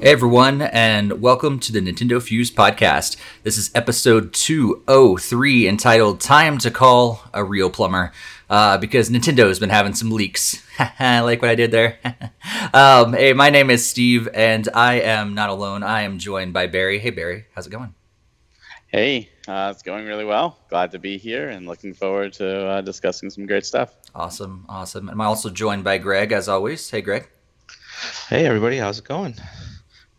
Hey 0.00 0.12
everyone, 0.12 0.62
and 0.62 1.20
welcome 1.20 1.60
to 1.60 1.72
the 1.72 1.80
Nintendo 1.80 2.22
Fuse 2.22 2.50
podcast. 2.50 3.18
This 3.42 3.58
is 3.58 3.70
episode 3.74 4.32
203 4.32 5.68
entitled 5.68 6.20
Time 6.20 6.56
to 6.56 6.70
Call 6.70 7.22
a 7.34 7.44
Real 7.44 7.68
Plumber. 7.68 8.10
Uh, 8.48 8.78
because 8.78 9.10
Nintendo 9.10 9.46
has 9.48 9.58
been 9.58 9.68
having 9.68 9.92
some 9.92 10.10
leaks. 10.10 10.66
I 10.98 11.20
like 11.20 11.42
what 11.42 11.50
I 11.50 11.54
did 11.54 11.70
there. 11.70 11.98
um, 12.72 13.12
hey, 13.12 13.34
my 13.34 13.50
name 13.50 13.68
is 13.68 13.86
Steve, 13.86 14.26
and 14.32 14.70
I 14.72 15.00
am 15.00 15.34
not 15.34 15.50
alone. 15.50 15.82
I 15.82 16.00
am 16.00 16.18
joined 16.18 16.54
by 16.54 16.66
Barry. 16.66 16.98
Hey 16.98 17.10
Barry, 17.10 17.44
how's 17.54 17.66
it 17.66 17.70
going? 17.70 17.94
Hey, 18.86 19.28
uh, 19.46 19.70
it's 19.70 19.82
going 19.82 20.06
really 20.06 20.24
well. 20.24 20.60
Glad 20.70 20.92
to 20.92 20.98
be 20.98 21.18
here 21.18 21.50
and 21.50 21.66
looking 21.66 21.92
forward 21.92 22.32
to 22.34 22.66
uh, 22.66 22.80
discussing 22.80 23.28
some 23.28 23.44
great 23.44 23.66
stuff. 23.66 23.96
Awesome, 24.14 24.64
awesome. 24.66 25.10
And 25.10 25.20
I'm 25.20 25.26
also 25.26 25.50
joined 25.50 25.84
by 25.84 25.98
Greg, 25.98 26.32
as 26.32 26.48
always. 26.48 26.88
Hey 26.88 27.02
Greg. 27.02 27.28
Hey 28.30 28.46
everybody, 28.46 28.78
how's 28.78 28.98
it 28.98 29.04
going? 29.04 29.34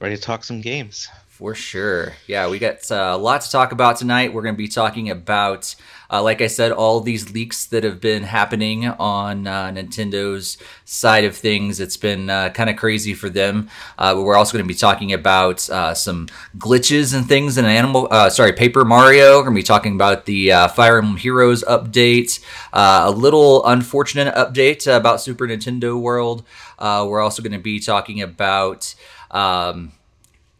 Ready 0.01 0.15
to 0.15 0.21
talk 0.21 0.43
some 0.43 0.61
games. 0.61 1.07
For 1.27 1.55
sure. 1.55 2.13
Yeah, 2.27 2.49
we 2.49 2.59
got 2.59 2.91
uh, 2.91 3.13
a 3.13 3.17
lot 3.17 3.41
to 3.41 3.49
talk 3.49 3.71
about 3.71 3.97
tonight. 3.97 4.33
We're 4.33 4.41
going 4.43 4.53
to 4.53 4.57
be 4.57 4.67
talking 4.67 5.09
about, 5.09 5.75
uh, 6.11 6.21
like 6.21 6.39
I 6.41 6.47
said, 6.47 6.71
all 6.71 6.99
these 6.99 7.31
leaks 7.33 7.65
that 7.67 7.83
have 7.83 7.99
been 7.99 8.23
happening 8.23 8.85
on 8.87 9.47
uh, 9.47 9.71
Nintendo's 9.71 10.57
side 10.85 11.23
of 11.23 11.35
things. 11.35 11.79
It's 11.79 11.97
been 11.97 12.29
uh, 12.29 12.49
kind 12.49 12.69
of 12.69 12.75
crazy 12.75 13.15
for 13.15 13.27
them. 13.27 13.69
Uh, 13.97 14.13
but 14.13 14.21
we're 14.21 14.35
also 14.35 14.53
going 14.53 14.63
to 14.63 14.67
be 14.67 14.77
talking 14.77 15.13
about 15.13 15.67
uh, 15.69 15.95
some 15.95 16.27
glitches 16.57 17.15
and 17.15 17.27
things 17.27 17.57
in 17.57 17.65
Animal, 17.65 18.07
sorry, 18.29 18.53
Paper 18.53 18.85
Mario. 18.85 19.37
We're 19.37 19.43
going 19.43 19.55
to 19.55 19.59
be 19.59 19.63
talking 19.63 19.95
about 19.95 20.25
the 20.25 20.49
Fire 20.75 20.97
Emblem 20.97 21.17
Heroes 21.17 21.63
update, 21.63 22.43
a 22.73 23.09
little 23.09 23.65
unfortunate 23.65 24.33
update 24.35 24.93
about 24.93 25.21
Super 25.21 25.47
Nintendo 25.47 25.99
World. 25.99 26.43
we're 26.79 27.21
also 27.21 27.41
going 27.41 27.53
to 27.53 27.59
be 27.59 27.79
talking 27.79 28.21
about 28.21 28.93
um, 29.31 29.93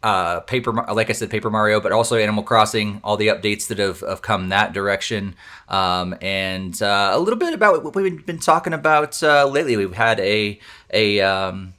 uh, 0.03 0.39
Paper, 0.41 0.72
like 0.72 1.09
I 1.09 1.14
said, 1.14 1.30
Paper 1.30 1.50
Mario, 1.50 1.80
but 1.80 1.91
also 1.91 2.16
Animal 2.16 2.44
Crossing, 2.44 3.00
all 3.03 3.17
the 3.17 3.27
updates 3.27 3.67
that 3.67 3.77
have, 3.77 4.00
have 4.00 4.22
come 4.22 4.50
that 4.50 4.73
direction, 4.73 5.36
um, 5.69 6.16
and 6.22 6.81
uh, 6.81 7.11
a 7.14 7.19
little 7.19 7.38
bit 7.38 7.53
about 7.53 7.83
what 7.83 7.95
we've 7.95 8.25
been 8.25 8.39
talking 8.39 8.73
about 8.73 9.22
uh, 9.22 9.45
lately. 9.45 9.77
We've 9.77 9.94
had 9.94 10.19
a 10.19 10.59
a 10.92 11.22
um, 11.22 11.73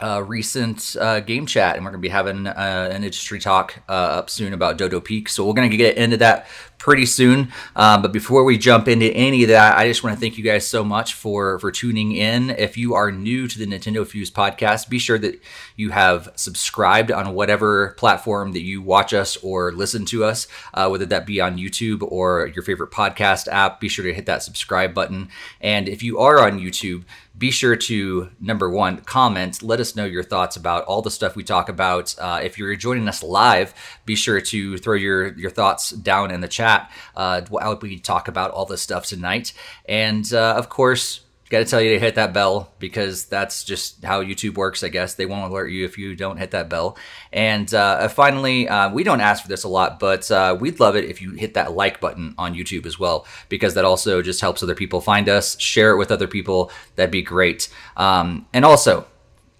uh, 0.00 0.22
recent 0.22 0.96
uh, 1.00 1.20
game 1.20 1.46
chat, 1.46 1.76
and 1.76 1.84
we're 1.84 1.90
going 1.90 2.00
to 2.00 2.06
be 2.06 2.10
having 2.10 2.46
uh, 2.46 2.88
an 2.90 3.02
industry 3.02 3.38
talk 3.38 3.82
uh, 3.88 3.92
up 3.92 4.30
soon 4.30 4.52
about 4.52 4.76
Dodo 4.76 5.00
Peak. 5.00 5.28
So 5.28 5.46
we're 5.46 5.54
going 5.54 5.70
to 5.70 5.76
get 5.76 5.96
into 5.96 6.16
that 6.18 6.46
pretty 6.86 7.04
soon. 7.04 7.52
Um, 7.74 8.00
but 8.00 8.12
before 8.12 8.44
we 8.44 8.56
jump 8.56 8.86
into 8.86 9.06
any 9.06 9.42
of 9.42 9.48
that, 9.48 9.76
I 9.76 9.88
just 9.88 10.04
want 10.04 10.14
to 10.14 10.20
thank 10.20 10.38
you 10.38 10.44
guys 10.44 10.64
so 10.64 10.84
much 10.84 11.14
for 11.14 11.58
for 11.58 11.72
tuning 11.72 12.12
in. 12.12 12.50
If 12.50 12.78
you 12.78 12.94
are 12.94 13.10
new 13.10 13.48
to 13.48 13.58
the 13.58 13.66
Nintendo 13.66 14.06
Fuse 14.06 14.30
podcast, 14.30 14.88
be 14.88 15.00
sure 15.00 15.18
that 15.18 15.42
you 15.74 15.90
have 15.90 16.28
subscribed 16.36 17.10
on 17.10 17.34
whatever 17.34 17.88
platform 17.98 18.52
that 18.52 18.62
you 18.62 18.80
watch 18.80 19.12
us 19.12 19.36
or 19.38 19.72
listen 19.72 20.04
to 20.04 20.22
us, 20.22 20.46
uh, 20.74 20.86
whether 20.88 21.06
that 21.06 21.26
be 21.26 21.40
on 21.40 21.58
YouTube 21.58 22.02
or 22.02 22.52
your 22.54 22.62
favorite 22.62 22.92
podcast 22.92 23.48
app. 23.48 23.80
Be 23.80 23.88
sure 23.88 24.04
to 24.04 24.14
hit 24.14 24.26
that 24.26 24.44
subscribe 24.44 24.94
button. 24.94 25.28
And 25.60 25.88
if 25.88 26.04
you 26.04 26.20
are 26.20 26.38
on 26.38 26.60
YouTube, 26.60 27.02
be 27.38 27.50
sure 27.50 27.76
to 27.76 28.30
number 28.40 28.70
one 28.70 28.98
comment. 28.98 29.62
Let 29.62 29.80
us 29.80 29.94
know 29.94 30.04
your 30.04 30.22
thoughts 30.22 30.56
about 30.56 30.84
all 30.84 31.02
the 31.02 31.10
stuff 31.10 31.36
we 31.36 31.44
talk 31.44 31.68
about. 31.68 32.14
Uh, 32.18 32.40
if 32.42 32.58
you're 32.58 32.74
joining 32.76 33.08
us 33.08 33.22
live 33.22 33.74
be 34.04 34.14
sure 34.14 34.40
to 34.40 34.78
throw 34.78 34.94
your 34.94 35.34
your 35.34 35.50
thoughts 35.50 35.90
down 35.90 36.30
in 36.30 36.40
the 36.40 36.48
chat. 36.48 36.90
Uh, 37.14 37.42
while 37.48 37.78
we 37.80 37.98
talk 37.98 38.28
about 38.28 38.50
all 38.52 38.64
this 38.64 38.82
stuff 38.82 39.06
tonight. 39.06 39.52
And 39.86 40.32
uh, 40.32 40.54
of 40.56 40.68
course 40.68 41.20
Got 41.48 41.58
to 41.58 41.64
tell 41.64 41.80
you 41.80 41.90
to 41.90 42.00
hit 42.00 42.16
that 42.16 42.32
bell 42.32 42.72
because 42.80 43.26
that's 43.26 43.62
just 43.62 44.04
how 44.04 44.20
YouTube 44.20 44.56
works, 44.56 44.82
I 44.82 44.88
guess. 44.88 45.14
They 45.14 45.26
won't 45.26 45.48
alert 45.48 45.68
you 45.68 45.84
if 45.84 45.96
you 45.96 46.16
don't 46.16 46.38
hit 46.38 46.50
that 46.50 46.68
bell. 46.68 46.98
And 47.32 47.72
uh, 47.72 48.08
finally, 48.08 48.68
uh, 48.68 48.92
we 48.92 49.04
don't 49.04 49.20
ask 49.20 49.42
for 49.42 49.48
this 49.48 49.62
a 49.62 49.68
lot, 49.68 50.00
but 50.00 50.28
uh, 50.28 50.56
we'd 50.58 50.80
love 50.80 50.96
it 50.96 51.04
if 51.04 51.22
you 51.22 51.32
hit 51.32 51.54
that 51.54 51.72
like 51.72 52.00
button 52.00 52.34
on 52.36 52.54
YouTube 52.54 52.84
as 52.84 52.98
well 52.98 53.26
because 53.48 53.74
that 53.74 53.84
also 53.84 54.22
just 54.22 54.40
helps 54.40 54.60
other 54.60 54.74
people 54.74 55.00
find 55.00 55.28
us. 55.28 55.56
Share 55.60 55.92
it 55.92 55.98
with 55.98 56.10
other 56.10 56.26
people. 56.26 56.72
That'd 56.96 57.12
be 57.12 57.22
great. 57.22 57.68
Um, 57.96 58.46
and 58.52 58.64
also, 58.64 59.06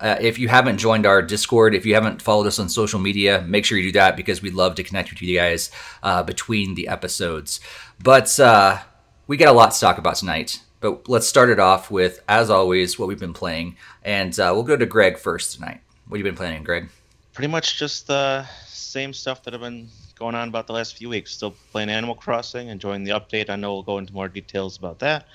uh, 0.00 0.16
if 0.20 0.40
you 0.40 0.48
haven't 0.48 0.78
joined 0.78 1.06
our 1.06 1.22
Discord, 1.22 1.72
if 1.72 1.86
you 1.86 1.94
haven't 1.94 2.20
followed 2.20 2.48
us 2.48 2.58
on 2.58 2.68
social 2.68 2.98
media, 2.98 3.44
make 3.46 3.64
sure 3.64 3.78
you 3.78 3.92
do 3.92 3.98
that 3.98 4.16
because 4.16 4.42
we'd 4.42 4.54
love 4.54 4.74
to 4.74 4.82
connect 4.82 5.10
with 5.10 5.22
you 5.22 5.36
guys 5.38 5.70
uh, 6.02 6.24
between 6.24 6.74
the 6.74 6.88
episodes. 6.88 7.60
But 8.02 8.38
uh, 8.40 8.80
we 9.28 9.36
got 9.36 9.48
a 9.48 9.56
lot 9.56 9.70
to 9.70 9.80
talk 9.80 9.98
about 9.98 10.16
tonight. 10.16 10.60
But 10.80 11.08
let's 11.08 11.26
start 11.26 11.50
it 11.50 11.58
off 11.58 11.90
with, 11.90 12.22
as 12.28 12.50
always, 12.50 12.98
what 12.98 13.08
we've 13.08 13.18
been 13.18 13.32
playing. 13.32 13.76
And 14.04 14.38
uh, 14.38 14.50
we'll 14.54 14.62
go 14.62 14.76
to 14.76 14.86
Greg 14.86 15.18
first 15.18 15.54
tonight. 15.54 15.80
What 16.08 16.18
have 16.18 16.26
you 16.26 16.30
been 16.30 16.36
playing, 16.36 16.62
Greg? 16.62 16.88
Pretty 17.32 17.48
much 17.48 17.78
just 17.78 18.06
the 18.06 18.46
same 18.66 19.12
stuff 19.12 19.42
that 19.44 19.54
I've 19.54 19.60
been 19.60 19.88
going 20.18 20.34
on 20.34 20.48
about 20.48 20.66
the 20.66 20.72
last 20.72 20.96
few 20.96 21.08
weeks. 21.08 21.32
Still 21.32 21.54
playing 21.72 21.90
Animal 21.90 22.14
Crossing, 22.14 22.68
enjoying 22.68 23.04
the 23.04 23.12
update. 23.12 23.50
I 23.50 23.56
know 23.56 23.74
we'll 23.74 23.82
go 23.82 23.98
into 23.98 24.12
more 24.12 24.28
details 24.28 24.76
about 24.76 24.98
that. 25.00 25.26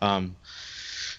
Um, 0.00 0.36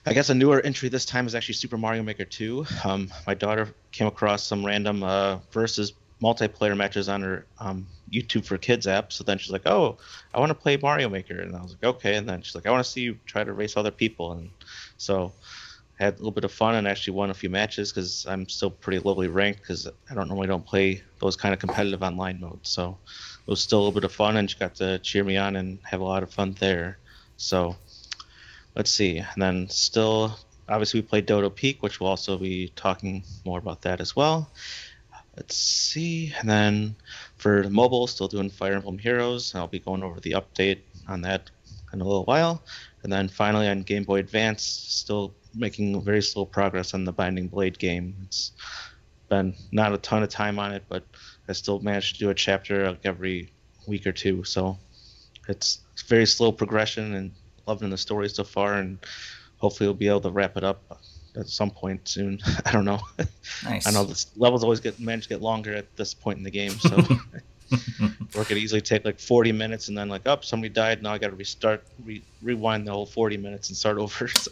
I 0.05 0.13
guess 0.13 0.29
a 0.29 0.35
newer 0.35 0.61
entry 0.61 0.89
this 0.89 1.05
time 1.05 1.27
is 1.27 1.35
actually 1.35 1.55
Super 1.55 1.77
Mario 1.77 2.03
Maker 2.03 2.25
2. 2.25 2.65
Um, 2.83 3.11
my 3.27 3.33
daughter 3.33 3.73
came 3.91 4.07
across 4.07 4.43
some 4.43 4.65
random 4.65 5.03
uh, 5.03 5.37
versus 5.51 5.93
multiplayer 6.21 6.75
matches 6.75 7.07
on 7.07 7.21
her 7.21 7.47
um, 7.59 7.87
YouTube 8.11 8.45
for 8.45 8.57
Kids 8.57 8.87
app. 8.87 9.11
So 9.13 9.23
then 9.23 9.37
she's 9.37 9.51
like, 9.51 9.67
"Oh, 9.67 9.97
I 10.33 10.39
want 10.39 10.49
to 10.49 10.55
play 10.55 10.77
Mario 10.77 11.09
Maker," 11.09 11.39
and 11.39 11.55
I 11.55 11.61
was 11.61 11.71
like, 11.71 11.83
"Okay." 11.83 12.15
And 12.15 12.27
then 12.27 12.41
she's 12.41 12.55
like, 12.55 12.65
"I 12.65 12.71
want 12.71 12.83
to 12.83 12.89
see 12.89 13.01
you 13.01 13.17
try 13.25 13.43
to 13.43 13.53
race 13.53 13.77
other 13.77 13.91
people," 13.91 14.33
and 14.33 14.49
so 14.97 15.33
I 15.99 16.05
had 16.05 16.15
a 16.15 16.17
little 16.17 16.31
bit 16.31 16.43
of 16.43 16.51
fun 16.51 16.75
and 16.75 16.87
actually 16.87 17.13
won 17.13 17.29
a 17.29 17.33
few 17.33 17.49
matches 17.49 17.91
because 17.91 18.25
I'm 18.27 18.47
still 18.47 18.69
pretty 18.69 18.99
lowly 18.99 19.27
ranked 19.27 19.61
because 19.61 19.87
I 20.09 20.13
don't 20.13 20.27
normally 20.27 20.47
don't 20.47 20.65
play 20.65 21.03
those 21.19 21.35
kind 21.35 21.53
of 21.53 21.59
competitive 21.59 22.03
online 22.03 22.39
modes. 22.39 22.69
So 22.69 22.97
it 23.47 23.49
was 23.49 23.61
still 23.61 23.79
a 23.79 23.81
little 23.81 23.93
bit 23.93 24.05
of 24.05 24.11
fun, 24.11 24.37
and 24.37 24.49
she 24.49 24.57
got 24.57 24.75
to 24.75 24.99
cheer 24.99 25.23
me 25.23 25.37
on 25.37 25.55
and 25.55 25.79
have 25.83 26.01
a 26.01 26.05
lot 26.05 26.23
of 26.23 26.33
fun 26.33 26.55
there. 26.59 26.99
So 27.37 27.77
let's 28.75 28.91
see, 28.91 29.17
and 29.19 29.41
then 29.41 29.69
still. 29.69 30.37
Obviously, 30.71 30.99
we 31.01 31.07
played 31.07 31.25
Dodo 31.25 31.49
Peak, 31.49 31.81
which 31.81 31.99
we'll 31.99 32.11
also 32.11 32.37
be 32.37 32.71
talking 32.75 33.23
more 33.43 33.57
about 33.57 33.81
that 33.81 33.99
as 33.99 34.15
well. 34.15 34.51
Let's 35.39 35.55
see. 35.55 36.33
And 36.37 36.49
then 36.49 36.95
for 37.37 37.63
mobile, 37.69 38.07
still 38.07 38.27
doing 38.27 38.49
Fire 38.49 38.73
Emblem 38.73 38.97
Heroes. 38.97 39.55
I'll 39.55 39.67
be 39.67 39.79
going 39.79 40.03
over 40.03 40.19
the 40.19 40.31
update 40.31 40.79
on 41.07 41.21
that 41.21 41.49
in 41.93 42.01
a 42.01 42.03
little 42.03 42.25
while. 42.25 42.61
And 43.03 43.11
then 43.11 43.29
finally 43.29 43.69
on 43.69 43.83
Game 43.83 44.03
Boy 44.03 44.19
Advance, 44.19 44.61
still 44.61 45.33
making 45.55 46.01
very 46.01 46.21
slow 46.21 46.43
progress 46.43 46.93
on 46.93 47.05
the 47.05 47.13
Binding 47.13 47.47
Blade 47.47 47.79
game. 47.79 48.15
It's 48.25 48.51
been 49.29 49.55
not 49.71 49.93
a 49.93 49.97
ton 49.97 50.23
of 50.23 50.29
time 50.29 50.59
on 50.59 50.73
it, 50.73 50.83
but 50.89 51.05
I 51.47 51.53
still 51.53 51.79
managed 51.79 52.15
to 52.15 52.19
do 52.19 52.29
a 52.31 52.35
chapter 52.35 52.89
like 52.89 53.05
every 53.05 53.53
week 53.87 54.05
or 54.05 54.11
two. 54.11 54.43
So 54.43 54.77
it's, 55.47 55.79
it's 55.93 56.01
very 56.01 56.25
slow 56.25 56.51
progression 56.51 57.15
and 57.15 57.31
loving 57.65 57.91
the 57.91 57.97
story 57.97 58.27
so 58.27 58.43
far. 58.43 58.73
And 58.73 58.99
hopefully 59.55 59.87
we'll 59.87 59.93
be 59.93 60.09
able 60.09 60.19
to 60.19 60.31
wrap 60.31 60.57
it 60.57 60.65
up 60.65 60.99
at 61.35 61.47
some 61.47 61.71
point 61.71 62.07
soon. 62.07 62.39
I 62.65 62.71
don't 62.71 62.85
know. 62.85 62.99
Nice. 63.63 63.87
I 63.87 63.91
know 63.91 64.03
the 64.03 64.25
levels 64.35 64.63
always 64.63 64.79
get 64.79 64.99
manage 64.99 65.23
to 65.23 65.29
get 65.29 65.41
longer 65.41 65.73
at 65.73 65.95
this 65.95 66.13
point 66.13 66.37
in 66.37 66.43
the 66.43 66.51
game, 66.51 66.71
so 66.71 66.97
or 68.35 68.41
it 68.41 68.47
could 68.47 68.57
easily 68.57 68.81
take 68.81 69.05
like 69.05 69.19
40 69.19 69.51
minutes 69.51 69.87
and 69.89 69.97
then 69.97 70.09
like, 70.09 70.27
up 70.27 70.39
oh, 70.39 70.41
somebody 70.43 70.73
died. 70.73 71.03
Now 71.03 71.13
I 71.13 71.17
got 71.17 71.29
to 71.29 71.35
restart, 71.35 71.83
re- 72.03 72.23
rewind 72.41 72.87
the 72.87 72.91
whole 72.91 73.05
40 73.05 73.37
minutes 73.37 73.69
and 73.69 73.77
start 73.77 73.97
over. 73.97 74.27
So. 74.27 74.51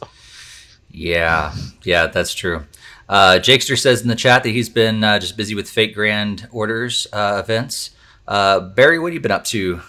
Yeah, 0.89 1.53
yeah, 1.83 2.07
that's 2.07 2.33
true. 2.33 2.65
Uh, 3.09 3.39
Jakester 3.41 3.77
says 3.77 4.01
in 4.01 4.07
the 4.07 4.15
chat 4.15 4.43
that 4.43 4.49
he's 4.49 4.69
been 4.69 5.03
uh, 5.03 5.19
just 5.19 5.37
busy 5.37 5.55
with 5.55 5.69
Fate 5.69 5.93
Grand 5.93 6.47
Orders 6.51 7.07
uh, 7.13 7.41
events. 7.43 7.91
Uh, 8.27 8.59
Barry, 8.59 8.99
what 8.99 9.07
have 9.07 9.13
you 9.13 9.19
been 9.19 9.31
up 9.31 9.45
to? 9.45 9.81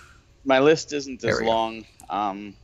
My 0.45 0.61
list 0.61 0.93
isn't 0.93 1.23
as 1.25 1.41
long. 1.41 1.85
Um, 2.09 2.55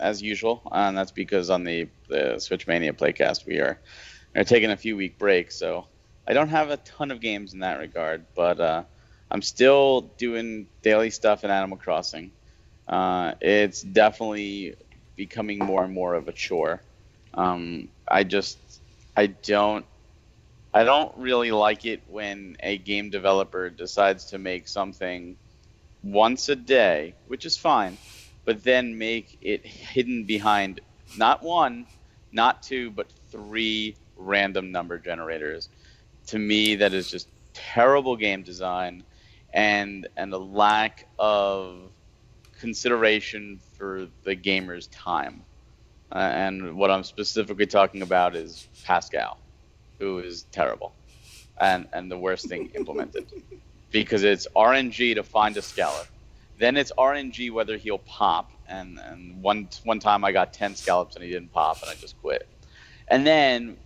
as 0.00 0.22
usual, 0.22 0.62
and 0.72 0.96
that's 0.96 1.12
because 1.12 1.50
on 1.50 1.64
the, 1.64 1.88
the 2.08 2.38
Switch 2.38 2.66
Mania 2.66 2.92
playcast 2.92 3.46
we 3.46 3.58
are, 3.58 3.78
are 4.36 4.44
taking 4.44 4.70
a 4.70 4.76
few 4.76 4.96
week 4.96 5.18
break, 5.18 5.50
so 5.50 5.86
I 6.26 6.32
don't 6.32 6.48
have 6.48 6.70
a 6.70 6.76
ton 6.78 7.10
of 7.10 7.20
games 7.20 7.54
in 7.54 7.60
that 7.60 7.78
regard, 7.78 8.26
but 8.34 8.60
uh, 8.60 8.82
I'm 9.30 9.42
still 9.42 10.02
doing 10.18 10.66
daily 10.82 11.10
stuff 11.10 11.44
in 11.44 11.50
Animal 11.50 11.78
Crossing. 11.78 12.32
Uh, 12.86 13.32
it's 13.40 13.82
definitely 13.82 14.74
becoming 15.16 15.58
more 15.58 15.84
and 15.84 15.92
more 15.92 16.14
of 16.14 16.28
a 16.28 16.32
chore. 16.32 16.82
Um, 17.34 17.88
I 18.06 18.24
just 18.24 18.58
I 19.16 19.26
don't 19.26 19.84
I 20.72 20.84
don't 20.84 21.16
really 21.16 21.50
like 21.50 21.84
it 21.84 22.02
when 22.08 22.56
a 22.60 22.78
game 22.78 23.10
developer 23.10 23.68
decides 23.70 24.26
to 24.26 24.38
make 24.38 24.68
something 24.68 25.36
once 26.02 26.48
a 26.48 26.56
day, 26.56 27.14
which 27.26 27.44
is 27.44 27.56
fine 27.56 27.98
but 28.48 28.64
then 28.64 28.96
make 28.96 29.36
it 29.42 29.66
hidden 29.66 30.24
behind 30.24 30.80
not 31.18 31.42
one, 31.42 31.84
not 32.32 32.62
two, 32.62 32.90
but 32.90 33.06
three 33.30 33.94
random 34.16 34.72
number 34.72 34.98
generators. 34.98 35.68
To 36.28 36.38
me, 36.38 36.76
that 36.76 36.94
is 36.94 37.10
just 37.10 37.28
terrible 37.52 38.16
game 38.16 38.42
design 38.42 39.04
and 39.52 40.06
and 40.16 40.32
a 40.32 40.38
lack 40.38 41.06
of 41.18 41.90
consideration 42.58 43.60
for 43.76 44.08
the 44.24 44.34
gamer's 44.34 44.86
time. 44.86 45.42
Uh, 46.10 46.16
and 46.32 46.74
what 46.74 46.90
I'm 46.90 47.04
specifically 47.04 47.66
talking 47.66 48.00
about 48.00 48.34
is 48.34 48.66
Pascal, 48.82 49.36
who 49.98 50.20
is 50.20 50.44
terrible. 50.52 50.94
and 51.60 51.86
and 51.92 52.10
the 52.10 52.16
worst 52.16 52.48
thing 52.48 52.70
implemented 52.74 53.26
because 53.90 54.22
it's 54.22 54.48
RNG 54.56 55.16
to 55.16 55.22
find 55.22 55.54
a 55.58 55.60
scallop. 55.60 56.06
Then 56.58 56.76
it's 56.76 56.92
RNG 56.98 57.50
whether 57.52 57.76
he'll 57.76 57.98
pop. 57.98 58.52
And 58.66 58.98
and 58.98 59.42
one 59.42 59.68
one 59.84 59.98
time 59.98 60.24
I 60.24 60.32
got 60.32 60.52
ten 60.52 60.74
scallops 60.74 61.16
and 61.16 61.24
he 61.24 61.30
didn't 61.30 61.52
pop 61.52 61.80
and 61.82 61.90
I 61.90 61.94
just 61.94 62.20
quit. 62.20 62.46
And 63.06 63.26
then 63.26 63.76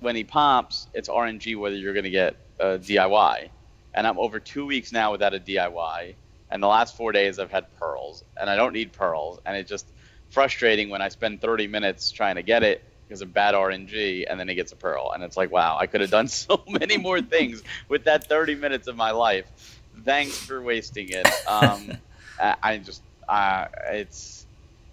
when 0.00 0.16
he 0.16 0.24
pops, 0.24 0.86
it's 0.94 1.08
RNG 1.08 1.58
whether 1.58 1.76
you're 1.76 1.94
gonna 1.94 2.10
get 2.10 2.36
a 2.58 2.78
DIY. 2.78 3.50
And 3.92 4.06
I'm 4.06 4.18
over 4.18 4.38
two 4.40 4.64
weeks 4.66 4.92
now 4.92 5.12
without 5.12 5.34
a 5.34 5.40
DIY. 5.40 6.14
And 6.50 6.62
the 6.62 6.66
last 6.66 6.96
four 6.96 7.12
days 7.12 7.38
I've 7.38 7.50
had 7.50 7.72
pearls, 7.78 8.24
and 8.36 8.50
I 8.50 8.56
don't 8.56 8.72
need 8.72 8.92
pearls, 8.92 9.38
and 9.46 9.56
it's 9.56 9.70
just 9.70 9.86
frustrating 10.30 10.90
when 10.90 11.00
I 11.00 11.08
spend 11.08 11.40
30 11.40 11.68
minutes 11.68 12.10
trying 12.10 12.36
to 12.36 12.42
get 12.42 12.62
it 12.62 12.82
because 13.06 13.22
of 13.22 13.32
bad 13.32 13.54
RNG, 13.54 14.24
and 14.28 14.38
then 14.38 14.48
he 14.48 14.54
gets 14.54 14.72
a 14.72 14.76
pearl, 14.76 15.12
and 15.12 15.22
it's 15.22 15.36
like, 15.36 15.50
wow, 15.50 15.76
I 15.78 15.86
could 15.86 16.00
have 16.00 16.10
done 16.10 16.28
so 16.28 16.62
many 16.68 16.96
more 16.96 17.20
things 17.20 17.62
with 17.88 18.04
that 18.04 18.28
30 18.28 18.56
minutes 18.56 18.88
of 18.88 18.96
my 18.96 19.10
life. 19.12 19.80
Thanks 20.04 20.36
for 20.38 20.60
wasting 20.62 21.08
it. 21.10 21.26
Um, 21.46 21.98
I, 22.62 22.78
just, 22.78 23.02
uh, 23.28 23.66
it's, 23.90 24.46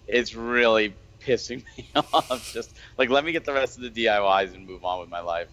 it's 0.06 0.34
really 0.34 0.94
pissing 1.20 1.64
me 1.78 1.88
off. 1.94 2.50
Just 2.52 2.74
like 2.96 3.10
let 3.10 3.24
me 3.24 3.32
get 3.32 3.44
the 3.44 3.52
rest 3.52 3.78
of 3.78 3.82
the 3.82 3.90
DIYs 3.90 4.54
and 4.54 4.66
move 4.66 4.84
on 4.84 5.00
with 5.00 5.08
my 5.08 5.20
life. 5.20 5.48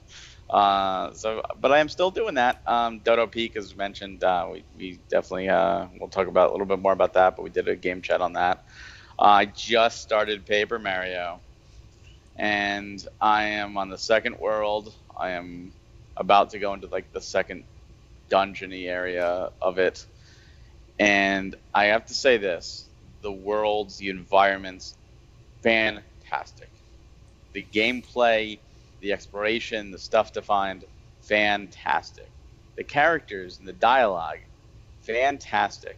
Uh, 0.49 1.11
so, 1.13 1.41
but 1.59 1.71
I 1.71 1.79
am 1.79 1.89
still 1.89 2.11
doing 2.11 2.35
that. 2.35 2.61
Um, 2.67 2.99
Dodo 2.99 3.25
Peak, 3.25 3.55
as 3.55 3.75
mentioned, 3.75 4.23
uh, 4.23 4.47
we, 4.51 4.63
we 4.77 4.99
definitely 5.09 5.49
uh, 5.49 5.87
we'll 5.99 6.09
talk 6.09 6.27
about 6.27 6.49
a 6.49 6.51
little 6.51 6.67
bit 6.67 6.79
more 6.79 6.93
about 6.93 7.13
that. 7.13 7.35
But 7.35 7.43
we 7.43 7.49
did 7.49 7.67
a 7.67 7.75
game 7.75 8.01
chat 8.01 8.21
on 8.21 8.33
that. 8.33 8.63
I 9.17 9.45
just 9.45 10.01
started 10.01 10.45
Paper 10.45 10.77
Mario 10.77 11.39
and 12.35 13.05
I 13.21 13.43
am 13.43 13.77
on 13.77 13.89
the 13.89 13.97
second 13.97 14.39
world. 14.39 14.93
I 15.17 15.31
am 15.31 15.71
about 16.17 16.49
to 16.51 16.59
go 16.59 16.73
into 16.73 16.87
like 16.87 17.11
the 17.13 17.21
second 17.21 17.63
dungeony 18.29 18.87
area 18.87 19.51
of 19.61 19.77
it. 19.77 20.05
And 20.99 21.55
I 21.73 21.85
have 21.85 22.05
to 22.07 22.13
say 22.13 22.37
this 22.37 22.87
the 23.21 23.31
worlds, 23.31 23.97
the 23.97 24.09
environments, 24.09 24.95
fantastic. 25.63 26.69
The 27.53 27.65
gameplay, 27.73 28.59
the 28.99 29.13
exploration, 29.13 29.91
the 29.91 29.97
stuff 29.97 30.33
to 30.33 30.41
find, 30.41 30.85
fantastic. 31.21 32.29
The 32.75 32.83
characters 32.83 33.57
and 33.57 33.67
the 33.67 33.73
dialogue, 33.73 34.39
fantastic. 35.01 35.97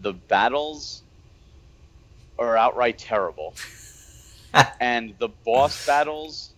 The 0.00 0.14
battles 0.14 1.02
are 2.38 2.56
outright 2.56 2.98
terrible. 2.98 3.54
and 4.80 5.14
the 5.18 5.28
boss 5.28 5.86
battles 5.86 6.54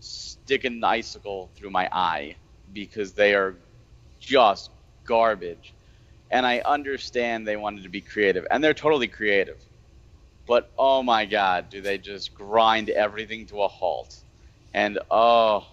stick 0.00 0.64
an 0.64 0.82
icicle 0.82 1.50
through 1.56 1.70
my 1.70 1.88
eye 1.92 2.36
because 2.72 3.12
they 3.12 3.34
are 3.34 3.54
just 4.18 4.70
garbage. 5.04 5.74
And 6.30 6.46
I 6.46 6.60
understand 6.60 7.46
they 7.46 7.56
wanted 7.56 7.84
to 7.84 7.88
be 7.88 8.00
creative, 8.00 8.46
and 8.50 8.62
they're 8.62 8.74
totally 8.74 9.08
creative. 9.08 9.58
But 10.46 10.70
oh 10.78 11.02
my 11.02 11.26
god, 11.26 11.70
do 11.70 11.80
they 11.80 11.98
just 11.98 12.34
grind 12.34 12.90
everything 12.90 13.46
to 13.46 13.62
a 13.62 13.68
halt? 13.68 14.16
And 14.74 14.98
oh, 15.10 15.66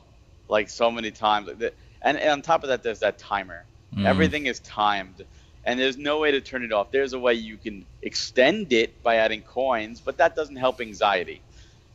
like 0.48 0.70
so 0.70 0.92
many 0.92 1.12
times. 1.12 1.50
And, 1.50 1.72
and 2.02 2.30
on 2.30 2.42
top 2.42 2.64
of 2.64 2.70
that, 2.70 2.84
there's 2.84 3.00
that 3.00 3.18
timer. 3.18 3.66
Mm. 3.96 4.06
Everything 4.06 4.46
is 4.46 4.60
timed 4.60 5.26
and 5.66 5.80
there's 5.80 5.98
no 5.98 6.20
way 6.20 6.32
to 6.32 6.42
turn 6.42 6.64
it 6.64 6.72
off. 6.72 6.92
There's 6.92 7.14
a 7.14 7.20
way 7.20 7.34
you 7.34 7.58
can 7.58 7.86
extend 8.04 8.72
it 8.72 9.02
by 9.04 9.16
adding 9.16 9.42
coins, 9.42 10.00
but 10.00 10.18
that 10.18 10.36
doesn't 10.36 10.56
help 10.56 10.80
anxiety. 10.80 11.42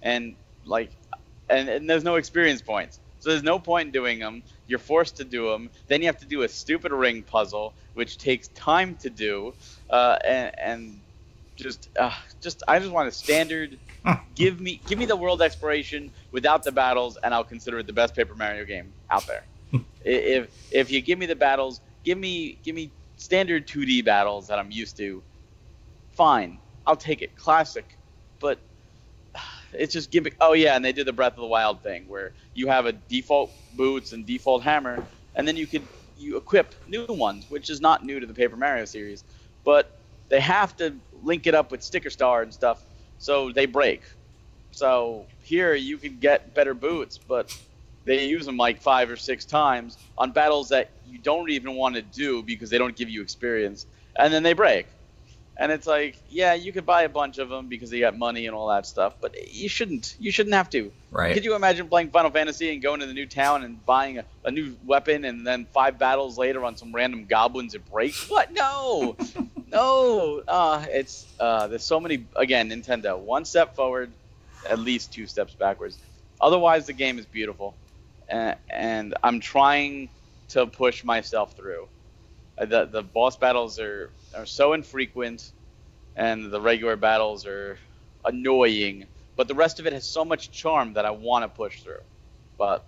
And 0.02 0.34
like, 0.64 0.90
and, 1.48 1.68
and 1.68 1.88
there's 1.88 2.04
no 2.04 2.16
experience 2.16 2.60
points, 2.60 2.98
so 3.20 3.30
there's 3.30 3.44
no 3.44 3.58
point 3.58 3.86
in 3.86 3.92
doing 3.92 4.18
them. 4.18 4.42
You're 4.70 4.78
forced 4.78 5.16
to 5.16 5.24
do 5.24 5.50
them. 5.50 5.68
Then 5.88 6.00
you 6.00 6.06
have 6.06 6.20
to 6.20 6.26
do 6.26 6.42
a 6.42 6.48
stupid 6.48 6.92
ring 6.92 7.22
puzzle, 7.22 7.74
which 7.94 8.18
takes 8.18 8.48
time 8.48 8.94
to 9.02 9.10
do, 9.10 9.52
uh, 9.90 10.16
and, 10.24 10.58
and 10.58 11.00
just, 11.56 11.88
uh, 11.98 12.14
just 12.40 12.62
I 12.68 12.78
just 12.78 12.92
want 12.92 13.08
a 13.08 13.12
standard. 13.12 13.78
give 14.34 14.60
me, 14.60 14.80
give 14.86 14.98
me 14.98 15.06
the 15.06 15.16
world 15.16 15.42
exploration 15.42 16.12
without 16.30 16.62
the 16.62 16.72
battles, 16.72 17.18
and 17.22 17.34
I'll 17.34 17.44
consider 17.44 17.80
it 17.80 17.86
the 17.88 17.92
best 17.92 18.14
Paper 18.14 18.34
Mario 18.36 18.64
game 18.64 18.92
out 19.10 19.26
there. 19.26 19.42
if 20.04 20.48
if 20.70 20.90
you 20.90 21.00
give 21.00 21.18
me 21.18 21.26
the 21.26 21.34
battles, 21.36 21.80
give 22.04 22.16
me 22.16 22.56
give 22.62 22.74
me 22.74 22.90
standard 23.16 23.66
2D 23.66 24.04
battles 24.04 24.46
that 24.46 24.58
I'm 24.58 24.70
used 24.70 24.96
to, 24.98 25.22
fine. 26.12 26.58
I'll 26.86 26.96
take 26.96 27.22
it. 27.22 27.36
Classic. 27.36 27.84
But 28.38 28.58
it's 29.72 29.92
just 29.92 30.10
gimmick. 30.10 30.36
Oh, 30.40 30.52
yeah, 30.52 30.76
and 30.76 30.84
they 30.84 30.92
did 30.92 31.06
the 31.06 31.12
Breath 31.12 31.32
of 31.34 31.40
the 31.40 31.46
Wild 31.46 31.82
thing 31.82 32.04
where 32.08 32.32
you 32.54 32.68
have 32.68 32.86
a 32.86 32.92
default 32.92 33.50
boots 33.76 34.12
and 34.12 34.26
default 34.26 34.62
hammer, 34.62 35.04
and 35.34 35.46
then 35.46 35.56
you 35.56 35.66
could 35.66 35.82
you 36.18 36.36
equip 36.36 36.74
new 36.88 37.06
ones, 37.06 37.46
which 37.48 37.70
is 37.70 37.80
not 37.80 38.04
new 38.04 38.20
to 38.20 38.26
the 38.26 38.34
Paper 38.34 38.56
Mario 38.56 38.84
series. 38.84 39.24
But 39.64 39.98
they 40.28 40.40
have 40.40 40.76
to 40.76 40.94
link 41.22 41.46
it 41.46 41.54
up 41.54 41.70
with 41.70 41.82
Sticker 41.82 42.10
Star 42.10 42.42
and 42.42 42.52
stuff, 42.52 42.82
so 43.18 43.52
they 43.52 43.66
break. 43.66 44.02
So 44.72 45.26
here 45.42 45.74
you 45.74 45.98
could 45.98 46.20
get 46.20 46.54
better 46.54 46.74
boots, 46.74 47.18
but 47.18 47.56
they 48.04 48.26
use 48.26 48.46
them 48.46 48.56
like 48.56 48.80
five 48.80 49.10
or 49.10 49.16
six 49.16 49.44
times 49.44 49.98
on 50.16 50.30
battles 50.30 50.68
that 50.70 50.90
you 51.08 51.18
don't 51.18 51.50
even 51.50 51.74
want 51.74 51.96
to 51.96 52.02
do 52.02 52.42
because 52.42 52.70
they 52.70 52.78
don't 52.78 52.96
give 52.96 53.08
you 53.08 53.22
experience, 53.22 53.86
and 54.16 54.32
then 54.32 54.42
they 54.42 54.52
break. 54.52 54.86
And 55.60 55.70
it's 55.70 55.86
like, 55.86 56.16
yeah, 56.30 56.54
you 56.54 56.72
could 56.72 56.86
buy 56.86 57.02
a 57.02 57.08
bunch 57.08 57.36
of 57.38 57.50
them 57.50 57.68
because 57.68 57.92
you 57.92 58.00
got 58.00 58.16
money 58.16 58.46
and 58.46 58.56
all 58.56 58.68
that 58.68 58.86
stuff, 58.86 59.14
but 59.20 59.52
you 59.52 59.68
shouldn't. 59.68 60.16
You 60.18 60.32
shouldn't 60.32 60.54
have 60.54 60.70
to. 60.70 60.90
Right. 61.10 61.34
Could 61.34 61.44
you 61.44 61.54
imagine 61.54 61.86
playing 61.86 62.10
Final 62.10 62.30
Fantasy 62.30 62.72
and 62.72 62.82
going 62.82 63.00
to 63.00 63.06
the 63.06 63.12
new 63.12 63.26
town 63.26 63.62
and 63.62 63.84
buying 63.84 64.18
a, 64.18 64.24
a 64.44 64.50
new 64.50 64.74
weapon 64.86 65.24
and 65.26 65.46
then 65.46 65.66
five 65.66 65.98
battles 65.98 66.38
later 66.38 66.64
on 66.64 66.76
some 66.78 66.92
random 66.92 67.26
goblins 67.26 67.74
it 67.74 67.88
breaks? 67.90 68.28
What? 68.30 68.52
No, 68.52 69.16
no. 69.70 70.42
Uh, 70.48 70.86
it's 70.88 71.26
uh, 71.38 71.66
there's 71.66 71.84
so 71.84 72.00
many. 72.00 72.24
Again, 72.34 72.70
Nintendo, 72.70 73.18
one 73.18 73.44
step 73.44 73.76
forward, 73.76 74.10
at 74.68 74.78
least 74.78 75.12
two 75.12 75.26
steps 75.26 75.52
backwards. 75.52 75.98
Otherwise, 76.40 76.86
the 76.86 76.94
game 76.94 77.18
is 77.18 77.26
beautiful 77.26 77.74
and, 78.30 78.56
and 78.70 79.14
I'm 79.22 79.40
trying 79.40 80.08
to 80.50 80.66
push 80.66 81.04
myself 81.04 81.54
through. 81.56 81.88
Uh, 82.56 82.64
the 82.64 82.86
the 82.86 83.02
boss 83.02 83.36
battles 83.36 83.78
are 83.78 84.10
are 84.36 84.46
so 84.46 84.72
infrequent, 84.72 85.52
and 86.16 86.50
the 86.50 86.60
regular 86.60 86.96
battles 86.96 87.46
are 87.46 87.78
annoying. 88.24 89.06
But 89.36 89.48
the 89.48 89.54
rest 89.54 89.80
of 89.80 89.86
it 89.86 89.92
has 89.92 90.04
so 90.04 90.24
much 90.24 90.50
charm 90.50 90.94
that 90.94 91.04
I 91.04 91.10
want 91.10 91.44
to 91.44 91.48
push 91.48 91.82
through. 91.82 92.02
But 92.58 92.84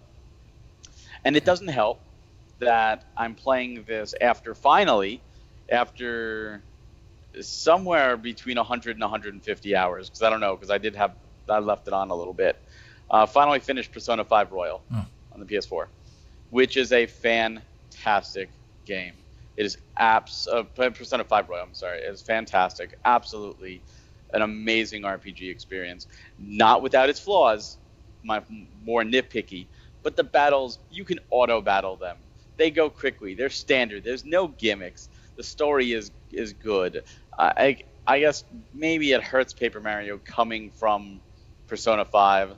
and 1.25 1.37
it 1.37 1.45
doesn't 1.45 1.69
help 1.69 2.01
that 2.59 3.05
I'm 3.17 3.35
playing 3.35 3.85
this 3.87 4.15
after 4.21 4.55
finally, 4.55 5.23
after 5.71 6.63
somewhere 7.41 8.17
between 8.17 8.57
100 8.57 8.97
and 8.97 9.01
150 9.01 9.77
hours 9.77 10.11
because 10.11 10.23
I 10.23 10.29
don't 10.29 10.41
know 10.41 10.55
because 10.55 10.71
I 10.71 10.79
did 10.79 10.95
have 10.97 11.15
I 11.49 11.59
left 11.61 11.89
it 11.89 11.95
on 11.95 12.11
a 12.11 12.15
little 12.15 12.35
bit. 12.35 12.61
Uh, 13.11 13.27
finally 13.27 13.61
finished 13.61 13.93
Persona 13.93 14.25
5 14.25 14.53
Royal. 14.53 14.83
Hmm 14.91 15.01
on 15.35 15.41
the 15.41 15.47
PS4, 15.47 15.87
which 16.51 16.77
is 16.77 16.93
a 16.93 17.07
fantastic 17.07 18.51
game. 18.85 19.15
It 19.57 19.67
is 19.67 19.79
apps 20.01 20.47
uh, 20.49 20.65
of 21.21 21.29
5 21.29 21.49
Royal. 21.49 21.63
I'm 21.63 21.75
sorry, 21.75 21.99
it 21.99 22.13
is 22.13 22.23
fantastic. 22.23 22.95
Absolutely, 23.05 23.83
an 24.33 24.43
amazing 24.43 25.03
RPG 25.03 25.51
experience. 25.51 26.07
Not 26.39 26.83
without 26.83 27.09
its 27.11 27.21
flaws. 27.21 27.79
My 28.25 28.43
more 28.83 29.03
nitpicky, 29.03 29.69
but 30.03 30.17
the 30.17 30.25
battles 30.25 30.79
you 30.91 31.05
can 31.05 31.19
auto 31.31 31.61
battle 31.61 31.97
them. 31.97 32.19
They 32.57 32.71
go 32.71 32.89
quickly. 32.91 33.35
They're 33.35 33.51
standard. 33.51 34.05
There's 34.05 34.25
no 34.25 34.49
gimmicks. 34.49 35.09
The 35.37 35.43
story 35.43 35.93
is 35.93 36.11
is 36.31 36.53
good. 36.53 37.03
Uh, 37.39 37.53
I 37.57 37.79
I 38.07 38.21
guess 38.21 38.45
maybe 38.73 39.13
it 39.13 39.23
hurts 39.23 39.53
Paper 39.55 39.81
Mario 39.81 40.19
coming 40.19 40.71
from 40.71 41.21
Persona 41.67 42.05
5 42.05 42.57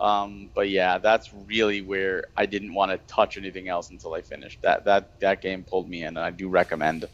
um, 0.00 0.50
but 0.54 0.70
yeah, 0.70 0.98
that's 0.98 1.32
really 1.46 1.82
where 1.82 2.24
I 2.36 2.46
didn't 2.46 2.74
want 2.74 2.92
to 2.92 2.98
touch 3.12 3.36
anything 3.36 3.68
else 3.68 3.90
until 3.90 4.14
I 4.14 4.22
finished. 4.22 4.62
That 4.62 4.84
that 4.84 5.18
that 5.20 5.42
game 5.42 5.64
pulled 5.64 5.88
me 5.88 6.02
in, 6.02 6.08
and 6.08 6.20
I 6.20 6.30
do 6.30 6.48
recommend. 6.48 7.06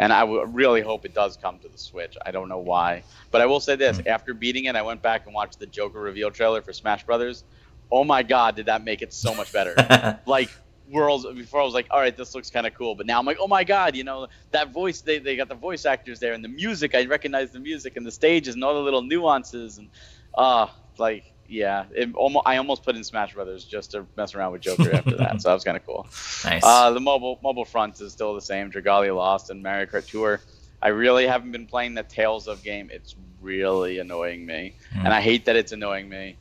And 0.00 0.12
I 0.12 0.20
w- 0.20 0.44
really 0.46 0.80
hope 0.80 1.04
it 1.04 1.12
does 1.12 1.36
come 1.36 1.58
to 1.58 1.68
the 1.68 1.78
Switch. 1.78 2.16
I 2.24 2.30
don't 2.30 2.48
know 2.48 2.58
why, 2.58 3.02
but 3.32 3.40
I 3.40 3.46
will 3.46 3.58
say 3.58 3.74
this: 3.74 3.98
mm-hmm. 3.98 4.08
after 4.08 4.34
beating 4.34 4.66
it, 4.66 4.76
I 4.76 4.82
went 4.82 5.02
back 5.02 5.26
and 5.26 5.34
watched 5.34 5.58
the 5.58 5.66
Joker 5.66 6.00
reveal 6.00 6.30
trailer 6.30 6.62
for 6.62 6.72
Smash 6.72 7.04
Brothers. 7.04 7.42
Oh 7.90 8.04
my 8.04 8.22
God, 8.22 8.54
did 8.54 8.66
that 8.66 8.84
make 8.84 9.02
it 9.02 9.12
so 9.12 9.34
much 9.34 9.52
better? 9.52 10.20
like 10.26 10.50
worlds 10.90 11.26
before 11.34 11.60
I 11.60 11.64
was 11.64 11.74
like, 11.74 11.86
all 11.90 11.98
right, 11.98 12.16
this 12.16 12.34
looks 12.34 12.50
kind 12.50 12.66
of 12.66 12.74
cool, 12.74 12.94
but 12.94 13.06
now 13.06 13.18
I'm 13.18 13.26
like, 13.26 13.38
oh 13.40 13.48
my 13.48 13.64
god, 13.64 13.96
you 13.96 14.04
know 14.04 14.28
that 14.52 14.72
voice 14.72 15.00
they 15.00 15.18
they 15.18 15.36
got 15.36 15.48
the 15.48 15.56
voice 15.56 15.84
actors 15.84 16.20
there 16.20 16.34
and 16.34 16.44
the 16.44 16.48
music, 16.48 16.94
I 16.94 17.04
recognize 17.06 17.50
the 17.50 17.60
music 17.60 17.96
and 17.96 18.06
the 18.06 18.12
stages 18.12 18.54
and 18.54 18.62
all 18.62 18.74
the 18.74 18.80
little 18.80 19.02
nuances 19.02 19.78
and 19.78 19.90
uh 20.34 20.68
like 20.98 21.32
yeah, 21.48 21.86
it 21.94 22.14
almost, 22.14 22.46
I 22.46 22.58
almost 22.58 22.84
put 22.84 22.94
in 22.94 23.02
Smash 23.02 23.32
Brothers 23.32 23.64
just 23.64 23.92
to 23.92 24.06
mess 24.16 24.34
around 24.34 24.52
with 24.52 24.60
Joker 24.60 24.94
after 24.94 25.16
that, 25.16 25.40
so 25.40 25.48
that 25.48 25.54
was 25.54 25.64
kind 25.64 25.76
of 25.76 25.86
cool. 25.86 26.06
Nice. 26.44 26.62
Uh, 26.64 26.92
the 26.92 27.00
mobile 27.00 27.40
mobile 27.42 27.64
front 27.64 28.00
is 28.00 28.12
still 28.12 28.34
the 28.34 28.40
same. 28.40 28.70
Dragalia 28.70 29.14
Lost 29.16 29.50
and 29.50 29.62
Mario 29.62 29.86
Kart 29.86 30.06
Tour. 30.06 30.40
I 30.80 30.88
really 30.88 31.26
haven't 31.26 31.50
been 31.50 31.66
playing 31.66 31.94
the 31.94 32.04
Tales 32.04 32.46
of 32.46 32.62
game. 32.62 32.90
It's 32.92 33.16
really 33.40 33.98
annoying 33.98 34.46
me, 34.46 34.74
mm. 34.94 35.04
and 35.04 35.08
I 35.08 35.20
hate 35.20 35.46
that 35.46 35.56
it's 35.56 35.72
annoying 35.72 36.08
me. 36.08 36.36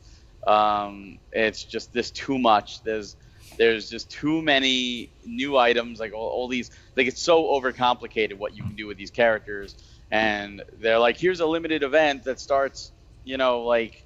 Um, 0.46 1.20
it's 1.32 1.64
just 1.64 1.94
this 1.94 2.12
too 2.12 2.38
much. 2.38 2.84
There's 2.84 3.16
There's 3.58 3.90
just 3.90 4.12
too 4.12 4.42
many 4.42 5.10
new 5.26 5.58
items, 5.58 6.00
like 6.00 6.14
all, 6.14 6.28
all 6.30 6.48
these. 6.48 6.70
Like 6.96 7.08
it's 7.08 7.22
so 7.22 7.46
overcomplicated 7.46 8.36
what 8.38 8.56
you 8.56 8.64
can 8.64 8.76
do 8.76 8.88
with 8.88 8.98
these 8.98 9.12
characters, 9.12 9.76
and 10.12 10.64
they're 10.80 11.00
like, 11.00 11.18
here's 11.18 11.40
a 11.40 11.46
limited 11.46 11.82
event 11.82 12.26
that 12.26 12.40
starts, 12.40 12.92
you 13.24 13.38
know, 13.38 13.62
like 13.64 14.04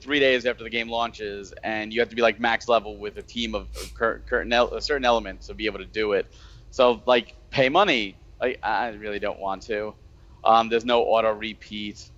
three 0.00 0.20
days 0.20 0.46
after 0.46 0.64
the 0.64 0.70
game 0.70 0.88
launches, 0.88 1.52
and 1.62 1.92
you 1.92 2.00
have 2.00 2.08
to 2.10 2.16
be 2.16 2.22
like 2.22 2.38
max 2.38 2.68
level 2.68 2.96
with 2.96 3.16
a 3.16 3.22
team 3.22 3.54
of 3.54 3.68
certain 3.98 4.80
certain 4.80 5.04
elements 5.04 5.46
to 5.46 5.54
be 5.54 5.66
able 5.66 5.78
to 5.78 5.86
do 5.86 6.12
it. 6.12 6.26
So 6.70 7.02
like 7.06 7.34
pay 7.50 7.68
money. 7.68 8.16
I, 8.40 8.56
I 8.62 8.88
really 8.90 9.18
don't 9.18 9.38
want 9.38 9.62
to. 9.64 9.94
Um, 10.44 10.68
there's 10.70 10.84
no 10.84 11.02
auto 11.02 11.32
repeat, 11.32 12.08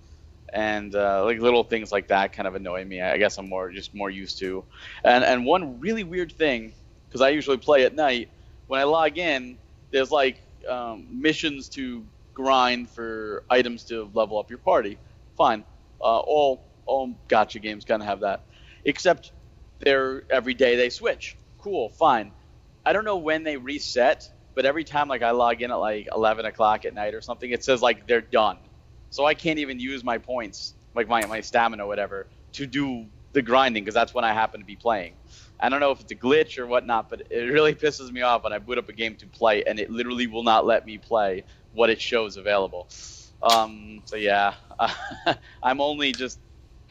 and 0.53 0.95
uh, 0.95 1.25
like 1.25 1.39
little 1.39 1.63
things 1.63 1.91
like 1.91 2.07
that 2.07 2.31
kind 2.33 2.47
of 2.47 2.55
annoy 2.55 2.85
me. 2.85 3.01
I 3.01 3.17
guess 3.17 3.37
I'm 3.37 3.49
more 3.49 3.71
just 3.71 3.93
more 3.93 4.09
used 4.09 4.39
to. 4.39 4.63
And 5.03 5.23
and 5.23 5.45
one 5.45 5.79
really 5.79 6.03
weird 6.03 6.31
thing, 6.31 6.73
because 7.07 7.21
I 7.21 7.29
usually 7.29 7.57
play 7.57 7.85
at 7.85 7.95
night, 7.95 8.29
when 8.67 8.79
I 8.79 8.83
log 8.83 9.17
in, 9.17 9.57
there's 9.91 10.11
like 10.11 10.41
um, 10.69 11.07
missions 11.09 11.69
to 11.69 12.05
grind 12.33 12.89
for 12.89 13.43
items 13.49 13.83
to 13.85 14.09
level 14.13 14.39
up 14.39 14.49
your 14.49 14.59
party. 14.59 14.97
Fine. 15.35 15.63
Uh, 15.99 16.19
all 16.19 16.63
all 16.85 17.15
gotcha 17.27 17.59
games 17.59 17.85
kind 17.85 18.01
of 18.01 18.07
have 18.07 18.21
that, 18.21 18.43
except 18.85 19.31
they're 19.79 20.23
every 20.29 20.53
day 20.53 20.75
they 20.75 20.89
switch. 20.89 21.37
Cool, 21.59 21.89
fine. 21.89 22.31
I 22.85 22.93
don't 22.93 23.05
know 23.05 23.17
when 23.17 23.43
they 23.43 23.57
reset, 23.57 24.29
but 24.55 24.65
every 24.65 24.83
time 24.83 25.07
like 25.07 25.21
I 25.21 25.31
log 25.31 25.61
in 25.61 25.71
at 25.71 25.75
like 25.75 26.07
11 26.13 26.45
o'clock 26.45 26.85
at 26.85 26.93
night 26.93 27.13
or 27.13 27.21
something, 27.21 27.49
it 27.49 27.63
says 27.63 27.81
like 27.81 28.07
they're 28.07 28.21
done. 28.21 28.57
So 29.09 29.25
I 29.25 29.33
can't 29.33 29.59
even 29.59 29.79
use 29.79 30.03
my 30.03 30.17
points, 30.17 30.73
like 30.95 31.07
my 31.07 31.25
my 31.25 31.41
stamina 31.41 31.85
whatever, 31.85 32.27
to 32.53 32.65
do 32.65 33.05
the 33.33 33.41
grinding 33.41 33.83
because 33.83 33.93
that's 33.93 34.13
when 34.13 34.23
I 34.23 34.33
happen 34.33 34.59
to 34.59 34.65
be 34.65 34.75
playing. 34.75 35.13
I 35.59 35.69
don't 35.69 35.79
know 35.79 35.91
if 35.91 36.01
it's 36.01 36.11
a 36.11 36.15
glitch 36.15 36.57
or 36.57 36.67
whatnot, 36.67 37.09
but 37.09 37.23
it 37.29 37.51
really 37.51 37.73
pisses 37.83 38.11
me 38.11 38.21
off 38.21 38.43
when 38.43 38.53
I 38.53 38.59
boot 38.59 38.77
up 38.77 38.89
a 38.89 38.93
game 38.93 39.15
to 39.17 39.27
play 39.27 39.63
and 39.63 39.79
it 39.79 39.89
literally 39.89 40.27
will 40.27 40.43
not 40.43 40.65
let 40.65 40.85
me 40.85 40.97
play 40.97 41.43
what 41.73 41.89
it 41.89 42.01
shows 42.01 42.37
available. 42.37 42.87
Um, 43.41 44.01
so 44.05 44.15
yeah, 44.15 44.53
I'm 45.63 45.81
only 45.81 46.11
just 46.11 46.39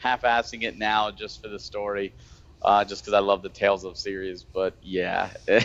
half-assing 0.03 0.63
it 0.63 0.77
now 0.77 1.09
just 1.09 1.41
for 1.41 1.47
the 1.47 1.57
story, 1.57 2.13
uh, 2.61 2.83
just 2.83 3.01
because 3.01 3.13
I 3.13 3.19
love 3.19 3.41
the 3.41 3.49
Tales 3.49 3.85
of 3.85 3.97
series. 3.97 4.43
But 4.43 4.75
yeah, 4.83 5.29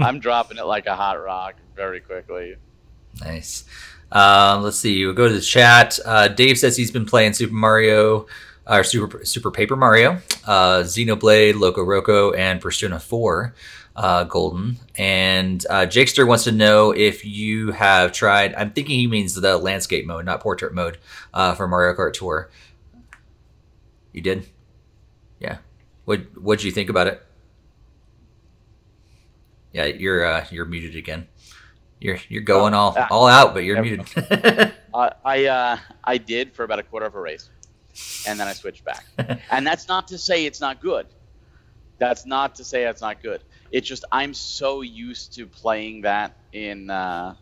I'm 0.00 0.20
dropping 0.20 0.58
it 0.58 0.64
like 0.64 0.86
a 0.86 0.94
hot 0.94 1.22
rock 1.22 1.56
very 1.74 2.00
quickly. 2.00 2.56
Nice. 3.20 3.64
Uh, 4.12 4.60
let's 4.62 4.78
see. 4.78 5.04
We'll 5.04 5.14
go 5.14 5.28
to 5.28 5.34
the 5.34 5.40
chat. 5.40 5.98
Uh, 6.04 6.28
Dave 6.28 6.58
says 6.58 6.76
he's 6.76 6.92
been 6.92 7.06
playing 7.06 7.32
Super 7.32 7.54
Mario, 7.54 8.26
or 8.66 8.84
Super 8.84 9.24
Super 9.24 9.50
Paper 9.50 9.76
Mario, 9.76 10.20
uh, 10.46 10.80
Xenoblade, 10.82 11.58
Loco 11.58 11.84
Roco, 11.84 12.36
and 12.36 12.60
Persona 12.60 12.98
4 12.98 13.54
uh, 13.96 14.24
Golden. 14.24 14.76
And 14.96 15.64
uh, 15.68 15.86
Jakester 15.86 16.26
wants 16.26 16.44
to 16.44 16.52
know 16.52 16.92
if 16.92 17.24
you 17.24 17.72
have 17.72 18.12
tried. 18.12 18.54
I'm 18.54 18.70
thinking 18.70 18.98
he 18.98 19.06
means 19.06 19.34
the 19.34 19.58
landscape 19.58 20.06
mode, 20.06 20.24
not 20.24 20.40
portrait 20.40 20.74
mode, 20.74 20.98
uh, 21.32 21.54
for 21.54 21.68
Mario 21.68 21.94
Kart 21.94 22.12
Tour. 22.12 22.50
You 24.14 24.22
did? 24.22 24.48
Yeah. 25.40 25.58
What 26.06 26.20
What'd 26.40 26.64
you 26.64 26.70
think 26.70 26.88
about 26.88 27.08
it? 27.08 27.22
Yeah, 29.72 29.86
you're 29.86 30.24
uh, 30.24 30.46
you're 30.50 30.64
muted 30.64 30.94
again. 30.94 31.26
You're 32.00 32.18
you're 32.28 32.42
going 32.42 32.74
all 32.74 32.96
uh, 32.96 33.08
all 33.10 33.26
out, 33.26 33.54
but 33.54 33.64
you're 33.64 33.82
muted. 33.82 34.06
uh, 34.94 35.10
I 35.24 35.46
uh, 35.46 35.78
I 36.04 36.16
did 36.16 36.54
for 36.54 36.62
about 36.62 36.78
a 36.78 36.84
quarter 36.84 37.06
of 37.06 37.16
a 37.16 37.20
race, 37.20 37.50
and 38.28 38.38
then 38.38 38.46
I 38.46 38.52
switched 38.52 38.84
back. 38.84 39.04
and 39.50 39.66
that's 39.66 39.88
not 39.88 40.06
to 40.08 40.18
say 40.18 40.46
it's 40.46 40.60
not 40.60 40.80
good. 40.80 41.08
That's 41.98 42.24
not 42.24 42.54
to 42.56 42.64
say 42.64 42.84
it's 42.84 43.00
not 43.00 43.20
good. 43.20 43.42
It's 43.72 43.88
just 43.88 44.04
I'm 44.12 44.32
so 44.32 44.82
used 44.82 45.32
to 45.34 45.46
playing 45.46 46.02
that 46.02 46.36
in 46.52 46.88
uh, 46.88 47.34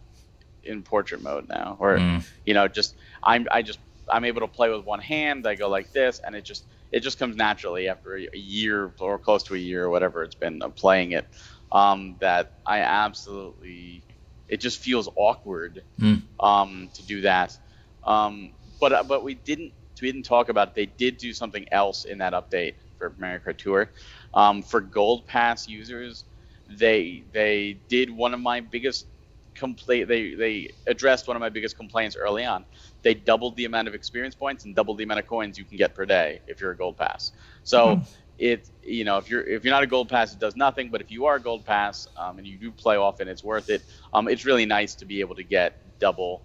in 0.65 0.83
portrait 0.83 1.23
mode 1.23 1.51
now, 1.51 1.77
or 1.79 1.99
mm. 1.99 2.25
you 2.47 2.55
know, 2.55 2.67
just 2.67 2.95
I'm 3.23 3.47
I 3.51 3.61
just 3.61 3.79
I'm 4.09 4.25
able 4.25 4.41
to 4.41 4.49
play 4.49 4.71
with 4.71 4.85
one 4.85 5.01
hand. 5.01 5.47
I 5.47 5.55
go 5.55 5.69
like 5.69 5.93
this, 5.93 6.21
and 6.25 6.35
it 6.35 6.45
just 6.45 6.65
it 6.91 7.01
just 7.01 7.19
comes 7.19 7.37
naturally 7.37 7.89
after 7.89 8.17
a 8.17 8.39
year 8.39 8.93
or 8.99 9.19
close 9.19 9.43
to 9.45 9.55
a 9.55 9.59
year 9.59 9.85
or 9.85 9.91
whatever 9.91 10.23
it's 10.23 10.35
been 10.35 10.63
of 10.63 10.77
playing 10.77 11.13
it. 11.13 11.27
Um, 11.71 12.17
that 12.21 12.59
I 12.67 12.81
absolutely 12.81 14.05
it 14.49 14.61
just 14.61 14.81
feels 14.81 15.09
awkward 15.17 15.83
mm. 15.99 16.23
um, 16.39 16.91
to 16.93 17.07
do 17.07 17.23
that. 17.23 17.59
Um, 18.05 18.53
but 18.79 18.93
uh, 18.93 19.03
but 19.03 19.25
we 19.25 19.35
didn't 19.35 19.73
we 20.01 20.13
didn't 20.13 20.25
talk 20.25 20.49
about 20.49 20.69
it. 20.69 20.75
They 20.75 20.87
did 20.87 21.17
do 21.17 21.33
something 21.33 21.65
else 21.73 22.05
in 22.05 22.19
that 22.19 22.35
update 22.35 22.75
for 22.99 23.15
Mario 23.19 23.39
Kart 23.39 23.57
Tour. 23.57 23.91
Um, 24.35 24.63
for 24.63 24.81
Gold 24.81 25.27
Pass 25.27 25.69
users, 25.69 26.25
they 26.69 27.25
they 27.33 27.79
did 27.89 28.11
one 28.11 28.35
of 28.35 28.41
my 28.41 28.61
biggest 28.61 29.07
complaint. 29.55 30.09
They 30.09 30.35
they 30.35 30.71
addressed 30.87 31.29
one 31.29 31.37
of 31.37 31.41
my 31.41 31.49
biggest 31.49 31.77
complaints 31.77 32.17
early 32.17 32.45
on 32.45 32.67
they 33.03 33.15
doubled 33.15 33.57
the 33.57 33.65
amount 33.65 33.89
of 33.89 33.95
experience 33.95 34.35
points 34.35 34.65
and 34.65 34.75
doubled 34.75 34.99
the 34.99 35.05
amount 35.05 35.21
of 35.21 35.27
coins 35.27 35.59
you 35.59 35.65
can 35.65 35.77
get 35.77 35.95
per 35.95 36.07
day 36.07 36.41
if 36.47 36.61
you're 36.61 36.71
a 36.71 36.77
gold 36.77 36.97
pass. 36.97 37.33
So 37.65 37.97
mm-hmm. 37.97 38.03
it 38.39 38.71
you 38.83 39.05
know 39.05 39.19
if 39.19 39.29
you're 39.29 39.43
if 39.43 39.65
you're 39.65 39.75
not 39.75 39.83
a 39.83 39.89
gold 39.89 40.09
pass, 40.09 40.33
it 40.33 40.39
does 40.39 40.57
nothing. 40.57 40.91
But 40.91 41.01
if 41.01 41.11
you 41.11 41.27
are 41.27 41.37
a 41.37 41.41
gold 41.41 41.65
pass 41.65 42.09
um, 42.17 42.39
and 42.39 42.47
you 42.47 42.57
do 42.57 42.71
play 42.71 42.97
often, 42.97 43.29
it's 43.29 43.45
worth 43.45 43.71
it. 43.71 43.83
Um, 44.15 44.29
it's 44.29 44.45
really 44.45 44.67
nice 44.67 44.95
to 44.97 45.05
be 45.05 45.21
able 45.21 45.35
to 45.35 45.45
get 45.45 45.99
double 45.99 46.43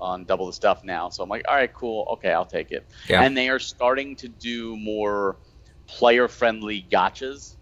on 0.00 0.24
double 0.24 0.46
the 0.46 0.52
stuff 0.52 0.82
now. 0.82 1.10
So 1.10 1.22
I'm 1.22 1.28
like, 1.28 1.44
all 1.46 1.54
right, 1.54 1.72
cool, 1.72 2.08
okay, 2.12 2.32
I'll 2.32 2.46
take 2.46 2.72
it. 2.72 2.86
Yeah. 3.08 3.22
And 3.22 3.36
they 3.36 3.48
are 3.50 3.58
starting 3.58 4.16
to 4.16 4.28
do 4.28 4.76
more 4.76 5.36
player 5.86 6.26
friendly 6.26 6.86
gotchas, 6.90 7.56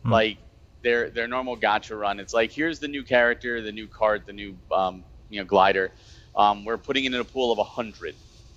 mm-hmm. 0.00 0.12
like. 0.12 0.38
Their, 0.82 1.08
their 1.08 1.26
normal 1.26 1.56
gotcha 1.56 1.96
run. 1.96 2.20
It's 2.20 2.34
like 2.34 2.52
here's 2.52 2.78
the 2.78 2.88
new 2.88 3.04
character, 3.04 3.62
the 3.62 3.72
new 3.72 3.86
card, 3.86 4.26
the 4.26 4.34
new 4.34 4.54
um, 4.70 5.02
you 5.30 5.40
know 5.40 5.46
glider 5.46 5.92
um, 6.36 6.64
we're 6.64 6.78
putting 6.78 7.04
it 7.04 7.14
in 7.14 7.20
a 7.20 7.24
pool 7.24 7.52
of 7.52 7.58
100. 7.58 8.14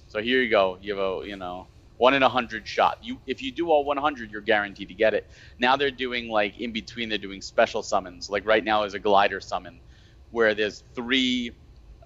So 0.08 0.22
here 0.22 0.42
you 0.42 0.50
go. 0.50 0.78
You 0.82 0.96
have 0.96 1.04
a, 1.04 1.28
you 1.28 1.36
know, 1.36 1.68
one 1.98 2.14
in 2.14 2.24
a 2.24 2.30
hundred 2.30 2.68
shot. 2.68 3.00
You 3.02 3.20
if 3.26 3.42
you 3.42 3.52
do 3.52 3.70
all 3.70 3.84
100, 3.84 4.32
you're 4.32 4.42
guaranteed 4.42 4.88
to 4.88 4.94
get 4.94 5.14
it. 5.14 5.28
Now 5.60 5.76
they're 5.76 5.92
doing 5.92 6.30
like 6.30 6.60
in 6.60 6.72
between. 6.72 7.10
They're 7.10 7.18
doing 7.18 7.42
special 7.42 7.84
summons. 7.84 8.30
Like 8.30 8.46
right 8.46 8.64
now 8.64 8.84
is 8.84 8.94
a 8.94 9.00
glider 9.00 9.42
summon, 9.42 9.82
where 10.30 10.54
there's 10.54 10.84
three, 10.96 11.52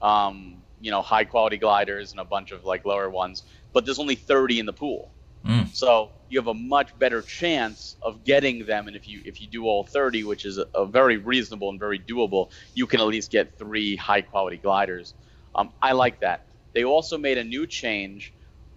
um, 0.02 0.64
you 0.80 0.92
know, 0.92 1.02
high 1.02 1.26
quality 1.26 1.58
gliders 1.58 2.12
and 2.12 2.20
a 2.20 2.26
bunch 2.26 2.52
of 2.52 2.64
like 2.64 2.86
lower 2.86 3.10
ones, 3.10 3.44
but 3.74 3.86
there's 3.86 4.00
only 4.00 4.16
30 4.16 4.60
in 4.60 4.66
the 4.66 4.74
pool. 4.74 5.12
Mm. 5.46 5.74
So 5.76 6.12
you 6.30 6.40
have 6.40 6.48
a 6.48 6.54
much 6.54 6.98
better 6.98 7.22
chance 7.22 7.98
of 8.02 8.24
getting 8.24 8.66
them. 8.66 8.88
And 8.88 8.96
if 8.96 9.08
you 9.08 9.22
if 9.26 9.42
you 9.42 9.48
do 9.48 9.66
all 9.66 9.84
30, 9.84 10.24
which 10.24 10.46
is 10.46 10.58
a, 10.58 10.66
a 10.74 10.86
very 10.86 11.18
reasonable 11.18 11.70
and 11.70 11.80
very 11.80 12.00
doable, 12.00 12.52
you 12.74 12.88
can 12.88 13.02
at 13.02 13.08
least 13.08 13.32
get 13.32 13.58
three 13.58 13.96
high 13.98 14.22
quality 14.22 14.58
gliders. 14.58 15.14
Um, 15.56 15.72
I 15.82 15.94
like 15.94 16.22
that. 16.22 16.46
They 16.74 16.84
also 16.84 17.18
made 17.18 17.38
a 17.38 17.44
new 17.44 17.68
change. 17.68 18.34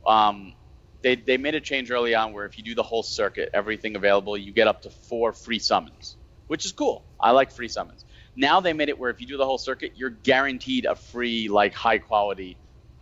Um, 0.06 0.54
they, 1.02 1.16
they 1.16 1.36
made 1.36 1.54
a 1.54 1.60
change 1.60 1.90
early 1.90 2.14
on 2.14 2.32
where 2.32 2.46
if 2.46 2.58
you 2.58 2.64
do 2.64 2.74
the 2.74 2.82
whole 2.82 3.02
circuit, 3.02 3.50
everything 3.52 3.94
available, 3.96 4.36
you 4.36 4.52
get 4.52 4.66
up 4.66 4.82
to 4.82 4.90
four 4.90 5.32
free 5.32 5.58
summons, 5.58 6.16
which 6.46 6.64
is 6.64 6.72
cool. 6.72 7.04
I 7.20 7.30
like 7.30 7.50
free 7.52 7.68
summons. 7.68 8.04
Now 8.36 8.60
they 8.60 8.72
made 8.72 8.88
it 8.88 8.98
where 8.98 9.10
if 9.10 9.20
you 9.20 9.26
do 9.26 9.36
the 9.36 9.44
whole 9.44 9.58
circuit, 9.58 9.92
you're 9.96 10.10
guaranteed 10.10 10.86
a 10.86 10.96
free, 10.96 11.48
like 11.48 11.72
high 11.72 11.98
quality 11.98 12.56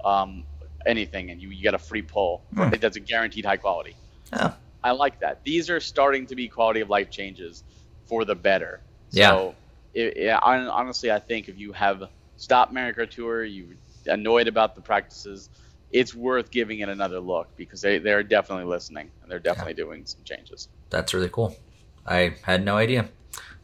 um, 0.05 0.45
anything, 0.85 1.31
and 1.31 1.41
you, 1.41 1.51
you 1.51 1.63
get 1.63 1.75
a 1.75 1.79
free 1.79 2.03
pull 2.03 2.43
hmm. 2.55 2.71
that's 2.81 2.97
a 2.97 3.01
guaranteed 3.01 3.45
high 3.45 3.57
quality. 3.57 3.97
Oh. 4.33 4.55
I 4.85 4.91
like 4.93 5.21
that. 5.21 5.45
These 5.45 5.71
are 5.71 5.81
starting 5.81 6.27
to 6.27 6.35
be 6.35 6.49
quality 6.49 6.81
of 6.81 6.91
life 6.91 7.11
changes 7.11 7.63
for 8.07 8.25
the 8.25 8.35
better. 8.35 8.81
Yeah. 9.11 9.31
So, 9.31 9.55
it, 9.95 10.17
it, 10.17 10.31
honestly, 10.43 11.13
I 11.13 11.19
think 11.19 11.49
if 11.49 11.59
you 11.59 11.73
have 11.73 12.09
stop 12.43 12.73
Kart 12.73 13.11
Tour, 13.11 13.45
you're 13.45 13.77
annoyed 14.07 14.49
about 14.49 14.75
the 14.75 14.81
practices, 14.81 15.49
it's 15.93 16.13
worth 16.13 16.51
giving 16.51 16.81
it 16.81 16.89
another 16.89 17.21
look 17.21 17.49
because 17.57 17.81
they, 17.81 17.99
they're 17.99 18.25
definitely 18.25 18.65
listening 18.65 19.11
and 19.23 19.31
they're 19.31 19.39
definitely 19.39 19.75
yeah. 19.75 19.85
doing 19.85 20.07
some 20.07 20.21
changes. 20.25 20.69
That's 20.91 21.15
really 21.15 21.29
cool. 21.29 21.57
I 22.05 22.35
had 22.43 22.65
no 22.65 22.77
idea 22.77 23.09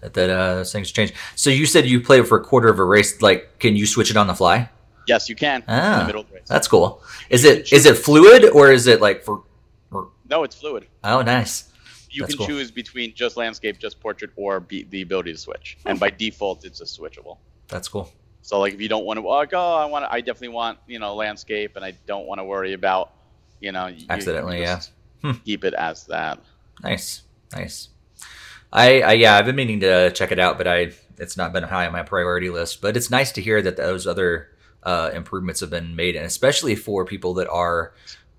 that, 0.01 0.15
that 0.15 0.31
uh, 0.31 0.55
those 0.57 0.73
things 0.73 0.93
change. 0.93 1.13
So 1.35 1.51
you 1.51 1.67
said 1.67 1.87
you 1.87 2.01
play 2.01 2.23
for 2.23 2.39
a 2.39 2.45
quarter 2.45 2.69
of 2.69 2.79
a 2.79 2.85
race. 2.85 3.21
Like, 3.21 3.59
can 3.59 3.75
you 3.75 3.85
switch 3.85 4.11
it 4.11 4.17
on 4.17 4.29
the 4.29 4.35
fly? 4.35 4.71
Yes, 5.09 5.29
you 5.29 5.35
can. 5.35 5.65
Ah, 5.67 6.09
the 6.13 6.25
That's 6.47 6.69
cool. 6.69 7.03
Is 7.31 7.45
it 7.45 7.73
is 7.73 7.87
it 7.87 7.97
fluid 7.97 8.45
or 8.45 8.71
is 8.71 8.87
it 8.87 9.01
like 9.01 9.25
for? 9.25 9.43
for... 9.91 10.11
No, 10.29 10.45
it's 10.45 10.55
fluid. 10.55 10.87
Oh, 11.03 11.23
nice. 11.23 11.73
You 12.11 12.23
That's 12.23 12.35
can 12.35 12.39
cool. 12.39 12.47
choose 12.47 12.71
between 12.71 13.15
just 13.15 13.39
landscape, 13.39 13.79
just 13.79 14.01
portrait, 14.01 14.31
or 14.37 14.61
be, 14.61 14.85
the 14.85 15.01
ability 15.01 15.33
to 15.33 15.39
switch. 15.39 15.79
And 15.87 15.99
by 15.99 16.11
default, 16.11 16.67
it's 16.67 16.83
a 16.83 16.85
switchable. 16.85 17.39
That's 17.69 17.89
cool. 17.89 18.13
So 18.49 18.59
like 18.61 18.73
if 18.73 18.81
you 18.81 18.89
don't 18.89 19.05
want 19.05 19.21
to 19.21 19.29
like 19.29 19.53
oh 19.53 19.75
I 19.75 19.85
want 19.85 20.07
to, 20.07 20.11
I 20.11 20.23
definitely 20.23 20.55
want 20.55 20.79
you 20.87 20.99
know 20.99 21.15
landscape 21.15 21.77
and 21.77 21.85
I 21.85 21.93
don't 22.07 22.27
want 22.27 22.39
to 22.39 22.45
worry 22.45 22.73
about 22.73 23.13
you 23.61 23.73
know 23.73 23.89
you, 23.89 24.07
accidentally 24.09 24.61
yeah 24.61 24.81
hmm. 25.21 25.33
keep 25.45 25.65
it 25.65 25.75
as 25.75 26.07
that. 26.07 26.39
Nice, 26.83 27.25
nice. 27.53 27.91
I, 28.73 29.03
I 29.03 29.13
yeah 29.13 29.37
I've 29.37 29.45
been 29.45 29.55
meaning 29.55 29.81
to 29.81 30.11
check 30.13 30.33
it 30.33 30.39
out, 30.39 30.57
but 30.57 30.67
I 30.67 30.93
it's 31.19 31.37
not 31.37 31.53
been 31.53 31.65
high 31.65 31.87
on 31.87 31.93
my 31.93 32.03
priority 32.03 32.49
list. 32.49 32.81
But 32.81 32.97
it's 32.97 33.11
nice 33.11 33.33
to 33.33 33.43
hear 33.43 33.61
that 33.61 33.77
those 33.77 34.07
other 34.07 34.49
uh, 34.83 35.11
improvements 35.13 35.61
have 35.61 35.69
been 35.69 35.95
made, 35.95 36.17
and 36.17 36.25
especially 36.25 36.75
for 36.75 37.05
people 37.05 37.35
that 37.35 37.51
are 37.51 37.93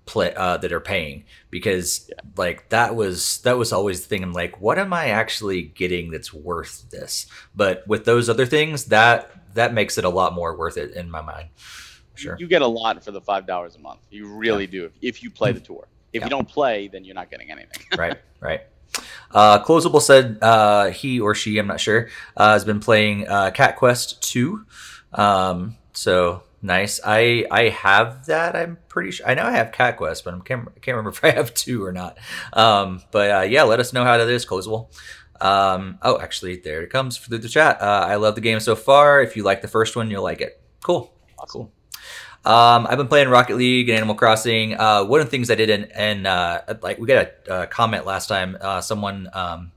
play 0.06 0.34
uh, 0.34 0.56
that 0.56 0.72
are 0.72 0.80
paying 0.80 1.22
because 1.50 2.08
yeah. 2.08 2.16
like 2.36 2.68
that 2.70 2.96
was 2.96 3.38
that 3.42 3.56
was 3.56 3.72
always 3.72 4.00
the 4.00 4.08
thing. 4.08 4.24
I'm 4.24 4.32
like, 4.32 4.60
what 4.60 4.76
am 4.76 4.92
I 4.92 5.10
actually 5.10 5.62
getting 5.62 6.10
that's 6.10 6.34
worth 6.34 6.90
this? 6.90 7.26
But 7.54 7.86
with 7.86 8.06
those 8.06 8.28
other 8.28 8.44
things, 8.44 8.86
that 8.86 9.30
that 9.54 9.74
makes 9.74 9.98
it 9.98 10.04
a 10.04 10.08
lot 10.08 10.34
more 10.34 10.56
worth 10.56 10.76
it 10.76 10.92
in 10.92 11.10
my 11.10 11.20
mind. 11.20 11.48
Sure, 12.14 12.36
you 12.38 12.46
get 12.46 12.62
a 12.62 12.66
lot 12.66 13.02
for 13.04 13.12
the 13.12 13.20
five 13.20 13.46
dollars 13.46 13.76
a 13.76 13.78
month. 13.78 14.00
You 14.10 14.28
really 14.28 14.64
yeah. 14.64 14.70
do 14.70 14.84
if, 14.86 14.92
if 15.00 15.22
you 15.22 15.30
play 15.30 15.52
the 15.52 15.60
tour. 15.60 15.88
If 16.12 16.20
yeah. 16.20 16.26
you 16.26 16.30
don't 16.30 16.48
play, 16.48 16.88
then 16.88 17.04
you're 17.04 17.14
not 17.14 17.30
getting 17.30 17.50
anything. 17.50 17.86
right, 17.98 18.18
right. 18.40 18.62
Uh, 19.30 19.62
Closable 19.62 20.02
said 20.02 20.38
uh, 20.42 20.90
he 20.90 21.20
or 21.20 21.36
she, 21.36 21.56
I'm 21.58 21.68
not 21.68 21.78
sure, 21.78 22.08
uh, 22.36 22.54
has 22.54 22.64
been 22.64 22.80
playing 22.80 23.28
uh, 23.28 23.52
Cat 23.52 23.76
Quest 23.76 24.20
2. 24.20 24.66
Um, 25.12 25.76
so 25.92 26.42
Nice. 26.62 27.00
I 27.02 27.46
I 27.50 27.70
have 27.70 28.26
that. 28.26 28.54
I'm 28.54 28.76
pretty 28.88 29.12
sure. 29.12 29.26
I 29.26 29.32
know 29.32 29.44
I 29.44 29.52
have 29.52 29.72
Cat 29.72 29.96
Quest, 29.96 30.24
but 30.24 30.34
I 30.34 30.38
can't, 30.40 30.68
I 30.68 30.78
can't 30.80 30.96
remember 30.96 31.10
if 31.16 31.24
I 31.24 31.30
have 31.30 31.54
two 31.54 31.82
or 31.82 31.92
not. 31.92 32.18
Um, 32.52 33.02
but 33.10 33.30
uh, 33.30 33.42
yeah, 33.42 33.62
let 33.62 33.80
us 33.80 33.92
know 33.92 34.04
how 34.04 34.18
that 34.18 34.28
is, 34.28 34.44
Closable. 34.44 34.88
Um, 35.40 35.98
oh, 36.02 36.20
actually, 36.20 36.56
there 36.56 36.82
it 36.82 36.90
comes 36.90 37.16
through 37.16 37.38
the 37.38 37.48
chat. 37.48 37.80
Uh, 37.80 38.06
I 38.08 38.16
love 38.16 38.34
the 38.34 38.40
game 38.40 38.60
so 38.60 38.76
far. 38.76 39.22
If 39.22 39.36
you 39.36 39.42
like 39.42 39.62
the 39.62 39.68
first 39.68 39.96
one, 39.96 40.10
you'll 40.10 40.22
like 40.22 40.40
it. 40.40 40.60
Cool. 40.82 41.12
Cool. 41.48 41.72
Um, 42.44 42.86
I've 42.88 42.96
been 42.96 43.08
playing 43.08 43.28
Rocket 43.28 43.56
League 43.56 43.88
and 43.88 43.98
Animal 43.98 44.14
Crossing. 44.14 44.74
Uh, 44.78 45.04
one 45.04 45.20
of 45.20 45.26
the 45.26 45.30
things 45.30 45.50
I 45.50 45.54
did 45.54 45.68
in, 45.68 45.84
and 45.94 46.26
uh, 46.26 46.62
like 46.82 46.98
we 46.98 47.06
got 47.06 47.28
a, 47.48 47.62
a 47.62 47.66
comment 47.66 48.06
last 48.06 48.28
time. 48.28 48.56
Uh, 48.60 48.80
someone 48.80 49.28
um, 49.34 49.72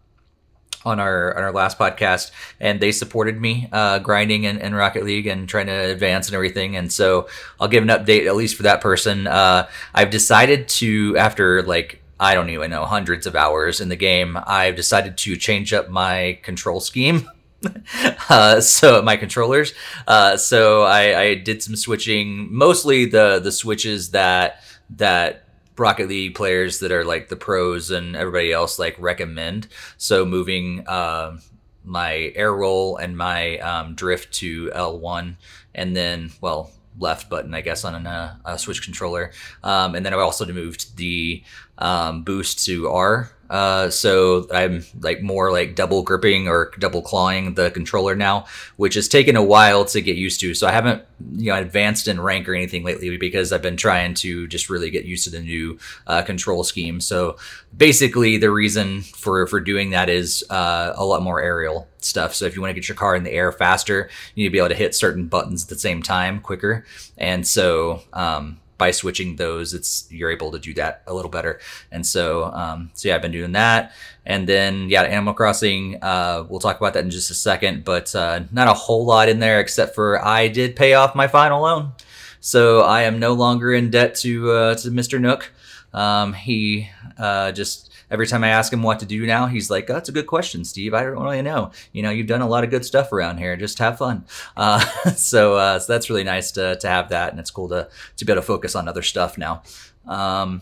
on 0.85 0.99
our 0.99 1.35
on 1.35 1.43
our 1.43 1.51
last 1.51 1.77
podcast, 1.77 2.31
and 2.59 2.79
they 2.79 2.91
supported 2.91 3.39
me 3.39 3.67
uh, 3.71 3.99
grinding 3.99 4.43
in, 4.43 4.57
in, 4.59 4.73
Rocket 4.75 5.03
League 5.03 5.27
and 5.27 5.47
trying 5.47 5.67
to 5.67 5.73
advance 5.73 6.27
and 6.27 6.35
everything. 6.35 6.75
And 6.75 6.91
so 6.91 7.27
I'll 7.59 7.67
give 7.67 7.83
an 7.83 7.89
update 7.89 8.27
at 8.27 8.35
least 8.35 8.55
for 8.55 8.63
that 8.63 8.81
person. 8.81 9.27
Uh, 9.27 9.67
I've 9.93 10.09
decided 10.09 10.67
to 10.69 11.17
after 11.17 11.63
like 11.63 12.02
I 12.19 12.33
don't 12.35 12.49
even 12.49 12.71
know 12.71 12.85
hundreds 12.85 13.25
of 13.25 13.35
hours 13.35 13.81
in 13.81 13.89
the 13.89 13.95
game, 13.95 14.37
I've 14.45 14.75
decided 14.75 15.17
to 15.19 15.35
change 15.35 15.73
up 15.73 15.89
my 15.89 16.39
control 16.43 16.79
scheme. 16.79 17.29
uh, 18.29 18.59
so 18.61 19.01
my 19.01 19.15
controllers. 19.15 19.73
Uh, 20.07 20.37
so 20.37 20.83
I, 20.83 21.19
I 21.19 21.35
did 21.35 21.63
some 21.63 21.75
switching, 21.75 22.53
mostly 22.53 23.05
the 23.05 23.39
the 23.39 23.51
switches 23.51 24.11
that 24.11 24.63
that 24.91 25.47
Rocket 25.77 26.07
League 26.07 26.35
players 26.35 26.79
that 26.79 26.91
are 26.91 27.03
like 27.03 27.29
the 27.29 27.35
pros 27.35 27.89
and 27.89 28.15
everybody 28.15 28.51
else 28.51 28.77
like 28.77 28.95
recommend. 28.99 29.67
So 29.97 30.25
moving 30.25 30.85
uh, 30.87 31.37
my 31.83 32.31
air 32.35 32.53
roll 32.53 32.97
and 32.97 33.17
my 33.17 33.57
um, 33.59 33.95
drift 33.95 34.33
to 34.35 34.69
L1, 34.69 35.35
and 35.73 35.95
then 35.95 36.31
well 36.41 36.71
left 36.99 37.27
button 37.27 37.55
I 37.55 37.61
guess 37.61 37.83
on 37.85 38.05
a, 38.05 38.39
a 38.45 38.59
Switch 38.59 38.83
controller, 38.83 39.31
um, 39.63 39.95
and 39.95 40.05
then 40.05 40.13
I 40.13 40.17
also 40.17 40.45
moved 40.45 40.97
the 40.97 41.43
um, 41.77 42.23
boost 42.23 42.65
to 42.65 42.89
R 42.89 43.31
uh, 43.53 43.87
so 43.87 44.47
I'm 44.51 44.83
like 45.01 45.21
more 45.21 45.51
like 45.51 45.75
double 45.75 46.01
gripping 46.01 46.47
or 46.47 46.71
double 46.79 47.03
clawing 47.03 47.53
the 47.53 47.69
controller 47.69 48.15
now, 48.15 48.45
which 48.77 48.95
has 48.95 49.07
taken 49.07 49.35
a 49.35 49.43
while 49.43 49.85
to 49.85 50.01
get 50.01 50.15
used 50.15 50.39
to. 50.39 50.55
So 50.55 50.65
I 50.65 50.71
haven't, 50.71 51.03
you 51.33 51.51
know, 51.51 51.59
advanced 51.59 52.07
in 52.07 52.19
rank 52.19 52.49
or 52.49 52.55
anything 52.55 52.83
lately 52.83 53.15
because 53.15 53.53
I've 53.53 53.61
been 53.61 53.77
trying 53.77 54.15
to 54.15 54.47
just 54.47 54.71
really 54.71 54.89
get 54.89 55.05
used 55.05 55.25
to 55.25 55.29
the 55.29 55.39
new 55.39 55.77
uh, 56.07 56.23
control 56.23 56.63
scheme. 56.63 56.99
So 56.99 57.37
basically, 57.77 58.37
the 58.37 58.49
reason 58.49 59.01
for 59.01 59.45
for 59.45 59.59
doing 59.59 59.91
that 59.91 60.09
is 60.09 60.43
uh, 60.49 60.93
a 60.95 61.05
lot 61.05 61.21
more 61.21 61.39
aerial 61.39 61.87
stuff. 61.99 62.33
So 62.33 62.45
if 62.45 62.55
you 62.55 62.61
want 62.61 62.71
to 62.71 62.81
get 62.81 62.89
your 62.89 62.95
car 62.95 63.15
in 63.15 63.21
the 63.21 63.33
air 63.33 63.51
faster, 63.51 64.09
you 64.33 64.43
need 64.43 64.49
to 64.49 64.51
be 64.53 64.57
able 64.57 64.69
to 64.69 64.75
hit 64.75 64.95
certain 64.95 65.27
buttons 65.27 65.61
at 65.61 65.69
the 65.69 65.77
same 65.77 66.01
time 66.01 66.39
quicker. 66.39 66.85
And 67.19 67.45
so 67.45 68.01
um, 68.13 68.57
by 68.83 68.91
switching 68.91 69.37
those, 69.37 69.73
it's 69.73 70.11
you're 70.11 70.29
able 70.29 70.51
to 70.51 70.59
do 70.59 70.73
that 70.73 71.03
a 71.07 71.13
little 71.13 71.31
better. 71.31 71.57
And 71.89 72.05
so, 72.05 72.51
um, 72.51 72.91
so 72.93 73.07
yeah, 73.07 73.15
I've 73.15 73.21
been 73.21 73.31
doing 73.31 73.53
that. 73.53 73.93
And 74.25 74.45
then 74.45 74.89
yeah, 74.89 75.03
Animal 75.03 75.33
Crossing. 75.33 76.03
Uh, 76.03 76.43
we'll 76.49 76.59
talk 76.59 76.75
about 76.75 76.93
that 76.95 77.05
in 77.05 77.09
just 77.09 77.31
a 77.31 77.33
second, 77.33 77.85
but 77.85 78.13
uh, 78.13 78.41
not 78.51 78.67
a 78.67 78.73
whole 78.73 79.05
lot 79.05 79.29
in 79.29 79.39
there 79.39 79.61
except 79.61 79.95
for 79.95 80.21
I 80.21 80.49
did 80.49 80.75
pay 80.75 80.95
off 80.95 81.15
my 81.15 81.27
final 81.27 81.61
loan, 81.61 81.93
so 82.41 82.81
I 82.81 83.03
am 83.03 83.19
no 83.19 83.31
longer 83.31 83.71
in 83.71 83.89
debt 83.89 84.15
to 84.15 84.51
uh, 84.51 84.75
to 84.75 84.89
Mr. 84.91 85.17
Nook. 85.17 85.53
Um, 85.93 86.33
he 86.33 86.89
uh, 87.17 87.53
just 87.53 87.89
every 88.09 88.27
time 88.27 88.43
I 88.43 88.49
ask 88.49 88.71
him 88.71 88.83
what 88.83 88.99
to 88.99 89.05
do 89.05 89.25
now, 89.25 89.47
he's 89.47 89.69
like, 89.69 89.89
oh, 89.89 89.93
"That's 89.93 90.09
a 90.09 90.13
good 90.13 90.27
question, 90.27 90.65
Steve. 90.65 90.93
I 90.93 91.03
don't 91.03 91.21
really 91.21 91.41
know. 91.41 91.71
You 91.91 92.03
know, 92.03 92.09
you've 92.09 92.27
done 92.27 92.41
a 92.41 92.47
lot 92.47 92.63
of 92.63 92.69
good 92.69 92.85
stuff 92.85 93.11
around 93.11 93.37
here. 93.37 93.55
Just 93.57 93.79
have 93.79 93.97
fun." 93.97 94.25
Uh, 94.55 94.79
so, 95.15 95.55
uh, 95.55 95.79
so 95.79 95.91
that's 95.91 96.09
really 96.09 96.23
nice 96.23 96.51
to 96.51 96.75
to 96.77 96.87
have 96.87 97.09
that, 97.09 97.31
and 97.31 97.39
it's 97.39 97.49
cool 97.51 97.69
to 97.69 97.89
to 98.17 98.25
be 98.25 98.31
able 98.31 98.41
to 98.41 98.45
focus 98.45 98.75
on 98.75 98.87
other 98.87 99.01
stuff 99.01 99.37
now. 99.37 99.63
Um, 100.07 100.61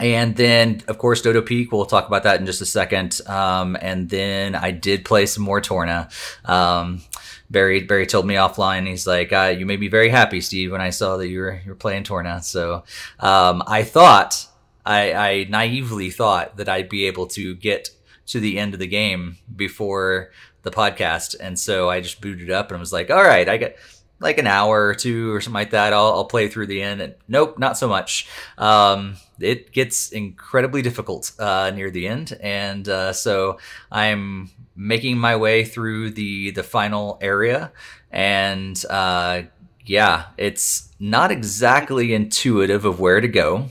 and 0.00 0.34
then, 0.34 0.82
of 0.88 0.98
course, 0.98 1.22
Dodo 1.22 1.40
Peak. 1.40 1.70
We'll 1.70 1.86
talk 1.86 2.08
about 2.08 2.24
that 2.24 2.40
in 2.40 2.46
just 2.46 2.60
a 2.60 2.66
second. 2.66 3.20
Um, 3.26 3.76
and 3.80 4.10
then 4.10 4.54
I 4.54 4.72
did 4.72 5.04
play 5.04 5.26
some 5.26 5.44
more 5.44 5.60
Torna. 5.60 6.08
Um, 6.44 7.02
Barry 7.50 7.82
Barry 7.82 8.06
told 8.06 8.26
me 8.26 8.34
offline. 8.34 8.88
He's 8.88 9.06
like, 9.06 9.32
uh, 9.32 9.54
"You 9.56 9.66
made 9.66 9.78
me 9.78 9.88
very 9.88 10.08
happy, 10.08 10.40
Steve, 10.40 10.72
when 10.72 10.80
I 10.80 10.90
saw 10.90 11.16
that 11.18 11.28
you 11.28 11.40
were 11.40 11.60
you 11.64 11.70
were 11.70 11.76
playing 11.76 12.04
Torna." 12.04 12.42
So 12.42 12.82
um, 13.20 13.62
I 13.66 13.84
thought 13.84 14.46
I, 14.84 15.12
I 15.12 15.44
naively 15.44 16.10
thought 16.10 16.56
that 16.56 16.68
I'd 16.68 16.88
be 16.88 17.06
able 17.06 17.26
to 17.28 17.54
get 17.54 17.90
to 18.26 18.40
the 18.40 18.58
end 18.58 18.74
of 18.74 18.80
the 18.80 18.86
game 18.86 19.38
before 19.54 20.30
the 20.62 20.70
podcast, 20.70 21.36
and 21.38 21.58
so 21.58 21.90
I 21.90 22.00
just 22.00 22.20
booted 22.20 22.50
up 22.50 22.70
and 22.70 22.80
was 22.80 22.92
like, 22.92 23.10
"All 23.10 23.22
right, 23.22 23.48
I 23.48 23.56
got 23.58 23.72
like 24.20 24.38
an 24.38 24.46
hour 24.46 24.86
or 24.86 24.94
two 24.94 25.32
or 25.34 25.40
something 25.40 25.54
like 25.54 25.70
that. 25.70 25.92
I'll, 25.92 26.06
I'll 26.06 26.24
play 26.24 26.48
through 26.48 26.66
the 26.66 26.82
end." 26.82 27.00
And 27.00 27.14
nope, 27.28 27.58
not 27.58 27.76
so 27.76 27.88
much. 27.88 28.26
Um, 28.56 29.16
it 29.40 29.72
gets 29.72 30.10
incredibly 30.10 30.82
difficult 30.82 31.32
uh, 31.38 31.70
near 31.74 31.90
the 31.90 32.06
end, 32.08 32.36
and 32.40 32.88
uh, 32.88 33.12
so 33.12 33.58
I'm 33.92 34.50
making 34.76 35.18
my 35.18 35.36
way 35.36 35.64
through 35.64 36.10
the 36.10 36.50
the 36.52 36.62
final 36.62 37.18
area, 37.20 37.72
and 38.10 38.82
uh, 38.88 39.42
yeah, 39.84 40.26
it's 40.38 40.90
not 40.98 41.30
exactly 41.30 42.14
intuitive 42.14 42.84
of 42.84 43.00
where 43.00 43.20
to 43.20 43.28
go. 43.28 43.70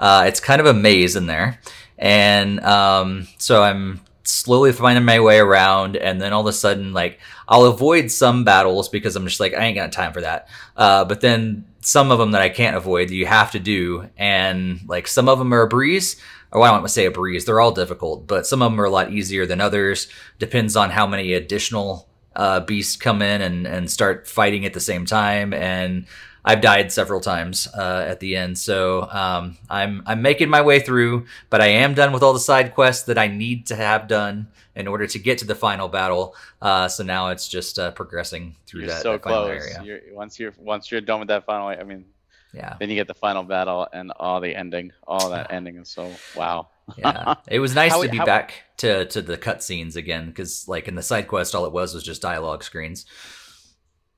Uh, 0.00 0.24
it's 0.26 0.40
kind 0.40 0.60
of 0.60 0.66
a 0.66 0.74
maze 0.74 1.14
in 1.14 1.26
there, 1.26 1.60
and 1.98 2.58
um, 2.60 3.28
so 3.38 3.62
I'm 3.62 4.00
slowly 4.24 4.72
finding 4.72 5.04
my 5.04 5.20
way 5.20 5.38
around, 5.38 5.96
and 5.96 6.20
then 6.20 6.32
all 6.32 6.40
of 6.40 6.46
a 6.46 6.52
sudden, 6.52 6.92
like 6.92 7.20
I'll 7.46 7.66
avoid 7.66 8.10
some 8.10 8.42
battles 8.42 8.88
because 8.88 9.14
I'm 9.14 9.26
just 9.26 9.40
like 9.40 9.54
I 9.54 9.66
ain't 9.66 9.76
got 9.76 9.92
time 9.92 10.12
for 10.12 10.22
that. 10.22 10.48
Uh, 10.76 11.04
but 11.04 11.20
then 11.20 11.66
some 11.80 12.10
of 12.10 12.18
them 12.18 12.30
that 12.32 12.42
I 12.42 12.48
can't 12.48 12.76
avoid, 12.76 13.10
you 13.10 13.26
have 13.26 13.50
to 13.52 13.58
do, 13.58 14.08
and 14.16 14.80
like 14.88 15.06
some 15.06 15.28
of 15.28 15.38
them 15.38 15.52
are 15.52 15.62
a 15.62 15.68
breeze. 15.68 16.16
Or 16.52 16.62
I 16.62 16.66
don't 16.66 16.78
want 16.78 16.86
to 16.86 16.92
say 16.92 17.06
a 17.06 17.12
breeze. 17.12 17.44
They're 17.44 17.60
all 17.60 17.70
difficult, 17.70 18.26
but 18.26 18.44
some 18.44 18.60
of 18.60 18.72
them 18.72 18.80
are 18.80 18.84
a 18.84 18.90
lot 18.90 19.12
easier 19.12 19.46
than 19.46 19.60
others. 19.60 20.08
Depends 20.40 20.74
on 20.74 20.90
how 20.90 21.06
many 21.06 21.32
additional 21.32 22.08
uh, 22.34 22.60
beasts 22.60 22.96
come 22.96 23.22
in 23.22 23.40
and, 23.40 23.66
and 23.66 23.90
start 23.90 24.26
fighting 24.26 24.64
at 24.66 24.72
the 24.72 24.80
same 24.80 25.04
time. 25.04 25.52
And 25.52 26.06
I've 26.44 26.60
died 26.60 26.90
several 26.90 27.20
times 27.20 27.68
uh, 27.74 28.06
at 28.08 28.20
the 28.20 28.36
end, 28.36 28.58
so 28.58 29.08
um, 29.10 29.58
I'm 29.68 30.02
I'm 30.06 30.22
making 30.22 30.48
my 30.48 30.62
way 30.62 30.80
through, 30.80 31.26
but 31.50 31.60
I 31.60 31.66
am 31.66 31.94
done 31.94 32.12
with 32.12 32.22
all 32.22 32.32
the 32.32 32.40
side 32.40 32.74
quests 32.74 33.04
that 33.04 33.18
I 33.18 33.26
need 33.26 33.66
to 33.66 33.76
have 33.76 34.08
done 34.08 34.48
in 34.74 34.88
order 34.88 35.06
to 35.06 35.18
get 35.18 35.38
to 35.38 35.44
the 35.44 35.54
final 35.54 35.88
battle. 35.88 36.34
Uh, 36.62 36.88
so 36.88 37.04
now 37.04 37.28
it's 37.28 37.46
just 37.46 37.78
uh, 37.78 37.90
progressing 37.90 38.56
through 38.66 38.82
you're 38.82 38.90
that, 38.90 39.02
so 39.02 39.12
that 39.12 39.22
final 39.22 39.44
close. 39.44 39.66
area. 39.66 39.82
You're, 39.82 40.14
once 40.14 40.38
you're 40.38 40.54
once 40.58 40.90
you're 40.90 41.02
done 41.02 41.20
with 41.20 41.28
that 41.28 41.44
final, 41.44 41.68
I 41.68 41.82
mean, 41.82 42.06
yeah. 42.52 42.76
Then 42.80 42.88
you 42.88 42.96
get 42.96 43.06
the 43.06 43.14
final 43.14 43.42
battle 43.42 43.86
and 43.92 44.12
all 44.16 44.40
the 44.40 44.54
ending. 44.54 44.92
All 45.06 45.30
that 45.30 45.52
ending 45.52 45.76
is 45.76 45.88
so 45.88 46.10
wow. 46.36 46.68
yeah, 46.96 47.34
it 47.48 47.60
was 47.60 47.74
nice 47.76 47.92
how, 47.92 48.02
to 48.02 48.08
be 48.08 48.16
how, 48.16 48.24
back 48.24 48.54
to 48.78 49.04
to 49.06 49.22
the 49.22 49.36
cutscenes 49.36 49.96
again 49.96 50.26
because 50.26 50.66
like 50.66 50.88
in 50.88 50.94
the 50.94 51.02
side 51.02 51.28
quest, 51.28 51.54
all 51.54 51.66
it 51.66 51.72
was 51.72 51.94
was 51.94 52.02
just 52.02 52.22
dialogue 52.22 52.64
screens 52.64 53.06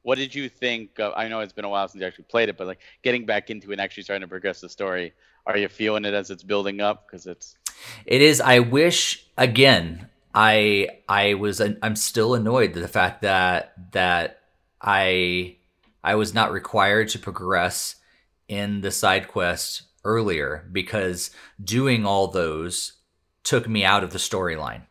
what 0.02 0.18
did 0.18 0.34
you 0.34 0.48
think? 0.48 0.98
Of, 0.98 1.12
I 1.16 1.28
know 1.28 1.40
it's 1.40 1.52
been 1.52 1.64
a 1.64 1.68
while 1.68 1.88
since 1.88 2.00
you 2.00 2.06
actually 2.06 2.24
played 2.24 2.48
it, 2.48 2.56
but 2.56 2.66
like 2.66 2.80
getting 3.02 3.24
back 3.24 3.50
into 3.50 3.70
it 3.70 3.74
and 3.74 3.80
actually 3.80 4.02
starting 4.02 4.22
to 4.22 4.28
progress 4.28 4.60
the 4.60 4.68
story, 4.68 5.12
are 5.46 5.56
you 5.56 5.68
feeling 5.68 6.04
it 6.04 6.14
as 6.14 6.30
it's 6.30 6.42
building 6.42 6.80
up? 6.80 7.06
Because 7.06 7.26
it's 7.26 7.56
it 8.06 8.22
is. 8.22 8.40
I 8.40 8.60
wish 8.60 9.26
again. 9.36 10.08
I 10.34 10.88
I 11.08 11.34
was 11.34 11.60
I'm 11.60 11.96
still 11.96 12.34
annoyed 12.34 12.74
at 12.74 12.82
the 12.82 12.88
fact 12.88 13.22
that 13.22 13.74
that 13.92 14.40
I 14.80 15.56
I 16.02 16.14
was 16.14 16.32
not 16.32 16.52
required 16.52 17.08
to 17.10 17.18
progress 17.18 17.96
in 18.48 18.80
the 18.80 18.90
side 18.90 19.28
quest 19.28 19.82
earlier 20.04 20.68
because 20.72 21.30
doing 21.62 22.06
all 22.06 22.28
those 22.28 22.94
took 23.44 23.68
me 23.68 23.84
out 23.84 24.02
of 24.02 24.12
the 24.12 24.18
storyline 24.18 24.82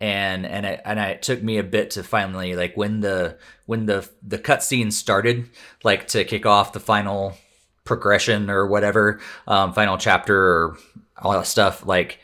and 0.00 0.44
and 0.44 0.66
I, 0.66 0.80
and 0.84 0.98
it 0.98 1.22
took 1.22 1.42
me 1.42 1.58
a 1.58 1.62
bit 1.62 1.90
to 1.92 2.02
finally 2.02 2.54
like 2.54 2.76
when 2.76 3.00
the 3.00 3.38
when 3.64 3.86
the 3.86 4.08
the 4.22 4.38
cutscene 4.38 4.92
started 4.92 5.48
like 5.82 6.08
to 6.08 6.24
kick 6.24 6.44
off 6.44 6.72
the 6.72 6.80
final 6.80 7.36
progression 7.84 8.50
or 8.50 8.66
whatever 8.66 9.20
um, 9.46 9.72
final 9.72 9.96
chapter 9.96 10.36
or 10.36 10.78
all 11.18 11.32
that 11.32 11.46
stuff 11.46 11.86
like 11.86 12.18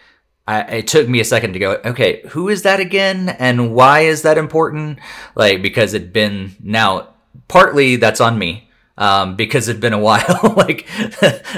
I, 0.47 0.61
it 0.63 0.87
took 0.89 1.09
me 1.09 1.21
a 1.21 1.25
second 1.25 1.55
to 1.55 1.59
go 1.59 1.81
okay 1.85 2.23
who 2.29 2.49
is 2.49 2.63
that 2.63 2.81
again? 2.81 3.29
And 3.29 3.75
why 3.75 4.01
is 4.01 4.23
that 4.23 4.39
important? 4.39 4.99
Like 5.35 5.63
because 5.63 5.95
it'd 5.95 6.13
been 6.13 6.57
now 6.61 7.09
partly 7.49 7.97
that's 7.97 8.21
on 8.21 8.39
me 8.39 8.69
um, 8.99 9.37
because 9.37 9.69
it'd 9.69 9.81
been 9.81 9.93
a 9.93 9.99
while, 9.99 10.55
like 10.57 10.89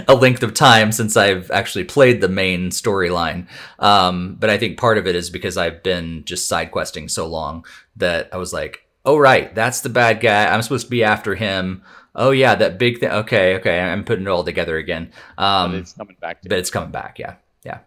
a 0.09 0.15
length 0.15 0.43
of 0.43 0.55
time 0.55 0.93
since 0.93 1.17
I've 1.17 1.51
actually 1.51 1.85
played 1.85 2.21
the 2.21 2.29
main 2.29 2.71
storyline. 2.71 3.49
Um, 3.79 4.37
but 4.39 4.51
I 4.51 4.59
think 4.59 4.79
part 4.79 4.99
of 4.99 5.07
it 5.07 5.17
is 5.17 5.31
because 5.31 5.57
I've 5.57 5.83
been 5.83 6.25
just 6.25 6.49
side 6.49 6.71
questing 6.71 7.09
so 7.09 7.27
long 7.27 7.65
that 7.97 8.29
I 8.33 8.37
was 8.37 8.53
like, 8.53 8.87
oh 9.05 9.17
right, 9.17 9.55
that's 9.55 9.81
the 9.81 9.89
bad 9.89 10.21
guy. 10.21 10.47
I'm 10.47 10.63
supposed 10.63 10.87
to 10.87 10.91
be 10.91 11.05
after 11.05 11.35
him. 11.35 11.83
Oh 12.15 12.31
yeah, 12.31 12.55
that 12.55 12.79
big 12.79 13.01
thing. 13.01 13.11
Okay, 13.11 13.57
okay, 13.57 13.81
I'm 13.81 14.05
putting 14.05 14.27
it 14.27 14.31
all 14.31 14.45
together 14.45 14.77
again. 14.77 15.13
Um, 15.37 15.73
but 15.73 15.81
it's 15.81 15.93
coming 15.93 16.17
back. 16.21 16.39
but 16.43 16.53
it's 16.59 16.71
coming 16.71 16.93
back. 16.93 17.19
Yeah, 17.19 17.35
yeah, 17.65 17.81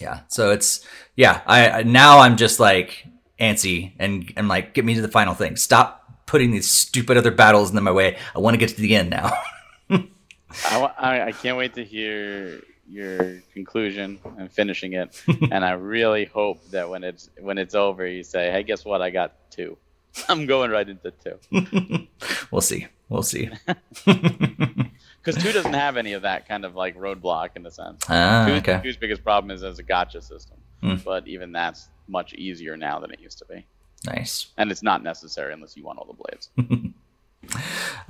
yeah. 0.00 0.20
So 0.28 0.50
it's 0.52 0.86
yeah. 1.16 1.42
I 1.46 1.82
now 1.82 2.20
I'm 2.20 2.36
just 2.36 2.58
like 2.58 3.06
antsy 3.38 3.92
and 3.98 4.32
and 4.36 4.48
like 4.48 4.72
get 4.72 4.86
me 4.86 4.94
to 4.94 5.02
the 5.02 5.08
final 5.08 5.34
thing. 5.34 5.56
Stop 5.56 6.05
putting 6.26 6.50
these 6.50 6.70
stupid 6.70 7.16
other 7.16 7.30
battles 7.30 7.74
in 7.74 7.82
my 7.82 7.90
way. 7.92 8.18
I 8.34 8.40
want 8.40 8.54
to 8.54 8.58
get 8.58 8.70
to 8.70 8.80
the 8.80 8.94
end 8.96 9.10
now. 9.10 9.32
I, 9.90 10.80
I, 10.98 11.20
I 11.26 11.32
can't 11.32 11.56
wait 11.56 11.74
to 11.74 11.84
hear 11.84 12.60
your 12.88 13.40
conclusion 13.52 14.18
and 14.38 14.50
finishing 14.50 14.92
it. 14.94 15.22
and 15.50 15.64
I 15.64 15.72
really 15.72 16.24
hope 16.26 16.68
that 16.70 16.88
when 16.88 17.04
it's 17.04 17.30
when 17.40 17.58
it's 17.58 17.74
over, 17.74 18.06
you 18.06 18.22
say, 18.22 18.50
"Hey, 18.50 18.62
guess 18.62 18.84
what? 18.84 19.02
I 19.02 19.10
got 19.10 19.50
two. 19.50 19.76
I'm 20.28 20.46
going 20.46 20.70
right 20.70 20.88
into 20.88 21.10
two. 21.12 22.06
we'll 22.50 22.60
see. 22.60 22.86
We'll 23.08 23.22
see. 23.22 23.50
Because 24.04 25.42
two 25.42 25.52
doesn't 25.52 25.74
have 25.74 25.96
any 25.96 26.12
of 26.14 26.22
that 26.22 26.48
kind 26.48 26.64
of 26.64 26.74
like 26.74 26.96
roadblock 26.96 27.50
in 27.56 27.66
a 27.66 27.70
sense. 27.70 28.02
Ah, 28.08 28.46
two's, 28.46 28.58
okay. 28.58 28.80
two's 28.82 28.96
biggest 28.96 29.22
problem 29.22 29.50
is 29.50 29.62
as 29.62 29.78
a 29.78 29.82
gotcha 29.82 30.20
system, 30.22 30.56
Mm. 30.82 31.02
but 31.04 31.26
even 31.26 31.52
that's 31.52 31.88
much 32.08 32.34
easier 32.34 32.76
now 32.76 32.98
than 33.00 33.10
it 33.10 33.18
used 33.20 33.38
to 33.38 33.44
be. 33.46 33.66
Nice. 34.04 34.48
And 34.56 34.70
it's 34.70 34.82
not 34.82 35.02
necessary 35.02 35.52
unless 35.52 35.76
you 35.76 35.84
want 35.84 35.98
all 35.98 36.06
the 36.06 36.12
blades. 36.14 36.92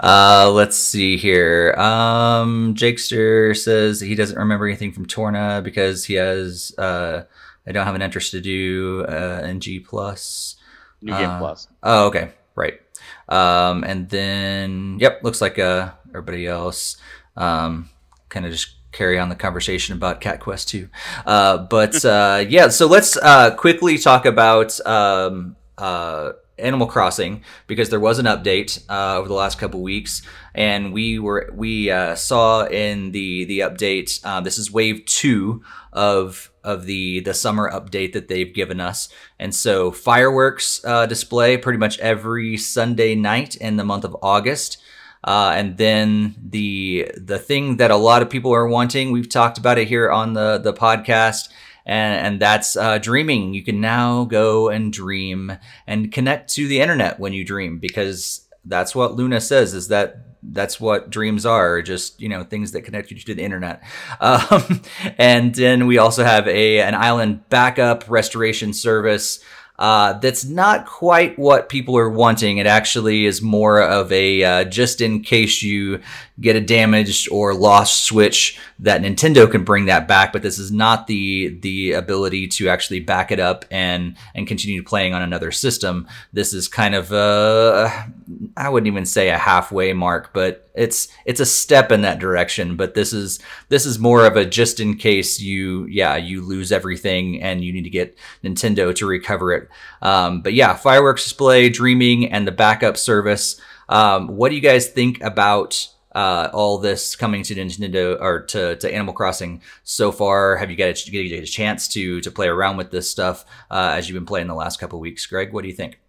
Uh, 0.03 0.51
let's 0.53 0.77
see 0.77 1.17
here. 1.17 1.75
Um, 1.77 2.75
Jakester 2.75 3.57
says 3.57 4.01
he 4.01 4.15
doesn't 4.15 4.39
remember 4.39 4.67
anything 4.67 4.93
from 4.93 5.05
Torna 5.07 5.61
because 5.63 6.05
he 6.07 6.15
has. 6.15 6.73
Uh, 6.79 7.25
I 7.67 7.73
don't 7.73 7.85
have 7.85 7.95
an 7.95 8.03
interest 8.03 8.31
to 8.31 8.41
do 8.41 9.05
uh, 9.07 9.43
in 9.45 9.61
G 9.61 9.79
plus. 9.81 10.57
New 11.03 11.13
game 11.13 11.29
Uh, 11.31 11.39
plus. 11.39 11.69
Oh, 11.83 12.07
okay, 12.07 12.33
right. 12.55 12.81
Um, 13.29 13.85
and 13.85 14.09
then 14.09 14.99
yep, 15.01 15.23
looks 15.23 15.41
like 15.41 15.59
uh 15.59 15.91
everybody 16.09 16.47
else. 16.47 16.97
Um, 17.37 17.91
kind 18.29 18.47
of 18.47 18.53
just 18.53 18.77
carry 18.93 19.19
on 19.19 19.29
the 19.29 19.35
conversation 19.37 19.95
about 19.95 20.21
Cat 20.23 20.41
Quest 20.41 20.69
2. 20.71 20.89
Uh, 21.27 21.59
but 21.59 22.03
uh, 22.07 22.45
yeah, 22.49 22.69
so 22.69 22.87
let's 22.87 23.17
uh, 23.19 23.55
quickly 23.55 23.99
talk 23.99 24.25
about 24.25 24.79
um, 24.87 25.57
uh, 25.79 26.33
Animal 26.59 26.87
Crossing 26.87 27.43
because 27.67 27.91
there 27.91 28.01
was 28.01 28.19
an 28.19 28.27
update 28.27 28.83
uh, 28.89 29.19
over 29.19 29.29
the 29.29 29.35
last 29.35 29.59
couple 29.59 29.83
weeks, 29.83 30.23
and 30.55 30.93
we 30.93 31.19
were 31.19 31.51
we 31.55 31.91
uh, 31.91 32.15
saw 32.15 32.65
in 32.65 33.13
the 33.13 33.45
the 33.45 33.61
update. 33.61 34.21
Uh, 34.25 34.41
this 34.41 34.59
is 34.59 34.73
Wave 34.73 35.05
Two 35.05 35.63
of 35.93 36.51
of 36.65 36.87
the 36.87 37.21
the 37.21 37.35
summer 37.35 37.71
update 37.71 38.13
that 38.15 38.29
they've 38.29 38.55
given 38.55 38.81
us, 38.81 39.09
and 39.39 39.55
so 39.55 39.91
fireworks 39.91 40.83
uh, 40.85 41.07
display 41.07 41.57
pretty 41.57 41.79
much 41.79 41.99
every 41.99 42.57
Sunday 42.57 43.15
night 43.15 43.57
in 43.57 43.77
the 43.77 43.85
month 43.85 44.05
of 44.05 44.17
August. 44.23 44.79
Uh, 45.25 45.53
and 45.57 45.77
then 45.77 46.37
the 46.51 47.11
the 47.17 47.39
thing 47.39 47.79
that 47.79 47.91
a 47.91 47.97
lot 47.97 48.23
of 48.23 48.31
people 48.31 48.55
are 48.55 48.69
wanting, 48.69 49.11
we've 49.11 49.29
talked 49.29 49.59
about 49.59 49.77
it 49.77 49.89
here 49.89 50.11
on 50.11 50.33
the 50.35 50.59
the 50.59 50.73
podcast, 50.73 51.49
and, 51.87 52.27
and 52.27 52.41
that's 52.41 52.77
uh, 52.77 52.99
dreaming. 52.99 53.55
You 53.55 53.63
can 53.63 53.81
now 53.81 54.25
go 54.25 54.69
and 54.69 54.93
dream 54.93 55.57
and 55.87 56.13
connect 56.13 56.53
to 56.55 56.67
the 56.67 56.81
internet 56.81 57.21
when 57.21 57.33
you 57.33 57.45
dream 57.45 57.79
because 57.79 58.47
that's 58.65 58.95
what 58.95 59.15
Luna 59.15 59.41
says 59.41 59.73
is 59.73 59.89
that 59.89 60.27
that's 60.43 60.81
what 60.81 61.11
dreams 61.11 61.45
are 61.47 61.83
just 61.83 62.21
you 62.21 62.29
know 62.29 62.45
things 62.45 62.73
that 62.73 62.83
connect 62.83 63.11
you 63.11 63.19
to 63.19 63.35
the 63.35 63.43
internet 63.43 63.83
um, 64.21 64.81
and 65.19 65.55
then 65.57 65.87
we 65.87 65.99
also 65.99 66.23
have 66.23 66.47
a 66.47 66.81
an 66.81 66.95
island 66.95 67.49
backup 67.49 68.05
restoration 68.09 68.73
service 68.73 69.43
uh, 69.79 70.15
that's 70.15 70.45
not 70.45 70.87
quite 70.87 71.39
what 71.39 71.69
people 71.69 71.97
are 71.99 72.09
wanting. 72.09 72.59
It 72.59 72.67
actually 72.67 73.27
is 73.27 73.43
more 73.43 73.83
of 73.83 74.11
a 74.11 74.43
uh, 74.43 74.65
just 74.65 75.01
in 75.01 75.23
case 75.23 75.63
you 75.63 76.01
get 76.41 76.57
a 76.57 76.61
damaged 76.61 77.31
or 77.31 77.55
lost 77.55 78.05
Switch 78.05 78.59
that 78.79 79.01
Nintendo 79.01 79.51
can 79.51 79.65
bring 79.65 79.87
that 79.87 80.07
back. 80.07 80.33
But 80.33 80.43
this 80.43 80.59
is 80.59 80.71
not 80.71 81.07
the 81.07 81.59
the 81.61 81.93
ability 81.93 82.49
to 82.49 82.69
actually 82.69 83.01
back 83.01 83.31
it 83.31 83.41
up 83.41 83.65
and 83.71 84.17
and 84.35 84.47
continue 84.47 84.83
playing 84.83 85.15
on 85.15 85.23
another 85.23 85.51
system. 85.51 86.07
This 86.33 86.53
is 86.53 86.69
kind 86.69 86.95
of 86.95 87.13
a 87.13 88.11
I 88.57 88.69
wouldn't 88.69 88.89
even 88.89 89.07
say 89.07 89.31
a 89.31 89.39
halfway 89.39 89.93
mark, 89.93 90.33
but 90.33 90.69
it's 90.75 91.09
it's 91.25 91.41
a 91.41 91.47
step 91.47 91.91
in 91.91 92.03
that 92.03 92.19
direction. 92.19 92.77
But 92.77 92.95
this 92.95 93.13
is 93.13 93.39
this 93.69 93.87
is 93.87 93.99
more 93.99 94.27
of 94.27 94.37
a 94.37 94.45
just 94.45 94.79
in 94.79 94.97
case 94.97 95.41
you 95.41 95.87
yeah 95.87 96.17
you 96.17 96.43
lose 96.43 96.71
everything 96.71 97.43
and 97.43 97.65
you 97.65 97.73
need 97.73 97.85
to 97.85 97.91
get 97.91 98.17
Nintendo 98.45 98.95
to 98.95 99.07
recover 99.07 99.53
it. 99.53 99.69
Um, 100.03 100.43
but 100.43 100.53
yeah, 100.53 100.75
fireworks 100.75 101.25
display, 101.25 101.71
dreaming, 101.71 102.31
and 102.31 102.47
the 102.47 102.53
backup 102.53 102.97
service. 102.97 103.61
Um, 103.89 104.29
what 104.37 104.49
do 104.51 104.57
you 104.57 104.61
guys 104.61 104.89
think 104.89 105.23
about 105.23 105.89
uh, 106.17 106.49
all 106.55 106.79
this 106.79 107.15
coming 107.15 107.43
to 107.43 107.55
Nintendo 107.55 108.19
or 108.19 108.41
to, 108.41 108.75
to 108.77 108.93
Animal 108.93 109.13
Crossing 109.13 109.61
so 109.85 110.11
far? 110.11 110.57
Have 110.57 110.71
you 110.71 110.77
got 110.77 110.89
a, 110.89 111.11
get 111.11 111.43
a 111.43 111.47
chance 111.47 111.87
to 111.89 112.23
to 112.23 112.31
play 112.31 112.49
around 112.49 112.79
with 112.79 112.91
this 112.91 113.09
stuff 113.09 113.45
uh, 113.71 113.93
as 113.95 114.09
you've 114.09 114.15
been 114.15 114.27
playing 114.27 114.47
the 114.47 114.55
last 114.55 114.81
couple 114.81 114.99
weeks? 114.99 115.27
Greg, 115.27 115.53
what 115.53 115.63
do 115.63 115.69
you 115.69 115.75
think? 115.75 116.01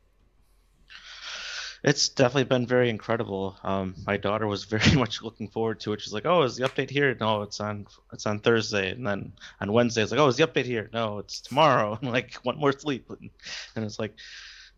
It's 1.83 2.09
definitely 2.09 2.45
been 2.45 2.65
very 2.65 2.89
incredible. 2.89 3.57
Um, 3.63 3.95
my 4.05 4.17
daughter 4.17 4.47
was 4.47 4.63
very 4.75 4.95
much 4.95 5.21
looking 5.21 5.49
forward 5.49 5.81
to 5.81 5.93
it. 5.93 6.01
She's 6.01 6.13
like, 6.13 6.25
"Oh, 6.25 6.43
is 6.43 6.55
the 6.55 6.67
update 6.67 6.89
here? 6.89 7.15
No, 7.19 7.41
it's 7.41 7.59
on 7.59 7.85
it's 8.13 8.25
on 8.25 8.39
Thursday." 8.39 8.91
And 8.91 9.05
then 9.05 9.33
on 9.59 9.73
Wednesday, 9.73 10.03
it's 10.03 10.11
like, 10.11 10.21
"Oh, 10.21 10.27
is 10.27 10.37
the 10.37 10.47
update 10.47 10.65
here? 10.65 10.89
No, 10.93 11.19
it's 11.19 11.41
tomorrow." 11.41 11.99
And 12.01 12.11
like, 12.11 12.35
one 12.43 12.57
more 12.57 12.71
sleep. 12.71 13.09
And, 13.09 13.29
and 13.75 13.83
it's 13.83 13.99
like, 13.99 14.15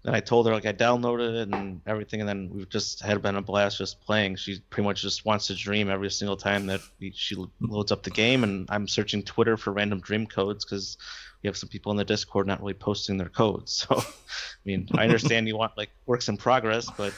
then 0.04 0.16
I 0.16 0.22
told 0.22 0.48
her 0.48 0.54
like 0.54 0.66
I 0.66 0.72
downloaded 0.72 1.42
it 1.42 1.54
and 1.54 1.82
everything, 1.86 2.22
and 2.22 2.30
then 2.30 2.50
we've 2.54 2.70
just 2.70 3.02
had 3.02 3.22
been 3.22 3.36
a 3.36 3.42
blast 3.42 3.78
just 3.78 4.00
playing. 4.00 4.38
She 4.38 4.62
pretty 4.70 4.88
much 4.88 5.02
just 5.02 5.26
wants 5.26 5.48
to 5.48 5.56
dream 5.56 5.90
every 5.90 6.10
single 6.10 6.38
time 6.38 6.68
that 6.68 6.82
she 7.14 7.36
loads 7.60 7.92
up 7.92 8.04
the 8.04 8.10
game, 8.10 8.44
and 8.44 8.66
I'm 8.70 8.88
searching 8.88 9.24
Twitter 9.24 9.58
for 9.58 9.74
random 9.74 10.00
dream 10.00 10.26
codes 10.26 10.64
because 10.64 10.98
we 11.44 11.48
have 11.48 11.58
some 11.58 11.70
people 11.70 11.92
in 11.92 11.98
the 11.98 12.06
Discord 12.06 12.48
not 12.48 12.62
really 12.62 12.74
posting 12.74 13.18
their 13.18 13.30
codes. 13.30 13.86
So, 13.90 13.98
I 13.98 14.64
mean, 14.66 14.88
I 14.96 15.04
understand 15.04 15.48
you 15.48 15.58
want 15.58 15.78
like 15.78 15.90
works 16.06 16.30
in 16.30 16.38
progress, 16.38 16.90
but 16.96 17.14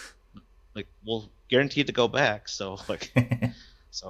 like 0.75 0.87
we'll 1.05 1.29
guaranteed 1.49 1.87
to 1.87 1.93
go 1.93 2.07
back. 2.07 2.47
So 2.47 2.77
like, 2.87 3.11
so 3.91 4.09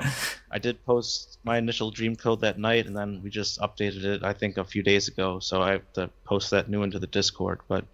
I 0.52 0.60
did 0.60 0.86
post 0.86 1.40
my 1.44 1.58
initial 1.58 1.92
dream 1.92 2.16
code 2.16 2.42
that 2.42 2.60
night, 2.60 2.86
and 2.86 2.96
then 2.96 3.22
we 3.24 3.30
just 3.30 3.60
updated 3.60 4.04
it 4.04 4.24
I 4.24 4.34
think 4.34 4.58
a 4.58 4.64
few 4.64 4.84
days 4.84 5.08
ago. 5.08 5.40
So 5.40 5.62
I 5.62 5.72
have 5.72 5.94
to 5.94 6.10
post 6.24 6.52
that 6.52 6.70
new 6.70 6.84
into 6.84 7.00
the 7.00 7.08
Discord. 7.08 7.60
But 7.68 7.86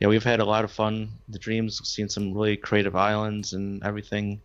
yeah, 0.00 0.08
we've 0.08 0.24
had 0.24 0.40
a 0.40 0.44
lot 0.44 0.64
of 0.64 0.70
fun. 0.70 1.10
The 1.28 1.38
dreams, 1.38 1.80
seen 1.88 2.08
some 2.08 2.32
really 2.32 2.56
creative 2.56 2.96
islands 2.96 3.52
and 3.52 3.82
everything, 3.84 4.40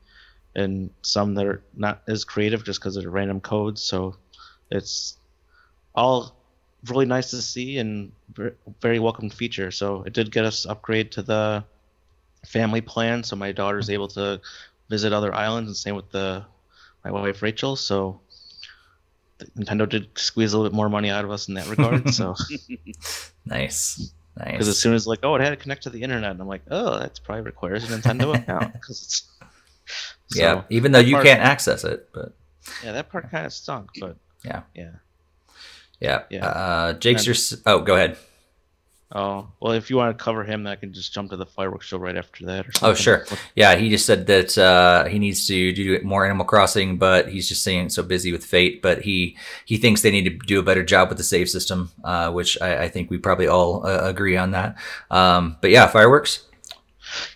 and 0.56 0.90
some 1.02 1.36
that 1.36 1.46
are 1.46 1.64
not 1.76 2.02
as 2.08 2.24
creative 2.24 2.64
just 2.64 2.80
because 2.80 2.98
of 2.98 3.04
the 3.04 3.10
random 3.10 3.42
codes. 3.42 3.82
So 3.82 4.16
it's 4.70 5.18
all 5.96 6.36
really 6.88 7.06
nice 7.06 7.30
to 7.32 7.42
see 7.42 7.78
and 7.78 8.12
very 8.82 9.00
welcome 9.00 9.30
feature. 9.30 9.72
So 9.72 10.04
it 10.04 10.14
did 10.14 10.32
get 10.32 10.46
us 10.46 10.66
upgrade 10.66 11.12
to 11.14 11.22
the 11.22 11.64
family 12.46 12.82
plan, 12.82 13.24
so 13.24 13.36
my 13.36 13.52
daughter's 13.52 13.90
able 13.90 14.08
to 14.10 14.42
visit 14.90 15.14
other 15.14 15.34
islands, 15.34 15.70
and 15.70 15.78
same 15.78 15.96
with 15.96 16.10
the 16.12 16.46
my 17.04 17.12
wife 17.12 17.42
Rachel. 17.42 17.76
So 17.76 18.20
Nintendo 19.58 19.88
did 19.88 20.08
squeeze 20.18 20.54
a 20.54 20.58
little 20.58 20.70
bit 20.70 20.76
more 20.76 20.90
money 20.90 21.10
out 21.10 21.26
of 21.26 21.32
us 21.32 21.48
in 21.48 21.56
that 21.56 21.68
regard. 21.68 22.14
so 22.14 22.36
nice, 23.46 24.14
nice. 24.44 24.52
because 24.52 24.68
as 24.68 24.78
soon 24.80 24.94
as 24.94 25.08
like, 25.08 25.20
oh, 25.24 25.36
it 25.36 25.42
had 25.42 25.50
to 25.52 25.56
connect 25.56 25.84
to 25.84 25.90
the 25.90 26.02
internet, 26.04 26.32
and 26.32 26.42
I'm 26.42 26.48
like, 26.48 26.64
oh, 26.70 27.00
that's 27.00 27.20
probably 27.20 27.44
requires 27.44 27.90
a 27.90 27.96
Nintendo 27.98 28.36
account 28.40 28.74
because 28.74 29.02
it's 29.04 29.30
so, 30.28 30.40
yeah, 30.42 30.64
even 30.70 30.92
though 30.92 31.00
you 31.00 31.16
part- 31.16 31.26
can't 31.26 31.42
access 31.42 31.84
it, 31.84 32.10
but 32.14 32.34
yeah, 32.84 32.92
that 32.94 33.10
part 33.10 33.30
kind 33.32 33.46
of 33.46 33.54
stunk, 33.54 33.90
but 34.00 34.16
Yeah. 34.44 34.62
yeah. 34.76 34.92
yeah. 36.00 36.24
Yeah. 36.30 36.46
Uh, 36.48 36.94
Jakester. 36.94 37.62
Oh, 37.66 37.82
go 37.82 37.96
ahead. 37.96 38.18
Oh 39.14 39.50
well, 39.60 39.74
if 39.74 39.90
you 39.90 39.98
want 39.98 40.18
to 40.18 40.24
cover 40.24 40.44
him, 40.46 40.66
I 40.66 40.76
can 40.78 40.94
just 40.94 41.14
jump 41.14 41.32
to 41.32 41.38
the 41.38 41.46
fireworks 41.46 41.88
show 41.88 41.98
right 41.98 42.16
after 42.16 42.46
that. 42.46 42.68
Or 42.68 42.72
something. 42.72 42.90
Oh, 42.90 42.94
sure. 42.94 43.26
Yeah, 43.56 43.76
he 43.76 43.90
just 43.90 44.06
said 44.06 44.28
that 44.28 44.58
uh, 44.58 45.06
he 45.06 45.20
needs 45.20 45.46
to 45.48 45.74
do 45.74 46.02
more 46.04 46.24
Animal 46.24 46.46
Crossing, 46.46 46.98
but 46.98 47.28
he's 47.28 47.50
just 47.50 47.62
saying 47.62 47.90
so 47.90 48.04
busy 48.04 48.32
with 48.32 48.46
Fate. 48.46 48.82
But 48.82 49.02
he 49.02 49.36
he 49.66 49.76
thinks 49.76 50.02
they 50.02 50.12
need 50.12 50.24
to 50.24 50.48
do 50.48 50.60
a 50.60 50.64
better 50.64 50.84
job 50.84 51.10
with 51.10 51.18
the 51.18 51.26
save 51.26 51.50
system, 51.50 51.92
uh, 52.06 52.32
which 52.32 52.58
I, 52.62 52.84
I 52.84 52.90
think 52.90 53.10
we 53.10 53.18
probably 53.18 53.48
all 53.48 53.86
uh, 53.86 54.00
agree 54.04 54.38
on 54.38 54.52
that. 54.52 54.78
Um, 55.10 55.58
but 55.60 55.72
yeah, 55.72 55.88
fireworks. 55.88 56.48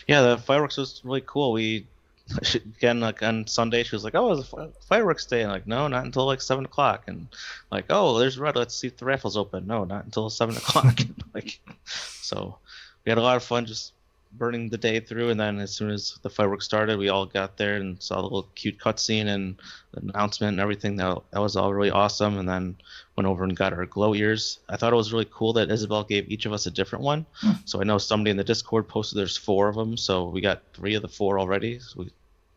Yeah, 0.08 0.22
the 0.22 0.38
fireworks 0.38 0.78
was 0.78 1.02
really 1.04 1.24
cool. 1.26 1.52
We 1.52 1.88
she, 2.44 2.58
again 2.58 3.00
like 3.00 3.22
on 3.22 3.46
Sunday 3.46 3.84
she 3.84 3.96
was 3.96 4.04
like, 4.04 4.16
"Oh, 4.16 4.32
it's 4.32 4.52
a 4.54 4.70
fireworks 4.88 5.26
day," 5.26 5.44
and 5.44 5.52
like, 5.52 5.68
no, 5.68 5.88
not 5.88 6.06
until 6.06 6.26
like 6.26 6.42
seven 6.42 6.66
o'clock, 6.66 7.04
and 7.08 7.28
like, 7.72 7.86
"Oh, 7.90 8.18
there's 8.18 8.40
red. 8.40 8.56
Let's 8.56 8.76
see 8.76 8.88
if 8.88 8.98
the 8.98 9.06
raffle's 9.06 9.38
open." 9.38 9.68
No, 9.68 9.84
not 9.84 10.06
until 10.06 10.30
seven 10.30 10.58
o'clock. 10.58 11.00
like, 11.34 11.60
so 11.86 12.58
we 13.06 13.12
had 13.12 13.20
a 13.20 13.22
lot 13.22 13.38
of 13.38 13.44
fun 13.44 13.66
just 13.66 13.94
burning 14.34 14.70
the 14.70 14.78
day 14.78 15.00
through, 15.00 15.30
and 15.30 15.40
then 15.40 15.60
as 15.60 15.72
soon 15.72 15.92
as 15.92 16.18
the 16.24 16.30
fireworks 16.30 16.66
started, 16.66 16.98
we 16.98 17.10
all 17.10 17.26
got 17.26 17.58
there 17.58 17.76
and 17.76 18.02
saw 18.02 18.18
the 18.18 18.24
little 18.24 18.50
cute 18.56 18.80
cutscene 18.80 19.28
and 19.28 19.56
the 19.92 20.02
announcement 20.02 20.54
and 20.54 20.60
everything. 20.60 20.96
That 20.96 21.22
that 21.32 21.42
was 21.42 21.56
all 21.56 21.74
really 21.74 21.92
awesome. 21.92 22.40
And 22.40 22.50
then 22.50 22.76
went 23.16 23.28
over 23.28 23.44
and 23.44 23.56
got 23.56 23.74
our 23.74 23.86
glow 23.86 24.14
ears. 24.14 24.60
I 24.68 24.76
thought 24.76 24.94
it 24.94 24.98
was 24.98 25.14
really 25.14 25.28
cool 25.32 25.54
that 25.54 25.72
Isabelle 25.72 26.04
gave 26.04 26.30
each 26.30 26.46
of 26.46 26.54
us 26.54 26.66
a 26.66 26.72
different 26.72 27.04
one. 27.04 27.26
Hmm. 27.36 27.52
So 27.64 27.80
I 27.80 27.86
know 27.86 27.98
somebody 27.98 28.32
in 28.32 28.38
the 28.38 28.44
Discord 28.44 28.88
posted 28.88 29.18
there's 29.18 29.38
four 29.38 29.70
of 29.70 29.76
them, 29.76 29.96
so 29.98 30.28
we 30.28 30.42
got 30.42 30.62
three 30.74 30.96
of 30.96 31.02
the 31.02 31.08
four 31.08 31.40
already 31.40 31.80
so 31.80 32.02
we, 32.02 32.12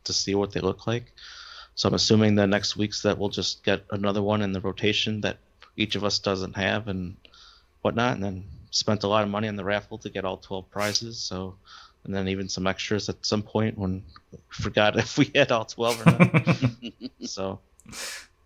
to 0.04 0.12
see 0.12 0.34
what 0.34 0.52
they 0.52 0.60
look 0.60 0.86
like. 0.86 1.12
So 1.74 1.88
I'm 1.88 1.94
assuming 1.94 2.34
the 2.34 2.46
next 2.46 2.76
weeks 2.76 3.02
that 3.02 3.18
we'll 3.18 3.28
just 3.28 3.62
get 3.62 3.84
another 3.90 4.22
one 4.22 4.42
in 4.42 4.52
the 4.52 4.60
rotation 4.60 5.20
that 5.20 5.38
each 5.76 5.94
of 5.94 6.02
us 6.02 6.18
doesn't 6.18 6.56
have 6.56 6.88
and 6.88 7.16
whatnot, 7.82 8.14
and 8.14 8.24
then 8.24 8.44
spent 8.70 9.04
a 9.04 9.08
lot 9.08 9.22
of 9.22 9.30
money 9.30 9.46
on 9.46 9.54
the 9.54 9.64
raffle 9.64 9.98
to 9.98 10.10
get 10.10 10.24
all 10.24 10.38
12 10.38 10.68
prizes. 10.70 11.20
So, 11.20 11.54
and 12.04 12.12
then 12.12 12.26
even 12.26 12.48
some 12.48 12.66
extras 12.66 13.08
at 13.08 13.24
some 13.24 13.42
point 13.42 13.78
when 13.78 14.02
forgot 14.48 14.96
if 14.98 15.18
we 15.18 15.30
had 15.34 15.52
all 15.52 15.66
12 15.66 16.00
or 16.00 16.10
not. 16.10 17.10
so, 17.28 17.60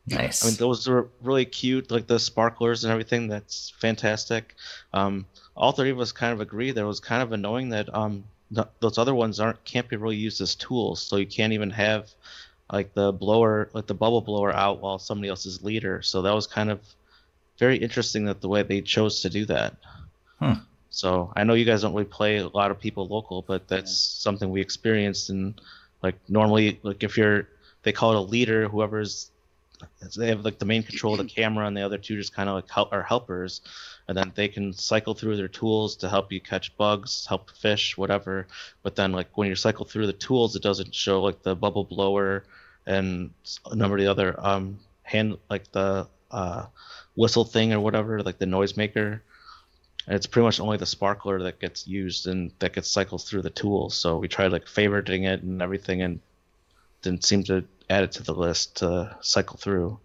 nice. 0.06 0.44
I 0.44 0.48
mean, 0.48 0.56
those 0.56 0.86
were 0.86 1.08
really 1.22 1.44
cute, 1.44 1.90
like 1.90 2.06
the 2.06 2.18
sparklers 2.18 2.84
and 2.84 2.92
everything. 2.92 3.28
That's 3.28 3.72
fantastic. 3.78 4.54
Um, 4.92 5.26
all 5.56 5.72
three 5.72 5.90
of 5.90 6.00
us 6.00 6.12
kind 6.12 6.32
of 6.32 6.40
agree 6.40 6.70
that 6.70 6.80
it 6.80 6.86
was 6.86 7.00
kind 7.00 7.22
of 7.22 7.32
annoying 7.32 7.70
that 7.70 7.94
um, 7.94 8.24
those 8.80 8.98
other 8.98 9.14
ones 9.14 9.40
aren't 9.40 9.62
can't 9.64 9.88
be 9.88 9.96
really 9.96 10.16
used 10.16 10.40
as 10.40 10.54
tools. 10.54 11.02
So 11.02 11.16
you 11.16 11.26
can't 11.26 11.52
even 11.52 11.70
have 11.70 12.10
like 12.72 12.94
the 12.94 13.12
blower, 13.12 13.68
like 13.74 13.86
the 13.86 13.94
bubble 13.94 14.20
blower 14.20 14.52
out 14.52 14.80
while 14.80 14.98
somebody 14.98 15.28
else 15.28 15.46
is 15.46 15.62
leader. 15.62 16.02
So 16.02 16.22
that 16.22 16.34
was 16.34 16.46
kind 16.46 16.70
of 16.70 16.80
very 17.58 17.76
interesting 17.76 18.24
that 18.26 18.40
the 18.40 18.48
way 18.48 18.62
they 18.62 18.80
chose 18.80 19.20
to 19.22 19.30
do 19.30 19.44
that. 19.46 19.76
Hmm. 20.38 20.54
So 20.90 21.32
I 21.36 21.44
know 21.44 21.54
you 21.54 21.64
guys 21.64 21.82
don't 21.82 21.92
really 21.92 22.04
play 22.04 22.38
a 22.38 22.48
lot 22.48 22.70
of 22.70 22.80
people 22.80 23.06
local, 23.06 23.42
but 23.42 23.68
that's 23.68 23.90
yeah. 23.90 24.22
something 24.22 24.50
we 24.50 24.60
experienced. 24.60 25.30
And 25.30 25.60
like 26.02 26.16
normally, 26.28 26.80
like 26.82 27.02
if 27.02 27.16
you're, 27.16 27.48
they 27.82 27.92
call 27.92 28.12
it 28.12 28.16
a 28.16 28.20
leader, 28.20 28.68
whoever's, 28.68 29.30
they 30.16 30.28
have 30.28 30.44
like 30.44 30.58
the 30.58 30.64
main 30.64 30.82
control 30.82 31.16
the 31.16 31.24
camera, 31.24 31.66
and 31.66 31.76
the 31.76 31.82
other 31.82 31.98
two 31.98 32.16
just 32.16 32.34
kind 32.34 32.48
of 32.48 32.54
like 32.56 32.70
help 32.70 32.92
are 32.92 33.02
helpers, 33.02 33.60
and 34.08 34.16
then 34.16 34.32
they 34.34 34.48
can 34.48 34.72
cycle 34.72 35.14
through 35.14 35.36
their 35.36 35.48
tools 35.48 35.96
to 35.96 36.08
help 36.08 36.32
you 36.32 36.40
catch 36.40 36.76
bugs, 36.76 37.26
help 37.26 37.50
fish, 37.50 37.96
whatever. 37.96 38.46
But 38.82 38.96
then 38.96 39.12
like 39.12 39.36
when 39.36 39.48
you 39.48 39.54
cycle 39.54 39.84
through 39.84 40.06
the 40.06 40.12
tools, 40.12 40.56
it 40.56 40.62
doesn't 40.62 40.94
show 40.94 41.22
like 41.22 41.42
the 41.42 41.54
bubble 41.54 41.84
blower 41.84 42.44
and 42.86 43.30
a 43.70 43.76
number 43.76 43.96
of 43.96 44.02
the 44.02 44.10
other 44.10 44.34
um 44.44 44.78
hand 45.04 45.38
like 45.48 45.70
the 45.70 46.08
uh 46.32 46.66
whistle 47.14 47.44
thing 47.44 47.72
or 47.72 47.80
whatever, 47.80 48.22
like 48.22 48.38
the 48.38 48.46
noisemaker 48.46 49.20
and 50.06 50.16
it's 50.16 50.26
pretty 50.26 50.44
much 50.44 50.60
only 50.60 50.76
the 50.76 50.86
sparkler 50.86 51.42
that 51.42 51.60
gets 51.60 51.86
used 51.86 52.26
and 52.26 52.52
that 52.58 52.72
gets 52.72 52.90
cycled 52.90 53.22
through 53.22 53.42
the 53.42 53.50
tools. 53.50 53.94
So 53.94 54.18
we 54.18 54.28
tried 54.28 54.52
like 54.52 54.66
favoriting 54.66 55.26
it 55.26 55.42
and 55.42 55.62
everything, 55.62 56.02
and 56.02 56.20
didn't 57.02 57.24
seem 57.24 57.44
to 57.44 57.64
add 57.92 58.04
it 58.04 58.12
to 58.12 58.22
the 58.22 58.34
list 58.34 58.78
to 58.78 59.16
cycle 59.20 59.56
through. 59.56 59.98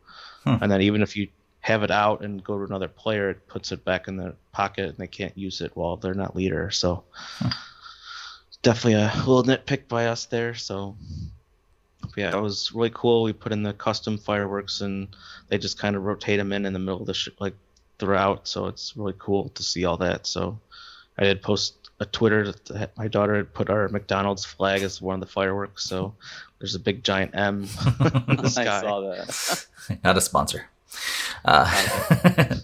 Hmm. 0.44 0.56
And 0.62 0.72
then 0.72 0.82
even 0.82 1.02
if 1.02 1.16
you 1.16 1.30
have 1.62 1.84
it 1.84 1.92
out 1.92 2.22
and 2.22 2.44
go 2.44 2.58
to 2.58 2.66
another 2.66 2.88
player, 2.88 3.30
it 3.32 3.48
puts 3.48 3.72
it 3.72 3.84
back 3.84 4.08
in 4.08 4.18
their 4.18 4.34
pocket 4.52 4.90
and 4.90 4.98
they 4.98 5.08
can't 5.08 5.38
use 5.38 5.62
it 5.62 5.76
while 5.76 5.98
they're 5.98 6.14
not 6.14 6.36
leader. 6.36 6.72
So 6.72 7.04
hmm. 7.40 7.50
definitely 8.62 9.02
a 9.02 9.12
little 9.18 9.44
nitpick 9.44 9.88
by 9.88 10.08
us 10.08 10.26
there. 10.26 10.54
So 10.54 10.96
yeah, 12.16 12.36
it 12.36 12.42
was 12.42 12.72
really 12.74 12.92
cool. 12.94 13.24
We 13.24 13.34
put 13.34 13.52
in 13.52 13.64
the 13.64 13.74
custom 13.74 14.18
fireworks 14.18 14.82
and 14.82 15.08
they 15.50 15.58
just 15.58 15.80
kind 15.80 15.96
of 15.96 16.04
rotate 16.04 16.40
them 16.40 16.54
in 16.54 16.66
in 16.66 16.74
the 16.74 16.80
middle 16.80 17.02
of 17.02 17.08
the 17.08 17.14
sh- 17.14 17.30
like 17.40 17.56
throughout. 18.00 18.48
So 18.48 18.68
it's 18.68 18.96
really 18.96 19.16
cool 19.18 19.50
to 19.50 19.64
see 19.64 19.86
all 19.86 19.98
that. 19.98 20.28
So 20.28 20.60
I 21.18 21.24
did 21.24 21.42
post 21.42 21.87
a 22.00 22.06
Twitter 22.06 22.52
that 22.70 22.96
my 22.98 23.08
daughter 23.08 23.36
had 23.36 23.54
put 23.54 23.70
our 23.70 23.88
McDonald's 23.90 24.46
flag 24.46 24.84
as 24.84 25.02
one 25.02 25.16
of 25.16 25.20
the 25.22 25.32
fireworks. 25.32 25.86
So 25.86 26.14
there's 26.60 26.76
a 26.76 26.80
big 26.80 27.04
giant 27.04 27.32
M 27.36 27.64
in 27.64 27.68
the 28.38 28.50
sky. 28.50 28.78
I 28.78 28.82
saw 28.82 29.02
that. 29.02 29.66
Not 30.04 30.18
a 30.18 30.22
sponsor. 30.22 30.68
Uh, 31.44 32.56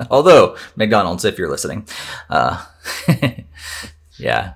although 0.10 0.56
McDonald's, 0.76 1.24
if 1.24 1.38
you're 1.38 1.50
listening, 1.50 1.86
uh, 2.28 2.64
yeah. 4.18 4.54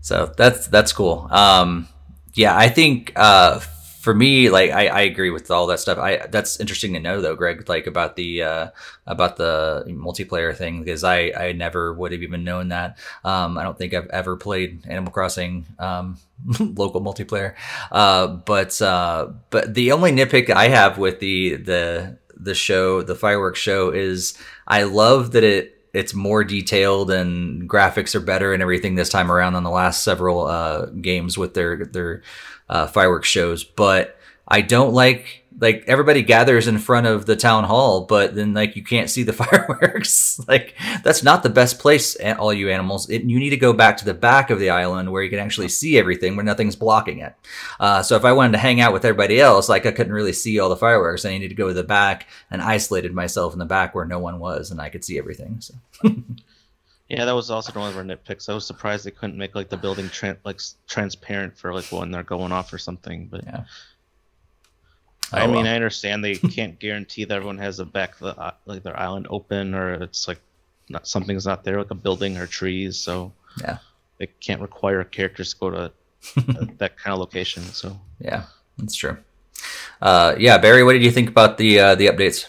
So 0.00 0.32
that's 0.36 0.66
that's 0.66 0.92
cool. 0.92 1.28
Um, 1.30 1.88
yeah, 2.34 2.56
I 2.56 2.68
think 2.68 3.12
uh, 3.16 3.60
for 4.02 4.12
me, 4.12 4.50
like 4.50 4.72
I, 4.72 4.88
I 4.88 5.00
agree 5.02 5.30
with 5.30 5.48
all 5.48 5.68
that 5.68 5.78
stuff. 5.78 5.96
I 5.96 6.26
that's 6.26 6.58
interesting 6.58 6.92
to 6.94 7.00
know 7.00 7.20
though, 7.20 7.36
Greg, 7.36 7.68
like 7.68 7.86
about 7.86 8.16
the 8.16 8.42
uh, 8.42 8.70
about 9.06 9.36
the 9.36 9.84
multiplayer 9.86 10.54
thing 10.54 10.82
because 10.82 11.04
I 11.04 11.32
I 11.36 11.52
never 11.52 11.94
would 11.94 12.10
have 12.10 12.24
even 12.24 12.42
known 12.42 12.70
that. 12.70 12.98
Um, 13.24 13.56
I 13.56 13.62
don't 13.62 13.78
think 13.78 13.94
I've 13.94 14.10
ever 14.10 14.36
played 14.36 14.84
Animal 14.88 15.12
Crossing 15.12 15.66
um, 15.78 16.18
local 16.58 17.00
multiplayer. 17.00 17.54
Uh, 17.92 18.26
but 18.26 18.82
uh, 18.82 19.28
but 19.50 19.72
the 19.72 19.92
only 19.92 20.10
nitpick 20.10 20.50
I 20.50 20.66
have 20.66 20.98
with 20.98 21.20
the 21.20 21.54
the 21.54 22.18
the 22.34 22.54
show, 22.56 23.02
the 23.02 23.14
fireworks 23.14 23.60
show, 23.60 23.90
is 23.90 24.36
I 24.66 24.82
love 24.82 25.30
that 25.30 25.44
it 25.44 25.78
it's 25.94 26.14
more 26.14 26.42
detailed 26.42 27.10
and 27.10 27.68
graphics 27.68 28.14
are 28.14 28.20
better 28.20 28.52
and 28.52 28.62
everything 28.62 28.94
this 28.94 29.10
time 29.10 29.30
around 29.30 29.52
than 29.52 29.62
the 29.62 29.70
last 29.70 30.02
several 30.02 30.46
uh, 30.46 30.86
games 30.86 31.38
with 31.38 31.54
their 31.54 31.84
their 31.84 32.22
uh, 32.72 32.86
fireworks 32.86 33.28
shows, 33.28 33.62
but 33.62 34.16
I 34.48 34.62
don't 34.62 34.94
like 34.94 35.44
like 35.60 35.84
everybody 35.86 36.22
gathers 36.22 36.66
in 36.66 36.78
front 36.78 37.06
of 37.06 37.26
the 37.26 37.36
town 37.36 37.64
hall, 37.64 38.06
but 38.06 38.34
then 38.34 38.54
like 38.54 38.76
you 38.76 38.82
can't 38.82 39.10
see 39.10 39.22
the 39.22 39.32
fireworks. 39.44 40.40
like 40.48 40.74
that's 41.04 41.22
not 41.22 41.42
the 41.42 41.50
best 41.50 41.78
place. 41.78 42.16
All 42.16 42.52
you 42.52 42.70
animals, 42.70 43.10
it, 43.10 43.24
you 43.24 43.38
need 43.38 43.50
to 43.50 43.58
go 43.58 43.74
back 43.74 43.98
to 43.98 44.06
the 44.06 44.14
back 44.14 44.48
of 44.48 44.58
the 44.58 44.70
island 44.70 45.12
where 45.12 45.22
you 45.22 45.28
can 45.28 45.38
actually 45.38 45.68
see 45.68 45.98
everything, 45.98 46.34
where 46.34 46.46
nothing's 46.46 46.74
blocking 46.74 47.18
it. 47.18 47.34
Uh, 47.78 48.02
so 48.02 48.16
if 48.16 48.24
I 48.24 48.32
wanted 48.32 48.52
to 48.52 48.58
hang 48.58 48.80
out 48.80 48.94
with 48.94 49.04
everybody 49.04 49.38
else, 49.38 49.68
like 49.68 49.84
I 49.84 49.92
couldn't 49.92 50.14
really 50.14 50.32
see 50.32 50.58
all 50.58 50.70
the 50.70 50.76
fireworks. 50.76 51.26
I 51.26 51.30
needed 51.30 51.50
to 51.50 51.54
go 51.54 51.68
to 51.68 51.74
the 51.74 51.84
back 51.84 52.26
and 52.50 52.62
isolated 52.62 53.12
myself 53.12 53.52
in 53.52 53.58
the 53.58 53.66
back 53.66 53.94
where 53.94 54.06
no 54.06 54.18
one 54.18 54.40
was, 54.40 54.70
and 54.70 54.80
I 54.80 54.88
could 54.88 55.04
see 55.04 55.18
everything. 55.18 55.60
So. 55.60 55.74
Yeah, 57.12 57.26
that 57.26 57.34
was 57.34 57.50
also 57.50 57.78
one 57.78 57.90
of 57.90 57.96
our 57.98 58.04
nitpicks. 58.04 58.48
I 58.48 58.54
was 58.54 58.66
surprised 58.66 59.04
they 59.04 59.10
couldn't 59.10 59.36
make 59.36 59.54
like 59.54 59.68
the 59.68 59.76
building 59.76 60.08
tra- 60.08 60.38
like 60.44 60.62
transparent 60.88 61.58
for 61.58 61.74
like 61.74 61.84
when 61.92 62.10
they're 62.10 62.22
going 62.22 62.52
off 62.52 62.72
or 62.72 62.78
something. 62.78 63.26
But 63.26 63.44
yeah. 63.44 63.64
I 65.30 65.42
oh, 65.42 65.46
mean, 65.48 65.56
well. 65.56 65.66
I 65.66 65.74
understand 65.74 66.24
they 66.24 66.36
can't 66.36 66.78
guarantee 66.78 67.24
that 67.24 67.34
everyone 67.34 67.58
has 67.58 67.80
a 67.80 67.84
back 67.84 68.18
the, 68.18 68.28
uh, 68.28 68.52
like 68.64 68.82
their 68.82 68.98
island 68.98 69.26
open 69.28 69.74
or 69.74 69.92
it's 69.92 70.26
like 70.26 70.40
not 70.88 71.06
something's 71.06 71.44
not 71.44 71.64
there 71.64 71.76
like 71.76 71.90
a 71.90 71.94
building 71.94 72.38
or 72.38 72.46
trees. 72.46 72.96
So 72.96 73.30
yeah, 73.60 73.76
they 74.16 74.28
can't 74.40 74.62
require 74.62 75.04
characters 75.04 75.52
to 75.52 75.60
go 75.60 75.70
to 75.70 75.92
that 76.78 76.96
kind 76.96 77.12
of 77.12 77.18
location. 77.18 77.62
So 77.62 77.94
yeah, 78.20 78.44
that's 78.78 78.94
true. 78.94 79.18
Uh, 80.00 80.34
yeah, 80.38 80.56
Barry, 80.56 80.82
what 80.82 80.94
did 80.94 81.02
you 81.02 81.10
think 81.10 81.28
about 81.28 81.58
the 81.58 81.78
uh, 81.78 81.94
the 81.94 82.06
updates? 82.06 82.46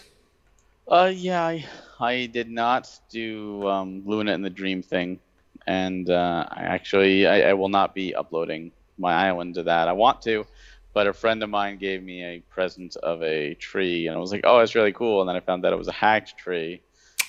Uh, 0.88 1.12
yeah, 1.14 1.44
I 1.44 1.66
I 2.00 2.26
did 2.26 2.50
not 2.50 2.90
do 3.10 3.66
um, 3.68 4.02
Luna 4.04 4.32
and 4.32 4.44
the 4.44 4.50
Dream 4.50 4.82
thing, 4.82 5.20
and 5.66 6.08
uh, 6.10 6.46
I 6.50 6.62
actually 6.62 7.26
I, 7.26 7.50
I, 7.50 7.52
will 7.54 7.68
not 7.68 7.94
be 7.94 8.14
uploading 8.14 8.72
my 8.98 9.12
island 9.12 9.54
to 9.54 9.62
that. 9.64 9.88
I 9.88 9.92
want 9.92 10.22
to, 10.22 10.46
but 10.92 11.06
a 11.06 11.12
friend 11.12 11.42
of 11.42 11.50
mine 11.50 11.78
gave 11.78 12.02
me 12.02 12.24
a 12.24 12.40
present 12.40 12.96
of 12.96 13.22
a 13.22 13.54
tree, 13.54 14.06
and 14.06 14.16
I 14.16 14.20
was 14.20 14.32
like, 14.32 14.42
oh, 14.44 14.58
it's 14.60 14.74
really 14.74 14.92
cool. 14.92 15.20
And 15.20 15.28
then 15.28 15.36
I 15.36 15.40
found 15.40 15.64
that 15.64 15.72
it 15.72 15.76
was 15.76 15.88
a 15.88 15.92
hacked 15.92 16.36
tree, 16.36 16.82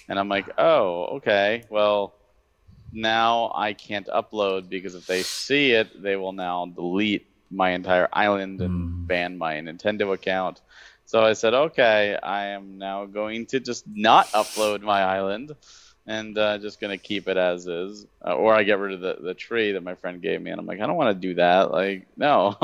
and 0.10 0.20
I'm 0.20 0.30
like, 0.30 0.50
oh, 0.58 1.18
okay, 1.18 1.64
well. 1.70 2.16
Now 2.98 3.52
I 3.54 3.74
can't 3.74 4.08
upload 4.08 4.70
because 4.70 4.96
if 4.96 5.06
they 5.06 5.22
see 5.22 5.72
it, 5.72 6.02
they 6.02 6.16
will 6.16 6.32
now 6.32 6.66
delete 6.68 7.28
my 7.52 7.72
entire 7.72 8.08
island 8.14 8.62
and 8.62 8.72
mm. 8.72 9.08
ban 9.08 9.38
my 9.38 9.56
Nintendo 9.56 10.14
account. 10.14 10.62
So 11.06 11.24
I 11.24 11.34
said, 11.34 11.54
okay, 11.54 12.18
I 12.22 12.48
am 12.48 12.78
now 12.78 13.06
going 13.06 13.46
to 13.48 13.60
just 13.60 13.86
not 13.88 14.28
upload 14.30 14.82
my 14.82 15.02
island 15.02 15.56
and 16.08 16.38
uh, 16.38 16.58
just 16.58 16.80
going 16.80 16.98
to 16.98 17.04
keep 17.04 17.28
it 17.28 17.38
as 17.38 17.68
is. 17.68 18.06
Uh, 18.26 18.34
or 18.34 18.54
I 18.54 18.64
get 18.64 18.80
rid 18.80 18.94
of 18.94 19.02
the, 19.02 19.18
the 19.22 19.34
tree 19.34 19.74
that 19.74 19.84
my 19.84 19.96
friend 19.96 20.22
gave 20.22 20.42
me. 20.42 20.52
And 20.52 20.60
I'm 20.60 20.66
like, 20.66 20.80
I 20.80 20.88
don't 20.88 20.96
want 20.96 21.16
to 21.16 21.28
do 21.28 21.36
that. 21.36 21.72
Like, 21.72 22.08
no. 22.18 22.58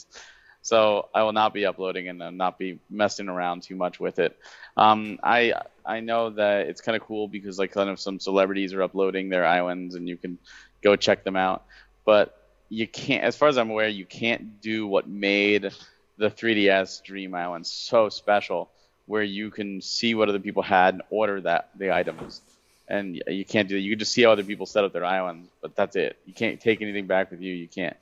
so 0.62 1.08
I 1.14 1.22
will 1.22 1.32
not 1.32 1.54
be 1.54 1.66
uploading 1.66 2.08
and 2.08 2.22
uh, 2.22 2.30
not 2.30 2.58
be 2.58 2.78
messing 2.88 3.28
around 3.28 3.62
too 3.62 3.76
much 3.76 3.98
with 3.98 4.18
it. 4.18 4.38
Um, 4.76 5.18
I 5.22 5.54
I 5.84 6.00
know 6.00 6.30
that 6.30 6.68
it's 6.68 6.80
kind 6.80 6.94
of 6.94 7.02
cool 7.02 7.26
because 7.26 7.58
like 7.58 7.72
kind 7.72 7.90
of 7.90 7.98
some 7.98 8.20
celebrities 8.20 8.72
are 8.74 8.82
uploading 8.82 9.28
their 9.28 9.44
islands 9.44 9.94
and 9.94 10.08
you 10.08 10.16
can 10.16 10.38
go 10.82 10.96
check 10.96 11.24
them 11.24 11.36
out. 11.36 11.64
But 12.04 12.36
you 12.68 12.86
can't, 12.86 13.24
as 13.24 13.36
far 13.36 13.48
as 13.48 13.58
I'm 13.58 13.70
aware, 13.70 13.88
you 13.88 14.06
can't 14.06 14.60
do 14.60 14.86
what 14.86 15.08
made 15.08 15.72
the 16.20 16.30
3DS 16.30 17.02
Dream 17.02 17.34
Island 17.34 17.66
so 17.66 18.10
special, 18.10 18.70
where 19.06 19.22
you 19.22 19.50
can 19.50 19.80
see 19.80 20.14
what 20.14 20.28
other 20.28 20.38
people 20.38 20.62
had 20.62 20.94
and 20.94 21.02
order 21.08 21.40
that 21.40 21.70
the 21.76 21.92
items. 21.92 22.42
And 22.86 23.22
you 23.26 23.44
can't 23.44 23.68
do 23.68 23.76
that. 23.76 23.80
You 23.80 23.92
can 23.92 23.98
just 24.00 24.12
see 24.12 24.22
how 24.22 24.32
other 24.32 24.44
people 24.44 24.66
set 24.66 24.84
up 24.84 24.92
their 24.92 25.04
islands, 25.04 25.48
but 25.62 25.74
that's 25.74 25.96
it. 25.96 26.18
You 26.26 26.34
can't 26.34 26.60
take 26.60 26.82
anything 26.82 27.06
back 27.06 27.30
with 27.30 27.40
you. 27.40 27.54
You 27.54 27.68
can't 27.68 27.96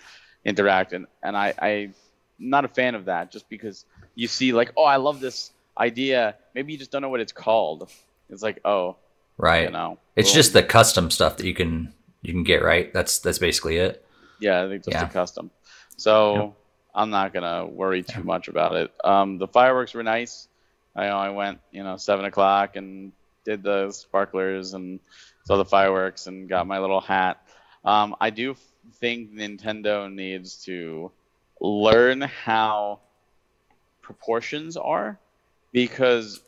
interact. 0.44 0.92
And 0.92 1.06
and 1.22 1.36
I 1.36 1.54
I'm 1.60 1.94
not 2.38 2.64
a 2.64 2.68
fan 2.68 2.96
of 2.96 3.04
that, 3.04 3.30
just 3.30 3.48
because 3.48 3.84
you 4.14 4.26
see 4.26 4.52
like, 4.52 4.72
oh, 4.76 4.84
I 4.84 4.96
love 4.96 5.20
this 5.20 5.52
idea. 5.78 6.34
Maybe 6.54 6.72
you 6.72 6.78
just 6.78 6.90
don't 6.90 7.02
know 7.02 7.10
what 7.10 7.20
it's 7.20 7.32
called. 7.32 7.88
It's 8.30 8.42
like, 8.42 8.60
oh, 8.64 8.96
right. 9.36 9.64
You 9.64 9.70
know, 9.70 9.98
it's 10.16 10.32
just 10.32 10.54
the 10.54 10.62
custom 10.64 11.10
stuff 11.10 11.36
that 11.36 11.46
you 11.46 11.54
can 11.54 11.92
you 12.22 12.32
can 12.32 12.42
get 12.42 12.64
right. 12.64 12.92
That's 12.92 13.20
that's 13.20 13.38
basically 13.38 13.76
it. 13.76 14.04
Yeah, 14.40 14.64
I 14.64 14.68
think 14.68 14.84
just 14.84 14.96
yeah. 14.96 15.06
a 15.06 15.10
custom. 15.10 15.50
So 15.96 16.34
yep. 16.34 16.54
I'm 16.98 17.10
not 17.10 17.32
gonna 17.32 17.64
worry 17.64 18.02
too 18.02 18.24
much 18.24 18.48
about 18.48 18.74
it. 18.74 18.92
Um, 19.04 19.38
the 19.38 19.46
fireworks 19.46 19.94
were 19.94 20.02
nice. 20.02 20.48
I 20.96 21.06
know 21.06 21.16
I 21.16 21.30
went, 21.30 21.60
you 21.70 21.84
know, 21.84 21.96
seven 21.96 22.24
o'clock 22.24 22.74
and 22.74 23.12
did 23.44 23.62
the 23.62 23.92
sparklers 23.92 24.74
and 24.74 24.98
saw 25.44 25.56
the 25.56 25.64
fireworks 25.64 26.26
and 26.26 26.48
got 26.48 26.66
my 26.66 26.80
little 26.80 27.00
hat. 27.00 27.46
Um, 27.84 28.16
I 28.20 28.30
do 28.30 28.56
think 28.94 29.32
Nintendo 29.32 30.12
needs 30.12 30.64
to 30.64 31.12
learn 31.60 32.22
how 32.22 32.98
proportions 34.02 34.76
are 34.76 35.20
because 35.72 36.40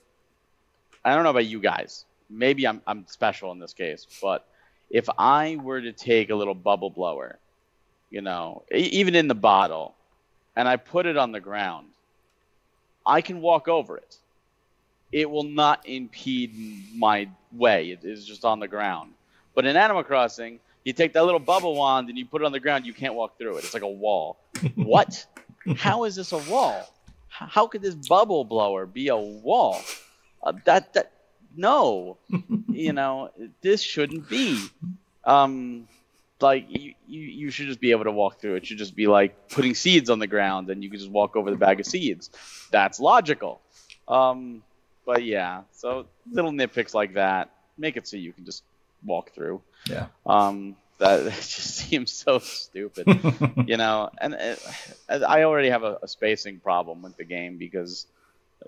I 1.05 1.15
don't 1.15 1.23
know 1.23 1.31
about 1.31 1.47
you 1.47 1.61
guys. 1.61 2.07
Maybe 2.29 2.67
I'm 2.67 2.83
I'm 2.89 3.07
special 3.07 3.53
in 3.53 3.61
this 3.61 3.73
case, 3.73 4.05
but 4.21 4.49
if 4.91 5.09
I 5.17 5.59
were 5.63 5.81
to 5.81 5.93
take 5.93 6.31
a 6.31 6.35
little 6.35 6.57
bubble 6.57 6.91
blower, 6.91 7.39
you 8.11 8.21
know, 8.21 8.65
even 8.75 9.15
in 9.15 9.29
the 9.29 9.37
bottle, 9.37 9.95
and 10.57 10.69
I 10.69 10.77
put 10.77 11.07
it 11.07 11.17
on 11.17 11.33
the 11.33 11.41
ground, 11.41 11.89
I 13.05 13.21
can 13.21 13.41
walk 13.41 13.69
over 13.69 13.97
it. 13.97 14.17
It 15.13 15.29
will 15.29 15.45
not 15.45 15.89
impede 15.89 16.55
my 16.95 17.29
way. 17.53 17.91
It 17.91 18.05
is 18.05 18.25
just 18.25 18.45
on 18.45 18.61
the 18.61 18.69
ground. 18.69 19.13
But 19.55 19.67
in 19.67 19.77
Animal 19.77 20.05
Crossing, 20.05 20.61
you 20.85 20.93
take 20.93 21.13
that 21.15 21.25
little 21.25 21.41
bubble 21.41 21.75
wand 21.75 22.09
and 22.09 22.17
you 22.17 22.25
put 22.25 22.43
it 22.43 22.45
on 22.45 22.53
the 22.53 22.61
ground, 22.61 22.87
you 22.87 22.95
can't 22.95 23.15
walk 23.15 23.37
through 23.39 23.57
it. 23.57 23.65
It's 23.65 23.75
like 23.75 23.83
a 23.83 23.89
wall. 23.89 24.39
what? 24.77 25.27
How 25.77 26.05
is 26.05 26.17
this 26.17 26.33
a 26.33 26.39
wall? 26.39 26.89
How 27.29 27.67
could 27.67 27.83
this 27.83 27.95
bubble 27.95 28.45
blower 28.45 28.87
be 28.87 29.09
a 29.09 29.17
wall? 29.17 29.81
Uh, 30.43 30.53
that 30.65 30.93
that 30.95 31.13
no, 31.57 32.17
you 32.69 32.93
know 32.93 33.31
this 33.61 33.83
shouldn't 33.83 34.29
be. 34.29 34.61
Um, 35.25 35.87
like 36.43 36.67
you, 36.69 36.95
you, 37.07 37.21
you 37.21 37.51
should 37.51 37.67
just 37.67 37.81
be 37.81 37.91
able 37.91 38.05
to 38.05 38.13
walk 38.13 38.41
through. 38.41 38.57
It 38.57 38.67
should 38.67 38.79
just 38.79 38.97
be 38.97 39.07
like 39.07 39.49
putting 39.49 39.75
seeds 39.75 40.11
on 40.11 40.19
the 40.19 40.27
ground, 40.27 40.71
and 40.71 40.83
you 40.83 40.91
can 40.91 40.99
just 40.99 41.11
walk 41.11 41.37
over 41.37 41.51
the 41.51 41.57
bag 41.57 41.81
of 41.81 41.87
seeds. 41.87 42.31
That's 42.71 43.01
logical. 43.01 43.61
Um, 44.09 44.63
but 45.07 45.25
yeah, 45.25 45.63
so 45.73 46.07
little 46.31 46.53
nitpicks 46.53 46.95
like 46.95 47.15
that 47.15 47.51
make 47.81 47.97
it 47.97 48.07
so 48.07 48.17
you 48.17 48.33
can 48.33 48.45
just 48.45 48.63
walk 49.05 49.33
through. 49.33 49.63
Yeah. 49.89 50.07
Um, 50.27 50.77
that, 50.99 51.17
that 51.25 51.33
just 51.33 51.77
seems 51.77 52.13
so 52.13 52.39
stupid, 52.39 53.07
you 53.67 53.77
know. 53.77 54.11
And 54.21 54.35
it, 54.35 54.63
I 55.09 55.45
already 55.45 55.71
have 55.71 55.83
a, 55.83 55.99
a, 56.03 56.09
spacing 56.09 56.61
problem 56.61 57.03
with 57.03 57.17
the 57.17 57.25
game 57.25 57.57
because, 57.57 58.07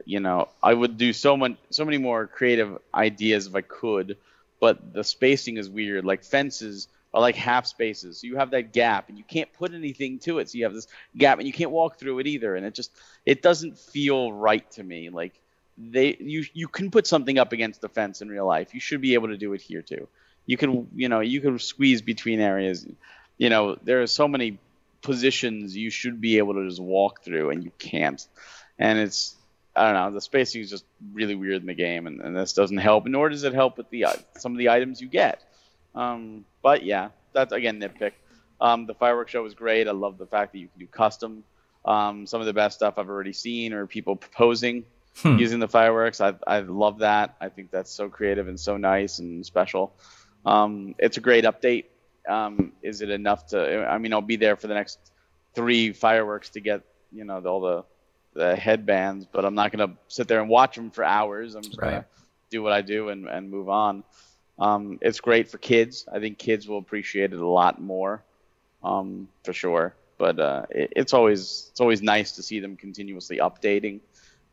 you 0.05 0.21
know, 0.21 0.49
I 0.63 0.73
would 0.73 0.97
do 0.97 1.13
so 1.13 1.37
much, 1.37 1.57
so 1.71 1.85
many 1.85 1.99
more 1.99 2.27
creative 2.27 2.79
ideas 2.95 3.47
if 3.47 3.55
I 3.55 3.61
could, 3.61 4.17
but 4.59 4.95
the 4.95 5.05
spacing 5.05 5.59
is 5.59 5.69
weird. 5.69 6.05
Like 6.05 6.25
fences 6.25 6.89
are 7.15 7.21
like 7.21 7.37
half 7.37 7.67
spaces, 7.67 8.21
so 8.21 8.27
you 8.27 8.37
have 8.37 8.51
that 8.51 8.73
gap, 8.73 9.09
and 9.09 9.19
you 9.19 9.25
can't 9.25 9.53
put 9.53 9.75
anything 9.75 10.19
to 10.21 10.39
it. 10.39 10.51
So 10.51 10.59
you 10.59 10.65
have 10.65 10.75
this 10.75 10.87
gap, 11.17 11.39
and 11.39 11.47
you 11.47 11.53
can't 11.53 11.71
walk 11.71 11.99
through 11.99 12.19
it 12.21 12.27
either, 12.27 12.57
and 12.57 12.65
it 12.65 12.75
just 12.75 12.91
it 13.27 13.43
doesn't 13.43 13.79
feel 13.79 14.33
right 14.33 14.69
to 14.73 14.83
me. 14.83 15.11
Like 15.11 15.33
they 15.77 16.17
you 16.19 16.45
you 16.53 16.69
can 16.69 16.91
put 16.91 17.07
something 17.07 17.39
up 17.39 17.53
against 17.53 17.81
the 17.81 17.89
fence 17.89 18.23
in 18.23 18.29
real 18.29 18.47
life. 18.47 18.75
You 18.75 18.81
should 18.81 19.01
be 19.01 19.15
able 19.15 19.29
to 19.29 19.37
do 19.37 19.53
it 19.53 19.61
here 19.61 19.83
too 19.83 20.09
you 20.47 20.57
can 20.57 20.89
you 20.95 21.09
know 21.09 21.21
you 21.21 21.41
can 21.41 21.59
squeeze 21.59 22.03
between 22.03 22.41
areas. 22.41 22.87
You 23.39 23.51
know 23.51 23.77
there 23.83 24.03
are 24.03 24.07
so 24.07 24.29
many 24.29 24.59
positions 25.01 25.77
you 25.77 25.91
should 25.91 26.21
be 26.21 26.39
able 26.39 26.55
to 26.55 26.69
just 26.69 26.81
walk 26.81 27.23
through 27.23 27.51
and 27.51 27.65
you 27.65 27.73
can't, 27.79 28.27
and 28.79 28.99
it's 28.99 29.37
I 29.75 29.85
don't 29.85 29.95
know 29.95 30.11
the 30.11 30.21
spacing 30.21 30.63
is 30.63 30.71
just 30.71 30.85
really 31.13 31.35
weird 31.35 31.61
in 31.61 31.67
the 31.67 31.75
game, 31.75 32.07
and, 32.07 32.21
and 32.21 32.37
this 32.37 32.53
doesn't 32.53 32.79
help. 32.79 33.07
Nor 33.07 33.29
does 33.29 33.45
it 33.45 33.55
help 33.55 33.79
with 33.79 33.91
the 33.91 34.05
uh, 34.05 34.15
some 34.39 34.53
of 34.53 34.59
the 34.59 34.69
items 34.69 35.01
you 35.01 35.09
get. 35.09 35.43
Um, 35.95 36.45
but 36.63 36.85
yeah, 36.85 37.11
that's 37.33 37.53
again 37.53 37.81
nitpick. 37.81 38.13
Um, 38.61 38.87
the 38.87 38.95
fireworks 38.95 39.33
show 39.33 39.43
was 39.43 39.55
great. 39.55 39.89
I 39.89 39.93
love 39.93 40.19
the 40.19 40.27
fact 40.27 40.53
that 40.53 40.59
you 40.59 40.69
can 40.69 40.79
do 40.79 40.87
custom. 40.87 41.45
Um, 41.85 42.27
some 42.27 42.41
of 42.41 42.47
the 42.47 42.53
best 42.53 42.77
stuff 42.77 42.95
I've 42.97 43.09
already 43.09 43.33
seen 43.33 43.73
are 43.73 43.87
people 43.87 44.15
proposing 44.17 44.85
hmm. 45.17 45.37
using 45.39 45.59
the 45.59 45.69
fireworks. 45.69 46.21
I 46.21 46.35
I 46.47 46.61
love 46.61 46.99
that. 46.99 47.37
I 47.41 47.49
think 47.49 47.71
that's 47.71 47.91
so 47.91 48.09
creative 48.09 48.49
and 48.49 48.59
so 48.59 48.77
nice 48.77 49.19
and 49.19 49.45
special. 49.45 49.93
Um, 50.45 50.95
it's 50.99 51.17
a 51.17 51.21
great 51.21 51.45
update. 51.45 51.87
Um, 52.29 52.73
is 52.83 53.03
it 53.03 53.11
enough 53.11 53.49
to? 53.49 53.87
I 53.87 53.99
mean, 53.99 54.13
I'll 54.13 54.21
be 54.21 54.37
there 54.37 54.57
for 54.57 54.69
the 54.69 54.75
next 54.75 54.99
three 55.55 55.93
fireworks 55.93 56.51
to 56.51 56.61
get 56.61 56.83
you 57.13 57.25
know 57.25 57.41
all 57.45 57.61
the 57.61 57.85
the 58.35 58.57
headbands, 58.57 59.27
but 59.31 59.45
I'm 59.45 59.55
not 59.55 59.73
gonna 59.73 59.95
sit 60.09 60.29
there 60.29 60.41
and 60.41 60.49
watch 60.49 60.77
them 60.77 60.91
for 60.91 61.05
hours. 61.05 61.55
I'm 61.55 61.63
just 61.63 61.79
right. 61.79 61.91
gonna 61.91 62.07
do 62.51 62.63
what 62.63 62.73
I 62.73 62.81
do 62.81 63.09
and, 63.09 63.29
and 63.29 63.51
move 63.51 63.69
on. 63.69 64.05
Um, 64.59 64.99
it's 65.01 65.21
great 65.21 65.49
for 65.49 65.59
kids. 65.59 66.07
I 66.13 66.19
think 66.21 66.39
kids 66.39 66.69
will 66.69 66.79
appreciate 66.79 67.33
it 67.33 67.41
a 67.41 67.49
lot 67.49 67.81
more, 67.81 68.23
um, 68.85 69.29
for 69.45 69.53
sure. 69.53 69.95
But 70.19 70.39
uh, 70.39 70.67
it, 70.71 70.93
it's 70.97 71.15
always 71.15 71.69
it's 71.71 71.81
always 71.81 72.03
nice 72.03 72.33
to 72.33 72.43
see 72.43 72.61
them 72.61 72.77
continuously 72.77 73.39
updating 73.39 74.01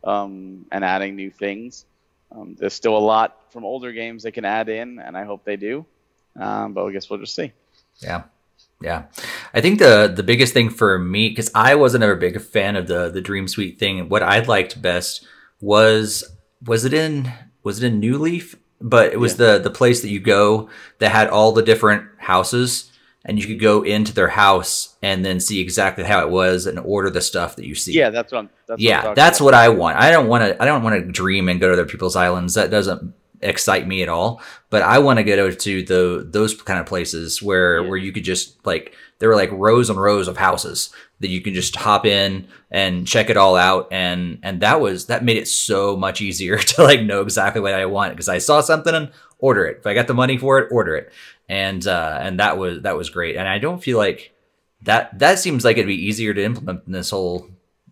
um, 0.03 0.65
and 0.71 0.83
adding 0.83 1.15
new 1.15 1.29
things. 1.29 1.85
Um, 2.31 2.55
there's 2.57 2.73
still 2.73 2.97
a 2.97 2.99
lot 2.99 3.51
from 3.51 3.65
older 3.65 3.91
games 3.91 4.23
they 4.23 4.31
can 4.31 4.45
add 4.45 4.69
in, 4.69 4.99
and 4.99 5.17
I 5.17 5.25
hope 5.25 5.43
they 5.43 5.57
do. 5.57 5.85
Um, 6.39 6.73
but 6.73 6.85
I 6.85 6.91
guess 6.91 7.09
we'll 7.09 7.19
just 7.19 7.35
see. 7.35 7.51
Yeah. 7.99 8.23
Yeah, 8.81 9.05
I 9.53 9.59
think 9.59 9.79
the 9.79 10.11
the 10.13 10.23
biggest 10.23 10.53
thing 10.53 10.69
for 10.69 10.97
me 10.97 11.29
because 11.29 11.51
I 11.53 11.75
wasn't 11.75 12.03
ever 12.03 12.13
a 12.13 12.17
big 12.17 12.39
fan 12.41 12.77
of 12.77 12.87
the 12.87 13.09
the 13.09 13.19
Dream 13.19 13.47
Suite 13.47 13.77
thing. 13.77 14.07
What 14.07 14.23
I 14.23 14.39
liked 14.39 14.81
best 14.81 15.25
was 15.59 16.23
was 16.65 16.85
it 16.85 16.93
in 16.93 17.31
was 17.61 17.83
it 17.83 17.87
in 17.87 17.99
New 17.99 18.17
Leaf? 18.17 18.55
But 18.81 19.11
it 19.11 19.19
was 19.19 19.33
yeah. 19.33 19.53
the 19.53 19.59
the 19.59 19.69
place 19.71 20.01
that 20.01 20.09
you 20.09 20.19
go 20.19 20.69
that 20.99 21.11
had 21.11 21.27
all 21.27 21.51
the 21.51 21.61
different 21.61 22.07
houses 22.17 22.91
and 23.25 23.37
you 23.37 23.45
could 23.45 23.59
go 23.59 23.83
into 23.83 24.13
their 24.13 24.29
house 24.29 24.95
and 25.01 25.25
then 25.25 25.39
see 25.39 25.59
exactly 25.59 26.03
how 26.03 26.21
it 26.21 26.29
was 26.29 26.65
and 26.65 26.79
order 26.79 27.09
the 27.09 27.21
stuff 27.21 27.57
that 27.57 27.65
you 27.65 27.75
see. 27.75 27.93
Yeah, 27.93 28.09
that's 28.09 28.31
what 28.31 28.39
I'm. 28.39 28.49
That's 28.67 28.81
yeah, 28.81 29.07
what 29.07 29.15
that's 29.15 29.39
about. 29.39 29.45
what 29.45 29.53
I 29.53 29.69
want. 29.69 29.97
I 29.97 30.11
don't 30.11 30.27
want 30.27 30.43
to. 30.43 30.61
I 30.61 30.65
don't 30.65 30.83
want 30.83 31.05
to 31.05 31.11
dream 31.11 31.49
and 31.49 31.59
go 31.59 31.67
to 31.67 31.73
other 31.73 31.85
people's 31.85 32.15
islands. 32.15 32.53
That 32.53 32.71
doesn't 32.71 33.13
excite 33.41 33.87
me 33.87 34.03
at 34.03 34.09
all. 34.09 34.41
But 34.69 34.83
I 34.83 34.99
want 34.99 35.17
to 35.17 35.23
go 35.23 35.51
to 35.51 35.83
the 35.83 36.27
those 36.29 36.59
kind 36.61 36.79
of 36.79 36.85
places 36.85 37.41
where 37.41 37.81
yeah. 37.81 37.89
where 37.89 37.97
you 37.97 38.11
could 38.11 38.23
just 38.23 38.65
like 38.65 38.93
there 39.19 39.29
were 39.29 39.35
like 39.35 39.51
rows 39.51 39.89
and 39.89 39.99
rows 39.99 40.27
of 40.27 40.37
houses 40.37 40.93
that 41.19 41.29
you 41.29 41.41
can 41.41 41.53
just 41.53 41.75
hop 41.75 42.05
in 42.05 42.47
and 42.71 43.05
check 43.05 43.29
it 43.29 43.37
all 43.37 43.55
out 43.55 43.87
and 43.91 44.39
and 44.41 44.61
that 44.61 44.79
was 44.79 45.07
that 45.07 45.23
made 45.23 45.37
it 45.37 45.47
so 45.47 45.97
much 45.97 46.21
easier 46.21 46.57
to 46.57 46.83
like 46.83 47.01
know 47.01 47.21
exactly 47.21 47.61
what 47.61 47.73
I 47.73 47.85
want 47.85 48.13
because 48.13 48.29
I 48.29 48.37
saw 48.37 48.61
something 48.61 48.93
and 48.93 49.11
order 49.39 49.65
it. 49.65 49.77
If 49.79 49.87
I 49.87 49.93
got 49.93 50.07
the 50.07 50.13
money 50.13 50.37
for 50.37 50.59
it, 50.59 50.71
order 50.71 50.95
it 50.95 51.11
and 51.49 51.85
uh, 51.87 52.19
and 52.21 52.39
that 52.39 52.57
was 52.57 52.81
that 52.83 52.95
was 52.95 53.09
great. 53.09 53.35
And 53.35 53.47
I 53.47 53.57
don't 53.57 53.83
feel 53.83 53.97
like 53.97 54.31
that 54.83 55.17
that 55.19 55.39
seems 55.39 55.65
like 55.65 55.77
it'd 55.77 55.87
be 55.87 56.05
easier 56.05 56.33
to 56.33 56.43
implement 56.43 56.89
this 56.89 57.09
whole 57.09 57.49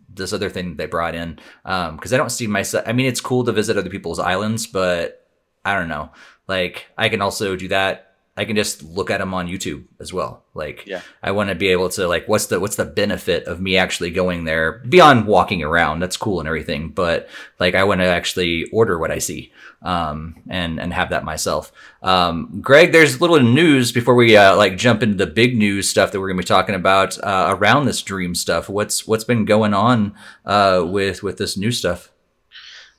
this 0.10 0.32
other 0.32 0.50
thing 0.50 0.76
they 0.76 0.86
brought 0.86 1.16
in 1.16 1.40
because 1.63 2.13
um, 2.13 2.13
I 2.13 2.18
don't 2.18 2.32
see 2.32 2.48
myself. 2.48 2.86
I 2.88 2.94
mean, 2.94 3.08
it's 3.08 3.22
cool 3.22 3.44
to 3.44 3.52
visit 3.52 3.78
other 3.78 3.90
people's 3.90 4.20
islands, 4.20 4.68
but 4.68 5.28
I 5.66 5.78
don't 5.78 5.90
know. 5.90 6.12
Like 6.48 6.86
I 6.98 7.10
can 7.10 7.22
also 7.22 7.56
do 7.56 7.68
that 7.70 8.07
I 8.38 8.45
can 8.45 8.56
just 8.56 8.84
look 8.84 9.10
at 9.10 9.17
them 9.17 9.34
on 9.34 9.47
YouTube 9.47 9.86
as 10.00 10.13
well. 10.13 10.43
Like, 10.54 10.86
yeah. 10.86 11.02
I 11.23 11.32
want 11.32 11.50
to 11.50 11.56
be 11.56 11.69
able 11.69 11.89
to 11.89 12.08
like, 12.08 12.28
what's 12.28 12.45
the 12.45 12.60
what's 12.60 12.76
the 12.76 12.86
benefit 12.86 13.45
of 13.45 13.60
me 13.60 13.78
actually 13.78 14.12
going 14.12 14.45
there 14.45 14.84
beyond 14.88 15.26
walking 15.26 15.63
around? 15.63 16.00
That's 16.00 16.17
cool 16.17 16.39
and 16.39 16.47
everything, 16.47 16.89
but 16.89 17.28
like, 17.60 17.73
I 17.73 17.84
want 17.84 18.02
to 18.02 18.06
actually 18.06 18.65
order 18.71 19.00
what 19.00 19.10
I 19.10 19.17
see, 19.17 19.52
um, 19.82 20.36
and 20.47 20.80
and 20.80 20.93
have 20.93 21.10
that 21.10 21.26
myself. 21.26 21.71
Um, 22.04 22.60
Greg, 22.62 22.91
there's 22.91 23.15
a 23.15 23.19
little 23.19 23.41
news 23.41 23.91
before 23.91 24.13
we 24.13 24.38
uh, 24.38 24.56
like 24.56 24.78
jump 24.78 25.02
into 25.02 25.15
the 25.15 25.26
big 25.26 25.58
news 25.58 25.89
stuff 25.89 26.12
that 26.12 26.19
we're 26.19 26.30
gonna 26.30 26.38
be 26.38 26.45
talking 26.45 26.76
about 26.76 27.17
uh, 27.23 27.47
around 27.58 27.86
this 27.86 28.04
dream 28.04 28.36
stuff. 28.36 28.69
What's 28.69 29.08
what's 29.08 29.23
been 29.23 29.45
going 29.45 29.73
on 29.73 30.13
uh, 30.45 30.86
with 30.86 31.23
with 31.23 31.38
this 31.38 31.58
new 31.58 31.71
stuff? 31.71 32.12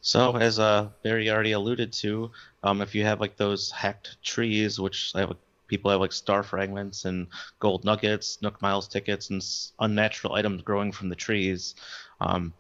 So, 0.00 0.36
as 0.36 0.58
uh, 0.58 0.88
Barry 1.02 1.28
already 1.28 1.52
alluded 1.52 1.92
to, 1.94 2.30
um, 2.62 2.80
if 2.80 2.94
you 2.94 3.04
have 3.04 3.20
like 3.20 3.36
those 3.36 3.70
hacked 3.70 4.22
trees, 4.22 4.78
which 4.78 5.12
have, 5.14 5.36
people 5.66 5.90
have 5.90 6.00
like 6.00 6.12
star 6.12 6.42
fragments 6.42 7.04
and 7.04 7.28
gold 7.60 7.84
nuggets, 7.84 8.38
Nook 8.42 8.60
Miles 8.62 8.88
tickets, 8.88 9.30
and 9.30 9.42
unnatural 9.80 10.34
items 10.34 10.62
growing 10.62 10.92
from 10.92 11.08
the 11.08 11.16
trees, 11.16 11.74
um, 12.20 12.52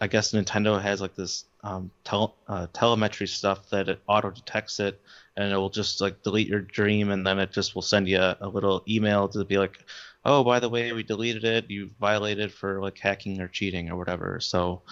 I 0.00 0.06
guess 0.06 0.32
Nintendo 0.32 0.80
has 0.80 1.00
like 1.00 1.14
this 1.14 1.44
um, 1.62 1.90
tel- 2.04 2.36
uh, 2.48 2.66
telemetry 2.72 3.26
stuff 3.26 3.68
that 3.68 3.88
it 3.88 4.00
auto 4.06 4.30
detects 4.30 4.80
it, 4.80 5.00
and 5.36 5.52
it 5.52 5.56
will 5.56 5.68
just 5.68 6.00
like 6.00 6.22
delete 6.22 6.48
your 6.48 6.60
dream, 6.60 7.10
and 7.10 7.26
then 7.26 7.38
it 7.38 7.52
just 7.52 7.74
will 7.74 7.82
send 7.82 8.08
you 8.08 8.18
a, 8.18 8.36
a 8.40 8.48
little 8.48 8.82
email 8.88 9.28
to 9.28 9.44
be 9.44 9.58
like, 9.58 9.84
oh, 10.24 10.42
by 10.42 10.58
the 10.58 10.68
way, 10.68 10.92
we 10.92 11.02
deleted 11.02 11.44
it. 11.44 11.70
You 11.70 11.90
violated 12.00 12.52
for 12.52 12.80
like 12.80 12.98
hacking 12.98 13.40
or 13.40 13.48
cheating 13.48 13.90
or 13.90 13.96
whatever. 13.96 14.40
So 14.40 14.82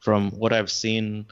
from 0.00 0.32
what 0.32 0.52
I've 0.52 0.70
seen, 0.70 1.26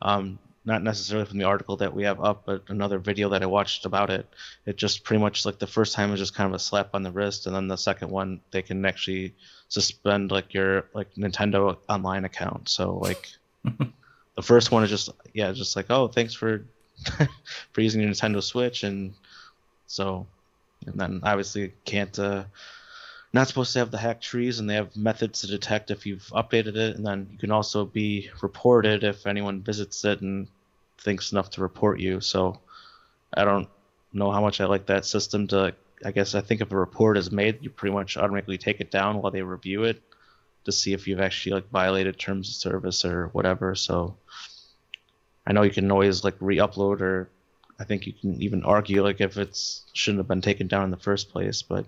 um, 0.00 0.38
not 0.64 0.82
necessarily 0.82 1.26
from 1.26 1.38
the 1.38 1.44
article 1.44 1.76
that 1.78 1.94
we 1.94 2.04
have 2.04 2.22
up, 2.22 2.44
but 2.46 2.62
another 2.68 2.98
video 2.98 3.28
that 3.30 3.42
I 3.42 3.46
watched 3.46 3.84
about 3.84 4.10
it, 4.10 4.26
it 4.64 4.76
just 4.76 5.02
pretty 5.02 5.20
much 5.20 5.44
like 5.44 5.58
the 5.58 5.66
first 5.66 5.94
time 5.94 6.10
was 6.10 6.20
just 6.20 6.34
kind 6.34 6.48
of 6.48 6.54
a 6.54 6.58
slap 6.58 6.90
on 6.94 7.02
the 7.02 7.10
wrist, 7.10 7.46
and 7.46 7.54
then 7.54 7.68
the 7.68 7.76
second 7.76 8.10
one 8.10 8.40
they 8.52 8.62
can 8.62 8.84
actually 8.84 9.34
suspend 9.68 10.30
like 10.30 10.54
your 10.54 10.86
like 10.94 11.14
Nintendo 11.14 11.76
online 11.88 12.24
account. 12.24 12.68
So 12.68 12.98
like 12.98 13.28
the 13.64 14.42
first 14.42 14.70
one 14.70 14.84
is 14.84 14.90
just 14.90 15.10
yeah, 15.34 15.50
just 15.52 15.74
like 15.74 15.86
oh 15.90 16.08
thanks 16.08 16.34
for 16.34 16.64
for 17.72 17.80
using 17.80 18.00
your 18.00 18.10
Nintendo 18.10 18.42
Switch, 18.42 18.84
and 18.84 19.14
so 19.86 20.26
and 20.86 20.98
then 20.98 21.20
obviously 21.24 21.72
can't. 21.84 22.16
Uh, 22.18 22.44
not 23.32 23.48
supposed 23.48 23.72
to 23.72 23.78
have 23.78 23.90
the 23.90 23.98
hacked 23.98 24.22
trees, 24.22 24.58
and 24.58 24.68
they 24.68 24.74
have 24.74 24.96
methods 24.96 25.40
to 25.40 25.46
detect 25.46 25.90
if 25.90 26.06
you've 26.06 26.26
updated 26.32 26.76
it, 26.76 26.96
and 26.96 27.06
then 27.06 27.28
you 27.32 27.38
can 27.38 27.50
also 27.50 27.84
be 27.84 28.30
reported 28.42 29.04
if 29.04 29.26
anyone 29.26 29.62
visits 29.62 30.04
it 30.04 30.20
and 30.20 30.48
thinks 30.98 31.32
enough 31.32 31.50
to 31.50 31.62
report 31.62 32.00
you. 32.00 32.20
So 32.20 32.60
I 33.34 33.44
don't 33.44 33.68
know 34.12 34.30
how 34.30 34.40
much 34.40 34.60
I 34.60 34.66
like 34.66 34.86
that 34.86 35.06
system 35.06 35.46
to 35.48 35.74
I 36.04 36.10
guess 36.10 36.34
I 36.34 36.40
think 36.40 36.60
if 36.60 36.72
a 36.72 36.76
report 36.76 37.16
is 37.16 37.30
made, 37.30 37.62
you 37.62 37.70
pretty 37.70 37.94
much 37.94 38.16
automatically 38.16 38.58
take 38.58 38.80
it 38.80 38.90
down 38.90 39.20
while 39.20 39.30
they 39.30 39.42
review 39.42 39.84
it 39.84 40.02
to 40.64 40.72
see 40.72 40.92
if 40.92 41.06
you've 41.06 41.20
actually 41.20 41.54
like 41.54 41.70
violated 41.70 42.18
terms 42.18 42.48
of 42.48 42.54
service 42.54 43.04
or 43.04 43.28
whatever. 43.28 43.74
So 43.74 44.16
I 45.46 45.52
know 45.52 45.62
you 45.62 45.70
can 45.70 45.90
always 45.90 46.24
like 46.24 46.34
re-upload 46.40 47.00
or 47.00 47.30
I 47.78 47.84
think 47.84 48.06
you 48.06 48.12
can 48.12 48.40
even 48.42 48.64
argue 48.64 49.02
like 49.02 49.20
if 49.20 49.36
it's 49.36 49.82
shouldn't 49.92 50.20
have 50.20 50.28
been 50.28 50.40
taken 50.40 50.66
down 50.66 50.84
in 50.84 50.90
the 50.90 50.96
first 50.96 51.30
place, 51.30 51.62
but 51.62 51.86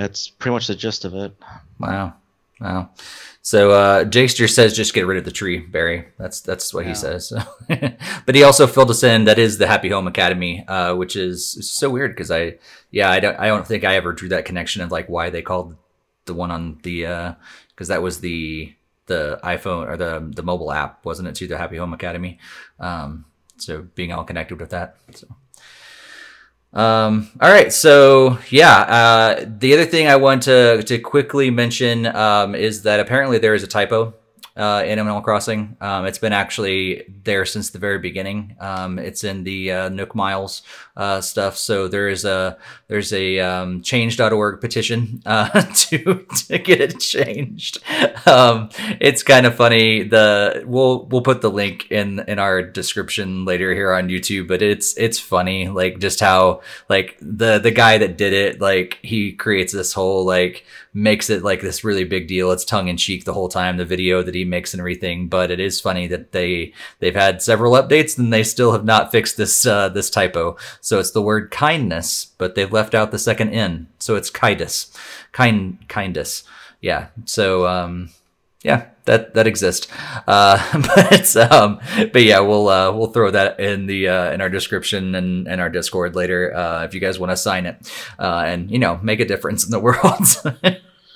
that's 0.00 0.28
pretty 0.28 0.54
much 0.54 0.66
the 0.66 0.74
gist 0.74 1.04
of 1.04 1.14
it. 1.14 1.34
Wow. 1.78 2.14
Wow. 2.60 2.90
So 3.42 3.70
uh, 3.70 4.04
Jakester 4.04 4.48
says 4.48 4.76
just 4.76 4.92
get 4.92 5.06
rid 5.06 5.16
of 5.16 5.24
the 5.24 5.30
tree, 5.30 5.58
Barry. 5.58 6.08
That's 6.18 6.40
that's 6.40 6.74
what 6.74 6.84
yeah. 6.84 6.90
he 6.90 6.94
says. 6.94 7.32
but 8.26 8.34
he 8.34 8.42
also 8.42 8.66
filled 8.66 8.90
us 8.90 9.02
in. 9.02 9.24
That 9.24 9.38
is 9.38 9.58
the 9.58 9.66
Happy 9.66 9.88
Home 9.88 10.06
Academy, 10.06 10.66
uh, 10.68 10.94
which 10.94 11.16
is 11.16 11.58
so 11.70 11.88
weird 11.88 12.12
because 12.12 12.30
I, 12.30 12.58
yeah, 12.90 13.10
I 13.10 13.20
don't, 13.20 13.38
I 13.38 13.46
don't 13.46 13.66
think 13.66 13.84
I 13.84 13.96
ever 13.96 14.12
drew 14.12 14.28
that 14.28 14.44
connection 14.44 14.82
of 14.82 14.90
like 14.90 15.08
why 15.08 15.30
they 15.30 15.40
called 15.40 15.76
the 16.26 16.34
one 16.34 16.50
on 16.50 16.78
the, 16.82 17.36
because 17.70 17.90
uh, 17.90 17.94
that 17.94 18.02
was 18.02 18.20
the 18.20 18.74
the 19.06 19.40
iPhone 19.42 19.88
or 19.88 19.96
the 19.96 20.30
the 20.34 20.42
mobile 20.42 20.70
app, 20.70 21.04
wasn't 21.04 21.28
it? 21.28 21.34
To 21.36 21.46
the 21.46 21.56
Happy 21.56 21.78
Home 21.78 21.94
Academy. 21.94 22.38
Um, 22.78 23.24
so 23.56 23.86
being 23.94 24.12
all 24.12 24.24
connected 24.24 24.60
with 24.60 24.70
that. 24.70 24.96
So. 25.14 25.26
Um, 26.72 27.28
all 27.40 27.50
right, 27.50 27.72
so 27.72 28.38
yeah, 28.48 28.72
uh, 28.72 29.44
the 29.58 29.74
other 29.74 29.84
thing 29.84 30.06
I 30.06 30.16
want 30.16 30.44
to 30.44 30.82
to 30.84 30.98
quickly 30.98 31.50
mention 31.50 32.06
um, 32.06 32.54
is 32.54 32.82
that 32.82 33.00
apparently 33.00 33.38
there 33.38 33.54
is 33.54 33.64
a 33.64 33.66
typo 33.66 34.14
uh, 34.56 34.82
in 34.84 34.98
Animal 34.98 35.20
Crossing. 35.20 35.76
Um, 35.80 36.06
it's 36.06 36.18
been 36.18 36.32
actually 36.32 37.04
there 37.24 37.44
since 37.44 37.70
the 37.70 37.78
very 37.78 37.98
beginning. 37.98 38.56
Um, 38.60 38.98
it's 38.98 39.24
in 39.24 39.44
the 39.44 39.72
uh, 39.72 39.88
Nook 39.88 40.14
Miles 40.14 40.62
uh, 40.96 41.20
stuff. 41.20 41.56
So 41.56 41.88
there 41.88 42.08
is 42.08 42.24
a 42.24 42.58
there's 42.88 43.12
a 43.12 43.40
um, 43.40 43.82
change.org 43.82 44.60
petition 44.60 45.22
uh, 45.26 45.62
to 45.74 46.26
to 46.48 46.58
get 46.58 46.80
it 46.80 47.00
changed. 47.00 47.78
Um, 48.26 48.70
it's 49.00 49.22
kind 49.22 49.46
of 49.46 49.54
funny. 49.54 50.02
The 50.02 50.62
we'll 50.66 51.06
we'll 51.06 51.22
put 51.22 51.40
the 51.40 51.50
link 51.50 51.90
in 51.90 52.20
in 52.28 52.38
our 52.38 52.62
description 52.62 53.44
later 53.44 53.72
here 53.74 53.92
on 53.92 54.08
YouTube. 54.08 54.48
But 54.48 54.62
it's 54.62 54.96
it's 54.96 55.18
funny 55.18 55.68
like 55.68 55.98
just 55.98 56.20
how 56.20 56.62
like 56.88 57.16
the 57.20 57.58
the 57.58 57.70
guy 57.70 57.98
that 57.98 58.18
did 58.18 58.32
it 58.32 58.60
like 58.60 58.98
he 59.02 59.32
creates 59.32 59.72
this 59.72 59.92
whole 59.92 60.24
like 60.24 60.64
makes 60.92 61.30
it 61.30 61.42
like 61.42 61.60
this 61.60 61.84
really 61.84 62.04
big 62.04 62.26
deal. 62.26 62.50
It's 62.50 62.64
tongue 62.64 62.88
in 62.88 62.96
cheek 62.96 63.24
the 63.24 63.32
whole 63.32 63.48
time, 63.48 63.76
the 63.76 63.84
video 63.84 64.22
that 64.22 64.34
he 64.34 64.39
makes 64.44 64.74
and 64.74 64.80
everything. 64.80 65.28
But 65.28 65.50
it 65.50 65.60
is 65.60 65.80
funny 65.80 66.06
that 66.08 66.32
they 66.32 66.72
they've 66.98 67.14
had 67.14 67.42
several 67.42 67.72
updates 67.72 68.18
and 68.18 68.32
they 68.32 68.44
still 68.44 68.72
have 68.72 68.84
not 68.84 69.12
fixed 69.12 69.36
this 69.36 69.66
uh, 69.66 69.88
this 69.88 70.10
typo. 70.10 70.56
So 70.80 70.98
it's 70.98 71.12
the 71.12 71.22
word 71.22 71.50
kindness, 71.50 72.26
but 72.38 72.54
they've 72.54 72.72
left 72.72 72.94
out 72.94 73.10
the 73.10 73.18
second 73.18 73.50
n, 73.50 73.88
so 73.98 74.16
it's 74.16 74.30
kindus, 74.30 74.96
kind 75.32 75.78
kindus. 75.88 76.44
Yeah. 76.80 77.08
So 77.24 77.66
um, 77.66 78.10
yeah, 78.62 78.86
that 79.06 79.34
that 79.34 79.46
exists. 79.46 79.88
Uh, 80.26 80.58
but 80.94 81.36
um, 81.36 81.80
but 82.12 82.22
yeah, 82.22 82.40
we'll 82.40 82.68
uh, 82.68 82.92
we'll 82.92 83.12
throw 83.12 83.30
that 83.30 83.58
in 83.58 83.86
the 83.86 84.08
uh, 84.08 84.32
in 84.32 84.40
our 84.40 84.50
description 84.50 85.14
and, 85.14 85.48
and 85.48 85.60
our 85.60 85.70
Discord 85.70 86.14
later 86.14 86.54
uh, 86.54 86.84
if 86.84 86.94
you 86.94 87.00
guys 87.00 87.18
want 87.18 87.30
to 87.30 87.36
sign 87.36 87.66
it 87.66 87.90
uh, 88.18 88.44
and 88.46 88.70
you 88.70 88.78
know 88.78 88.98
make 89.02 89.20
a 89.20 89.24
difference 89.24 89.64
in 89.64 89.70
the 89.70 89.80
world. 89.88 90.00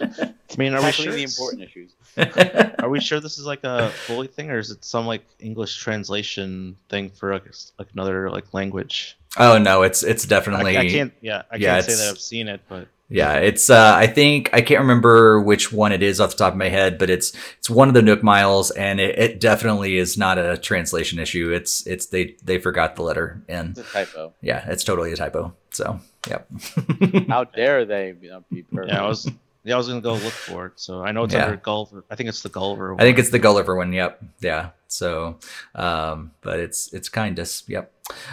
I 0.01 0.57
mean, 0.57 0.75
are 0.75 0.83
we 0.83 0.93
sure 0.93 1.13
the 1.13 1.23
important 1.23 1.63
issues? 1.63 1.93
Are 2.17 2.89
we 2.89 3.01
sure 3.01 3.21
this 3.21 3.39
is 3.39 3.47
like 3.47 3.65
a 3.65 3.91
fully 3.91 4.27
thing, 4.27 4.51
or 4.51 4.59
is 4.59 4.71
it 4.71 4.85
some 4.85 5.07
like 5.07 5.25
English 5.39 5.77
translation 5.77 6.77
thing 6.89 7.11
for 7.11 7.33
like, 7.33 7.45
like 7.79 7.89
another 7.93 8.31
like 8.31 8.53
language? 8.55 9.19
Oh 9.37 9.59
no, 9.59 9.83
it's 9.83 10.03
it's 10.03 10.25
definitely. 10.27 10.77
I, 10.77 10.83
I 10.83 10.89
can't. 10.89 11.13
Yeah, 11.21 11.43
I 11.51 11.57
yeah, 11.57 11.75
can't 11.75 11.85
say 11.87 11.95
that 11.97 12.11
I've 12.11 12.21
seen 12.21 12.49
it, 12.49 12.61
but 12.69 12.89
yeah, 13.09 13.35
it's 13.35 13.69
uh, 13.69 13.95
I 13.95 14.07
think 14.07 14.51
I 14.53 14.63
can't 14.63 14.81
remember 14.81 15.41
which 15.41 15.71
one 15.73 15.93
it 15.93 16.03
is 16.03 16.21
off 16.21 16.31
the 16.31 16.37
top 16.37 16.55
of 16.55 16.59
my 16.59 16.69
head, 16.69 16.99
but 16.99 17.11
it's 17.11 17.33
it's 17.59 17.69
one 17.69 17.89
of 17.89 17.95
the 17.95 18.03
Nook 18.03 18.23
Miles, 18.23 18.71
and 18.71 18.99
it, 18.99 19.19
it 19.19 19.41
definitely 19.41 19.99
is 19.99 20.17
not 20.17 20.39
a 20.39 20.57
translation 20.57 21.19
issue. 21.19 21.53
It's 21.53 21.87
it's 21.87 22.07
they 22.07 22.37
they 22.43 22.59
forgot 22.59 22.97
the 22.97 23.03
letter 23.03 23.43
N. 23.49 23.75
It's 23.77 23.81
a 23.81 23.93
typo. 23.93 24.33
Yeah, 24.41 24.65
it's 24.69 24.85
totally 24.85 25.13
a 25.13 25.17
typo. 25.17 25.55
So 25.71 26.01
yep. 26.29 26.49
How 27.29 27.45
dare 27.45 27.85
they 27.85 28.15
you 28.21 28.31
know, 28.31 28.45
be 28.51 28.63
perfect? 28.63 28.93
Yeah, 28.93 29.05
I 29.05 29.07
was 29.07 29.31
yeah 29.65 29.75
I 29.75 29.77
was 29.77 29.89
gonna 29.89 30.01
go 30.01 30.15
look 30.15 30.33
for 30.33 30.67
it. 30.67 30.73
So 30.77 31.03
I 31.03 31.13
know 31.13 31.25
it's 31.25 31.35
yeah. 31.35 31.45
under 31.45 31.57
Gulliver. 31.57 32.05
I 32.11 32.15
think 32.15 32.29
it's 32.29 32.43
the 32.43 32.49
Gulliver. 32.49 32.95
One. 32.95 33.01
I 33.01 33.05
think 33.05 33.19
it's 33.19 33.31
the 33.31 33.39
Gulliver 33.39 33.77
one. 33.77 33.93
Yep. 33.93 34.23
Yeah. 34.41 34.71
So, 34.89 35.39
um, 35.75 36.33
but 36.41 36.61
it's 36.61 36.93
it's 36.93 37.09
kindest. 37.09 37.69
Yep. 37.69 37.93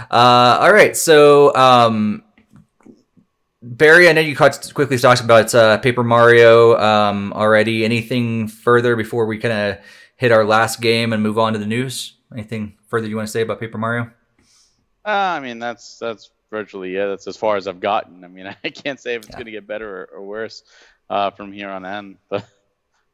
Uh, 0.09 0.59
all 0.61 0.73
right. 0.73 0.95
So 0.95 1.55
um 1.55 2.23
Barry, 3.63 4.09
I 4.09 4.13
know 4.13 4.21
you 4.21 4.35
caught 4.35 4.73
quickly 4.73 4.97
talked 4.97 5.21
about 5.21 5.53
uh, 5.53 5.77
Paper 5.77 6.03
Mario 6.03 6.77
um, 6.79 7.31
already. 7.33 7.85
Anything 7.85 8.47
further 8.47 8.95
before 8.95 9.27
we 9.27 9.37
kind 9.37 9.53
of 9.53 9.85
hit 10.15 10.31
our 10.31 10.43
last 10.43 10.81
game 10.81 11.13
and 11.13 11.21
move 11.21 11.37
on 11.37 11.53
to 11.53 11.59
the 11.59 11.67
news? 11.67 12.15
Anything 12.33 12.75
further 12.87 13.07
you 13.07 13.15
want 13.15 13.27
to 13.27 13.31
say 13.31 13.41
about 13.41 13.59
Paper 13.59 13.77
Mario? 13.77 14.09
Uh, 15.05 15.09
I 15.09 15.39
mean, 15.41 15.59
that's 15.59 15.99
that's 15.99 16.31
virtually 16.49 16.91
yeah. 16.91 17.05
That's 17.05 17.27
as 17.27 17.37
far 17.37 17.55
as 17.55 17.67
I've 17.67 17.79
gotten. 17.79 18.23
I 18.23 18.27
mean, 18.27 18.47
I 18.63 18.69
can't 18.71 18.99
say 18.99 19.13
if 19.13 19.23
it's 19.23 19.29
yeah. 19.29 19.35
going 19.35 19.45
to 19.45 19.51
get 19.51 19.67
better 19.67 20.09
or, 20.11 20.17
or 20.17 20.25
worse 20.25 20.63
uh, 21.11 21.31
from 21.31 21.51
here 21.51 21.69
on 21.69 21.85
end. 21.85 22.17
but 22.29 22.45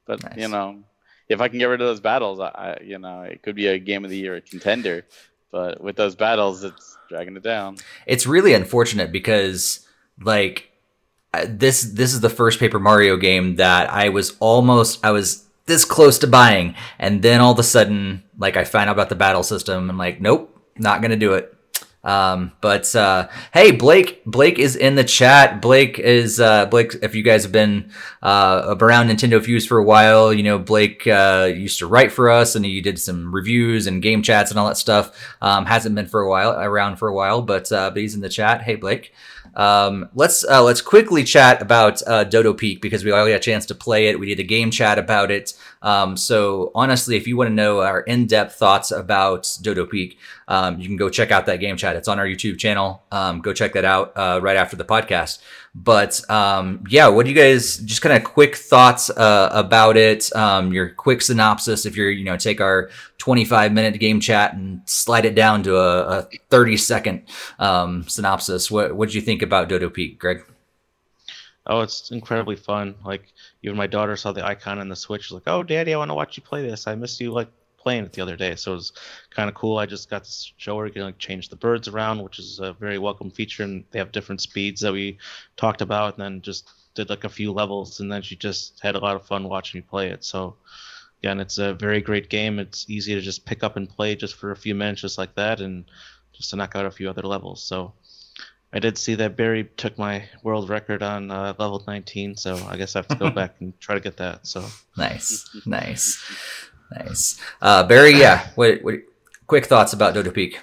but 0.06 0.24
nice. 0.24 0.38
you 0.38 0.48
know, 0.48 0.84
if 1.28 1.41
I 1.41 1.50
can 1.50 1.60
get 1.60 1.66
rid 1.66 1.82
of 1.82 1.88
those 1.88 2.00
battles, 2.00 2.39
I, 2.39 2.78
you 2.84 3.00
know, 3.00 3.24
it 3.24 3.41
could 3.41 3.56
be 3.56 3.68
a 3.68 3.80
game 3.80 4.06
of 4.06 4.12
the 4.12 4.18
year 4.18 4.39
contender. 4.39 5.06
But 5.52 5.82
with 5.82 5.95
those 5.95 6.16
battles, 6.16 6.64
it's 6.64 6.98
dragging 7.10 7.36
it 7.36 7.43
down. 7.43 7.78
It's 8.06 8.28
really 8.28 8.54
unfortunate 8.54 9.12
because 9.12 9.86
like 10.22 10.70
uh, 11.34 11.45
this 11.50 11.84
this 11.84 12.14
is 12.14 12.22
the 12.22 12.30
first 12.30 12.60
Paper 12.60 12.80
Mario 12.80 13.18
game 13.18 13.56
that 13.56 13.89
I 13.89 14.10
was 14.10 14.38
almost 14.39 15.04
I 15.04 15.12
was 15.12 15.45
this 15.66 15.84
close 15.84 16.20
to 16.20 16.28
buying, 16.28 16.76
and 17.00 17.22
then 17.22 17.41
all 17.41 17.52
of 17.52 17.60
a 17.60 17.64
sudden, 17.64 18.24
like 18.38 18.56
I 18.56 18.64
find 18.64 18.89
out 18.89 18.93
about 18.93 19.10
the 19.10 19.16
battle 19.16 19.43
system, 19.43 19.89
and 19.89 19.98
like, 19.98 20.22
nope, 20.22 20.56
not 20.78 21.02
gonna 21.02 21.18
do 21.18 21.34
it. 21.34 21.57
Um, 22.04 22.54
but 22.62 22.95
uh, 22.95 23.28
hey, 23.54 23.72
Blake, 23.72 24.24
Blake 24.26 24.60
is 24.60 24.76
in 24.76 24.95
the 24.95 25.04
chat. 25.04 25.62
Blake 25.62 26.00
is 26.00 26.39
uh, 26.39 26.66
Blake. 26.68 26.95
If 27.02 27.16
you 27.16 27.24
guys 27.24 27.43
have 27.43 27.52
been 27.52 27.91
uh, 28.22 28.76
around 28.80 29.10
Nintendo 29.10 29.43
Fuse 29.43 29.66
for 29.66 29.78
a 29.78 29.84
while, 29.84 30.32
you 30.32 30.43
know 30.43 30.58
Blake 30.58 31.06
uh, 31.06 31.52
used 31.54 31.80
to 31.80 31.88
write 31.88 32.12
for 32.12 32.30
us, 32.30 32.56
and 32.56 32.64
he 32.64 32.80
did 32.80 33.00
some 33.00 33.34
reviews 33.34 33.88
and 33.88 34.02
game 34.02 34.22
chats 34.22 34.52
and 34.52 34.60
all 34.60 34.68
that 34.68 34.78
stuff. 34.78 35.36
Um, 35.41 35.66
hasn't 35.66 35.95
been 35.95 36.08
for 36.08 36.22
a 36.22 36.30
while 36.30 36.52
around 36.52 36.95
for 36.95 37.10
a 37.10 37.14
while, 37.14 37.41
but 37.41 37.72
uh, 37.72 37.89
but 37.89 38.02
he's 38.02 38.16
in 38.16 38.22
the 38.22 38.30
chat. 38.30 38.62
Hey, 38.62 38.76
Blake. 38.76 39.14
Um, 39.58 40.10
let's 40.14 40.45
uh, 40.45 40.64
let's 40.64 40.82
quickly 40.82 41.24
chat 41.24 41.62
about 41.62 42.01
uh, 42.08 42.24
Dodo 42.24 42.53
Peak 42.53 42.80
because 42.80 43.03
we 43.03 43.12
already 43.12 43.32
got 43.32 43.38
a 43.38 43.39
chance 43.39 43.66
to 43.66 43.76
play 43.76 44.08
it. 44.08 44.20
We 44.20 44.28
did 44.28 44.39
a 44.39 44.43
game 44.43 44.70
chat 44.70 44.99
about 44.99 45.32
it. 45.32 45.53
Um, 45.82 46.16
so 46.16 46.72
honestly, 46.76 47.18
if 47.18 47.28
you 47.28 47.36
want 47.36 47.49
to 47.49 47.53
know 47.53 47.82
our 47.82 48.01
in-depth 48.01 48.53
thoughts 48.55 48.91
about 48.91 49.49
Dodo 49.62 49.86
Peak, 49.86 50.18
um, 50.47 50.80
you 50.80 50.88
can 50.88 50.95
go 50.95 51.10
check 51.10 51.32
out 51.32 51.47
that 51.47 51.60
game 51.60 51.76
chat. 51.76 51.95
It's 51.95 52.08
on 52.08 52.20
our 52.20 52.26
YouTube 52.26 52.60
channel. 52.60 53.03
Um, 53.12 53.41
go 53.41 53.51
check 53.51 53.74
that 53.74 53.84
out 53.84 54.14
uh, 54.16 54.39
right 54.41 54.58
after 54.58 54.76
the 54.76 54.86
podcast. 54.86 55.39
But 55.80 56.28
um, 56.28 56.84
yeah, 56.89 57.07
what 57.07 57.25
do 57.25 57.32
you 57.32 57.36
guys 57.36 57.78
just 57.78 58.01
kind 58.01 58.17
of 58.17 58.23
quick 58.23 58.55
thoughts 58.55 59.11
uh, 59.11 59.49
about 59.53 59.95
it? 59.95 60.36
Um, 60.36 60.73
your 60.73 60.89
quick 60.89 61.21
synopsis. 61.21 61.86
If 61.86 61.95
you're 61.95 62.09
you 62.09 62.25
know 62.25 62.36
take 62.36 62.59
our 62.59 62.89
25 63.19 63.71
minute 63.73 63.99
game 63.99 64.19
chat 64.19 64.55
and 64.55 64.82
slide 64.86 65.25
it 65.25 65.36
down 65.36 65.61
to 65.63 65.78
a, 65.78 66.19
a 66.19 66.28
30 66.49 66.78
second 66.78 67.23
um, 67.59 68.03
synopsis. 68.07 68.71
What 68.71 68.95
what 68.95 69.09
did 69.09 69.15
you 69.15 69.21
think 69.21 69.43
about 69.43 69.69
Dodo 69.69 69.91
Peak, 69.91 70.17
Greg? 70.17 70.43
Oh, 71.67 71.82
it's 71.82 72.09
incredibly 72.09 72.55
fun. 72.55 72.95
Like 73.05 73.32
even 73.61 73.78
my 73.78 73.88
daughter 73.88 74.15
saw 74.15 74.32
the 74.32 74.43
icon 74.43 74.80
on 74.80 74.89
the 74.89 74.95
Switch. 74.95 75.25
She's 75.25 75.34
like, 75.34 75.43
"Oh, 75.45 75.61
Daddy, 75.61 75.93
I 75.93 75.97
want 75.97 76.09
to 76.09 76.15
watch 76.15 76.38
you 76.38 76.43
play 76.43 76.67
this. 76.67 76.88
I 76.88 76.95
miss 76.95 77.21
you 77.21 77.32
like 77.32 77.49
playing 77.78 78.05
it 78.05 78.13
the 78.13 78.21
other 78.21 78.36
day, 78.36 78.55
so 78.55 78.73
it 78.73 78.75
was 78.75 78.93
kind 79.30 79.49
of 79.49 79.55
cool. 79.55 79.78
I 79.78 79.86
just 79.86 80.09
got 80.09 80.23
to 80.23 80.32
show 80.57 80.78
her 80.80 80.88
you 80.88 80.93
can 80.93 81.03
like 81.03 81.17
change 81.17 81.49
the 81.49 81.55
birds 81.55 81.88
around, 81.88 82.21
which 82.23 82.39
is 82.39 82.59
a 82.59 82.73
very 82.73 82.97
welcome 82.97 83.32
feature, 83.32 83.63
and 83.63 83.86
they 83.91 83.99
have 83.99 84.11
different 84.11 84.41
speeds 84.41 84.82
that 84.82 84.93
we 84.93 85.17
talked 85.55 85.82
about, 85.82 86.17
and 86.17 86.23
then 86.23 86.41
just 86.41 86.69
did 86.95 87.09
like 87.09 87.23
a 87.23 87.30
few 87.30 87.51
levels, 87.51 87.99
and 87.99 88.11
then 88.11 88.21
she 88.21 88.36
just 88.36 88.80
had 88.82 88.95
a 88.95 88.99
lot 88.99 89.15
of 89.15 89.25
fun 89.25 89.47
watching 89.47 89.80
me 89.80 89.86
play 89.88 90.09
it. 90.09 90.23
So 90.23 90.55
again, 91.21 91.39
it's 91.39 91.57
a 91.57 91.73
very 91.75 92.01
great 92.01 92.30
game. 92.30 92.59
It's 92.59 92.89
easy 92.89 93.15
to 93.15 93.21
just 93.21 93.45
pick 93.45 93.63
up 93.63 93.78
and 93.78 93.89
play 93.89 94.15
just 94.15 94.36
for 94.36 94.51
a 94.51 94.57
few 94.57 94.75
minutes, 94.75 95.01
just 95.01 95.17
like 95.17 95.36
that, 95.36 95.61
and 95.61 95.86
just 96.34 96.49
to 96.49 96.55
knock 96.55 96.75
out 96.75 96.86
a 96.86 96.91
few 96.91 97.09
other 97.09 97.23
levels. 97.23 97.63
So 97.63 97.93
I 98.73 98.80
did 98.80 98.97
see 98.97 99.15
that 99.15 99.38
Barry 99.38 99.69
took 99.78 99.97
my 99.97 100.28
world 100.43 100.69
record 100.69 101.01
on 101.01 101.32
uh, 101.32 101.53
level 101.57 101.82
19, 101.88 102.36
so 102.36 102.57
I 102.67 102.75
guess 102.75 102.95
I 102.95 102.99
have 102.99 103.07
to 103.07 103.15
go 103.15 103.30
back 103.41 103.55
and 103.59 103.80
try 103.80 103.95
to 103.95 104.01
get 104.01 104.17
that. 104.17 104.45
So 104.45 104.65
nice, 104.97 105.49
nice. 105.65 106.21
Nice. 106.92 107.40
Uh, 107.62 107.84
Barry, 107.84 108.14
yeah. 108.14 108.48
What, 108.56 108.84
what, 108.84 108.96
quick 109.48 109.66
thoughts 109.66 109.94
about 109.94 110.14
Dodo 110.14 110.32
Peak? 110.32 110.60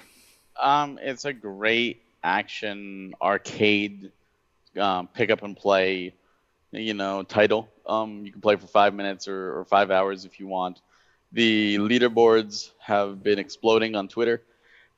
Um, 0.61 0.99
it's 1.01 1.25
a 1.25 1.33
great 1.33 2.01
action 2.23 3.13
arcade 3.21 4.11
um, 4.79 5.07
pick 5.07 5.29
up 5.29 5.43
and 5.43 5.55
play, 5.55 6.13
you 6.71 6.93
know, 6.93 7.23
title. 7.23 7.69
Um, 7.85 8.25
you 8.25 8.31
can 8.31 8.41
play 8.41 8.55
for 8.55 8.67
five 8.67 8.93
minutes 8.93 9.27
or, 9.27 9.59
or 9.59 9.65
five 9.65 9.91
hours 9.91 10.25
if 10.25 10.39
you 10.39 10.47
want. 10.47 10.81
The 11.31 11.77
leaderboards 11.77 12.71
have 12.79 13.23
been 13.23 13.39
exploding 13.39 13.95
on 13.95 14.07
Twitter. 14.07 14.41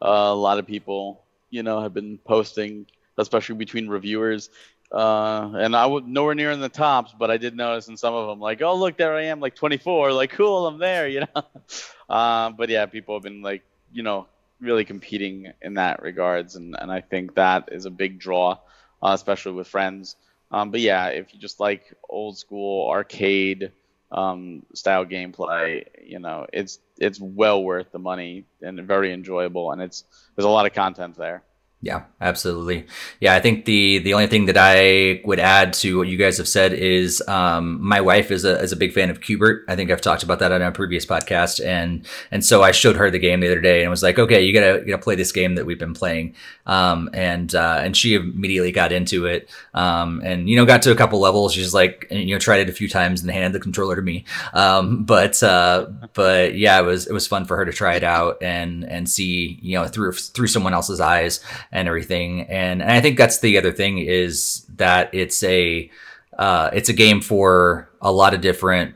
Uh, 0.01 0.29
a 0.29 0.35
lot 0.35 0.59
of 0.59 0.67
people, 0.67 1.23
you 1.49 1.63
know, 1.63 1.81
have 1.81 1.93
been 1.93 2.17
posting, 2.19 2.85
especially 3.17 3.55
between 3.55 3.87
reviewers. 3.87 4.49
Uh, 4.91 5.51
and 5.57 5.75
I 5.75 5.85
was 5.87 6.03
nowhere 6.05 6.35
near 6.35 6.51
in 6.51 6.61
the 6.61 6.69
tops, 6.69 7.13
but 7.17 7.29
I 7.29 7.37
did 7.37 7.55
notice 7.55 7.87
in 7.89 7.97
some 7.97 8.13
of 8.13 8.27
them, 8.27 8.39
like, 8.39 8.61
oh 8.61 8.75
look, 8.75 8.97
there 8.97 9.13
I 9.13 9.23
am, 9.23 9.39
like 9.39 9.55
24, 9.55 10.13
like 10.13 10.31
cool, 10.31 10.65
I'm 10.65 10.77
there, 10.77 11.07
you 11.07 11.21
know. 11.21 11.43
uh, 12.09 12.51
but 12.51 12.69
yeah, 12.69 12.85
people 12.85 13.15
have 13.15 13.23
been 13.23 13.41
like, 13.41 13.63
you 13.91 14.03
know, 14.03 14.27
really 14.59 14.85
competing 14.85 15.51
in 15.61 15.75
that 15.75 16.01
regards, 16.01 16.55
and 16.55 16.75
and 16.79 16.91
I 16.91 17.01
think 17.01 17.35
that 17.35 17.69
is 17.71 17.85
a 17.85 17.89
big 17.91 18.19
draw, 18.19 18.57
uh, 19.03 19.11
especially 19.13 19.53
with 19.53 19.67
friends. 19.67 20.15
Um, 20.51 20.71
but 20.71 20.79
yeah, 20.79 21.07
if 21.07 21.33
you 21.33 21.39
just 21.39 21.59
like 21.59 21.93
old 22.09 22.37
school 22.37 22.89
arcade 22.89 23.71
um, 24.11 24.65
style 24.73 25.05
gameplay, 25.05 25.85
you 26.03 26.19
know, 26.19 26.47
it's 26.53 26.79
it's 26.97 27.19
well 27.19 27.63
worth 27.63 27.91
the 27.91 27.99
money 27.99 28.45
and 28.61 28.79
very 28.81 29.13
enjoyable, 29.13 29.71
and 29.71 29.81
it's 29.81 30.03
there's 30.35 30.45
a 30.45 30.49
lot 30.49 30.65
of 30.65 30.73
content 30.73 31.17
there. 31.17 31.43
Yeah, 31.79 32.05
absolutely. 32.19 32.87
Yeah, 33.19 33.35
I 33.35 33.39
think 33.39 33.65
the 33.65 33.99
the 33.99 34.15
only 34.15 34.25
thing 34.25 34.47
that 34.47 34.57
I 34.57 35.21
would 35.25 35.39
add 35.39 35.73
to 35.73 35.99
what 35.99 36.07
you 36.07 36.17
guys 36.17 36.37
have 36.39 36.47
said 36.47 36.73
is 36.73 37.21
um, 37.27 37.79
my 37.85 38.01
wife 38.01 38.31
is 38.31 38.45
a 38.45 38.59
is 38.59 38.71
a 38.71 38.75
big 38.75 38.93
fan 38.93 39.11
of 39.11 39.21
Q*bert. 39.21 39.63
I 39.67 39.75
think 39.75 39.91
I've 39.91 40.01
talked 40.01 40.23
about 40.23 40.39
that 40.39 40.51
on 40.51 40.59
a 40.63 40.71
previous 40.71 41.05
podcast, 41.05 41.63
and 41.63 42.03
and 42.31 42.43
so 42.43 42.63
I 42.63 42.71
showed 42.71 42.95
her 42.95 43.11
the 43.11 43.19
game 43.19 43.41
the 43.41 43.47
other 43.47 43.61
day 43.61 43.81
and 43.81 43.91
was 43.91 44.01
like, 44.01 44.17
okay, 44.17 44.41
you 44.41 44.53
gotta 44.53 44.79
you 44.79 44.87
gotta 44.87 45.03
play 45.03 45.13
this 45.13 45.31
game 45.31 45.53
that 45.53 45.67
we've 45.67 45.77
been 45.77 45.93
playing, 45.93 46.33
um, 46.65 47.11
and 47.13 47.53
uh, 47.53 47.79
and 47.83 47.95
she 47.95 48.15
immediately 48.15 48.71
got 48.71 48.91
into 48.91 49.27
it, 49.27 49.47
um, 49.75 50.19
and 50.25 50.49
you 50.49 50.55
know 50.55 50.65
got 50.65 50.81
to 50.81 50.91
a 50.91 50.95
couple 50.95 51.19
levels. 51.19 51.53
She's 51.53 51.75
like, 51.75 52.07
you 52.09 52.33
know, 52.33 52.39
tried 52.39 52.61
it 52.61 52.69
a 52.69 52.73
few 52.73 52.89
times 52.89 53.21
and 53.21 53.29
handed 53.29 53.53
the 53.53 53.59
controller 53.63 53.95
to 53.95 54.01
me, 54.01 54.25
um, 54.53 55.03
but 55.03 55.43
uh, 55.43 55.85
but 56.15 56.55
yeah, 56.55 56.79
it 56.79 56.85
was 56.85 57.05
it 57.05 57.13
was 57.13 57.27
fun 57.27 57.45
for 57.45 57.55
her 57.55 57.65
to 57.65 57.71
try 57.71 57.93
it 57.93 58.03
out 58.03 58.41
and 58.41 58.83
and 58.83 59.07
see 59.07 59.59
you 59.61 59.77
know 59.77 59.87
through 59.87 60.13
through 60.13 60.47
someone 60.47 60.73
else's 60.73 60.99
eyes 60.99 61.39
and 61.71 61.87
everything. 61.87 62.41
And, 62.41 62.81
and 62.81 62.91
I 62.91 63.01
think 63.01 63.17
that's 63.17 63.39
the 63.39 63.57
other 63.57 63.71
thing 63.71 63.99
is 63.99 64.65
that 64.75 65.13
it's 65.13 65.43
a 65.43 65.89
uh, 66.37 66.69
it's 66.73 66.89
a 66.89 66.93
game 66.93 67.21
for 67.21 67.89
a 68.01 68.11
lot 68.11 68.33
of 68.33 68.41
different 68.41 68.95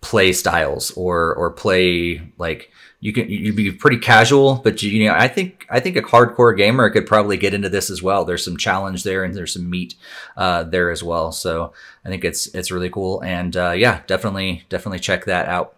play 0.00 0.32
styles 0.32 0.92
or 0.92 1.34
or 1.34 1.50
play 1.50 2.22
like 2.38 2.70
you 3.00 3.12
can 3.12 3.28
you 3.28 3.52
be 3.52 3.72
pretty 3.72 3.98
casual 3.98 4.54
but 4.56 4.80
you, 4.80 4.90
you 4.90 5.08
know 5.08 5.14
i 5.14 5.26
think 5.26 5.66
i 5.70 5.80
think 5.80 5.96
a 5.96 6.02
hardcore 6.02 6.56
gamer 6.56 6.88
could 6.88 7.04
probably 7.04 7.36
get 7.36 7.52
into 7.52 7.68
this 7.68 7.90
as 7.90 8.00
well. 8.00 8.24
There's 8.24 8.44
some 8.44 8.56
challenge 8.56 9.02
there 9.02 9.24
and 9.24 9.34
there's 9.34 9.54
some 9.54 9.68
meat 9.68 9.96
uh, 10.36 10.62
there 10.62 10.90
as 10.90 11.02
well. 11.02 11.32
So 11.32 11.72
i 12.04 12.08
think 12.08 12.24
it's 12.24 12.46
it's 12.54 12.70
really 12.70 12.90
cool. 12.90 13.20
And 13.22 13.56
uh, 13.56 13.72
yeah 13.72 14.02
definitely 14.06 14.64
definitely 14.68 15.00
check 15.00 15.24
that 15.24 15.48
out 15.48 15.74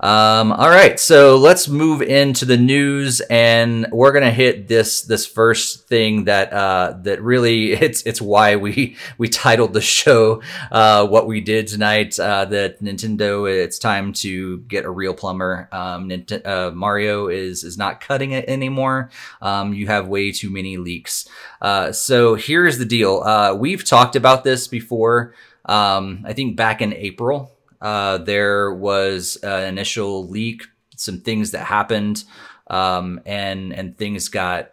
um, 0.00 0.52
all 0.52 0.68
right, 0.68 0.98
so 0.98 1.36
let's 1.36 1.68
move 1.68 2.00
into 2.02 2.44
the 2.44 2.56
news, 2.56 3.20
and 3.22 3.86
we're 3.92 4.12
gonna 4.12 4.30
hit 4.30 4.68
this 4.68 5.02
this 5.02 5.26
first 5.26 5.88
thing 5.88 6.24
that 6.24 6.52
uh, 6.52 6.94
that 7.02 7.22
really 7.22 7.72
it's 7.86 8.02
it's 8.02 8.20
why 8.20 8.56
we 8.56 8.96
we 9.18 9.28
titled 9.28 9.72
the 9.72 9.80
show 9.80 10.42
uh, 10.70 11.06
what 11.06 11.26
we 11.26 11.40
did 11.40 11.66
tonight. 11.66 12.18
Uh, 12.18 12.44
that 12.46 12.82
Nintendo, 12.82 13.50
it's 13.50 13.78
time 13.78 14.12
to 14.14 14.58
get 14.60 14.84
a 14.84 14.90
real 14.90 15.14
plumber. 15.14 15.68
Um, 15.72 16.08
Nint- 16.08 16.46
uh, 16.46 16.70
Mario 16.70 17.28
is 17.28 17.64
is 17.64 17.76
not 17.76 18.00
cutting 18.00 18.32
it 18.32 18.48
anymore. 18.48 19.10
Um, 19.42 19.74
you 19.74 19.86
have 19.88 20.08
way 20.08 20.32
too 20.32 20.50
many 20.50 20.76
leaks. 20.76 21.28
Uh, 21.60 21.92
so 21.92 22.34
here's 22.34 22.78
the 22.78 22.84
deal. 22.84 23.20
Uh, 23.20 23.54
we've 23.54 23.84
talked 23.84 24.16
about 24.16 24.44
this 24.44 24.66
before. 24.68 25.34
Um, 25.64 26.24
I 26.26 26.32
think 26.32 26.56
back 26.56 26.80
in 26.80 26.92
April. 26.94 27.52
Uh, 27.80 28.18
there 28.18 28.72
was 28.72 29.36
an 29.42 29.64
initial 29.64 30.28
leak, 30.28 30.64
some 30.96 31.20
things 31.20 31.52
that 31.52 31.64
happened, 31.64 32.24
um, 32.68 33.20
and 33.26 33.72
and 33.72 33.96
things 33.96 34.28
got 34.28 34.70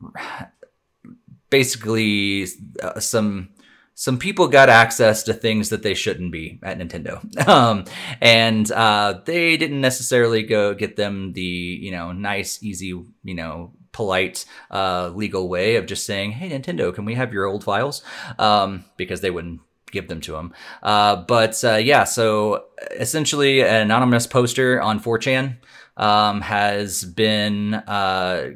basically 1.50 2.46
uh, 2.82 3.00
some 3.00 3.50
some 3.94 4.18
people 4.18 4.48
got 4.48 4.68
access 4.68 5.22
to 5.22 5.34
things 5.34 5.68
that 5.68 5.82
they 5.82 5.94
shouldn't 5.94 6.32
be 6.32 6.58
at 6.62 6.78
Nintendo, 6.78 7.20
um, 7.48 7.84
and 8.20 8.70
uh, 8.72 9.20
they 9.24 9.56
didn't 9.56 9.80
necessarily 9.80 10.42
go 10.42 10.74
get 10.74 10.96
them 10.96 11.32
the 11.32 11.42
you 11.42 11.90
know 11.90 12.12
nice, 12.12 12.62
easy, 12.62 12.86
you 12.88 13.34
know 13.34 13.72
polite 13.92 14.46
uh, 14.70 15.10
legal 15.14 15.48
way 15.48 15.76
of 15.76 15.86
just 15.86 16.06
saying, 16.06 16.32
"Hey, 16.32 16.50
Nintendo, 16.50 16.94
can 16.94 17.04
we 17.04 17.14
have 17.14 17.32
your 17.32 17.44
old 17.46 17.64
files?" 17.64 18.02
Um, 18.38 18.84
because 18.96 19.20
they 19.20 19.30
wouldn't 19.30 19.60
give 19.92 20.08
them 20.08 20.20
to 20.22 20.34
him. 20.34 20.52
Uh, 20.82 21.16
but 21.16 21.62
uh, 21.64 21.76
yeah, 21.76 22.04
so 22.04 22.64
essentially, 22.98 23.62
an 23.62 23.82
anonymous 23.82 24.26
poster 24.26 24.80
on 24.80 24.98
4chan 24.98 25.58
um, 25.96 26.40
has 26.40 27.04
been 27.04 27.74
uh, 27.74 28.50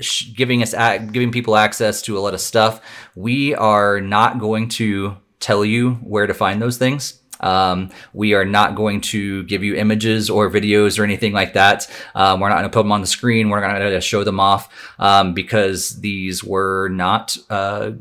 sh- 0.00 0.32
giving 0.34 0.62
us 0.62 0.74
a- 0.74 0.98
giving 0.98 1.30
people 1.30 1.56
access 1.56 2.02
to 2.02 2.18
a 2.18 2.20
lot 2.20 2.34
of 2.34 2.40
stuff. 2.40 2.80
We 3.14 3.54
are 3.54 4.00
not 4.00 4.40
going 4.40 4.68
to 4.70 5.16
tell 5.40 5.64
you 5.64 5.94
where 5.94 6.26
to 6.26 6.34
find 6.34 6.60
those 6.60 6.78
things. 6.78 7.20
Um, 7.40 7.90
we 8.12 8.34
are 8.34 8.44
not 8.44 8.74
going 8.74 9.00
to 9.02 9.44
give 9.44 9.62
you 9.62 9.76
images 9.76 10.28
or 10.28 10.50
videos 10.50 10.98
or 10.98 11.04
anything 11.04 11.32
like 11.32 11.52
that. 11.52 11.88
Um, 12.14 12.40
we're 12.40 12.48
not 12.48 12.56
going 12.56 12.70
to 12.70 12.74
put 12.74 12.82
them 12.82 12.92
on 12.92 13.00
the 13.00 13.06
screen. 13.06 13.48
We're 13.48 13.60
not 13.60 13.78
going 13.78 13.92
to 13.92 14.00
show 14.00 14.24
them 14.24 14.40
off 14.40 14.68
um, 14.98 15.34
because 15.34 16.00
these 16.00 16.42
were 16.42 16.88
not 16.88 17.36
uh, 17.48 17.92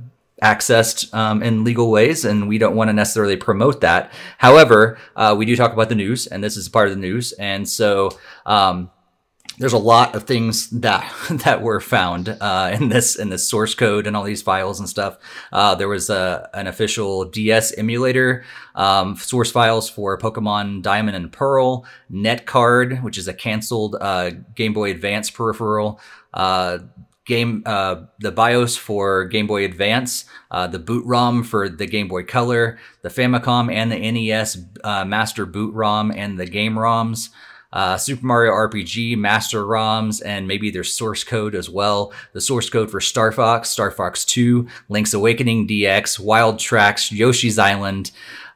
accessed 0.43 1.13
um, 1.13 1.41
in 1.41 1.63
legal 1.63 1.89
ways, 1.89 2.25
and 2.25 2.47
we 2.47 2.57
don't 2.57 2.75
want 2.75 2.89
to 2.89 2.93
necessarily 2.93 3.37
promote 3.37 3.81
that. 3.81 4.11
However, 4.37 4.97
uh, 5.15 5.35
we 5.37 5.45
do 5.45 5.55
talk 5.55 5.73
about 5.73 5.89
the 5.89 5.95
news, 5.95 6.27
and 6.27 6.43
this 6.43 6.57
is 6.57 6.69
part 6.69 6.87
of 6.87 6.93
the 6.93 7.01
news, 7.01 7.31
and 7.33 7.67
so 7.67 8.11
um, 8.45 8.91
there's 9.57 9.73
a 9.73 9.77
lot 9.77 10.15
of 10.15 10.23
things 10.23 10.69
that 10.69 11.11
that 11.43 11.61
were 11.61 11.79
found 11.79 12.29
uh, 12.29 12.71
in 12.73 12.89
this 12.89 13.15
in 13.15 13.29
this 13.29 13.47
source 13.47 13.73
code 13.73 14.07
and 14.07 14.15
all 14.15 14.23
these 14.23 14.41
files 14.41 14.79
and 14.79 14.87
stuff. 14.87 15.17
Uh, 15.51 15.75
there 15.75 15.87
was 15.87 16.09
a, 16.09 16.49
an 16.53 16.67
official 16.67 17.25
DS 17.25 17.73
emulator 17.73 18.43
um, 18.75 19.15
source 19.15 19.51
files 19.51 19.89
for 19.89 20.17
Pokemon 20.17 20.83
Diamond 20.83 21.17
and 21.17 21.31
Pearl, 21.31 21.85
Netcard, 22.11 23.01
which 23.01 23.17
is 23.17 23.27
a 23.27 23.33
canceled 23.33 23.95
uh, 23.99 24.31
Game 24.55 24.73
Boy 24.73 24.91
Advance 24.91 25.31
peripheral. 25.31 25.99
Game 27.27 27.61
uh, 27.65 28.03
the 28.19 28.31
BIOS 28.31 28.77
for 28.77 29.25
Game 29.25 29.47
Boy 29.47 29.65
Advance, 29.65 30.25
uh, 30.49 30.65
the 30.67 30.79
boot 30.79 31.05
ROM 31.05 31.43
for 31.43 31.67
the 31.67 31.85
Game 31.85 32.07
Boy 32.07 32.23
Color, 32.23 32.79
the 33.01 33.09
Famicom 33.09 33.71
and 33.71 33.91
the 33.91 34.11
NES 34.11 34.57
uh, 34.83 35.03
Master 35.03 35.45
Boot 35.45 35.73
ROM 35.73 36.11
and 36.11 36.39
the 36.39 36.45
game 36.45 36.75
ROMs. 36.75 37.29
Uh, 37.73 37.97
Super 37.97 38.25
Mario 38.25 38.53
RPG 38.53 39.17
master 39.17 39.65
ROMs 39.65 40.21
and 40.25 40.47
maybe 40.47 40.71
their 40.71 40.85
source 40.85 41.23
code 41.25 41.53
as 41.53 41.69
well. 41.69 42.13
The 42.31 42.39
source 42.39 42.69
code 42.69 42.89
for 42.89 43.01
Star 43.01 43.33
Fox, 43.33 43.69
Star 43.69 43.91
Fox 43.91 44.23
2, 44.23 44.67
Link's 44.87 45.13
Awakening 45.13 45.67
DX, 45.67 46.19
WildTrax, 46.19 47.11
Yoshi's 47.11 47.59
Island, 47.59 48.11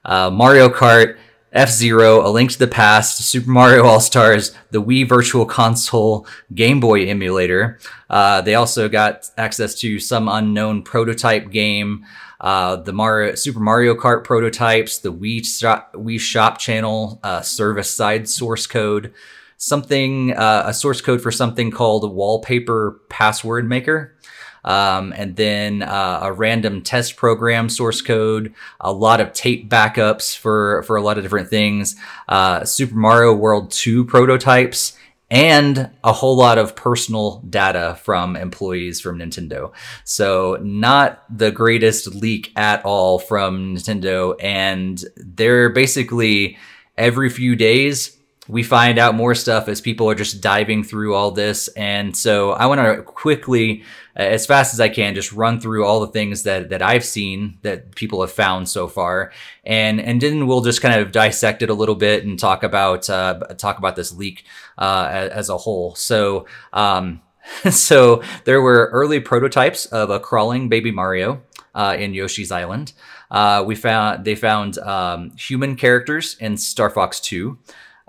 uh, 0.06 0.32
Mario 0.32 0.70
Kart, 0.70 1.18
F 1.52 1.70
Zero, 1.70 2.26
A 2.26 2.30
Link 2.30 2.52
to 2.52 2.60
the 2.60 2.68
Past, 2.68 3.18
Super 3.18 3.50
Mario 3.50 3.84
All 3.84 4.00
Stars, 4.00 4.54
the 4.72 4.82
Wii 4.82 5.08
Virtual 5.08 5.46
Console, 5.46 6.26
Game 6.54 6.80
Boy 6.80 7.06
emulator. 7.08 7.78
Uh, 8.10 8.42
they 8.42 8.56
also 8.56 8.88
got 8.88 9.30
access 9.38 9.76
to 9.82 10.00
some 10.00 10.30
unknown 10.30 10.82
prototype 10.82 11.52
game, 11.52 12.06
uh, 12.40 12.78
the 12.78 12.94
Mario, 12.94 13.36
Super 13.36 13.60
Mario 13.60 13.96
Kart 13.96 14.24
prototypes, 14.24 15.00
the 15.00 15.12
Wii 15.12 15.46
Shop, 15.46 15.94
Wii 15.94 16.20
Shop 16.20 16.58
channel 16.58 17.20
uh, 17.24 17.42
service 17.42 17.94
side 17.94 18.30
source 18.30 18.66
code, 18.66 19.14
something 19.58 20.34
uh, 20.34 20.64
a 20.68 20.74
source 20.74 21.02
code 21.02 21.22
for 21.22 21.32
something 21.32 21.70
called 21.70 22.10
Wallpaper 22.12 23.02
Password 23.10 23.68
Maker 23.68 24.16
um, 24.64 25.14
and 25.16 25.36
then 25.36 25.82
uh, 25.82 26.20
a 26.24 26.34
random 26.34 26.82
test 26.82 27.16
program 27.16 27.70
source 27.70 28.02
code, 28.02 28.54
a 28.80 28.92
lot 28.92 29.20
of 29.20 29.34
tape 29.34 29.70
backups 29.70 30.38
for 30.38 30.84
for 30.84 30.96
a 30.96 31.02
lot 31.02 31.18
of 31.18 31.24
different 31.24 31.50
things, 31.50 31.96
uh, 32.28 32.64
Super 32.64 32.96
Mario 32.96 33.34
World 33.34 33.72
2 33.72 34.06
prototypes, 34.06 34.98
and 35.30 35.90
a 36.04 36.12
whole 36.12 36.36
lot 36.36 36.58
of 36.58 36.76
personal 36.76 37.42
data 37.50 37.98
from 38.04 38.36
employees 38.36 39.00
from 39.00 39.18
Nintendo. 39.18 39.72
So 40.04 40.60
not 40.62 41.24
the 41.36 41.52
greatest 41.52 42.14
leak 42.14 42.52
at 42.56 42.84
all 42.86 43.18
from 43.18 43.76
Nintendo, 43.76 44.36
and 44.42 45.04
they're 45.16 45.70
basically 45.70 46.58
every 46.98 47.30
few 47.30 47.56
days 47.56 48.18
we 48.52 48.64
find 48.64 49.00
out 49.00 49.16
more 49.16 49.34
stuff 49.34 49.70
as 49.70 49.80
people 49.80 50.10
are 50.10 50.16
just 50.16 50.42
diving 50.42 50.84
through 50.84 51.16
all 51.16 51.32
this. 51.32 51.70
And 51.70 52.16
so 52.16 52.52
I 52.52 52.66
want 52.66 52.82
to 52.82 53.02
quickly, 53.02 53.84
uh, 54.14 54.24
as 54.24 54.46
fast 54.46 54.74
as 54.74 54.82
I 54.82 54.90
can, 54.90 55.16
just 55.16 55.32
run 55.32 55.62
through 55.62 55.86
all 55.86 56.02
the 56.02 56.12
things 56.12 56.44
that, 56.44 56.70
that 56.70 56.82
I've 56.82 57.06
seen 57.06 57.60
that 57.62 57.96
people 57.96 58.20
have 58.20 58.32
found 58.32 58.68
so 58.68 58.90
far. 58.90 59.32
And, 59.64 60.02
and 60.02 60.20
then 60.20 60.48
we'll 60.48 60.60
just 60.60 60.82
kind 60.82 61.00
of 61.00 61.14
dissect 61.14 61.62
it 61.62 61.70
a 61.70 61.74
little 61.74 61.96
bit 61.96 62.26
and 62.26 62.38
talk 62.38 62.64
about, 62.64 63.10
uh, 63.10 63.40
talk 63.58 63.78
about 63.78 63.96
this 63.96 64.12
leak, 64.12 64.44
uh, 64.78 65.08
as, 65.32 65.48
a 65.48 65.56
whole. 65.56 65.96
So, 65.96 66.46
um, 66.74 67.22
so 67.72 68.22
there 68.44 68.62
were 68.62 68.90
early 68.92 69.22
prototypes 69.22 69.86
of 69.86 70.10
a 70.10 70.20
crawling 70.20 70.68
baby 70.68 70.92
Mario. 70.92 71.42
uh, 71.74 71.96
in 71.98 72.14
Yoshi's 72.14 72.52
Island. 72.52 72.92
Uh, 73.30 73.64
we 73.66 73.76
found 73.76 74.26
they 74.26 74.36
found 74.36 74.78
um, 74.80 75.32
human 75.38 75.78
characters 75.78 76.36
in 76.42 76.58
Star 76.58 76.90
Fox 76.90 77.22
2. 77.22 77.58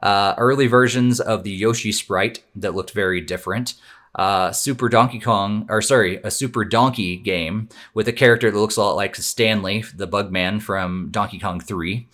Uh, 0.03 0.35
early 0.37 0.67
versions 0.67 1.21
of 1.21 1.45
the 1.45 1.51
Yoshi 1.51 1.93
sprite 1.93 2.43
that 2.57 2.75
looked 2.75 2.91
very 2.91 3.21
different 3.21 3.75
uh, 4.15 4.53
Super 4.53 4.89
Donkey 4.89 5.19
Kong, 5.19 5.67
or 5.69 5.81
sorry, 5.81 6.21
a 6.23 6.31
Super 6.31 6.65
Donkey 6.65 7.17
game 7.17 7.69
with 7.95 8.09
a 8.09 8.13
character 8.13 8.51
that 8.51 8.59
looks 8.59 8.77
a 8.77 8.83
lot 8.83 8.97
like 8.97 9.17
Stanley, 9.17 9.85
the 9.95 10.09
Bugman 10.09 10.61
from 10.61 11.09
Donkey 11.11 11.39
Kong 11.39 11.61
3. 11.61 12.07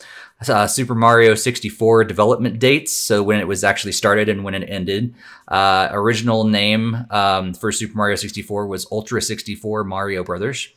Uh, 0.49 0.69
Super 0.69 0.95
Mario 0.95 1.35
64 1.35 2.05
development 2.05 2.61
dates, 2.61 2.93
so 2.93 3.25
when 3.25 3.41
it 3.41 3.49
was 3.49 3.65
actually 3.65 3.93
started 3.93 4.29
and 4.29 4.45
when 4.45 4.55
it 4.55 4.65
ended. 4.69 5.13
Uh, 5.49 5.89
original 5.91 6.45
name 6.45 7.07
um, 7.11 7.53
for 7.53 7.73
Super 7.73 7.97
Mario 7.97 8.15
64 8.15 8.69
was 8.69 8.87
Ultra 8.93 9.21
64 9.21 9.83
Mario 9.83 10.23
Brothers. 10.23 10.69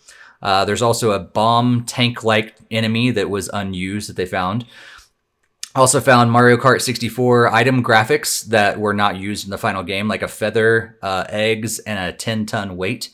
Uh, 0.41 0.65
there's 0.65 0.81
also 0.81 1.11
a 1.11 1.19
bomb 1.19 1.85
tank 1.85 2.23
like 2.23 2.55
enemy 2.71 3.11
that 3.11 3.29
was 3.29 3.47
unused 3.53 4.09
that 4.09 4.15
they 4.15 4.25
found. 4.25 4.65
Also 5.73 6.01
found 6.01 6.31
Mario 6.31 6.57
Kart 6.57 6.81
64 6.81 7.53
item 7.53 7.81
graphics 7.81 8.43
that 8.47 8.77
were 8.77 8.93
not 8.93 9.15
used 9.15 9.45
in 9.45 9.51
the 9.51 9.57
final 9.57 9.83
game, 9.83 10.09
like 10.09 10.21
a 10.21 10.27
feather, 10.27 10.97
uh, 11.01 11.25
eggs, 11.29 11.79
and 11.79 11.97
a 11.97 12.15
10 12.15 12.45
ton 12.45 12.75
weight. 12.75 13.09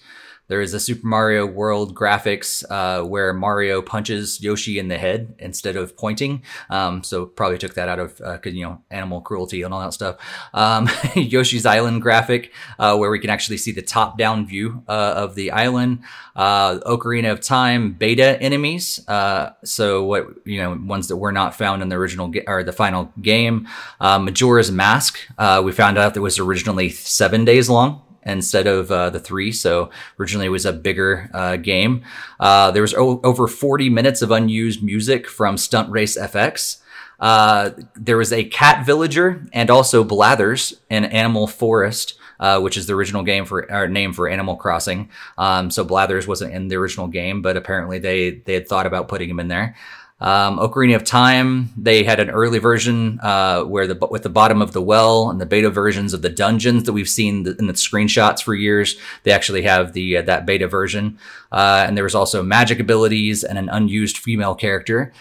There 0.47 0.61
is 0.61 0.73
a 0.73 0.79
Super 0.79 1.05
Mario 1.05 1.45
World 1.45 1.93
graphics 1.93 2.63
uh, 2.69 3.05
where 3.05 3.33
Mario 3.33 3.81
punches 3.81 4.41
Yoshi 4.41 4.79
in 4.79 4.87
the 4.87 4.97
head 4.97 5.35
instead 5.39 5.75
of 5.75 5.97
pointing. 5.97 6.43
Um, 6.69 7.03
so 7.03 7.25
probably 7.25 7.57
took 7.57 7.73
that 7.73 7.89
out 7.89 7.99
of 7.99 8.21
uh, 8.21 8.37
you 8.45 8.63
know 8.63 8.81
animal 8.89 9.19
cruelty 9.21 9.61
and 9.61 9.73
all 9.73 9.81
that 9.81 9.93
stuff. 9.93 10.17
Um, 10.53 10.89
Yoshi's 11.15 11.65
Island 11.65 12.01
graphic 12.01 12.53
uh, 12.79 12.95
where 12.95 13.11
we 13.11 13.19
can 13.19 13.29
actually 13.29 13.57
see 13.57 13.73
the 13.73 13.81
top 13.81 14.17
down 14.17 14.47
view 14.47 14.83
uh, 14.87 15.13
of 15.17 15.35
the 15.35 15.51
island. 15.51 15.99
Uh, 16.35 16.79
Ocarina 16.79 17.31
of 17.31 17.41
Time 17.41 17.93
beta 17.93 18.41
enemies. 18.41 19.05
Uh, 19.07 19.51
so 19.65 20.03
what 20.05 20.27
you 20.45 20.61
know 20.61 20.79
ones 20.85 21.09
that 21.09 21.17
were 21.17 21.33
not 21.33 21.55
found 21.55 21.81
in 21.81 21.89
the 21.89 21.95
original 21.95 22.29
ga- 22.29 22.45
or 22.47 22.63
the 22.63 22.71
final 22.71 23.11
game. 23.21 23.67
Majora's 23.99 24.71
Mask. 24.71 25.19
we 25.63 25.71
found 25.73 25.97
out 25.97 26.13
that 26.13 26.21
was 26.21 26.39
originally 26.39 26.89
seven 26.89 27.43
days 27.43 27.69
long 27.69 28.01
instead 28.27 28.67
of 28.67 28.91
uh, 28.91 29.09
the 29.09 29.19
three. 29.19 29.51
So 29.51 29.89
originally 30.19 30.47
it 30.47 30.49
was 30.49 30.65
a 30.65 30.73
bigger 30.73 31.29
uh, 31.33 31.55
game. 31.55 32.03
Uh, 32.39 32.71
there 32.71 32.81
was 32.81 32.93
o- 32.93 33.21
over 33.23 33.47
40 33.47 33.89
minutes 33.89 34.21
of 34.21 34.31
unused 34.31 34.83
music 34.83 35.27
from 35.27 35.57
Stunt 35.57 35.89
Race 35.89 36.17
FX. 36.17 36.81
Uh, 37.19 37.71
there 37.95 38.17
was 38.17 38.31
a 38.31 38.43
cat 38.43 38.85
villager 38.85 39.43
and 39.53 39.71
also 39.71 40.03
Blathers 40.03 40.75
in 40.89 41.05
Animal 41.05 41.47
Forest. 41.47 42.13
Uh, 42.39 42.59
which 42.59 42.77
is 42.77 42.85
the 42.85 42.93
original 42.93 43.23
game 43.23 43.45
for 43.45 43.65
or 43.73 43.87
name 43.87 44.13
for 44.13 44.29
Animal 44.29 44.55
Crossing. 44.57 45.09
Um, 45.39 45.71
so 45.71 45.83
Blathers 45.83 46.27
wasn't 46.27 46.53
in 46.53 46.67
the 46.67 46.75
original 46.75 47.07
game, 47.07 47.41
but 47.41 47.57
apparently 47.57 47.97
they 47.97 48.29
they 48.45 48.53
had 48.53 48.67
thought 48.67 48.85
about 48.85 49.07
putting 49.07 49.27
him 49.27 49.39
in 49.39 49.47
there. 49.47 49.75
Um, 50.19 50.57
Ocarina 50.57 50.95
of 50.95 51.03
Time, 51.03 51.69
they 51.77 52.03
had 52.03 52.19
an 52.19 52.31
early 52.31 52.57
version 52.57 53.19
uh, 53.21 53.61
where 53.63 53.85
the 53.85 53.95
with 54.09 54.23
the 54.23 54.29
bottom 54.29 54.63
of 54.63 54.73
the 54.73 54.81
well 54.81 55.29
and 55.29 55.39
the 55.39 55.45
beta 55.45 55.69
versions 55.69 56.11
of 56.11 56.23
the 56.23 56.29
dungeons 56.29 56.85
that 56.85 56.93
we've 56.93 57.09
seen 57.09 57.45
in 57.59 57.67
the 57.67 57.73
screenshots 57.73 58.41
for 58.41 58.55
years. 58.55 58.95
They 59.23 59.31
actually 59.31 59.61
have 59.63 59.93
the 59.93 60.17
uh, 60.17 60.21
that 60.23 60.47
beta 60.47 60.67
version, 60.67 61.19
uh, 61.51 61.85
and 61.87 61.95
there 61.95 62.03
was 62.03 62.15
also 62.15 62.41
magic 62.41 62.79
abilities 62.79 63.43
and 63.43 63.59
an 63.59 63.69
unused 63.69 64.17
female 64.17 64.55
character. 64.55 65.13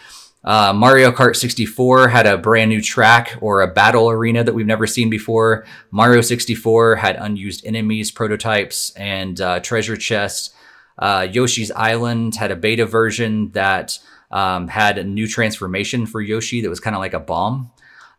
Uh, 0.42 0.72
Mario 0.72 1.11
Kart 1.11 1.34
64 1.34 2.09
had 2.09 2.24
a 2.24 2.38
brand 2.38 2.70
new 2.70 2.80
track 2.80 3.36
or 3.40 3.61
a 3.61 3.66
battle 3.66 4.09
arena 4.09 4.44
that 4.44 4.55
we've 4.55 4.64
never 4.64 4.86
seen 4.86 5.11
before. 5.11 5.66
Mario 5.90 6.20
64 6.20 6.97
had 6.97 7.16
unused 7.16 7.66
enemies, 7.66 8.12
prototypes, 8.12 8.92
and 8.94 9.40
uh, 9.40 9.59
treasure 9.59 9.97
chests. 9.97 10.55
Uh, 10.99 11.26
Yoshi's 11.30 11.72
Island 11.72 12.36
had 12.36 12.53
a 12.53 12.57
beta 12.57 12.86
version 12.86 13.51
that 13.51 13.99
um, 14.31 14.68
had 14.68 14.99
a 14.99 15.05
new 15.05 15.27
transformation 15.27 16.07
for 16.07 16.20
Yoshi 16.20 16.61
that 16.61 16.70
was 16.70 16.81
kind 16.81 16.97
of 16.97 17.01
like 17.01 17.14
a 17.14 17.20
bomb. 17.20 17.70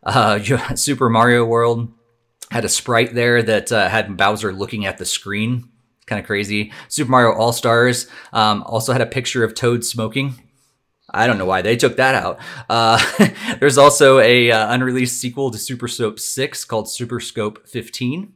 Uh, 0.02 0.38
Super 0.74 1.08
Mario 1.08 1.44
World 1.44 1.92
had 2.50 2.64
a 2.64 2.68
sprite 2.68 3.14
there 3.14 3.42
that 3.42 3.70
uh, 3.70 3.88
had 3.88 4.16
Bowser 4.16 4.52
looking 4.52 4.86
at 4.86 4.98
the 4.98 5.04
screen. 5.04 5.68
Kind 6.06 6.20
of 6.20 6.26
crazy. 6.26 6.72
Super 6.88 7.10
Mario 7.10 7.34
All 7.34 7.52
Stars 7.52 8.06
um, 8.32 8.62
also 8.64 8.92
had 8.92 9.02
a 9.02 9.06
picture 9.06 9.44
of 9.44 9.54
Toad 9.54 9.84
smoking. 9.84 10.34
I 11.10 11.26
don't 11.26 11.38
know 11.38 11.46
why 11.46 11.62
they 11.62 11.76
took 11.76 11.96
that 11.96 12.14
out. 12.14 12.38
Uh, 12.68 13.02
there's 13.60 13.78
also 13.78 14.18
a 14.18 14.50
uh, 14.50 14.74
unreleased 14.74 15.18
sequel 15.18 15.50
to 15.50 15.58
Super 15.58 15.88
Scope 15.88 16.18
6 16.18 16.64
called 16.66 16.90
Super 16.90 17.18
Scope 17.18 17.66
15. 17.66 18.34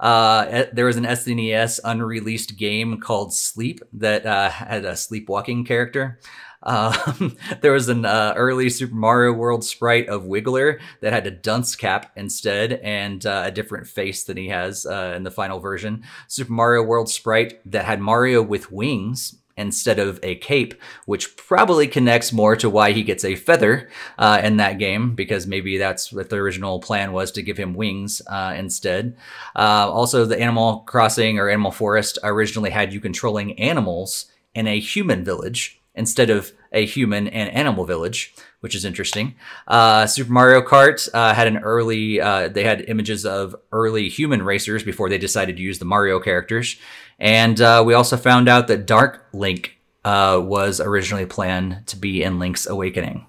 Uh, 0.00 0.64
there 0.72 0.86
was 0.86 0.96
an 0.96 1.04
SNES 1.04 1.80
unreleased 1.84 2.56
game 2.56 3.00
called 3.00 3.34
Sleep 3.34 3.80
that 3.92 4.24
uh, 4.24 4.48
had 4.48 4.84
a 4.84 4.96
sleepwalking 4.96 5.64
character. 5.64 6.18
Um, 6.66 7.36
there 7.62 7.72
was 7.72 7.88
an 7.88 8.04
uh, 8.04 8.34
early 8.36 8.68
Super 8.68 8.94
Mario 8.94 9.32
World 9.32 9.64
sprite 9.64 10.08
of 10.08 10.24
Wiggler 10.24 10.80
that 11.00 11.12
had 11.12 11.26
a 11.26 11.30
dunce 11.30 11.74
cap 11.74 12.12
instead 12.16 12.74
and 12.74 13.24
uh, 13.24 13.44
a 13.46 13.50
different 13.50 13.86
face 13.86 14.24
than 14.24 14.36
he 14.36 14.48
has 14.48 14.84
uh, 14.84 15.14
in 15.16 15.22
the 15.22 15.30
final 15.30 15.60
version. 15.60 16.02
Super 16.28 16.52
Mario 16.52 16.82
World 16.82 17.08
sprite 17.08 17.60
that 17.70 17.86
had 17.86 18.00
Mario 18.00 18.42
with 18.42 18.70
wings 18.70 19.36
instead 19.56 19.98
of 19.98 20.20
a 20.22 20.34
cape, 20.36 20.74
which 21.06 21.34
probably 21.36 21.86
connects 21.86 22.32
more 22.32 22.54
to 22.56 22.68
why 22.68 22.92
he 22.92 23.02
gets 23.02 23.24
a 23.24 23.36
feather 23.36 23.88
uh, 24.18 24.38
in 24.42 24.58
that 24.58 24.78
game, 24.78 25.14
because 25.14 25.46
maybe 25.46 25.78
that's 25.78 26.12
what 26.12 26.28
the 26.28 26.36
original 26.36 26.78
plan 26.78 27.12
was 27.12 27.32
to 27.32 27.42
give 27.42 27.56
him 27.56 27.72
wings 27.72 28.20
uh, 28.26 28.54
instead. 28.56 29.16
Uh, 29.54 29.90
also, 29.90 30.24
the 30.24 30.38
Animal 30.38 30.80
Crossing 30.80 31.38
or 31.38 31.48
Animal 31.48 31.70
Forest 31.70 32.18
originally 32.22 32.70
had 32.70 32.92
you 32.92 33.00
controlling 33.00 33.58
animals 33.58 34.26
in 34.54 34.66
a 34.66 34.78
human 34.78 35.24
village 35.24 35.80
instead 35.96 36.30
of 36.30 36.52
a 36.72 36.84
human 36.84 37.26
and 37.28 37.50
animal 37.50 37.84
village, 37.84 38.34
which 38.60 38.74
is 38.74 38.84
interesting. 38.84 39.34
Uh, 39.66 40.06
Super 40.06 40.32
Mario 40.32 40.60
Kart 40.60 41.08
uh, 41.14 41.34
had 41.34 41.46
an 41.46 41.58
early, 41.58 42.20
uh, 42.20 42.48
they 42.48 42.64
had 42.64 42.82
images 42.88 43.24
of 43.24 43.56
early 43.72 44.08
human 44.08 44.42
racers 44.42 44.82
before 44.82 45.08
they 45.08 45.18
decided 45.18 45.56
to 45.56 45.62
use 45.62 45.78
the 45.78 45.84
Mario 45.84 46.20
characters. 46.20 46.76
And 47.18 47.60
uh, 47.60 47.82
we 47.86 47.94
also 47.94 48.16
found 48.16 48.48
out 48.48 48.68
that 48.68 48.86
Dark 48.86 49.26
Link 49.32 49.78
uh, 50.04 50.40
was 50.42 50.80
originally 50.80 51.26
planned 51.26 51.86
to 51.86 51.96
be 51.96 52.22
in 52.22 52.38
Link's 52.38 52.66
Awakening. 52.66 53.26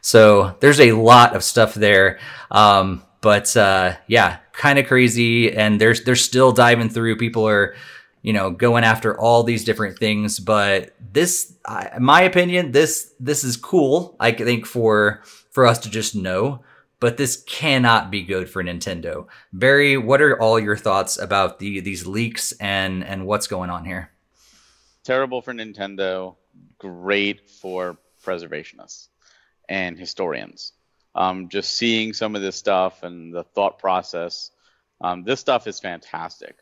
So 0.00 0.56
there's 0.60 0.80
a 0.80 0.92
lot 0.92 1.36
of 1.36 1.44
stuff 1.44 1.74
there. 1.74 2.18
Um, 2.50 3.02
but 3.20 3.56
uh, 3.56 3.96
yeah, 4.06 4.38
kind 4.52 4.78
of 4.78 4.86
crazy. 4.86 5.52
And 5.52 5.80
there's 5.80 6.04
they're 6.04 6.16
still 6.16 6.52
diving 6.52 6.88
through. 6.88 7.16
People 7.16 7.48
are 7.48 7.74
you 8.22 8.32
know, 8.32 8.50
going 8.50 8.84
after 8.84 9.18
all 9.18 9.42
these 9.42 9.64
different 9.64 9.98
things. 9.98 10.38
But 10.38 10.94
this, 11.12 11.54
in 11.94 12.02
my 12.02 12.22
opinion, 12.22 12.72
this 12.72 13.14
this 13.20 13.44
is 13.44 13.56
cool. 13.56 14.16
I 14.20 14.32
think 14.32 14.66
for 14.66 15.22
for 15.50 15.66
us 15.66 15.78
to 15.80 15.90
just 15.90 16.14
know. 16.14 16.62
But 17.00 17.16
this 17.16 17.44
cannot 17.46 18.10
be 18.10 18.22
good 18.22 18.50
for 18.50 18.62
Nintendo. 18.62 19.28
Barry, 19.52 19.96
what 19.96 20.20
are 20.20 20.40
all 20.40 20.58
your 20.58 20.76
thoughts 20.76 21.16
about 21.16 21.60
the 21.60 21.80
these 21.80 22.06
leaks 22.06 22.52
and 22.52 23.04
and 23.04 23.26
what's 23.26 23.46
going 23.46 23.70
on 23.70 23.84
here? 23.84 24.10
Terrible 25.04 25.40
for 25.40 25.54
Nintendo. 25.54 26.34
Great 26.78 27.48
for 27.48 27.98
preservationists 28.24 29.08
and 29.68 29.98
historians. 29.98 30.72
Um, 31.14 31.48
just 31.48 31.76
seeing 31.76 32.12
some 32.12 32.36
of 32.36 32.42
this 32.42 32.56
stuff 32.56 33.02
and 33.02 33.32
the 33.32 33.42
thought 33.42 33.78
process. 33.78 34.50
Um, 35.00 35.22
this 35.22 35.40
stuff 35.40 35.66
is 35.66 35.78
fantastic 35.78 36.56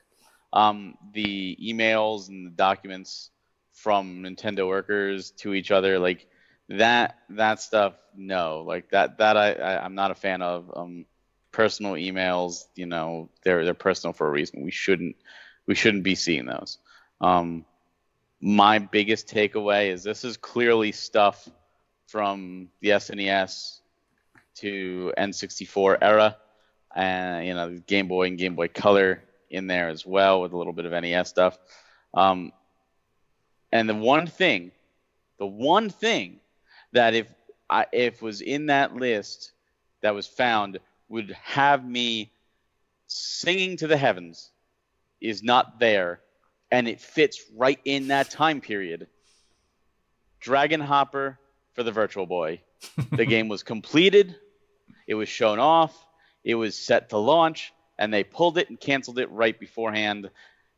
um, 0.56 0.96
the 1.12 1.56
emails 1.62 2.28
and 2.28 2.46
the 2.46 2.50
documents 2.50 3.30
from 3.74 4.22
Nintendo 4.22 4.66
workers 4.66 5.32
to 5.32 5.52
each 5.52 5.70
other, 5.70 5.98
like 5.98 6.26
that 6.70 7.18
that 7.30 7.60
stuff. 7.60 7.94
No, 8.16 8.64
like 8.66 8.90
that 8.90 9.18
that 9.18 9.36
I, 9.36 9.52
I 9.52 9.84
am 9.84 9.94
not 9.94 10.10
a 10.10 10.14
fan 10.14 10.42
of. 10.42 10.72
Um, 10.74 11.06
personal 11.56 11.92
emails, 11.92 12.66
you 12.74 12.84
know, 12.84 13.30
they're 13.42 13.64
they're 13.64 13.72
personal 13.72 14.12
for 14.12 14.26
a 14.26 14.30
reason. 14.30 14.62
We 14.62 14.70
shouldn't 14.70 15.16
we 15.66 15.74
shouldn't 15.74 16.04
be 16.04 16.14
seeing 16.14 16.44
those. 16.44 16.76
Um, 17.18 17.64
my 18.42 18.78
biggest 18.78 19.26
takeaway 19.28 19.90
is 19.90 20.02
this 20.02 20.22
is 20.22 20.36
clearly 20.36 20.92
stuff 20.92 21.48
from 22.08 22.68
the 22.82 22.90
SNES 22.90 23.80
to 24.56 25.14
N64 25.16 25.96
era, 26.02 26.36
and 26.94 27.46
you 27.46 27.54
know, 27.54 27.78
Game 27.86 28.06
Boy 28.06 28.26
and 28.26 28.36
Game 28.36 28.54
Boy 28.54 28.68
Color 28.68 29.22
in 29.50 29.66
there 29.66 29.88
as 29.88 30.04
well 30.04 30.40
with 30.40 30.52
a 30.52 30.56
little 30.56 30.72
bit 30.72 30.84
of 30.84 30.92
NES 30.92 31.28
stuff. 31.28 31.58
Um, 32.14 32.52
and 33.72 33.88
the 33.88 33.94
one 33.94 34.26
thing, 34.26 34.72
the 35.38 35.46
one 35.46 35.90
thing 35.90 36.40
that 36.92 37.14
if 37.14 37.26
I, 37.68 37.86
if 37.92 38.22
was 38.22 38.40
in 38.40 38.66
that 38.66 38.94
list 38.94 39.52
that 40.02 40.14
was 40.14 40.26
found 40.26 40.78
would 41.08 41.36
have 41.42 41.84
me 41.84 42.32
singing 43.06 43.76
to 43.78 43.86
the 43.86 43.96
heavens 43.96 44.50
is 45.20 45.42
not 45.42 45.78
there, 45.78 46.20
and 46.70 46.88
it 46.88 47.00
fits 47.00 47.40
right 47.54 47.78
in 47.84 48.08
that 48.08 48.30
time 48.30 48.60
period. 48.60 49.06
Dragon 50.40 50.80
Hopper 50.80 51.38
for 51.74 51.82
the 51.82 51.92
Virtual 51.92 52.26
Boy. 52.26 52.60
the 53.12 53.24
game 53.24 53.48
was 53.48 53.62
completed. 53.62 54.36
It 55.06 55.14
was 55.14 55.28
shown 55.28 55.58
off. 55.58 56.06
It 56.44 56.54
was 56.54 56.76
set 56.76 57.10
to 57.10 57.18
launch 57.18 57.72
and 57.98 58.12
they 58.12 58.24
pulled 58.24 58.58
it 58.58 58.68
and 58.68 58.78
canceled 58.78 59.18
it 59.18 59.30
right 59.30 59.58
beforehand. 59.58 60.30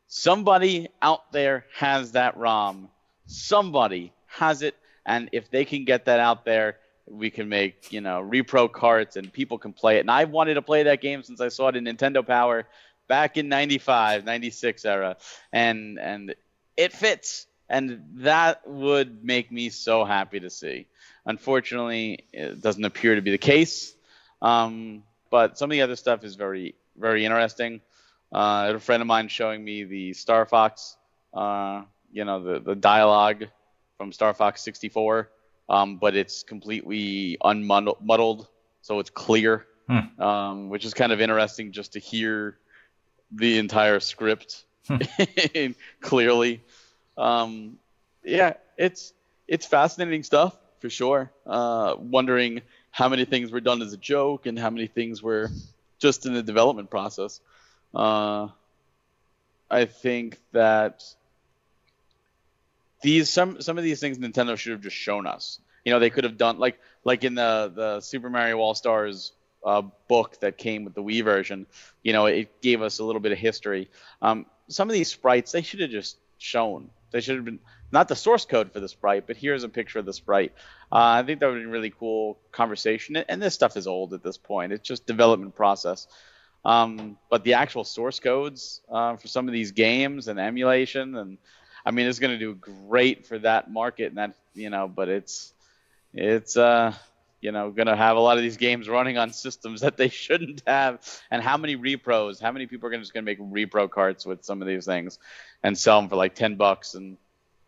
Somebody 0.07 0.89
out 1.01 1.31
there 1.31 1.65
has 1.75 2.13
that 2.13 2.37
ROM. 2.37 2.89
somebody 3.27 4.11
has 4.27 4.61
it, 4.61 4.75
and 5.05 5.29
if 5.31 5.51
they 5.51 5.65
can 5.65 5.85
get 5.85 6.05
that 6.05 6.19
out 6.19 6.45
there, 6.45 6.77
we 7.07 7.29
can 7.29 7.49
make 7.49 7.91
you 7.91 8.01
know 8.01 8.21
repro 8.21 8.71
carts 8.71 9.15
and 9.15 9.31
people 9.31 9.57
can 9.57 9.73
play 9.73 9.97
it. 9.97 10.01
And 10.01 10.11
I've 10.11 10.29
wanted 10.29 10.55
to 10.55 10.61
play 10.61 10.83
that 10.83 11.01
game 11.01 11.23
since 11.23 11.41
I 11.41 11.49
saw 11.49 11.67
it 11.69 11.75
in 11.75 11.85
Nintendo 11.85 12.25
Power 12.25 12.67
back 13.07 13.37
in 13.37 13.49
95, 13.49 14.25
96 14.25 14.85
era, 14.85 15.17
and 15.51 15.99
and 15.99 16.35
it 16.77 16.93
fits, 16.93 17.47
and 17.67 18.03
that 18.15 18.67
would 18.67 19.23
make 19.23 19.51
me 19.51 19.69
so 19.69 20.05
happy 20.05 20.39
to 20.39 20.49
see. 20.49 20.87
Unfortunately, 21.25 22.23
it 22.31 22.61
doesn't 22.61 22.85
appear 22.85 23.15
to 23.15 23.21
be 23.21 23.31
the 23.31 23.37
case. 23.37 23.93
Um, 24.41 25.03
but 25.29 25.57
some 25.57 25.69
of 25.69 25.73
the 25.73 25.81
other 25.81 25.95
stuff 25.95 26.23
is 26.23 26.35
very 26.35 26.75
very 26.99 27.25
interesting. 27.25 27.81
Uh, 28.31 28.73
a 28.75 28.79
friend 28.79 29.01
of 29.01 29.07
mine 29.07 29.27
showing 29.27 29.63
me 29.63 29.83
the 29.83 30.13
Star 30.13 30.45
Fox, 30.45 30.97
uh, 31.33 31.83
you 32.11 32.25
know, 32.25 32.43
the 32.43 32.59
the 32.59 32.75
dialogue 32.75 33.45
from 33.97 34.11
Star 34.11 34.33
Fox 34.33 34.61
64, 34.61 35.29
um, 35.67 35.97
but 35.97 36.15
it's 36.15 36.43
completely 36.43 37.37
unmuddled, 37.43 38.47
so 38.81 38.99
it's 38.99 39.09
clear, 39.09 39.65
hmm. 39.87 40.21
um, 40.21 40.69
which 40.69 40.85
is 40.85 40.93
kind 40.93 41.11
of 41.11 41.21
interesting 41.21 41.71
just 41.71 41.93
to 41.93 41.99
hear 41.99 42.57
the 43.31 43.57
entire 43.57 43.99
script 43.99 44.65
hmm. 44.87 44.97
clearly. 46.01 46.63
Um, 47.17 47.77
yeah, 48.23 48.53
it's 48.77 49.13
it's 49.47 49.65
fascinating 49.65 50.23
stuff 50.23 50.55
for 50.79 50.89
sure. 50.89 51.31
Uh, 51.45 51.95
wondering 51.97 52.61
how 52.91 53.09
many 53.09 53.25
things 53.25 53.51
were 53.51 53.59
done 53.59 53.81
as 53.81 53.93
a 53.93 53.97
joke 53.97 54.45
and 54.45 54.57
how 54.57 54.69
many 54.69 54.87
things 54.87 55.21
were 55.21 55.49
just 55.99 56.25
in 56.25 56.33
the 56.33 56.43
development 56.43 56.89
process. 56.89 57.41
Uh, 57.93 58.47
I 59.69 59.85
think 59.85 60.39
that 60.51 61.03
these 63.01 63.29
some 63.29 63.61
some 63.61 63.77
of 63.77 63.83
these 63.83 63.99
things 63.99 64.17
Nintendo 64.17 64.57
should 64.57 64.71
have 64.71 64.81
just 64.81 64.95
shown 64.95 65.27
us. 65.27 65.59
You 65.85 65.93
know, 65.93 65.99
they 65.99 66.09
could 66.09 66.23
have 66.23 66.37
done 66.37 66.59
like 66.59 66.79
like 67.03 67.23
in 67.23 67.35
the 67.35 67.71
the 67.73 68.01
Super 68.01 68.29
Mario 68.29 68.57
All 68.57 68.75
Stars 68.75 69.31
uh, 69.63 69.83
book 70.07 70.39
that 70.39 70.57
came 70.57 70.83
with 70.83 70.93
the 70.93 71.03
Wii 71.03 71.23
version. 71.23 71.67
You 72.03 72.13
know, 72.13 72.25
it 72.25 72.61
gave 72.61 72.81
us 72.81 72.99
a 72.99 73.03
little 73.03 73.21
bit 73.21 73.31
of 73.31 73.37
history. 73.37 73.89
Um, 74.21 74.45
some 74.67 74.89
of 74.89 74.93
these 74.93 75.09
sprites 75.09 75.51
they 75.51 75.61
should 75.61 75.81
have 75.81 75.91
just 75.91 76.17
shown. 76.37 76.89
They 77.11 77.21
should 77.21 77.35
have 77.35 77.45
been 77.45 77.59
not 77.91 78.07
the 78.07 78.15
source 78.15 78.45
code 78.45 78.71
for 78.71 78.79
the 78.79 78.89
sprite, 78.89 79.25
but 79.27 79.37
here's 79.37 79.63
a 79.63 79.69
picture 79.69 79.99
of 79.99 80.05
the 80.05 80.13
sprite. 80.13 80.53
Uh, 80.91 81.19
I 81.19 81.23
think 81.23 81.39
that 81.39 81.47
would 81.47 81.59
be 81.59 81.65
a 81.65 81.67
really 81.67 81.89
cool 81.91 82.37
conversation. 82.51 83.17
And 83.17 83.41
this 83.41 83.53
stuff 83.53 83.77
is 83.77 83.87
old 83.87 84.13
at 84.13 84.23
this 84.23 84.37
point. 84.37 84.73
It's 84.73 84.87
just 84.87 85.05
development 85.05 85.55
process. 85.55 86.07
Um, 86.65 87.17
but 87.29 87.43
the 87.43 87.53
actual 87.53 87.83
source 87.83 88.19
codes 88.19 88.81
uh, 88.91 89.15
for 89.15 89.27
some 89.27 89.47
of 89.47 89.53
these 89.53 89.71
games 89.71 90.27
and 90.27 90.39
emulation, 90.39 91.15
and 91.15 91.37
I 91.85 91.91
mean, 91.91 92.07
it's 92.07 92.19
going 92.19 92.37
to 92.37 92.39
do 92.39 92.53
great 92.53 93.25
for 93.25 93.39
that 93.39 93.71
market. 93.71 94.07
And 94.07 94.17
that 94.17 94.35
you 94.53 94.69
know, 94.69 94.87
but 94.87 95.07
it's 95.07 95.53
it's 96.13 96.57
uh, 96.57 96.93
you 97.39 97.53
know 97.53 97.71
going 97.71 97.87
to 97.87 97.95
have 97.95 98.17
a 98.17 98.19
lot 98.19 98.37
of 98.37 98.43
these 98.43 98.57
games 98.57 98.89
running 98.89 99.17
on 99.17 99.31
systems 99.31 99.81
that 99.81 99.95
they 99.95 100.09
shouldn't 100.09 100.63
have. 100.67 101.01
And 101.31 101.41
how 101.41 101.55
many 101.55 101.77
repros? 101.77 102.41
How 102.41 102.51
many 102.51 102.67
people 102.67 102.87
are 102.87 102.91
gonna, 102.91 103.03
just 103.03 103.13
going 103.13 103.25
to 103.25 103.31
make 103.31 103.39
repro 103.39 103.89
carts 103.89 104.25
with 104.25 104.43
some 104.43 104.61
of 104.61 104.67
these 104.67 104.85
things 104.85 105.17
and 105.63 105.77
sell 105.77 106.01
them 106.01 106.09
for 106.09 106.17
like 106.17 106.35
ten 106.35 106.55
bucks 106.55 106.93
and 106.93 107.17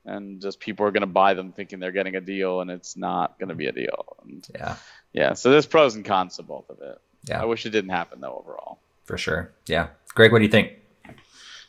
and 0.06 0.41
just 0.41 0.60
people 0.60 0.86
are 0.86 0.91
going 0.91 1.02
to 1.02 1.08
buy 1.08 1.34
them 1.34 1.52
thinking 1.52 1.80
they're 1.80 1.91
getting 1.91 2.16
a 2.16 2.22
deal 2.22 2.62
and 2.62 2.72
it's 2.72 2.97
not 2.97 3.38
going 3.39 3.49
to 3.49 3.56
be 3.56 3.68
a 3.68 3.72
deal. 3.72 4.18
And 4.24 4.47
yeah. 4.54 4.76
Yeah. 5.14 5.34
So 5.34 5.52
there's 5.52 5.66
pros 5.66 5.95
and 5.95 6.06
cons 6.06 6.38
to 6.38 6.43
both 6.43 6.70
of 6.70 6.82
it. 6.82 6.99
Yeah. 7.26 7.41
I 7.41 7.45
wish 7.45 7.66
it 7.66 7.70
didn't 7.70 7.91
happen 7.91 8.22
though 8.22 8.38
overall. 8.38 8.80
For 9.06 9.18
sure. 9.18 9.52
Yeah. 9.68 9.88
Greg, 10.14 10.32
what 10.32 10.39
do 10.39 10.45
you 10.45 10.52
think? 10.52 10.74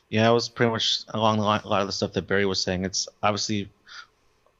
Yeah, 0.08 0.28
it 0.28 0.34
was 0.34 0.48
pretty 0.48 0.70
much 0.70 1.04
along 1.08 1.38
the 1.38 1.44
line, 1.44 1.62
a 1.64 1.68
lot 1.68 1.80
of 1.80 1.86
the 1.86 1.92
stuff 1.92 2.12
that 2.12 2.26
Barry 2.26 2.44
was 2.44 2.62
saying. 2.62 2.84
It's 2.84 3.08
obviously 3.22 3.70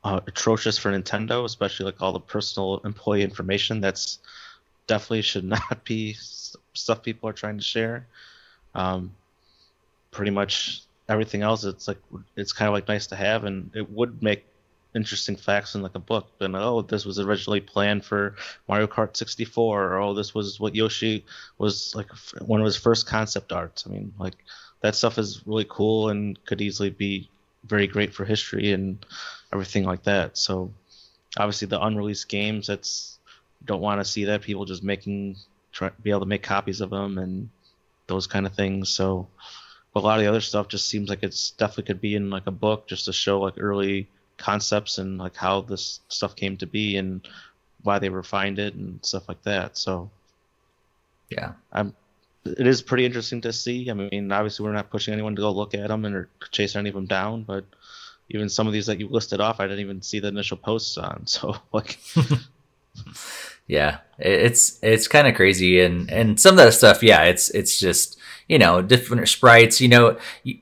uh, 0.02 0.20
atrocious 0.26 0.78
for 0.78 0.90
Nintendo, 0.90 1.44
especially 1.44 1.86
like 1.86 2.00
all 2.00 2.12
the 2.12 2.20
personal 2.20 2.80
employee 2.84 3.22
information. 3.22 3.80
That's 3.80 4.18
definitely 4.86 5.22
should 5.22 5.44
not 5.70 5.84
be 5.84 6.16
stuff 6.72 7.02
people 7.02 7.28
are 7.28 7.34
trying 7.34 7.58
to 7.58 7.64
share. 7.64 8.06
Um, 8.74 9.14
pretty 10.10 10.30
much 10.30 10.82
everything 11.12 11.42
else 11.42 11.64
it's 11.64 11.88
like 11.88 11.98
it's 12.36 12.52
kind 12.52 12.68
of 12.68 12.74
like 12.74 12.88
nice 12.88 13.06
to 13.06 13.16
have 13.16 13.44
and 13.44 13.70
it 13.74 13.88
would 13.90 14.22
make 14.22 14.44
interesting 14.94 15.36
facts 15.36 15.74
in 15.74 15.82
like 15.82 15.94
a 15.94 15.98
book 15.98 16.28
and 16.40 16.54
oh 16.54 16.82
this 16.82 17.04
was 17.04 17.18
originally 17.18 17.60
planned 17.60 18.04
for 18.04 18.36
mario 18.68 18.86
kart 18.86 19.16
64 19.16 19.84
or 19.84 19.98
oh 19.98 20.12
this 20.14 20.34
was 20.34 20.60
what 20.60 20.74
yoshi 20.74 21.24
was 21.58 21.94
like 21.94 22.08
one 22.40 22.60
of 22.60 22.66
his 22.66 22.76
first 22.76 23.06
concept 23.06 23.52
arts. 23.52 23.84
I 23.86 23.90
mean 23.90 24.12
like 24.18 24.36
that 24.82 24.94
stuff 24.94 25.16
is 25.18 25.46
really 25.46 25.66
cool 25.68 26.10
and 26.10 26.44
could 26.44 26.60
easily 26.60 26.90
be 26.90 27.30
very 27.64 27.86
great 27.86 28.12
for 28.12 28.24
history 28.24 28.72
and 28.72 29.04
everything 29.52 29.84
like 29.84 30.02
that. 30.02 30.36
So 30.36 30.72
obviously 31.38 31.68
the 31.68 31.82
unreleased 31.82 32.28
games 32.28 32.66
that's 32.66 33.18
don't 33.64 33.80
want 33.80 34.00
to 34.00 34.04
see 34.04 34.24
that 34.24 34.42
people 34.42 34.64
just 34.64 34.82
making 34.82 35.36
try 35.70 35.90
be 36.02 36.10
able 36.10 36.20
to 36.20 36.26
make 36.26 36.42
copies 36.42 36.80
of 36.80 36.90
them 36.90 37.18
and 37.18 37.48
those 38.08 38.26
kind 38.26 38.44
of 38.44 38.54
things. 38.54 38.90
So 38.90 39.28
but 39.92 40.00
a 40.00 40.04
lot 40.04 40.18
of 40.18 40.24
the 40.24 40.28
other 40.28 40.40
stuff 40.40 40.68
just 40.68 40.88
seems 40.88 41.08
like 41.08 41.22
it's 41.22 41.50
definitely 41.52 41.84
could 41.84 42.00
be 42.00 42.14
in 42.14 42.30
like 42.30 42.46
a 42.46 42.52
book 42.52 42.86
just 42.86 43.04
to 43.06 43.12
show 43.12 43.40
like 43.40 43.54
early 43.58 44.08
concepts 44.38 44.98
and 44.98 45.18
like 45.18 45.36
how 45.36 45.60
this 45.60 46.00
stuff 46.08 46.34
came 46.34 46.56
to 46.56 46.66
be 46.66 46.96
and 46.96 47.28
why 47.82 47.98
they 47.98 48.08
refined 48.08 48.58
it 48.58 48.74
and 48.74 49.04
stuff 49.04 49.28
like 49.28 49.42
that. 49.42 49.76
So 49.76 50.10
yeah, 51.30 51.52
I'm. 51.72 51.94
It 52.44 52.66
is 52.66 52.82
pretty 52.82 53.06
interesting 53.06 53.40
to 53.42 53.52
see. 53.52 53.88
I 53.88 53.94
mean, 53.94 54.32
obviously 54.32 54.64
we're 54.64 54.72
not 54.72 54.90
pushing 54.90 55.14
anyone 55.14 55.36
to 55.36 55.42
go 55.42 55.52
look 55.52 55.74
at 55.74 55.88
them 55.88 56.04
and 56.04 56.14
or 56.14 56.28
chase 56.50 56.74
any 56.74 56.88
of 56.88 56.94
them 56.96 57.06
down, 57.06 57.44
but 57.44 57.64
even 58.30 58.48
some 58.48 58.66
of 58.66 58.72
these 58.72 58.86
that 58.86 58.98
you 58.98 59.08
listed 59.08 59.40
off, 59.40 59.60
I 59.60 59.64
didn't 59.68 59.78
even 59.78 60.02
see 60.02 60.18
the 60.18 60.28
initial 60.28 60.56
posts 60.56 60.98
on. 60.98 61.24
So 61.26 61.56
like. 61.72 61.98
yeah, 63.68 63.98
it's 64.18 64.78
it's 64.82 65.08
kind 65.08 65.28
of 65.28 65.34
crazy, 65.34 65.80
and 65.80 66.10
and 66.10 66.38
some 66.38 66.52
of 66.52 66.64
that 66.64 66.74
stuff, 66.74 67.02
yeah, 67.02 67.22
it's 67.22 67.50
it's 67.50 67.78
just 67.78 68.18
you 68.48 68.58
know, 68.58 68.82
different 68.82 69.28
sprites. 69.28 69.80
You 69.80 69.88
know, 69.88 70.18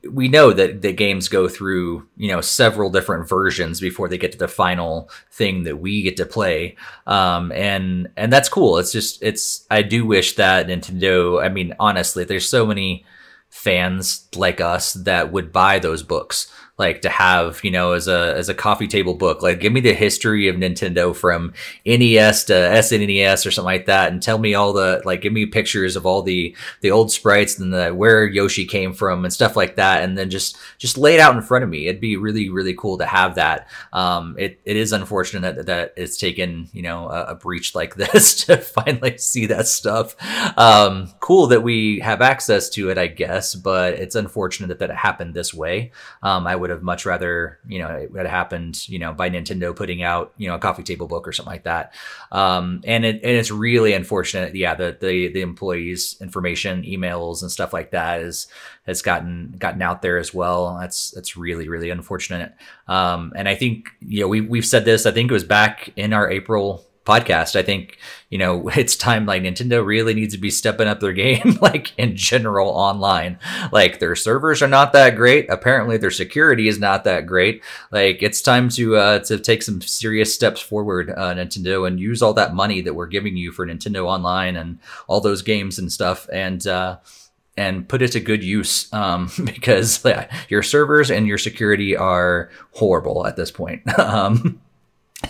we 0.08 0.28
know 0.28 0.52
that 0.52 0.82
the 0.82 0.92
games 0.92 1.28
go 1.28 1.48
through, 1.48 2.06
you 2.16 2.28
know, 2.28 2.40
several 2.40 2.90
different 2.90 3.28
versions 3.28 3.80
before 3.80 4.08
they 4.08 4.18
get 4.18 4.32
to 4.32 4.38
the 4.38 4.48
final 4.48 5.10
thing 5.30 5.64
that 5.64 5.80
we 5.80 6.02
get 6.02 6.16
to 6.18 6.26
play. 6.26 6.76
Um, 7.06 7.52
and, 7.52 8.08
and 8.16 8.32
that's 8.32 8.48
cool. 8.48 8.78
It's 8.78 8.92
just, 8.92 9.22
it's, 9.22 9.66
I 9.70 9.82
do 9.82 10.06
wish 10.06 10.36
that 10.36 10.66
Nintendo, 10.66 11.42
I 11.44 11.48
mean, 11.48 11.74
honestly, 11.80 12.24
there's 12.24 12.48
so 12.48 12.66
many 12.66 13.04
fans 13.48 14.28
like 14.36 14.60
us 14.60 14.92
that 14.92 15.32
would 15.32 15.52
buy 15.52 15.78
those 15.78 16.02
books 16.02 16.52
like 16.80 17.02
to 17.02 17.10
have 17.10 17.60
you 17.62 17.70
know 17.70 17.92
as 17.92 18.08
a 18.08 18.34
as 18.36 18.48
a 18.48 18.54
coffee 18.54 18.88
table 18.88 19.14
book. 19.14 19.42
Like 19.42 19.60
give 19.60 19.72
me 19.72 19.80
the 19.80 19.92
history 19.92 20.48
of 20.48 20.56
nintendo 20.56 21.14
from 21.14 21.52
nes 21.84 22.44
to 22.44 22.54
snes 22.54 23.46
or 23.46 23.50
something 23.50 23.66
like 23.66 23.86
that 23.86 24.10
and 24.10 24.22
tell 24.22 24.38
me 24.38 24.54
all 24.54 24.72
the 24.72 25.02
like 25.04 25.20
give 25.20 25.32
me 25.32 25.44
pictures 25.44 25.94
of 25.94 26.06
all 26.06 26.22
the 26.22 26.56
the 26.80 26.90
old 26.90 27.12
sprites 27.12 27.58
and 27.58 27.72
the 27.72 27.90
where 27.90 28.24
yoshi 28.24 28.64
came 28.64 28.94
from 28.94 29.24
and 29.24 29.32
stuff 29.32 29.56
like 29.56 29.76
that 29.76 30.02
and 30.02 30.16
then 30.16 30.30
just 30.30 30.56
just 30.78 30.96
lay 30.96 31.14
it 31.14 31.20
out 31.20 31.36
in 31.36 31.42
front 31.42 31.62
of 31.62 31.70
me. 31.70 31.86
It'd 31.86 32.00
be 32.00 32.16
really 32.16 32.48
really 32.48 32.74
cool 32.74 32.96
to 32.98 33.06
have 33.06 33.34
that. 33.34 33.68
Um 33.92 34.34
it, 34.38 34.60
it 34.64 34.76
is 34.76 34.92
unfortunate 34.92 35.56
that, 35.56 35.66
that 35.66 35.92
it's 35.96 36.16
taken 36.16 36.68
you 36.72 36.82
know 36.82 37.08
a, 37.08 37.24
a 37.24 37.34
breach 37.34 37.74
like 37.80 37.94
this 37.96 38.44
to 38.46 38.56
finally 38.56 39.18
see 39.18 39.46
that 39.46 39.68
stuff. 39.68 40.16
Um 40.56 41.12
cool 41.20 41.46
that 41.48 41.62
we 41.62 42.00
have 42.00 42.22
access 42.22 42.70
to 42.70 42.88
it 42.88 42.96
i 42.96 43.06
guess 43.06 43.54
but 43.54 43.94
it's 43.94 44.14
unfortunate 44.14 44.68
that, 44.68 44.78
that 44.78 44.90
it 44.90 44.96
happened 44.96 45.34
this 45.34 45.52
way. 45.52 45.92
Um 46.22 46.46
i 46.46 46.56
would 46.56 46.69
would 46.70 46.76
have 46.76 46.82
much 46.82 47.04
rather, 47.04 47.58
you 47.68 47.80
know, 47.80 47.88
it 47.88 48.10
had 48.14 48.26
happened, 48.26 48.88
you 48.88 48.98
know, 48.98 49.12
by 49.12 49.28
Nintendo 49.28 49.74
putting 49.74 50.02
out, 50.02 50.32
you 50.38 50.48
know, 50.48 50.54
a 50.54 50.58
coffee 50.58 50.82
table 50.82 51.08
book 51.08 51.26
or 51.26 51.32
something 51.32 51.50
like 51.50 51.64
that. 51.64 51.92
Um, 52.30 52.82
and 52.84 53.04
it, 53.04 53.16
and 53.16 53.32
it's 53.32 53.50
really 53.50 53.92
unfortunate. 53.92 54.54
Yeah. 54.54 54.74
The, 54.74 54.96
the, 55.00 55.28
the 55.28 55.42
employees 55.42 56.16
information, 56.20 56.84
emails 56.84 57.42
and 57.42 57.50
stuff 57.50 57.72
like 57.72 57.90
that 57.90 58.20
is, 58.20 58.46
has 58.86 59.02
gotten, 59.02 59.54
gotten 59.58 59.82
out 59.82 60.02
there 60.02 60.18
as 60.18 60.32
well. 60.32 60.78
That's, 60.80 61.10
that's 61.10 61.36
really, 61.36 61.68
really 61.68 61.90
unfortunate. 61.90 62.54
Um, 62.88 63.32
and 63.36 63.48
I 63.48 63.56
think, 63.56 63.88
you 64.00 64.20
know, 64.20 64.28
we, 64.28 64.40
we've 64.40 64.64
said 64.64 64.84
this, 64.84 65.06
I 65.06 65.10
think 65.10 65.30
it 65.30 65.34
was 65.34 65.44
back 65.44 65.92
in 65.96 66.12
our 66.12 66.30
April 66.30 66.86
podcast. 67.10 67.56
I 67.56 67.62
think, 67.62 67.98
you 68.28 68.38
know, 68.38 68.68
it's 68.76 68.96
time 68.96 69.26
like 69.26 69.42
Nintendo 69.42 69.84
really 69.84 70.14
needs 70.14 70.34
to 70.34 70.40
be 70.40 70.50
stepping 70.50 70.88
up 70.88 71.00
their 71.00 71.12
game, 71.24 71.58
like 71.60 71.92
in 71.98 72.16
general 72.16 72.68
online. 72.68 73.38
Like 73.72 73.98
their 73.98 74.16
servers 74.16 74.62
are 74.62 74.68
not 74.68 74.92
that 74.92 75.16
great. 75.16 75.50
Apparently 75.50 75.96
their 75.96 76.10
security 76.10 76.68
is 76.68 76.78
not 76.78 77.04
that 77.04 77.26
great. 77.26 77.62
Like 77.90 78.22
it's 78.22 78.42
time 78.42 78.68
to, 78.70 78.96
uh, 78.96 79.18
to 79.20 79.38
take 79.38 79.62
some 79.62 79.80
serious 79.80 80.34
steps 80.34 80.60
forward, 80.60 81.10
uh, 81.10 81.34
Nintendo 81.34 81.86
and 81.86 81.98
use 81.98 82.22
all 82.22 82.34
that 82.34 82.54
money 82.54 82.80
that 82.82 82.94
we're 82.94 83.06
giving 83.06 83.36
you 83.36 83.52
for 83.52 83.66
Nintendo 83.66 84.06
online 84.06 84.56
and 84.56 84.78
all 85.08 85.20
those 85.20 85.42
games 85.42 85.78
and 85.78 85.90
stuff. 85.92 86.28
And, 86.32 86.66
uh, 86.66 86.98
and 87.56 87.86
put 87.88 88.00
it 88.00 88.12
to 88.12 88.20
good 88.20 88.42
use 88.42 88.90
um, 88.92 89.30
because 89.44 90.02
yeah, 90.04 90.30
your 90.48 90.62
servers 90.62 91.10
and 91.10 91.26
your 91.26 91.38
security 91.38 91.96
are 91.96 92.50
horrible 92.72 93.26
at 93.26 93.36
this 93.36 93.50
point. 93.50 93.86
um, 93.98 94.60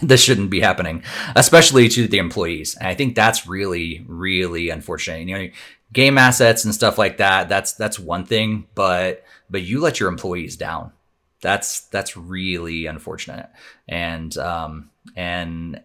this 0.02 0.22
shouldn't 0.22 0.50
be 0.50 0.60
happening, 0.60 1.02
especially 1.34 1.88
to 1.88 2.06
the 2.06 2.18
employees. 2.18 2.76
And 2.76 2.88
I 2.88 2.94
think 2.94 3.14
that's 3.14 3.46
really, 3.46 4.04
really 4.06 4.70
unfortunate. 4.70 5.28
You 5.28 5.38
know, 5.38 5.48
game 5.92 6.18
assets 6.18 6.64
and 6.64 6.74
stuff 6.74 6.98
like 6.98 7.16
that. 7.18 7.48
That's 7.48 7.72
that's 7.72 7.98
one 7.98 8.24
thing, 8.24 8.66
but 8.74 9.24
but 9.48 9.62
you 9.62 9.80
let 9.80 9.98
your 9.98 10.08
employees 10.08 10.56
down. 10.56 10.92
that's 11.40 11.82
that's 11.82 12.16
really 12.16 12.86
unfortunate. 12.86 13.48
And 13.88 14.36
um, 14.38 14.90
and 15.16 15.80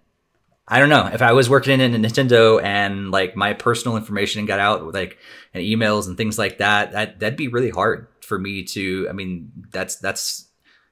I 0.68 0.80
don't 0.80 0.90
know 0.90 1.10
if 1.12 1.22
I 1.22 1.34
was 1.34 1.50
working 1.50 1.80
in 1.80 1.94
a 1.94 1.98
Nintendo 2.08 2.62
and 2.62 3.12
like 3.12 3.36
my 3.36 3.54
personal 3.54 3.98
information 3.98 4.46
got 4.46 4.60
out, 4.60 4.94
like 4.94 5.18
and 5.54 5.64
emails 5.64 6.08
and 6.08 6.18
things 6.18 6.38
like 6.38 6.58
that, 6.58 6.92
that 6.92 7.20
that'd 7.20 7.38
be 7.38 7.48
really 7.48 7.70
hard 7.70 8.08
for 8.22 8.38
me 8.38 8.64
to. 8.64 9.08
I 9.10 9.14
mean, 9.14 9.52
that's 9.72 9.96
that's 9.98 10.48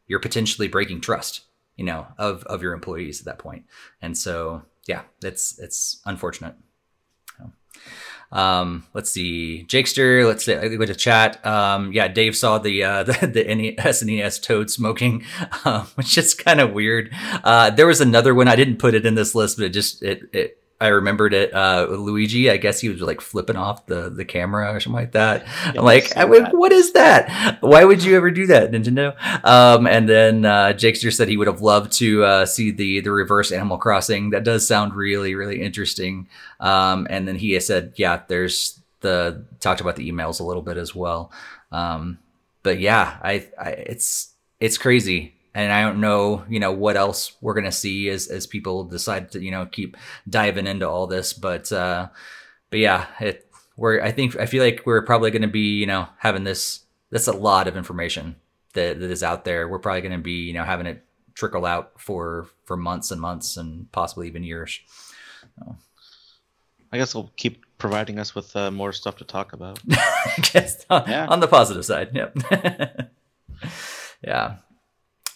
you're 0.07 0.19
potentially 0.19 0.67
breaking 0.67 1.01
trust, 1.01 1.41
you 1.75 1.85
know, 1.85 2.07
of 2.17 2.43
of 2.43 2.61
your 2.61 2.73
employees 2.73 3.19
at 3.19 3.25
that 3.25 3.39
point. 3.39 3.65
And 4.01 4.17
so, 4.17 4.63
yeah, 4.87 5.03
it's 5.21 5.59
it's 5.59 6.01
unfortunate. 6.05 6.55
Um, 8.33 8.87
let's 8.95 9.11
see, 9.11 9.63
Jakester. 9.67 10.25
Let's 10.25 10.43
say, 10.43 10.75
go 10.75 10.85
to 10.85 10.95
chat. 10.95 11.45
Um, 11.45 11.93
yeah, 11.93 12.07
Dave 12.07 12.35
saw 12.35 12.57
the 12.57 12.83
uh, 12.83 13.03
the, 13.03 13.13
the 13.27 13.75
SNES 13.77 14.41
Toad 14.41 14.71
smoking, 14.71 15.23
uh, 15.63 15.85
which 15.95 16.17
is 16.17 16.33
kind 16.33 16.59
of 16.59 16.73
weird. 16.73 17.11
Uh, 17.43 17.69
there 17.69 17.87
was 17.87 18.01
another 18.01 18.33
one 18.33 18.47
I 18.47 18.55
didn't 18.55 18.77
put 18.77 18.95
it 18.95 19.05
in 19.05 19.13
this 19.13 19.35
list, 19.35 19.57
but 19.57 19.67
it 19.67 19.69
just 19.69 20.01
it 20.01 20.23
it 20.33 20.62
I 20.83 20.87
remembered 20.89 21.33
it. 21.33 21.53
Uh, 21.53 21.87
Luigi, 21.89 22.51
I 22.51 22.57
guess 22.57 22.81
he 22.81 22.89
was 22.89 22.99
like 22.99 23.21
flipping 23.21 23.55
off 23.55 23.85
the, 23.85 24.09
the 24.09 24.25
camera 24.25 24.73
or 24.73 24.81
something 24.81 24.99
like 24.99 25.13
that. 25.13 25.45
Yeah, 25.45 25.79
I'm 25.79 25.85
like, 25.85 26.15
I, 26.17 26.25
what 26.25 26.73
is 26.73 26.91
that? 26.91 27.57
Why 27.61 27.85
would 27.85 28.03
you 28.03 28.17
ever 28.17 28.29
do 28.31 28.47
that, 28.47 28.71
Nintendo? 28.71 29.15
Um, 29.45 29.87
and 29.87 30.09
then 30.09 30.43
uh, 30.43 30.73
Jakester 30.75 31.13
said 31.13 31.29
he 31.29 31.37
would 31.37 31.47
have 31.47 31.61
loved 31.61 31.93
to 31.93 32.25
uh, 32.25 32.45
see 32.45 32.71
the 32.71 32.99
the 32.99 33.11
reverse 33.11 33.53
Animal 33.53 33.77
Crossing. 33.77 34.31
That 34.31 34.43
does 34.43 34.67
sound 34.67 34.93
really 34.93 35.35
really 35.35 35.61
interesting. 35.61 36.27
Um, 36.59 37.07
and 37.09 37.25
then 37.27 37.37
he 37.37 37.57
said, 37.61 37.93
yeah, 37.95 38.23
there's 38.27 38.81
the 38.99 39.45
talked 39.61 39.79
about 39.79 39.95
the 39.95 40.11
emails 40.11 40.41
a 40.41 40.43
little 40.43 40.61
bit 40.61 40.75
as 40.75 40.93
well. 40.93 41.31
Um, 41.71 42.19
but 42.61 42.79
yeah, 42.79 43.19
I, 43.23 43.47
I 43.57 43.69
it's 43.69 44.33
it's 44.59 44.77
crazy 44.77 45.35
and 45.53 45.71
I 45.71 45.81
don't 45.81 46.01
know, 46.01 46.43
you 46.49 46.59
know, 46.59 46.71
what 46.71 46.97
else 46.97 47.33
we're 47.41 47.53
gonna 47.53 47.71
see 47.71 48.09
as 48.09 48.27
as 48.27 48.47
people 48.47 48.83
decide 48.83 49.31
to, 49.31 49.41
you 49.41 49.51
know, 49.51 49.65
keep 49.65 49.97
diving 50.29 50.67
into 50.67 50.87
all 50.87 51.07
this. 51.07 51.33
But 51.33 51.71
uh, 51.71 52.09
but 52.69 52.79
yeah, 52.79 53.07
it 53.19 53.49
we're 53.77 54.01
I 54.01 54.11
think 54.11 54.35
I 54.37 54.45
feel 54.45 54.63
like 54.63 54.83
we're 54.85 55.05
probably 55.05 55.31
gonna 55.31 55.47
be, 55.47 55.77
you 55.77 55.85
know, 55.85 56.07
having 56.17 56.43
this. 56.43 56.81
That's 57.11 57.27
a 57.27 57.33
lot 57.33 57.67
of 57.67 57.77
information 57.77 58.35
that 58.73 58.99
that 58.99 59.11
is 59.11 59.23
out 59.23 59.45
there. 59.45 59.67
We're 59.67 59.79
probably 59.79 60.01
gonna 60.01 60.17
be, 60.17 60.45
you 60.47 60.53
know, 60.53 60.63
having 60.63 60.87
it 60.87 61.03
trickle 61.35 61.65
out 61.65 61.99
for 61.99 62.47
for 62.65 62.77
months 62.77 63.11
and 63.11 63.21
months 63.21 63.57
and 63.57 63.91
possibly 63.91 64.27
even 64.27 64.43
years. 64.43 64.79
So. 65.59 65.75
I 66.91 66.97
guess 66.97 67.15
we'll 67.15 67.31
keep 67.37 67.65
providing 67.79 68.19
us 68.19 68.35
with 68.35 68.55
uh, 68.55 68.69
more 68.69 68.93
stuff 68.93 69.17
to 69.17 69.23
talk 69.23 69.53
about. 69.53 69.79
I 69.91 70.35
guess 70.53 70.85
on, 70.91 71.09
yeah. 71.09 71.25
on 71.25 71.39
the 71.39 71.47
positive 71.47 71.83
side, 71.83 72.11
yep. 72.13 72.37
yeah. 74.23 74.57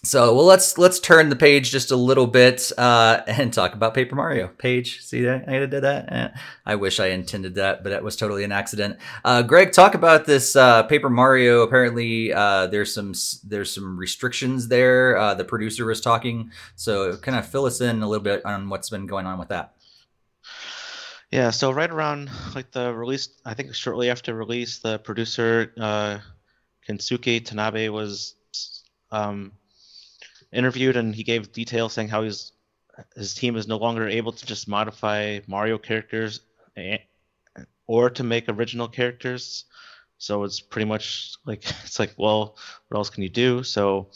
So 0.07 0.33
well, 0.33 0.45
let's 0.45 0.77
let's 0.77 1.01
turn 1.01 1.27
the 1.27 1.35
page 1.35 1.69
just 1.69 1.91
a 1.91 1.97
little 1.97 2.27
bit 2.27 2.71
uh, 2.77 3.23
and 3.27 3.51
talk 3.51 3.73
about 3.73 3.93
Paper 3.93 4.15
Mario. 4.15 4.47
Page, 4.47 5.01
see 5.01 5.23
that 5.23 5.49
I 5.49 5.59
did 5.59 5.71
that? 5.71 6.09
Eh, 6.09 6.29
I 6.65 6.75
wish 6.75 7.01
I 7.01 7.07
intended 7.07 7.55
that, 7.55 7.83
but 7.83 7.89
that 7.89 8.05
was 8.05 8.15
totally 8.15 8.45
an 8.45 8.53
accident. 8.53 8.99
Uh, 9.25 9.41
Greg, 9.41 9.73
talk 9.73 9.95
about 9.95 10.25
this 10.25 10.55
uh, 10.55 10.83
Paper 10.83 11.09
Mario. 11.09 11.61
Apparently, 11.61 12.31
uh, 12.31 12.67
there's 12.67 12.93
some 12.93 13.13
there's 13.43 13.75
some 13.75 13.97
restrictions 13.99 14.69
there. 14.69 15.17
Uh, 15.17 15.33
the 15.33 15.43
producer 15.43 15.85
was 15.85 15.99
talking, 15.99 16.51
so 16.77 17.17
kind 17.17 17.37
of 17.37 17.45
fill 17.45 17.65
us 17.65 17.81
in 17.81 18.01
a 18.01 18.07
little 18.07 18.23
bit 18.23 18.45
on 18.45 18.69
what's 18.69 18.89
been 18.89 19.07
going 19.07 19.25
on 19.25 19.37
with 19.37 19.49
that. 19.49 19.73
Yeah, 21.31 21.49
so 21.49 21.71
right 21.71 21.91
around 21.91 22.29
like 22.55 22.71
the 22.71 22.93
release, 22.93 23.27
I 23.43 23.55
think 23.55 23.75
shortly 23.75 24.09
after 24.09 24.33
release, 24.33 24.79
the 24.79 24.99
producer 24.99 25.73
uh, 25.77 26.19
Kensuke 26.87 27.41
Tanabe 27.41 27.91
was 27.91 28.35
um, 29.11 29.51
interviewed 30.51 30.97
and 30.97 31.13
he 31.13 31.23
gave 31.23 31.51
details 31.51 31.93
saying 31.93 32.09
how 32.09 32.23
he's 32.23 32.53
his 33.15 33.33
team 33.33 33.55
is 33.55 33.67
no 33.67 33.77
longer 33.77 34.07
able 34.07 34.31
to 34.31 34.45
just 34.45 34.67
modify 34.67 35.39
Mario 35.47 35.77
characters 35.77 36.41
or 37.85 38.09
to 38.09 38.23
make 38.23 38.49
original 38.49 38.87
characters. 38.87 39.65
So 40.17 40.43
it's 40.43 40.59
pretty 40.59 40.87
much 40.87 41.35
like 41.45 41.63
it's 41.83 41.99
like, 41.99 42.13
well, 42.17 42.57
what 42.87 42.97
else 42.97 43.09
can 43.09 43.23
you 43.23 43.29
do? 43.29 43.63
So 43.63 44.09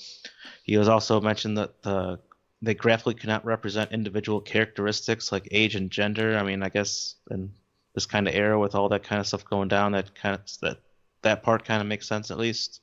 he 0.64 0.78
was 0.78 0.88
also 0.88 1.22
mentioned 1.22 1.58
that 1.58 1.82
the 1.84 2.20
they 2.64 2.76
graphically 2.76 3.16
cannot 3.16 3.44
represent 3.44 3.92
individual 3.92 4.40
characteristics 4.40 5.32
like 5.32 5.48
age 5.52 5.76
and 5.76 5.90
gender. 5.90 6.38
I 6.38 6.44
mean, 6.44 6.62
I 6.62 6.70
guess 6.70 7.16
in 7.32 7.52
this 7.96 8.06
kind 8.06 8.28
of 8.28 8.36
era 8.36 8.60
with 8.60 8.76
all 8.76 8.90
that 8.90 9.04
kind 9.04 9.20
of 9.20 9.28
stuff 9.28 9.46
going 9.46 9.68
down, 9.68 9.94
that 9.94 10.14
kind 10.14 10.36
of 10.36 10.42
that 10.62 10.78
that 11.24 11.44
part 11.44 11.66
kind 11.66 11.82
of 11.82 11.88
makes 11.88 12.08
sense 12.08 12.32
at 12.32 12.38
least. 12.38 12.82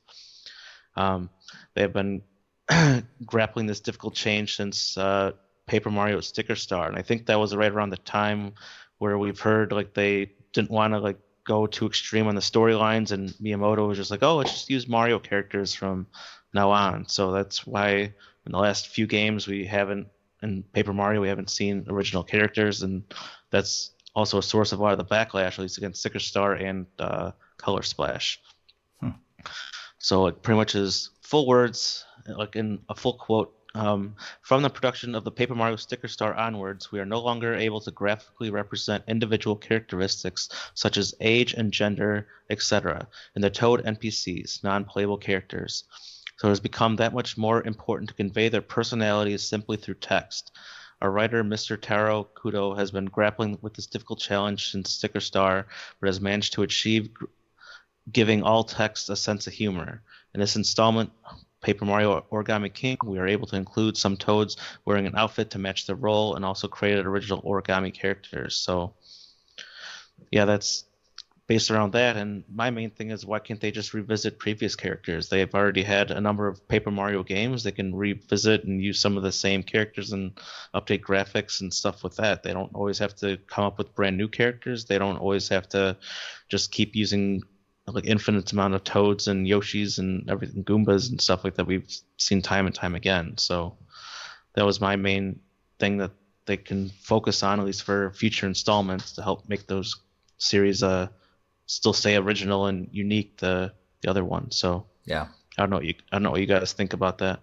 Um, 0.95 1.29
they 1.75 1.81
have 1.81 1.93
been 1.93 2.21
grappling 3.25 3.65
this 3.65 3.79
difficult 3.79 4.13
change 4.13 4.55
since 4.55 4.97
uh, 4.97 5.31
Paper 5.67 5.89
Mario 5.89 6.19
Sticker 6.19 6.55
Star, 6.55 6.87
and 6.87 6.97
I 6.97 7.01
think 7.01 7.25
that 7.25 7.39
was 7.39 7.55
right 7.55 7.71
around 7.71 7.89
the 7.89 7.97
time 7.97 8.53
where 8.97 9.17
we've 9.17 9.39
heard 9.39 9.71
like 9.71 9.93
they 9.93 10.31
didn't 10.53 10.71
want 10.71 10.93
to 10.93 10.99
like 10.99 11.19
go 11.45 11.65
too 11.65 11.87
extreme 11.87 12.27
on 12.27 12.35
the 12.35 12.41
storylines, 12.41 13.11
and 13.11 13.29
Miyamoto 13.41 13.87
was 13.87 13.97
just 13.97 14.11
like, 14.11 14.23
oh, 14.23 14.37
let's 14.37 14.51
just 14.51 14.69
use 14.69 14.87
Mario 14.87 15.19
characters 15.19 15.73
from 15.73 16.07
now 16.53 16.71
on. 16.71 17.07
So 17.07 17.31
that's 17.31 17.65
why 17.65 18.13
in 18.45 18.51
the 18.51 18.57
last 18.57 18.87
few 18.87 19.07
games 19.07 19.47
we 19.47 19.65
haven't 19.65 20.07
in 20.41 20.63
Paper 20.63 20.93
Mario 20.93 21.21
we 21.21 21.27
haven't 21.27 21.49
seen 21.49 21.85
original 21.89 22.23
characters, 22.23 22.83
and 22.83 23.03
that's 23.49 23.91
also 24.15 24.37
a 24.37 24.43
source 24.43 24.71
of 24.71 24.79
a 24.79 24.83
lot 24.83 24.93
of 24.93 24.99
the 24.99 25.05
backlash, 25.05 25.53
at 25.53 25.59
least 25.59 25.77
against 25.77 26.01
Sticker 26.01 26.19
Star 26.19 26.53
and 26.53 26.85
uh, 26.99 27.31
Color 27.57 27.83
Splash. 27.83 28.41
Hmm. 28.99 29.09
So 29.97 30.27
it 30.27 30.41
pretty 30.41 30.57
much 30.57 30.75
is 30.75 31.09
full 31.21 31.47
words 31.47 32.05
like 32.37 32.55
in 32.55 32.79
a 32.89 32.95
full 32.95 33.13
quote 33.13 33.53
um, 33.75 34.15
from 34.41 34.63
the 34.63 34.69
production 34.69 35.13
of 35.13 35.23
the 35.23 35.31
Paper 35.31 35.53
Mario 35.53 35.75
Sticker 35.75 36.07
Star 36.07 36.33
onwards, 36.33 36.91
we 36.91 36.99
are 36.99 37.05
no 37.05 37.19
longer 37.19 37.53
able 37.53 37.79
to 37.81 37.91
graphically 37.91 38.49
represent 38.49 39.03
individual 39.07 39.55
characteristics 39.55 40.49
such 40.73 40.97
as 40.97 41.13
age 41.19 41.53
and 41.53 41.71
gender, 41.71 42.27
etc., 42.49 43.07
in 43.35 43.41
the 43.43 43.49
Toad 43.49 43.83
NPCs, 43.85 44.63
non 44.63 44.85
playable 44.85 45.17
characters. 45.17 45.83
So 46.37 46.47
it 46.47 46.51
has 46.51 46.59
become 46.59 46.95
that 46.95 47.13
much 47.13 47.37
more 47.37 47.61
important 47.61 48.09
to 48.09 48.15
convey 48.15 48.49
their 48.49 48.61
personalities 48.61 49.43
simply 49.43 49.77
through 49.77 49.95
text. 49.95 50.51
Our 51.01 51.11
writer, 51.11 51.43
Mr. 51.43 51.79
Taro 51.79 52.27
Kudo, 52.35 52.75
has 52.75 52.91
been 52.91 53.05
grappling 53.05 53.59
with 53.61 53.75
this 53.75 53.87
difficult 53.87 54.19
challenge 54.19 54.71
since 54.71 54.91
Sticker 54.91 55.19
Star, 55.19 55.67
but 55.99 56.07
has 56.07 56.19
managed 56.19 56.53
to 56.53 56.63
achieve 56.63 57.09
giving 58.11 58.41
all 58.41 58.63
text 58.63 59.09
a 59.09 59.15
sense 59.15 59.45
of 59.45 59.53
humor. 59.53 60.01
In 60.33 60.39
this 60.39 60.55
installment, 60.55 61.11
Paper 61.61 61.85
Mario 61.85 62.25
Origami 62.31 62.73
King, 62.73 62.97
we 63.03 63.17
were 63.17 63.27
able 63.27 63.47
to 63.47 63.55
include 63.55 63.97
some 63.97 64.17
Toads 64.17 64.57
wearing 64.85 65.07
an 65.07 65.15
outfit 65.15 65.51
to 65.51 65.59
match 65.59 65.85
the 65.85 65.95
role 65.95 66.35
and 66.35 66.45
also 66.45 66.67
created 66.67 67.05
original 67.05 67.41
origami 67.41 67.93
characters. 67.93 68.55
So, 68.55 68.93
yeah, 70.31 70.45
that's 70.45 70.85
based 71.49 71.71
around 71.71 71.93
that. 71.93 72.15
And 72.15 72.43
my 72.53 72.69
main 72.69 72.91
thing 72.91 73.09
is 73.09 73.25
why 73.25 73.39
can't 73.39 73.59
they 73.59 73.71
just 73.71 73.95
revisit 73.95 74.37
previous 74.37 74.75
characters? 74.75 75.29
They've 75.29 75.53
already 75.53 75.81
had 75.81 76.11
a 76.11 76.21
number 76.21 76.47
of 76.47 76.65
Paper 76.67 76.91
Mario 76.91 77.23
games. 77.23 77.63
They 77.63 77.71
can 77.71 77.93
revisit 77.93 78.65
and 78.65 78.79
use 78.81 78.99
some 78.99 79.17
of 79.17 79.23
the 79.23 79.31
same 79.31 79.63
characters 79.63 80.13
and 80.13 80.39
update 80.75 81.01
graphics 81.01 81.61
and 81.61 81.73
stuff 81.73 82.03
with 82.03 82.15
that. 82.17 82.43
They 82.43 82.53
don't 82.53 82.73
always 82.75 82.99
have 82.99 83.15
to 83.17 83.37
come 83.47 83.65
up 83.65 83.79
with 83.79 83.95
brand 83.95 84.15
new 84.15 84.27
characters. 84.27 84.85
They 84.85 84.99
don't 84.99 85.17
always 85.17 85.49
have 85.49 85.67
to 85.69 85.97
just 86.49 86.71
keep 86.71 86.95
using 86.95 87.41
like 87.93 88.05
infinite 88.05 88.51
amount 88.51 88.73
of 88.73 88.83
toads 88.83 89.27
and 89.27 89.47
yoshis 89.47 89.99
and 89.99 90.29
everything 90.29 90.63
goombas 90.63 91.09
and 91.09 91.19
stuff 91.21 91.43
like 91.43 91.55
that 91.55 91.67
we've 91.67 91.89
seen 92.17 92.41
time 92.41 92.65
and 92.65 92.75
time 92.75 92.95
again. 92.95 93.37
So 93.37 93.77
that 94.53 94.65
was 94.65 94.81
my 94.81 94.95
main 94.95 95.39
thing 95.79 95.97
that 95.97 96.11
they 96.45 96.57
can 96.57 96.89
focus 97.01 97.43
on 97.43 97.59
at 97.59 97.65
least 97.65 97.83
for 97.83 98.11
future 98.11 98.47
installments 98.47 99.13
to 99.13 99.21
help 99.21 99.47
make 99.47 99.67
those 99.67 99.95
series 100.37 100.83
uh 100.83 101.07
still 101.67 101.93
stay 101.93 102.15
original 102.15 102.65
and 102.65 102.89
unique 102.91 103.37
the 103.37 103.71
the 104.01 104.09
other 104.09 104.23
one. 104.23 104.51
So 104.51 104.85
yeah. 105.05 105.27
I 105.57 105.61
don't 105.61 105.69
know 105.69 105.77
what 105.77 105.85
you 105.85 105.95
i 106.11 106.15
don't 106.15 106.23
know 106.23 106.31
what 106.31 106.41
you 106.41 106.47
guys 106.47 106.73
think 106.73 106.93
about 106.93 107.19
that. 107.19 107.41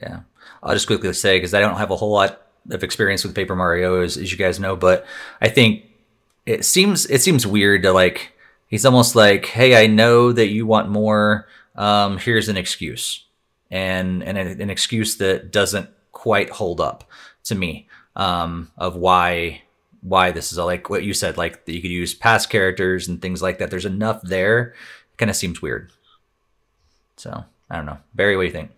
Yeah. 0.00 0.20
I'll 0.62 0.74
just 0.74 0.86
quickly 0.86 1.12
say 1.12 1.36
because 1.36 1.54
i 1.54 1.60
don't 1.60 1.76
have 1.76 1.90
a 1.90 1.96
whole 1.96 2.12
lot 2.12 2.40
of 2.70 2.82
experience 2.82 3.24
with 3.24 3.34
paper 3.34 3.54
mario 3.54 4.02
as, 4.02 4.16
as 4.16 4.32
you 4.32 4.38
guys 4.38 4.58
know 4.58 4.74
but 4.74 5.04
i 5.42 5.48
think 5.48 5.84
it 6.46 6.64
seems 6.64 7.06
it 7.06 7.20
seems 7.20 7.46
weird 7.46 7.82
to 7.82 7.92
like 7.92 8.32
he's 8.74 8.84
almost 8.84 9.14
like, 9.14 9.46
"Hey, 9.46 9.80
I 9.80 9.86
know 9.86 10.32
that 10.32 10.48
you 10.48 10.66
want 10.66 10.88
more. 10.88 11.46
Um, 11.76 12.18
here's 12.18 12.48
an 12.48 12.56
excuse," 12.56 13.24
and 13.70 14.20
and 14.20 14.36
an 14.36 14.68
excuse 14.68 15.16
that 15.18 15.52
doesn't 15.52 15.88
quite 16.10 16.50
hold 16.50 16.80
up 16.80 17.04
to 17.44 17.54
me 17.54 17.86
um, 18.16 18.72
of 18.76 18.96
why 18.96 19.62
why 20.02 20.32
this 20.32 20.50
is 20.50 20.58
all 20.58 20.66
like 20.66 20.90
what 20.90 21.04
you 21.04 21.14
said, 21.14 21.36
like 21.36 21.66
that 21.66 21.72
you 21.72 21.80
could 21.80 21.92
use 21.92 22.14
past 22.14 22.50
characters 22.50 23.06
and 23.06 23.22
things 23.22 23.40
like 23.40 23.58
that. 23.58 23.70
There's 23.70 23.86
enough 23.86 24.20
there. 24.22 24.74
Kind 25.18 25.30
of 25.30 25.36
seems 25.36 25.62
weird. 25.62 25.92
So 27.16 27.44
I 27.70 27.76
don't 27.76 27.86
know, 27.86 27.98
Barry. 28.12 28.36
What 28.36 28.42
do 28.42 28.46
you 28.46 28.52
think? 28.52 28.72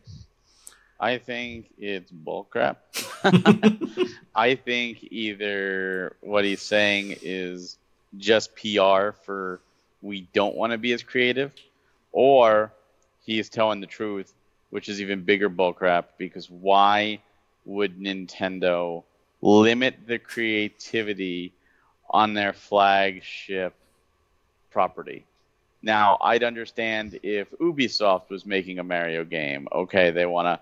I 1.01 1.17
think 1.17 1.71
it's 1.79 2.13
bullcrap. 2.13 2.77
I 4.35 4.57
think 4.57 5.09
either 5.11 6.17
what 6.21 6.45
he's 6.45 6.61
saying 6.61 7.17
is 7.23 7.79
just 8.19 8.55
PR 8.57 9.13
for 9.25 9.61
we 10.07 10.29
don't 10.33 10.55
want 10.55 10.73
to 10.73 10.79
be 10.79 10.93
as 10.93 11.03
creative, 11.03 11.53
or 12.13 12.73
he's 13.25 13.49
telling 13.49 13.81
the 13.81 13.87
truth 13.87 14.33
which 14.71 14.89
is 14.89 15.01
even 15.01 15.23
bigger 15.23 15.49
bullcrap 15.49 16.05
because 16.19 16.51
why 16.51 17.21
would 17.65 17.99
Nintendo 17.99 19.03
limit 19.41 19.97
the 20.07 20.19
creativity 20.19 21.53
on 22.11 22.35
their 22.35 22.53
flagship 22.53 23.75
property? 24.71 25.25
Now, 25.83 26.19
I'd 26.21 26.43
understand 26.43 27.19
if 27.23 27.51
Ubisoft 27.53 28.29
was 28.29 28.45
making 28.45 28.79
a 28.79 28.85
Mario 28.85 29.25
game. 29.25 29.69
Okay, 29.73 30.11
they 30.11 30.27
wanna 30.27 30.61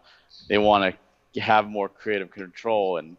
they 0.49 0.59
wanna 0.59 0.93
have 1.37 1.67
more 1.67 1.89
creative 1.89 2.31
control 2.31 2.99
and 2.99 3.17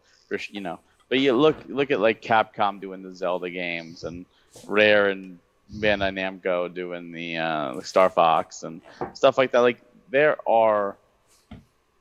you 0.50 0.60
know. 0.60 0.78
But 1.08 1.18
you 1.18 1.32
look 1.32 1.56
look 1.68 1.90
at 1.90 2.00
like 2.00 2.22
Capcom 2.22 2.80
doing 2.80 3.02
the 3.02 3.14
Zelda 3.14 3.50
games 3.50 4.04
and 4.04 4.24
Rare 4.66 5.08
and 5.08 5.38
Bandai 5.74 6.12
Namco 6.12 6.72
doing 6.72 7.12
the 7.12 7.38
uh, 7.38 7.80
Star 7.80 8.08
Fox 8.08 8.62
and 8.62 8.80
stuff 9.14 9.36
like 9.36 9.52
that. 9.52 9.60
Like 9.60 9.80
there 10.10 10.36
are, 10.48 10.96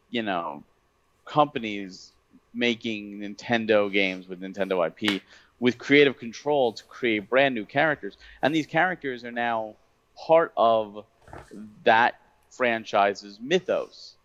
you 0.09 0.21
know, 0.21 0.63
companies 1.25 2.11
making 2.53 3.19
Nintendo 3.19 3.91
games 3.91 4.27
with 4.27 4.41
Nintendo 4.41 4.87
IP 4.87 5.21
with 5.59 5.77
creative 5.77 6.17
control 6.17 6.73
to 6.73 6.83
create 6.85 7.29
brand 7.29 7.55
new 7.55 7.65
characters, 7.65 8.17
and 8.41 8.53
these 8.53 8.67
characters 8.67 9.23
are 9.23 9.31
now 9.31 9.75
part 10.15 10.51
of 10.55 11.05
that 11.83 12.19
franchise's 12.51 13.39
mythos. 13.41 14.15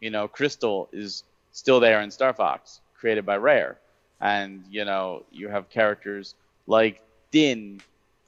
You 0.00 0.10
know, 0.10 0.28
Krystal 0.28 0.88
is 0.92 1.24
still 1.52 1.80
there 1.80 2.00
in 2.00 2.10
Star 2.10 2.32
Fox, 2.32 2.80
created 2.94 3.24
by 3.24 3.36
Rare, 3.36 3.78
and 4.20 4.64
you 4.68 4.84
know 4.84 5.24
you 5.30 5.48
have 5.48 5.70
characters 5.70 6.34
like 6.66 7.02
Din 7.30 7.80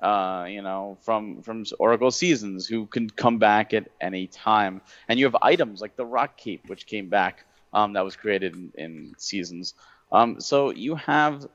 uh, 0.03 0.47
you 0.49 0.63
know, 0.63 0.99
from 1.03 1.43
from 1.43 1.65
Oracle 1.79 2.11
Seasons, 2.11 2.67
who 2.67 2.87
can 2.87 3.09
come 3.09 3.39
back 3.39 3.73
at 3.73 3.89
any 4.01 4.27
time. 4.27 4.83
And 5.09 5.19
you 5.19 5.27
have 5.27 5.37
items 5.41 5.81
like 5.81 5.97
the 5.97 6.05
Rock 6.05 6.37
Cape, 6.37 6.65
which 6.69 6.87
came 6.87 7.09
back, 7.09 7.45
um, 7.73 7.93
that 7.95 8.05
was 8.05 8.17
created 8.17 8.55
in, 8.55 8.73
in 8.77 9.13
Seasons. 9.19 9.75
Um, 10.11 10.41
so 10.41 10.71
you 10.71 10.97
have 10.97 11.47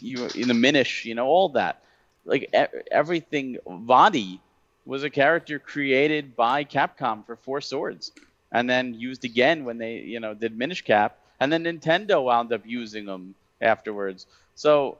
you 0.00 0.26
in 0.36 0.48
the 0.48 0.54
Minish, 0.54 1.04
you 1.04 1.14
know, 1.14 1.26
all 1.26 1.50
that, 1.50 1.82
like 2.24 2.48
e- 2.54 2.78
everything. 2.92 3.58
Vaati 3.66 4.38
was 4.84 5.02
a 5.02 5.10
character 5.10 5.58
created 5.58 6.36
by 6.36 6.64
Capcom 6.64 7.26
for 7.26 7.36
Four 7.36 7.60
Swords, 7.60 8.12
and 8.52 8.70
then 8.70 8.94
used 8.94 9.24
again 9.24 9.64
when 9.64 9.78
they, 9.78 9.96
you 9.96 10.20
know, 10.20 10.34
did 10.34 10.56
Minish 10.56 10.84
Cap, 10.84 11.18
and 11.40 11.52
then 11.52 11.64
Nintendo 11.64 12.22
wound 12.24 12.52
up 12.52 12.62
using 12.64 13.04
them 13.04 13.34
afterwards. 13.60 14.26
So 14.54 14.98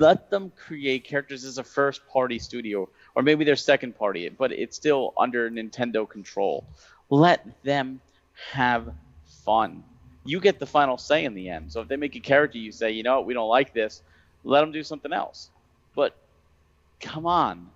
let 0.00 0.30
them 0.30 0.52
create 0.56 1.04
characters 1.04 1.44
as 1.44 1.58
a 1.58 1.64
first 1.64 2.06
party 2.08 2.38
studio 2.38 2.88
or 3.14 3.22
maybe 3.22 3.44
they're 3.44 3.56
second 3.56 3.96
party 3.96 4.28
but 4.28 4.52
it's 4.52 4.76
still 4.76 5.12
under 5.18 5.50
nintendo 5.50 6.08
control. 6.08 6.64
Let 7.10 7.62
them 7.62 8.00
have 8.52 8.92
fun. 9.44 9.84
You 10.24 10.40
get 10.40 10.58
the 10.58 10.66
final 10.66 10.98
say 10.98 11.24
in 11.24 11.34
the 11.34 11.48
end. 11.50 11.72
So 11.72 11.80
if 11.80 11.88
they 11.88 11.96
make 11.96 12.16
a 12.16 12.20
character 12.20 12.58
you 12.58 12.72
say 12.72 12.92
you 12.92 13.02
know 13.02 13.18
what? 13.18 13.26
We 13.26 13.34
don't 13.34 13.48
like 13.48 13.74
this. 13.74 14.02
Let 14.44 14.60
them 14.60 14.72
do 14.72 14.82
something 14.82 15.12
else. 15.12 15.50
But 15.94 16.16
come 17.00 17.26
on. 17.26 17.68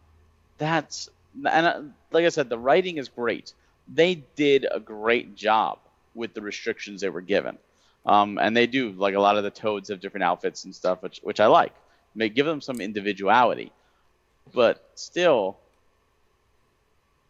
That's 0.59 1.09
and 1.35 1.67
uh, 1.67 1.83
like 2.13 2.25
i 2.25 2.29
said 2.29 2.49
the 2.49 2.59
writing 2.59 2.99
is 2.99 3.09
great. 3.09 3.53
They 3.93 4.17
did 4.37 4.67
a 4.71 4.81
great 4.81 5.35
job 5.35 5.79
with 6.15 6.33
the 6.33 6.41
restrictions 6.41 7.01
they 7.01 7.11
were 7.11 7.21
given. 7.21 7.59
Um, 8.07 8.39
and 8.39 8.57
they 8.57 8.67
do 8.67 8.93
like 8.93 9.15
a 9.15 9.21
lot 9.21 9.37
of 9.37 9.45
the 9.45 9.51
toads 9.51 9.89
have 9.89 10.01
different 10.01 10.25
outfits 10.25 10.65
and 10.65 10.75
stuff 10.75 11.03
which 11.03 11.21
which 11.23 11.41
i 11.41 11.47
like 11.47 11.73
May 12.15 12.29
give 12.29 12.47
them 12.47 12.61
some 12.61 12.81
individuality, 12.81 13.73
but 14.53 14.89
still 14.95 15.59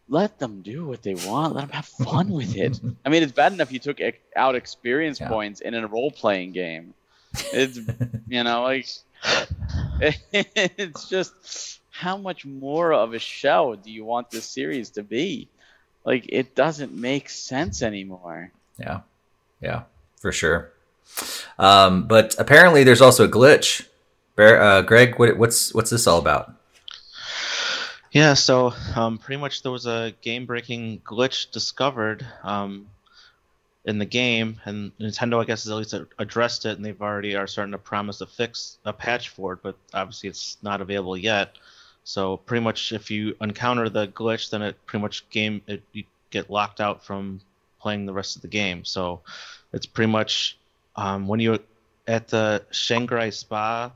let 0.08 0.38
them 0.38 0.62
do 0.62 0.86
what 0.86 1.02
they 1.02 1.14
want. 1.14 1.54
Let 1.54 1.62
them 1.62 1.70
have 1.70 1.86
fun 1.86 2.28
with 2.28 2.56
it. 2.56 2.78
I 3.04 3.08
mean, 3.08 3.22
it's 3.22 3.32
bad 3.32 3.52
enough 3.52 3.72
you 3.72 3.78
took 3.78 4.00
out 4.36 4.54
experience 4.54 5.20
yeah. 5.20 5.28
points 5.28 5.60
in 5.60 5.74
a 5.74 5.86
role 5.86 6.10
playing 6.10 6.52
game. 6.52 6.94
It's 7.52 7.78
you 8.28 8.44
know 8.44 8.62
like 8.62 8.86
it's 10.00 11.08
just 11.08 11.80
how 11.90 12.16
much 12.16 12.44
more 12.44 12.92
of 12.92 13.14
a 13.14 13.18
show 13.18 13.76
do 13.76 13.90
you 13.90 14.04
want 14.04 14.30
this 14.30 14.44
series 14.44 14.90
to 14.90 15.02
be? 15.02 15.48
Like 16.04 16.26
it 16.28 16.54
doesn't 16.54 16.92
make 16.92 17.30
sense 17.30 17.82
anymore. 17.82 18.52
Yeah, 18.78 19.00
yeah, 19.62 19.82
for 20.20 20.32
sure. 20.32 20.70
Um, 21.58 22.06
but 22.06 22.34
apparently, 22.38 22.84
there's 22.84 23.00
also 23.00 23.24
a 23.24 23.28
glitch 23.28 23.86
Bear, 24.36 24.60
uh, 24.60 24.82
Greg, 24.82 25.18
what, 25.18 25.36
what's 25.36 25.72
what's 25.74 25.90
this 25.90 26.06
all 26.06 26.18
about? 26.18 26.52
Yeah, 28.10 28.34
so 28.34 28.72
um, 28.94 29.18
pretty 29.18 29.40
much 29.40 29.62
there 29.62 29.72
was 29.72 29.86
a 29.86 30.12
game-breaking 30.22 31.00
glitch 31.00 31.50
discovered 31.50 32.24
um, 32.44 32.86
in 33.84 33.98
the 33.98 34.04
game, 34.04 34.60
and 34.64 34.96
Nintendo, 34.98 35.42
I 35.42 35.44
guess, 35.44 35.64
has 35.64 35.70
at 35.70 35.76
least 35.76 35.94
addressed 36.18 36.64
it, 36.64 36.76
and 36.76 36.84
they've 36.84 37.02
already 37.02 37.34
are 37.34 37.48
starting 37.48 37.72
to 37.72 37.78
promise 37.78 38.20
a 38.20 38.26
fix, 38.26 38.78
a 38.84 38.92
patch 38.92 39.30
for 39.30 39.54
it, 39.54 39.60
but 39.62 39.76
obviously 39.92 40.28
it's 40.28 40.56
not 40.62 40.80
available 40.80 41.16
yet. 41.16 41.56
So 42.04 42.36
pretty 42.36 42.62
much, 42.62 42.92
if 42.92 43.10
you 43.10 43.34
encounter 43.40 43.88
the 43.88 44.06
glitch, 44.08 44.50
then 44.50 44.62
it 44.62 44.76
pretty 44.86 45.02
much 45.02 45.28
game 45.30 45.62
it, 45.66 45.82
you 45.92 46.04
get 46.30 46.50
locked 46.50 46.80
out 46.80 47.04
from 47.04 47.40
playing 47.80 48.06
the 48.06 48.12
rest 48.12 48.36
of 48.36 48.42
the 48.42 48.48
game. 48.48 48.84
So 48.84 49.20
it's 49.72 49.86
pretty 49.86 50.10
much 50.10 50.56
um, 50.96 51.26
when 51.26 51.40
you're 51.40 51.58
at 52.06 52.28
the 52.28 52.64
Shangri-Spa 52.70 53.90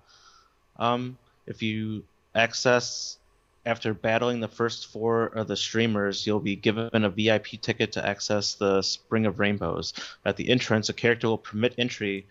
um, 0.79 1.18
if 1.47 1.62
you 1.62 2.05
access 2.35 3.18
after 3.66 3.93
battling 3.93 4.41
the 4.41 4.49
first 4.49 4.87
four 4.87 5.26
of 5.26 5.47
the 5.47 5.57
streamers, 5.57 6.26
you'll 6.26 6.41
be 6.41 6.57
given 6.57 7.05
a 7.05 7.11
VIP 7.11 7.61
ticket 7.61 7.93
to 7.93 8.07
access 8.07 8.55
the 8.55 8.81
Spring 8.81 9.26
of 9.26 9.39
Rainbows. 9.39 9.93
At 10.24 10.37
the 10.37 10.49
entrance, 10.49 10.89
a 10.89 10.95
character 10.95 11.29
will 11.29 11.39
permit 11.39 11.74
entry 11.76 12.26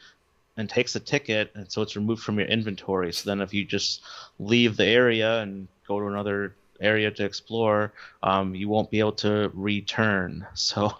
and 0.57 0.67
takes 0.67 0.95
a 0.95 0.99
ticket, 0.99 1.51
and 1.53 1.71
so 1.71 1.83
it's 1.83 1.95
removed 1.95 2.23
from 2.23 2.39
your 2.39 2.47
inventory. 2.47 3.13
So 3.13 3.29
then, 3.29 3.41
if 3.41 3.53
you 3.53 3.65
just 3.65 4.01
leave 4.39 4.77
the 4.77 4.85
area 4.85 5.39
and 5.41 5.67
go 5.87 5.99
to 5.99 6.07
another 6.07 6.55
area 6.79 7.11
to 7.11 7.23
explore, 7.23 7.93
um, 8.23 8.55
you 8.55 8.67
won't 8.67 8.89
be 8.89 8.99
able 8.99 9.11
to 9.13 9.51
return. 9.53 10.47
So, 10.55 10.95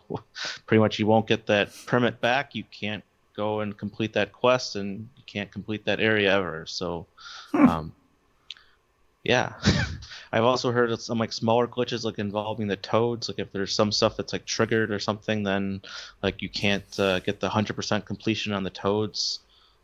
pretty 0.67 0.79
much, 0.79 0.99
you 0.99 1.07
won't 1.07 1.27
get 1.27 1.47
that 1.47 1.69
permit 1.87 2.21
back. 2.21 2.53
You 2.53 2.63
can't 2.65 3.03
go 3.37 3.61
and 3.61 3.77
complete 3.77 4.13
that 4.13 4.33
quest, 4.33 4.75
and 4.75 5.07
you 5.15 5.23
can't 5.25 5.51
complete 5.51 5.85
that 5.85 6.01
area 6.01 6.35
ever. 6.35 6.65
So, 6.65 7.05
hmm. 7.51 7.69
um, 7.69 7.93
yeah. 9.23 9.53
I've 10.31 10.43
also 10.43 10.71
heard 10.71 10.91
of 10.91 11.01
some 11.01 11.19
like 11.19 11.31
smaller 11.31 11.67
glitches 11.67 12.03
like 12.03 12.19
involving 12.19 12.67
the 12.67 12.75
toads. 12.75 13.29
Like 13.29 13.39
if 13.39 13.51
there's 13.51 13.73
some 13.73 13.91
stuff 13.91 14.17
that's 14.17 14.33
like 14.33 14.45
triggered 14.45 14.91
or 14.91 14.99
something, 14.99 15.43
then 15.43 15.81
like 16.23 16.41
you 16.41 16.49
can't 16.49 16.99
uh, 16.99 17.19
get 17.19 17.39
the 17.39 17.47
hundred 17.47 17.75
percent 17.75 18.05
completion 18.05 18.51
on 18.51 18.63
the 18.63 18.69
toads. 18.69 19.39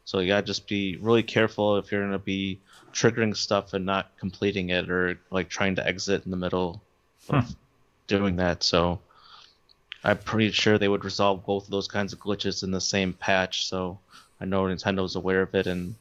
So 0.06 0.20
you 0.20 0.28
gotta 0.28 0.46
just 0.46 0.68
be 0.68 0.98
really 0.98 1.24
careful 1.24 1.78
if 1.78 1.92
you're 1.92 2.02
gonna 2.02 2.20
be 2.20 2.60
triggering 2.92 3.36
stuff 3.36 3.74
and 3.74 3.86
not 3.86 4.12
completing 4.18 4.70
it 4.70 4.90
or 4.90 5.20
like 5.32 5.50
trying 5.50 5.76
to 5.76 5.88
exit 5.88 6.26
in 6.26 6.32
the 6.32 6.38
middle 6.38 6.82
of 7.30 7.46
hmm. 7.46 7.52
doing 8.08 8.36
that. 8.38 8.64
So 8.64 9.00
I'm 10.04 10.18
pretty 10.18 10.52
sure 10.52 10.78
they 10.78 10.90
would 10.90 11.06
resolve 11.06 11.46
both 11.46 11.66
of 11.66 11.72
those 11.72 11.88
kinds 11.88 12.14
of 12.14 12.20
glitches 12.20 12.64
in 12.64 12.72
the 12.72 12.82
same 12.82 13.14
patch. 13.14 13.68
So 13.68 13.98
I 14.42 14.46
know 14.46 14.64
Nintendo's 14.64 15.16
aware 15.16 15.42
of 15.42 15.56
it, 15.56 15.68
and 15.68 15.96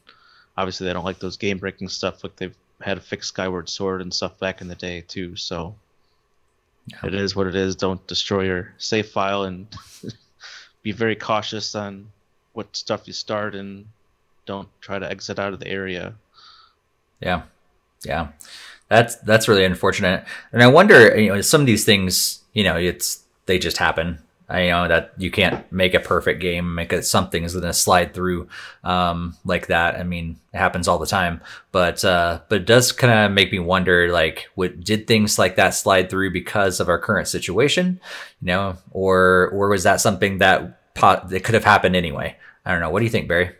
obviously 0.57 0.87
they 0.87 0.93
don't 0.93 1.05
like 1.05 1.19
those 1.19 1.37
game 1.37 1.57
breaking 1.57 1.89
stuff. 1.89 2.23
Like 2.23 2.35
they've 2.35 2.55
had 2.81 2.95
to 2.95 3.01
fix 3.01 3.27
Skyward 3.27 3.69
Sword 3.69 4.01
and 4.01 4.13
stuff 4.13 4.37
back 4.39 4.61
in 4.61 4.67
the 4.67 4.75
day 4.75 5.01
too. 5.01 5.35
So 5.35 5.75
yeah. 6.87 6.97
it 7.05 7.13
is 7.13 7.35
what 7.35 7.47
it 7.47 7.55
is. 7.55 7.75
Don't 7.75 8.05
destroy 8.07 8.43
your 8.43 8.73
save 8.77 9.07
file 9.07 9.43
and 9.43 9.67
be 10.83 10.91
very 10.91 11.15
cautious 11.15 11.75
on 11.75 12.07
what 12.51 12.75
stuff 12.75 13.07
you 13.07 13.13
start 13.13 13.55
and 13.55 13.85
don't 14.45 14.67
try 14.81 14.99
to 14.99 15.09
exit 15.09 15.39
out 15.39 15.53
of 15.53 15.59
the 15.59 15.67
area. 15.67 16.13
Yeah, 17.21 17.43
yeah, 18.03 18.29
that's 18.89 19.15
that's 19.17 19.47
really 19.47 19.63
unfortunate. 19.63 20.25
And 20.51 20.61
I 20.61 20.67
wonder, 20.67 21.17
you 21.17 21.33
know, 21.33 21.41
some 21.41 21.61
of 21.61 21.67
these 21.67 21.85
things, 21.85 22.41
you 22.51 22.65
know, 22.65 22.75
it's 22.75 23.22
they 23.45 23.59
just 23.59 23.77
happen. 23.77 24.19
I 24.49 24.63
you 24.63 24.71
know 24.71 24.87
that 24.87 25.13
you 25.17 25.31
can't 25.31 25.69
make 25.71 25.93
a 25.93 25.99
perfect 25.99 26.41
game, 26.41 26.75
make 26.75 26.91
it 26.91 27.05
something 27.05 27.43
is 27.43 27.55
gonna 27.55 27.73
slide 27.73 28.13
through 28.13 28.49
um, 28.83 29.35
like 29.45 29.67
that. 29.67 29.95
I 29.95 30.03
mean, 30.03 30.37
it 30.53 30.57
happens 30.57 30.87
all 30.87 30.99
the 30.99 31.05
time, 31.05 31.41
but 31.71 32.03
uh, 32.03 32.41
but 32.49 32.61
it 32.61 32.65
does 32.65 32.91
kind 32.91 33.13
of 33.13 33.31
make 33.31 33.51
me 33.51 33.59
wonder, 33.59 34.11
like, 34.11 34.49
what 34.55 34.83
did 34.83 35.07
things 35.07 35.39
like 35.39 35.55
that 35.55 35.71
slide 35.71 36.09
through 36.09 36.31
because 36.31 36.79
of 36.79 36.89
our 36.89 36.99
current 36.99 37.27
situation, 37.27 37.99
you 38.41 38.47
know, 38.47 38.77
or 38.91 39.49
or 39.53 39.69
was 39.69 39.83
that 39.83 40.01
something 40.01 40.39
that 40.39 40.93
pot 40.93 41.29
that 41.29 41.43
could 41.43 41.55
have 41.55 41.63
happened 41.63 41.95
anyway? 41.95 42.35
I 42.65 42.71
don't 42.71 42.81
know. 42.81 42.89
What 42.89 42.99
do 42.99 43.05
you 43.05 43.11
think, 43.11 43.27
Barry? 43.27 43.51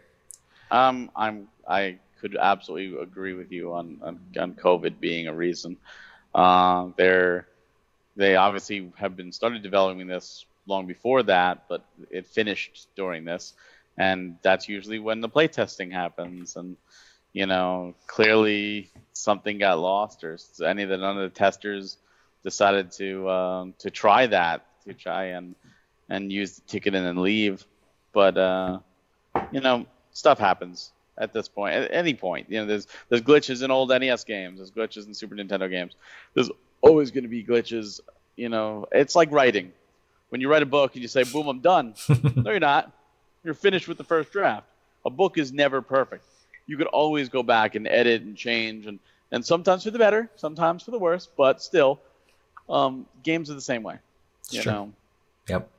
Um, 0.70 1.10
I'm 1.16 1.48
I 1.68 1.98
could 2.20 2.36
absolutely 2.36 3.02
agree 3.02 3.34
with 3.34 3.52
you 3.52 3.74
on 3.74 4.00
on, 4.02 4.20
on 4.40 4.54
COVID 4.54 5.00
being 5.00 5.28
a 5.28 5.34
reason. 5.34 5.78
Uh, 6.36 6.90
there 6.98 7.48
they 8.16 8.36
obviously 8.36 8.92
have 8.96 9.16
been 9.16 9.32
started 9.32 9.64
developing 9.64 10.08
this 10.08 10.46
long 10.66 10.86
before 10.86 11.24
that, 11.24 11.66
but 11.68 11.86
it 12.10 12.28
finished 12.28 12.88
during 12.96 13.26
this, 13.26 13.54
and 13.98 14.38
that's 14.42 14.70
usually 14.70 15.00
when 15.00 15.22
the 15.22 15.30
playtesting 15.30 15.92
happens. 15.92 16.56
And 16.56 16.78
you 17.34 17.48
know, 17.48 17.96
clearly 18.08 18.90
something 19.14 19.58
got 19.58 19.80
lost, 19.80 20.24
or 20.24 20.38
any 20.66 20.84
of 20.84 20.90
the 20.90 20.98
none 20.98 21.18
of 21.18 21.24
the 21.24 21.38
testers 21.38 21.98
decided 22.44 22.92
to 22.92 23.30
um, 23.30 23.74
to 23.80 23.90
try 23.90 24.28
that 24.28 24.66
to 24.86 24.94
try 24.94 25.26
and 25.26 25.56
and 26.10 26.32
use 26.32 26.56
the 26.56 26.62
ticket 26.62 26.94
and 26.94 27.06
then 27.06 27.22
leave. 27.22 27.66
But 28.12 28.38
uh, 28.38 28.80
you 29.52 29.62
know, 29.62 29.88
stuff 30.12 30.40
happens 30.40 30.92
at 31.18 31.34
this 31.34 31.48
point. 31.48 31.76
At 31.76 31.94
any 31.94 32.14
point, 32.14 32.50
you 32.50 32.60
know, 32.60 32.66
there's 32.66 32.88
there's 33.10 33.22
glitches 33.22 33.64
in 33.64 33.72
old 33.72 33.90
NES 33.90 34.24
games, 34.24 34.60
there's 34.60 34.72
glitches 34.72 35.08
in 35.08 35.14
Super 35.14 35.36
Nintendo 35.36 35.70
games. 35.70 35.96
There's 36.34 36.50
always 36.84 37.10
going 37.12 37.24
to 37.24 37.30
be 37.30 37.44
glitches. 37.44 38.00
You 38.36 38.50
know, 38.50 38.86
it's 38.92 39.16
like 39.16 39.32
writing. 39.32 39.72
When 40.30 40.42
you 40.42 40.50
write 40.50 40.64
a 40.64 40.68
book 40.68 40.94
and 40.94 41.02
you 41.02 41.08
say, 41.08 41.24
"Boom, 41.24 41.48
I'm 41.48 41.60
done," 41.62 41.96
no, 42.36 42.52
you're 42.52 42.60
not. 42.60 42.92
You're 43.44 43.54
finished 43.54 43.88
with 43.88 43.98
the 43.98 44.04
first 44.04 44.32
draft. 44.32 44.68
A 45.06 45.10
book 45.10 45.38
is 45.38 45.52
never 45.52 45.82
perfect. 45.82 46.26
You 46.66 46.78
could 46.78 46.88
always 46.88 47.30
go 47.30 47.44
back 47.44 47.76
and 47.76 47.88
edit 47.88 48.22
and 48.24 48.36
change, 48.36 48.86
and 48.88 49.00
and 49.32 49.46
sometimes 49.46 49.84
for 49.84 49.92
the 49.92 50.00
better, 50.00 50.30
sometimes 50.36 50.84
for 50.84 50.92
the 50.92 51.00
worse, 51.00 51.28
but 51.38 51.62
still, 51.62 52.00
um, 52.70 53.06
games 53.24 53.50
are 53.50 53.56
the 53.56 53.62
same 53.62 53.84
way. 53.84 53.98
You 54.52 54.62
Sure. 54.62 54.74
know, 54.74 54.94
Yep. 55.50 55.70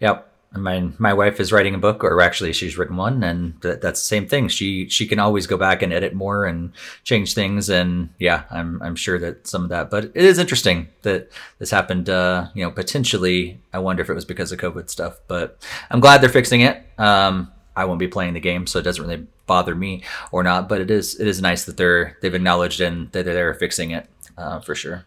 Yep. 0.00 0.33
My 0.56 0.88
my 0.98 1.12
wife 1.12 1.40
is 1.40 1.52
writing 1.52 1.74
a 1.74 1.78
book, 1.78 2.04
or 2.04 2.20
actually, 2.20 2.52
she's 2.52 2.78
written 2.78 2.96
one, 2.96 3.24
and 3.24 3.60
that, 3.62 3.80
that's 3.80 4.00
the 4.00 4.06
same 4.06 4.26
thing. 4.26 4.48
She 4.48 4.88
she 4.88 5.06
can 5.06 5.18
always 5.18 5.46
go 5.46 5.56
back 5.56 5.82
and 5.82 5.92
edit 5.92 6.14
more 6.14 6.44
and 6.44 6.72
change 7.02 7.34
things, 7.34 7.68
and 7.68 8.10
yeah, 8.18 8.44
I'm 8.50 8.80
I'm 8.82 8.94
sure 8.94 9.18
that 9.18 9.46
some 9.48 9.64
of 9.64 9.70
that. 9.70 9.90
But 9.90 10.04
it 10.04 10.16
is 10.16 10.38
interesting 10.38 10.88
that 11.02 11.30
this 11.58 11.70
happened. 11.70 12.08
Uh, 12.08 12.48
you 12.54 12.64
know, 12.64 12.70
potentially, 12.70 13.60
I 13.72 13.78
wonder 13.80 14.02
if 14.02 14.08
it 14.08 14.14
was 14.14 14.24
because 14.24 14.52
of 14.52 14.60
COVID 14.60 14.88
stuff. 14.90 15.18
But 15.26 15.60
I'm 15.90 16.00
glad 16.00 16.20
they're 16.20 16.28
fixing 16.28 16.60
it. 16.60 16.82
Um, 16.98 17.52
I 17.76 17.84
won't 17.84 17.98
be 17.98 18.08
playing 18.08 18.34
the 18.34 18.40
game, 18.40 18.66
so 18.66 18.78
it 18.78 18.82
doesn't 18.82 19.04
really 19.04 19.26
bother 19.46 19.74
me 19.74 20.04
or 20.30 20.42
not. 20.42 20.68
But 20.68 20.80
it 20.80 20.90
is 20.90 21.18
it 21.18 21.26
is 21.26 21.42
nice 21.42 21.64
that 21.64 21.76
they're 21.76 22.16
they've 22.22 22.34
acknowledged 22.34 22.80
and 22.80 23.10
that 23.12 23.24
they're, 23.24 23.34
they're 23.34 23.54
fixing 23.54 23.90
it 23.90 24.08
uh, 24.38 24.60
for 24.60 24.74
sure. 24.74 25.06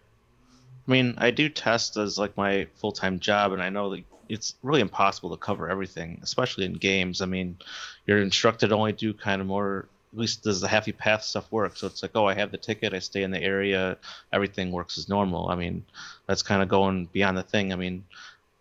I 0.87 0.91
mean, 0.91 1.15
I 1.17 1.31
do 1.31 1.49
test 1.49 1.97
as 1.97 2.17
like 2.17 2.35
my 2.37 2.67
full 2.75 2.91
time 2.91 3.19
job, 3.19 3.51
and 3.51 3.61
I 3.61 3.69
know 3.69 3.89
that 3.91 4.03
it's 4.29 4.55
really 4.63 4.81
impossible 4.81 5.29
to 5.31 5.37
cover 5.37 5.69
everything, 5.69 6.19
especially 6.23 6.65
in 6.65 6.73
games. 6.73 7.21
I 7.21 7.25
mean, 7.25 7.57
you're 8.05 8.21
instructed 8.21 8.69
to 8.69 8.75
only 8.75 8.93
do 8.93 9.13
kind 9.13 9.41
of 9.41 9.47
more. 9.47 9.87
At 10.13 10.19
least 10.19 10.43
does 10.43 10.61
the 10.61 10.67
happy 10.67 10.93
path 10.93 11.23
stuff 11.23 11.51
work? 11.51 11.75
So 11.75 11.85
it's 11.85 12.01
like, 12.01 12.11
oh, 12.15 12.25
I 12.25 12.33
have 12.33 12.51
the 12.51 12.57
ticket, 12.57 12.93
I 12.93 12.99
stay 12.99 13.23
in 13.23 13.31
the 13.31 13.43
area, 13.43 13.97
everything 14.31 14.71
works 14.71 14.97
as 14.97 15.09
normal. 15.09 15.49
I 15.49 15.55
mean, 15.55 15.85
that's 16.27 16.41
kind 16.41 16.63
of 16.63 16.69
going 16.69 17.09
beyond 17.11 17.37
the 17.37 17.43
thing. 17.43 17.73
I 17.73 17.75
mean, 17.75 18.05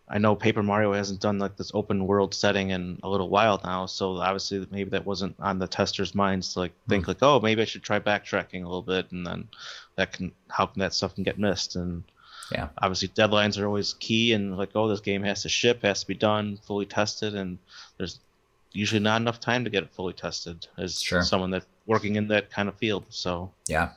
I 0.08 0.18
know 0.18 0.36
Paper 0.36 0.62
Mario 0.62 0.92
hasn't 0.92 1.20
done 1.20 1.38
like 1.38 1.56
this 1.56 1.72
open 1.74 2.06
world 2.06 2.32
setting 2.32 2.70
in 2.70 3.00
a 3.02 3.08
little 3.08 3.28
while 3.28 3.60
now, 3.64 3.86
so 3.86 4.18
obviously 4.18 4.66
maybe 4.70 4.90
that 4.90 5.04
wasn't 5.04 5.34
on 5.40 5.58
the 5.58 5.66
testers' 5.66 6.14
minds 6.14 6.52
to 6.52 6.60
like 6.60 6.72
hmm. 6.72 6.90
think 6.90 7.08
like, 7.08 7.22
oh, 7.22 7.40
maybe 7.40 7.62
I 7.62 7.64
should 7.64 7.82
try 7.82 7.98
backtracking 7.98 8.62
a 8.62 8.68
little 8.68 8.82
bit, 8.82 9.10
and 9.10 9.26
then 9.26 9.48
that 9.96 10.12
can 10.12 10.32
how 10.48 10.66
can 10.66 10.80
that 10.80 10.94
stuff 10.94 11.14
can 11.14 11.24
get 11.24 11.38
missed 11.38 11.74
and 11.76 12.04
Yeah. 12.52 12.68
obviously 12.78 13.08
deadlines 13.08 13.58
are 13.60 13.66
always 13.66 13.94
key 13.94 14.32
and 14.32 14.56
like 14.56 14.70
oh 14.74 14.86
this 14.88 15.00
game 15.00 15.22
has 15.24 15.42
to 15.42 15.48
ship 15.48 15.82
has 15.82 16.00
to 16.02 16.06
be 16.06 16.14
done 16.14 16.58
fully 16.64 16.86
tested 16.86 17.34
and 17.34 17.58
there's 17.98 18.20
usually 18.72 19.00
not 19.00 19.20
enough 19.20 19.40
time 19.40 19.64
to 19.64 19.70
get 19.70 19.82
it 19.82 19.90
fully 19.92 20.12
tested 20.12 20.66
as 20.78 21.00
Sure. 21.00 21.22
someone 21.22 21.50
that 21.50 21.64
working 21.86 22.16
in 22.16 22.28
that 22.28 22.50
kind 22.50 22.68
of 22.68 22.76
field 22.76 23.04
so 23.08 23.50
Yeah. 23.68 23.90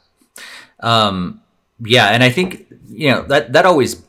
Um, 0.79 1.41
yeah, 1.83 2.07
and 2.09 2.23
I 2.23 2.29
think 2.29 2.67
you 2.87 3.09
know 3.11 3.23
that 3.23 3.53
that 3.53 3.65
always 3.65 4.01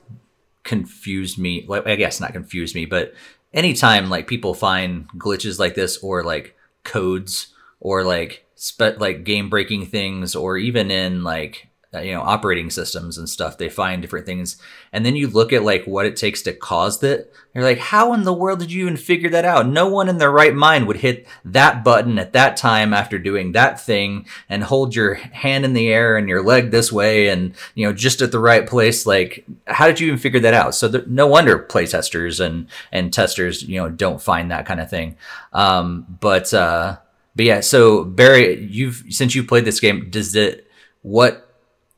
confused 0.63 1.39
me. 1.39 1.65
Like, 1.67 1.87
I 1.87 1.97
guess 1.97 2.21
not 2.21 2.33
confused 2.33 2.75
me, 2.75 2.85
but 2.87 3.15
anytime 3.53 4.11
like 4.11 4.27
people 4.27 4.55
find 4.55 5.09
glitches 5.17 5.59
like 5.59 5.75
this 5.75 5.97
or 5.99 6.23
like 6.23 6.57
codes 6.85 7.49
or 7.81 8.05
like 8.05 8.45
spe- 8.55 8.99
like 8.99 9.25
game 9.25 9.49
breaking 9.51 9.87
things 9.87 10.35
or 10.37 10.57
even 10.57 10.91
in 10.91 11.25
like 11.25 11.69
you 11.95 12.13
know 12.13 12.23
operating 12.23 12.71
systems 12.71 13.19
and 13.19 13.29
stuff 13.29 13.59
they 13.59 13.69
find 13.69 14.01
different 14.01 14.25
things. 14.25 14.57
And 14.93 15.05
then 15.05 15.17
you 15.17 15.27
look 15.27 15.53
at 15.53 15.65
like 15.65 15.85
what 15.87 16.07
it 16.07 16.17
takes 16.17 16.41
to 16.43 16.53
cause 16.53 17.01
that. 17.01 17.33
You're 17.53 17.65
like 17.65 17.79
how 17.79 18.13
in 18.13 18.23
the 18.23 18.33
world 18.33 18.61
did 18.61 18.71
you 18.71 18.85
even 18.85 18.97
figure 18.97 19.31
that 19.31 19.45
out? 19.45 19.67
No 19.67 19.89
one 19.89 20.09
in 20.09 20.19
their 20.19 20.31
right 20.31 20.55
mind 20.55 20.87
would 20.87 20.99
hit 20.99 21.27
that 21.45 21.83
button 21.83 22.19
at 22.19 22.33
that 22.33 22.57
time 22.57 22.95
after 22.95 23.19
doing 23.19 23.53
that 23.53 23.81
thing 23.81 24.27
and 24.49 24.63
hold 24.63 24.95
your 24.95 25.15
hand 25.15 25.65
in 25.65 25.73
the 25.73 25.89
air 25.89 26.17
and 26.17 26.29
your 26.29 26.45
leg 26.45 26.71
this 26.71 26.93
way 26.93 27.29
and 27.29 27.55
you 27.75 27.85
know 27.85 27.93
just 27.93 28.23
at 28.23 28.31
the 28.31 28.39
right 28.39 28.69
place. 28.69 29.05
Like 29.05 29.45
how 29.67 29.89
did 29.89 29.99
you 29.99 30.07
even 30.09 30.19
figure 30.19 30.41
that 30.41 30.55
out? 30.55 30.77
So 30.77 31.05
no 31.09 31.27
wonder 31.27 31.59
playtesters 31.59 32.45
and 32.45 32.69
and 32.93 33.13
testers 33.13 33.65
you 33.65 33.81
know 33.81 33.89
don't 33.89 34.23
find 34.23 34.53
that 34.53 34.65
kind 34.65 34.81
of 34.81 34.89
thing. 34.89 35.17
Um 35.53 36.07
but 36.21 36.55
uh 36.55 36.99
but 37.35 37.45
yeah 37.45 37.61
so 37.61 38.05
barry 38.05 38.65
you've 38.65 39.03
since 39.11 39.35
you 39.35 39.43
played 39.43 39.65
this 39.65 39.81
game 39.81 40.09
does 40.09 40.37
it 40.37 40.71
what 41.03 41.50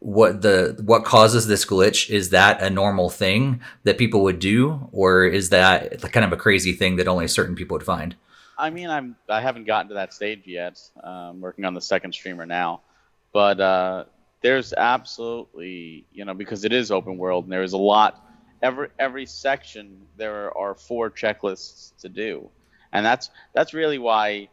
what 0.05 0.43
the 0.43 0.77
what 0.85 1.05
causes 1.05 1.47
this 1.47 1.65
glitch 1.65 2.11
is 2.11 2.31
that 2.31 2.61
a 2.61 2.69
normal 2.69 3.09
thing 3.09 3.61
that 3.85 3.99
people 3.99 4.23
would 4.23 4.39
do 4.39 4.89
or 4.93 5.25
is 5.25 5.51
that 5.51 6.01
kind 6.13 6.25
of 6.25 6.33
a 6.33 6.37
crazy 6.37 6.73
thing 6.73 6.97
that 6.97 7.07
only 7.07 7.29
certain 7.29 7.55
people 7.55 7.77
would 7.77 7.87
find 7.87 8.17
I 8.63 8.71
mean, 8.71 8.91
I'm 8.91 9.17
I 9.29 9.41
haven't 9.41 9.65
gotten 9.65 9.89
to 9.89 9.95
that 9.95 10.15
stage 10.15 10.43
yet. 10.47 10.81
I'm 11.03 11.41
working 11.41 11.65
on 11.65 11.75
the 11.75 11.81
second 11.81 12.13
streamer 12.13 12.47
now, 12.47 12.83
but 13.33 13.61
uh, 13.61 14.05
there's 14.41 14.73
absolutely 14.73 16.07
you 16.13 16.25
know 16.25 16.33
because 16.33 16.65
it 16.65 16.73
is 16.73 16.93
open 16.93 17.19
world 17.19 17.45
and 17.45 17.53
there 17.53 17.65
is 17.65 17.73
a 17.73 17.79
lot. 17.79 18.25
Every 18.63 18.87
every 19.01 19.27
section 19.27 20.07
there 20.17 20.57
are 20.57 20.77
four 20.77 21.11
checklists 21.11 21.93
to 22.03 22.09
do, 22.09 22.51
and 22.93 23.05
that's 23.05 23.31
that's 23.53 23.75
really 23.75 23.99
why. 23.99 24.49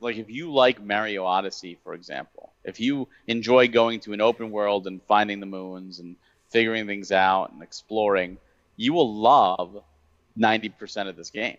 Like 0.00 0.16
if 0.16 0.30
you 0.30 0.50
like 0.50 0.82
Mario 0.82 1.26
Odyssey, 1.26 1.78
for 1.84 1.92
example, 1.92 2.53
if 2.64 2.80
you 2.80 3.08
enjoy 3.26 3.68
going 3.68 4.00
to 4.00 4.12
an 4.12 4.20
open 4.20 4.50
world 4.50 4.86
and 4.86 5.02
finding 5.02 5.40
the 5.40 5.46
moons 5.46 5.98
and 5.98 6.16
figuring 6.48 6.86
things 6.86 7.12
out 7.12 7.52
and 7.52 7.62
exploring, 7.62 8.38
you 8.76 8.92
will 8.92 9.14
love 9.14 9.82
90% 10.38 11.08
of 11.08 11.16
this 11.16 11.30
game 11.30 11.56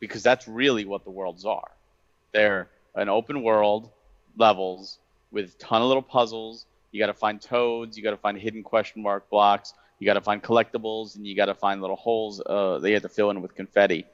because 0.00 0.22
that's 0.22 0.46
really 0.48 0.84
what 0.84 1.04
the 1.04 1.10
worlds 1.10 1.44
are. 1.44 1.70
They're 2.32 2.68
an 2.94 3.08
open 3.08 3.42
world 3.42 3.90
levels 4.36 4.98
with 5.30 5.58
ton 5.58 5.82
of 5.82 5.88
little 5.88 6.02
puzzles. 6.02 6.66
You 6.92 7.00
got 7.00 7.06
to 7.06 7.14
find 7.14 7.40
toads, 7.40 7.96
you 7.96 8.02
got 8.02 8.10
to 8.10 8.16
find 8.16 8.38
hidden 8.38 8.62
question 8.62 9.02
mark 9.02 9.28
blocks, 9.30 9.74
you 9.98 10.06
got 10.06 10.14
to 10.14 10.20
find 10.20 10.42
collectibles, 10.42 11.16
and 11.16 11.26
you 11.26 11.34
got 11.34 11.46
to 11.46 11.54
find 11.54 11.80
little 11.80 11.96
holes 11.96 12.40
uh, 12.44 12.78
they 12.78 12.92
have 12.92 13.02
to 13.02 13.08
fill 13.08 13.30
in 13.30 13.42
with 13.42 13.54
confetti, 13.54 14.06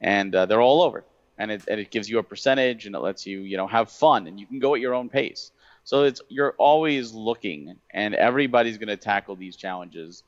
and 0.00 0.34
uh, 0.34 0.46
they're 0.46 0.60
all 0.60 0.82
over. 0.82 1.04
And 1.38 1.50
it, 1.50 1.64
and 1.66 1.80
it 1.80 1.90
gives 1.90 2.08
you 2.08 2.18
a 2.18 2.22
percentage, 2.22 2.86
and 2.86 2.94
it 2.94 3.00
lets 3.00 3.26
you 3.26 3.40
you 3.40 3.56
know 3.56 3.66
have 3.66 3.90
fun, 3.90 4.26
and 4.26 4.38
you 4.38 4.46
can 4.46 4.58
go 4.58 4.74
at 4.74 4.80
your 4.80 4.94
own 4.94 5.08
pace. 5.08 5.50
So 5.84 6.04
it's 6.04 6.20
you're 6.28 6.54
always 6.58 7.12
looking, 7.12 7.76
and 7.90 8.14
everybody's 8.14 8.78
going 8.78 8.88
to 8.88 8.96
tackle 8.96 9.36
these 9.36 9.56
challenges 9.56 10.22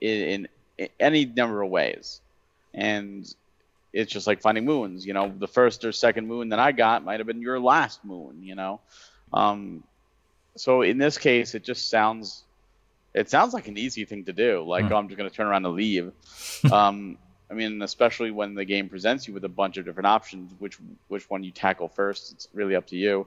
in, 0.00 0.48
in, 0.78 0.88
any 0.98 1.24
number 1.24 1.62
of 1.62 1.70
ways, 1.70 2.20
and 2.74 3.32
it's 3.92 4.12
just 4.12 4.26
like 4.26 4.40
finding 4.40 4.64
moons. 4.64 5.06
You 5.06 5.14
know, 5.14 5.32
the 5.36 5.46
first 5.48 5.84
or 5.84 5.92
second 5.92 6.26
moon 6.26 6.48
that 6.48 6.58
I 6.58 6.72
got 6.72 7.04
might 7.04 7.20
have 7.20 7.26
been 7.26 7.42
your 7.42 7.60
last 7.60 8.04
moon. 8.04 8.42
You 8.42 8.56
know, 8.56 8.80
um, 9.32 9.84
so 10.56 10.82
in 10.82 10.98
this 10.98 11.16
case, 11.18 11.54
it 11.54 11.62
just 11.62 11.88
sounds 11.88 12.42
it 13.14 13.30
sounds 13.30 13.54
like 13.54 13.68
an 13.68 13.76
easy 13.76 14.04
thing 14.04 14.24
to 14.24 14.32
do. 14.32 14.62
Like, 14.66 14.86
Hmm. 14.86 14.92
oh, 14.92 14.96
I'm 14.96 15.08
just 15.08 15.18
going 15.18 15.28
to 15.28 15.34
turn 15.34 15.46
around 15.46 15.66
and 15.66 15.74
leave. 15.74 16.12
um, 16.72 17.18
I 17.50 17.54
mean, 17.54 17.82
especially 17.82 18.30
when 18.30 18.54
the 18.54 18.64
game 18.64 18.88
presents 18.88 19.28
you 19.28 19.34
with 19.34 19.44
a 19.44 19.48
bunch 19.48 19.76
of 19.76 19.84
different 19.84 20.06
options, 20.06 20.52
which 20.58 20.78
which 21.08 21.28
one 21.28 21.44
you 21.44 21.50
tackle 21.50 21.88
first, 21.88 22.32
it's 22.32 22.48
really 22.54 22.74
up 22.74 22.86
to 22.88 22.96
you. 22.96 23.26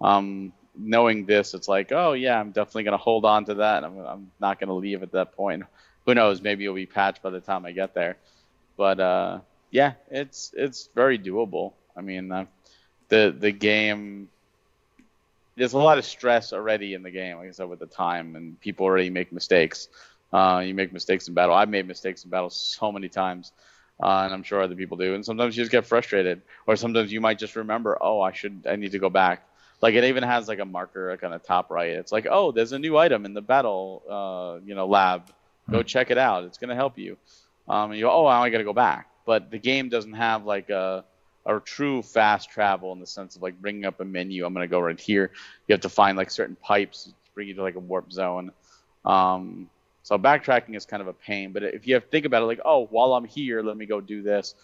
Um, 0.00 0.52
knowing 0.78 1.26
this, 1.26 1.54
it's 1.54 1.68
like, 1.68 1.92
oh 1.92 2.12
yeah, 2.12 2.38
I'm 2.38 2.50
definitely 2.50 2.84
to 2.84 2.96
hold 2.96 3.24
on 3.24 3.44
to 3.46 3.54
that. 3.54 3.84
I'm, 3.84 3.98
I'm 3.98 4.30
not 4.40 4.58
to 4.68 4.74
leave 4.74 5.02
at 5.02 5.12
that 5.12 5.36
point. 5.36 5.64
Who 6.06 6.14
knows? 6.14 6.40
Maybe 6.40 6.64
it'll 6.64 6.74
be 6.74 6.86
patched 6.86 7.22
by 7.22 7.30
the 7.30 7.40
time 7.40 7.66
I 7.66 7.72
get 7.72 7.94
there. 7.94 8.16
But 8.76 9.00
uh, 9.00 9.38
yeah, 9.70 9.94
it's 10.10 10.52
it's 10.56 10.88
very 10.94 11.18
doable. 11.18 11.72
I 11.96 12.00
mean, 12.02 12.30
uh, 12.30 12.46
the 13.08 13.34
the 13.36 13.52
game 13.52 14.28
there's 15.56 15.72
a 15.72 15.78
lot 15.78 15.98
of 15.98 16.04
stress 16.04 16.52
already 16.52 16.94
in 16.94 17.02
the 17.02 17.10
game, 17.10 17.38
like 17.38 17.48
I 17.48 17.50
said, 17.50 17.68
with 17.68 17.78
the 17.78 17.86
time, 17.86 18.36
and 18.36 18.60
people 18.60 18.84
already 18.84 19.10
make 19.10 19.32
mistakes. 19.32 19.88
Uh, 20.32 20.62
you 20.64 20.74
make 20.74 20.92
mistakes 20.92 21.28
in 21.28 21.34
battle. 21.34 21.54
I've 21.54 21.70
made 21.70 21.88
mistakes 21.88 22.24
in 22.24 22.30
battle 22.30 22.50
so 22.50 22.92
many 22.92 23.08
times, 23.08 23.52
uh, 24.02 24.22
and 24.24 24.34
I'm 24.34 24.42
sure 24.42 24.60
other 24.60 24.74
people 24.74 24.98
do. 24.98 25.14
And 25.14 25.24
sometimes 25.24 25.56
you 25.56 25.62
just 25.62 25.72
get 25.72 25.86
frustrated, 25.86 26.42
or 26.66 26.76
sometimes 26.76 27.10
you 27.10 27.22
might 27.22 27.38
just 27.38 27.56
remember, 27.56 27.96
oh, 28.00 28.20
I 28.20 28.32
should, 28.32 28.66
I 28.68 28.76
need 28.76 28.92
to 28.92 28.98
go 28.98 29.08
back. 29.08 29.48
Like 29.82 29.94
it 29.94 30.04
even 30.04 30.22
has 30.22 30.48
like 30.48 30.58
a 30.58 30.64
marker 30.64 31.10
like 31.10 31.22
on 31.22 31.30
the 31.30 31.38
top 31.38 31.70
right. 31.70 31.90
It's 31.90 32.12
like, 32.12 32.26
oh, 32.30 32.52
there's 32.52 32.72
a 32.72 32.78
new 32.78 32.96
item 32.96 33.24
in 33.24 33.34
the 33.34 33.42
battle, 33.42 34.02
uh, 34.08 34.64
you 34.64 34.74
know, 34.74 34.86
lab. 34.86 35.30
Go 35.70 35.82
check 35.82 36.10
it 36.10 36.18
out. 36.18 36.44
It's 36.44 36.58
gonna 36.58 36.74
help 36.74 36.98
you. 36.98 37.16
Um, 37.68 37.90
and 37.90 37.98
you 37.98 38.06
go, 38.06 38.10
oh, 38.10 38.26
I 38.26 38.48
gotta 38.50 38.64
go 38.64 38.72
back. 38.72 39.08
But 39.26 39.50
the 39.50 39.58
game 39.58 39.88
doesn't 39.88 40.14
have 40.14 40.44
like 40.44 40.70
a 40.70 41.04
a 41.44 41.60
true 41.60 42.02
fast 42.02 42.50
travel 42.50 42.92
in 42.92 43.00
the 43.00 43.06
sense 43.06 43.36
of 43.36 43.42
like 43.42 43.60
bringing 43.60 43.84
up 43.84 44.00
a 44.00 44.04
menu. 44.04 44.46
I'm 44.46 44.54
gonna 44.54 44.66
go 44.66 44.80
right 44.80 44.98
here. 44.98 45.30
You 45.66 45.72
have 45.72 45.82
to 45.82 45.88
find 45.88 46.16
like 46.16 46.30
certain 46.30 46.56
pipes 46.56 47.04
to 47.04 47.10
bring 47.34 47.48
you 47.48 47.54
to 47.54 47.62
like 47.62 47.74
a 47.74 47.80
warp 47.80 48.12
zone. 48.12 48.52
Um, 49.04 49.68
so 50.02 50.16
backtracking 50.18 50.76
is 50.76 50.86
kind 50.86 51.00
of 51.00 51.08
a 51.08 51.12
pain. 51.12 51.52
But 51.52 51.64
if 51.64 51.86
you 51.86 51.94
have 51.94 52.04
to 52.04 52.10
think 52.10 52.26
about 52.26 52.42
it, 52.42 52.46
like, 52.46 52.60
oh, 52.64 52.86
while 52.86 53.14
I'm 53.14 53.24
here, 53.24 53.62
let 53.62 53.76
me 53.76 53.86
go 53.86 54.00
do 54.00 54.22
this. 54.22 54.54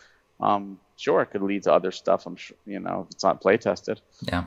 Um, 0.40 0.78
sure, 0.97 1.20
it 1.22 1.26
could 1.26 1.43
lead 1.43 1.64
to 1.64 1.72
other 1.72 1.90
stuff. 1.90 2.26
I'm 2.26 2.36
sure, 2.36 2.56
you 2.64 2.78
know, 2.80 3.06
if 3.06 3.14
it's 3.14 3.24
not 3.24 3.40
play 3.40 3.56
tested. 3.56 4.01
yeah 4.22 4.44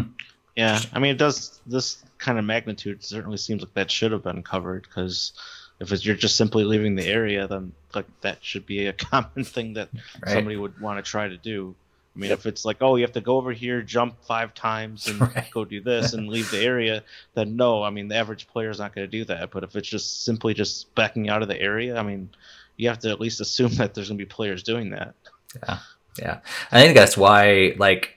Hmm. 0.00 0.10
yeah 0.54 0.80
i 0.92 0.98
mean 0.98 1.12
it 1.12 1.18
does 1.18 1.60
this 1.66 2.02
kind 2.18 2.38
of 2.38 2.44
magnitude 2.44 3.04
certainly 3.04 3.36
seems 3.36 3.62
like 3.62 3.74
that 3.74 3.90
should 3.90 4.12
have 4.12 4.22
been 4.22 4.42
covered 4.42 4.82
because 4.82 5.32
if 5.80 6.04
you're 6.04 6.16
just 6.16 6.36
simply 6.36 6.64
leaving 6.64 6.94
the 6.94 7.06
area, 7.06 7.46
then 7.46 7.72
like 7.94 8.06
that 8.22 8.38
should 8.42 8.66
be 8.66 8.86
a 8.86 8.92
common 8.92 9.44
thing 9.44 9.74
that 9.74 9.88
right. 10.24 10.32
somebody 10.32 10.56
would 10.56 10.80
want 10.80 11.02
to 11.02 11.08
try 11.08 11.28
to 11.28 11.36
do. 11.36 11.74
I 12.14 12.18
mean, 12.18 12.30
yep. 12.30 12.38
if 12.38 12.46
it's 12.46 12.64
like, 12.64 12.78
oh, 12.80 12.96
you 12.96 13.02
have 13.02 13.12
to 13.12 13.20
go 13.20 13.36
over 13.36 13.52
here, 13.52 13.82
jump 13.82 14.16
five 14.24 14.54
times, 14.54 15.06
and 15.06 15.20
right. 15.36 15.50
go 15.50 15.66
do 15.66 15.82
this, 15.82 16.14
and 16.14 16.28
leave 16.28 16.50
the 16.50 16.62
area, 16.62 17.02
then 17.34 17.56
no. 17.56 17.82
I 17.82 17.90
mean, 17.90 18.08
the 18.08 18.16
average 18.16 18.48
player 18.48 18.70
is 18.70 18.78
not 18.78 18.94
going 18.94 19.06
to 19.06 19.10
do 19.10 19.26
that. 19.26 19.50
But 19.50 19.64
if 19.64 19.76
it's 19.76 19.88
just 19.88 20.24
simply 20.24 20.54
just 20.54 20.94
backing 20.94 21.28
out 21.28 21.42
of 21.42 21.48
the 21.48 21.60
area, 21.60 21.98
I 21.98 22.02
mean, 22.02 22.30
you 22.78 22.88
have 22.88 23.00
to 23.00 23.10
at 23.10 23.20
least 23.20 23.42
assume 23.42 23.68
that 23.74 23.92
there's 23.92 24.08
going 24.08 24.16
to 24.16 24.24
be 24.24 24.28
players 24.28 24.62
doing 24.62 24.90
that. 24.90 25.14
Yeah, 25.62 25.78
yeah. 26.18 26.38
I 26.72 26.80
think 26.80 26.96
that's 26.96 27.18
why, 27.18 27.74
like, 27.76 28.15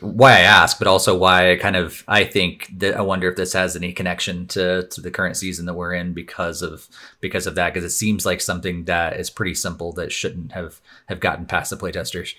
why 0.00 0.32
I 0.32 0.40
ask, 0.40 0.78
but 0.78 0.88
also 0.88 1.16
why 1.16 1.52
I 1.52 1.56
kind 1.56 1.76
of 1.76 2.02
I 2.08 2.24
think 2.24 2.70
that 2.78 2.96
I 2.96 3.02
wonder 3.02 3.28
if 3.28 3.36
this 3.36 3.52
has 3.52 3.76
any 3.76 3.92
connection 3.92 4.46
to 4.48 4.86
to 4.88 5.00
the 5.00 5.10
current 5.10 5.36
season 5.36 5.66
that 5.66 5.74
we're 5.74 5.92
in 5.92 6.14
because 6.14 6.62
of 6.62 6.88
because 7.20 7.46
of 7.46 7.56
that 7.56 7.74
because 7.74 7.84
it 7.84 7.94
seems 7.94 8.24
like 8.24 8.40
something 8.40 8.84
that 8.84 9.18
is 9.18 9.28
pretty 9.28 9.54
simple 9.54 9.92
that 9.92 10.10
shouldn't 10.10 10.52
have 10.52 10.80
have 11.06 11.20
gotten 11.20 11.44
past 11.44 11.70
the 11.70 11.76
playtesters, 11.76 12.34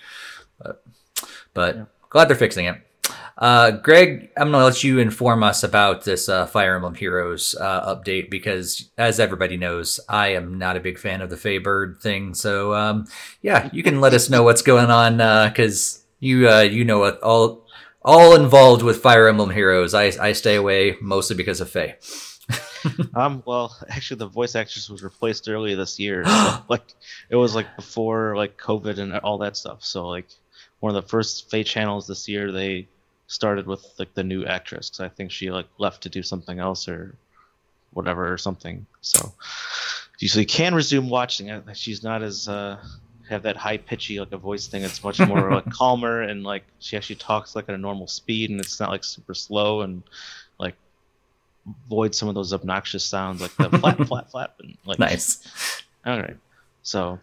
but 0.57 0.83
but 1.53 1.75
yeah. 1.75 1.85
glad 2.09 2.27
they're 2.27 2.35
fixing 2.35 2.65
it. 2.65 2.81
Uh, 3.37 3.71
Greg, 3.71 4.29
I'm 4.37 4.51
gonna 4.51 4.63
let 4.63 4.83
you 4.83 4.99
inform 4.99 5.43
us 5.43 5.63
about 5.63 6.05
this 6.05 6.29
uh, 6.29 6.45
Fire 6.45 6.75
Emblem 6.75 6.95
Heroes 6.95 7.55
uh, 7.59 7.95
update 7.95 8.29
because, 8.29 8.89
as 8.97 9.19
everybody 9.19 9.57
knows, 9.57 9.99
I 10.07 10.29
am 10.29 10.57
not 10.57 10.77
a 10.77 10.79
big 10.79 10.97
fan 10.97 11.21
of 11.21 11.29
the 11.29 11.37
Feh 11.37 11.57
Bird 11.59 11.99
thing. 11.99 12.33
So, 12.35 12.73
um, 12.73 13.07
yeah, 13.41 13.69
you 13.73 13.83
can 13.83 14.01
let 14.01 14.13
us 14.13 14.29
know 14.29 14.43
what's 14.43 14.61
going 14.61 14.89
on 14.89 15.17
because 15.49 16.02
you 16.23 16.49
uh, 16.49 16.61
you 16.61 16.85
know 16.85 17.09
all 17.17 17.67
all 18.01 18.35
involved 18.35 18.81
with 18.81 19.01
Fire 19.01 19.27
Emblem 19.27 19.49
Heroes. 19.49 19.93
I 19.93 20.11
I 20.19 20.33
stay 20.33 20.55
away 20.55 20.97
mostly 21.01 21.35
because 21.35 21.61
of 21.61 21.69
Feh. 21.69 21.93
um. 23.15 23.43
Well, 23.45 23.75
actually, 23.89 24.17
the 24.17 24.27
voice 24.27 24.55
actress 24.55 24.89
was 24.89 25.03
replaced 25.03 25.47
earlier 25.47 25.75
this 25.75 25.99
year. 25.99 26.23
So, 26.33 26.63
like, 26.69 26.93
it 27.29 27.35
was 27.35 27.55
like 27.55 27.75
before 27.75 28.35
like 28.35 28.57
COVID 28.57 28.97
and 28.99 29.13
all 29.17 29.37
that 29.39 29.57
stuff. 29.57 29.83
So 29.83 30.07
like 30.07 30.27
one 30.79 30.95
of 30.95 31.01
the 31.01 31.09
first 31.09 31.49
Feh 31.49 31.63
channels 31.63 32.07
this 32.07 32.27
year, 32.27 32.51
they 32.51 32.87
started 33.27 33.67
with 33.67 33.85
like 33.97 34.13
the 34.13 34.23
new 34.23 34.45
actress 34.45 34.89
because 34.89 34.99
I 34.99 35.09
think 35.09 35.31
she 35.31 35.51
like 35.51 35.67
left 35.77 36.03
to 36.03 36.09
do 36.09 36.23
something 36.23 36.59
else 36.59 36.87
or 36.87 37.15
whatever 37.91 38.31
or 38.31 38.37
something. 38.37 38.85
So 39.01 39.33
you 40.19 40.27
so 40.27 40.39
you 40.39 40.45
can 40.45 40.73
resume 40.75 41.09
watching. 41.09 41.61
She's 41.73 42.03
not 42.03 42.23
as 42.23 42.47
uh, 42.47 42.77
have 43.29 43.43
that 43.43 43.57
high 43.57 43.77
pitchy 43.77 44.19
like 44.19 44.31
a 44.31 44.37
voice 44.37 44.67
thing. 44.67 44.83
It's 44.83 45.03
much 45.03 45.19
more 45.19 45.51
like 45.51 45.69
calmer 45.69 46.21
and 46.21 46.43
like 46.43 46.63
she 46.79 46.97
actually 46.97 47.15
talks 47.17 47.55
like 47.55 47.69
at 47.69 47.75
a 47.75 47.77
normal 47.77 48.07
speed 48.07 48.49
and 48.49 48.59
it's 48.59 48.79
not 48.79 48.89
like 48.89 49.03
super 49.03 49.33
slow 49.33 49.81
and 49.81 50.03
like 50.59 50.75
avoid 51.85 52.13
some 52.13 52.29
of 52.29 52.35
those 52.35 52.53
obnoxious 52.53 53.03
sounds 53.03 53.41
like 53.41 53.55
the 53.55 53.77
flat 53.77 53.97
flat 54.07 54.31
flat 54.31 54.53
and 54.59 54.77
like 54.85 54.99
nice. 54.99 55.81
All 56.05 56.19
right, 56.19 56.35
so 56.81 57.19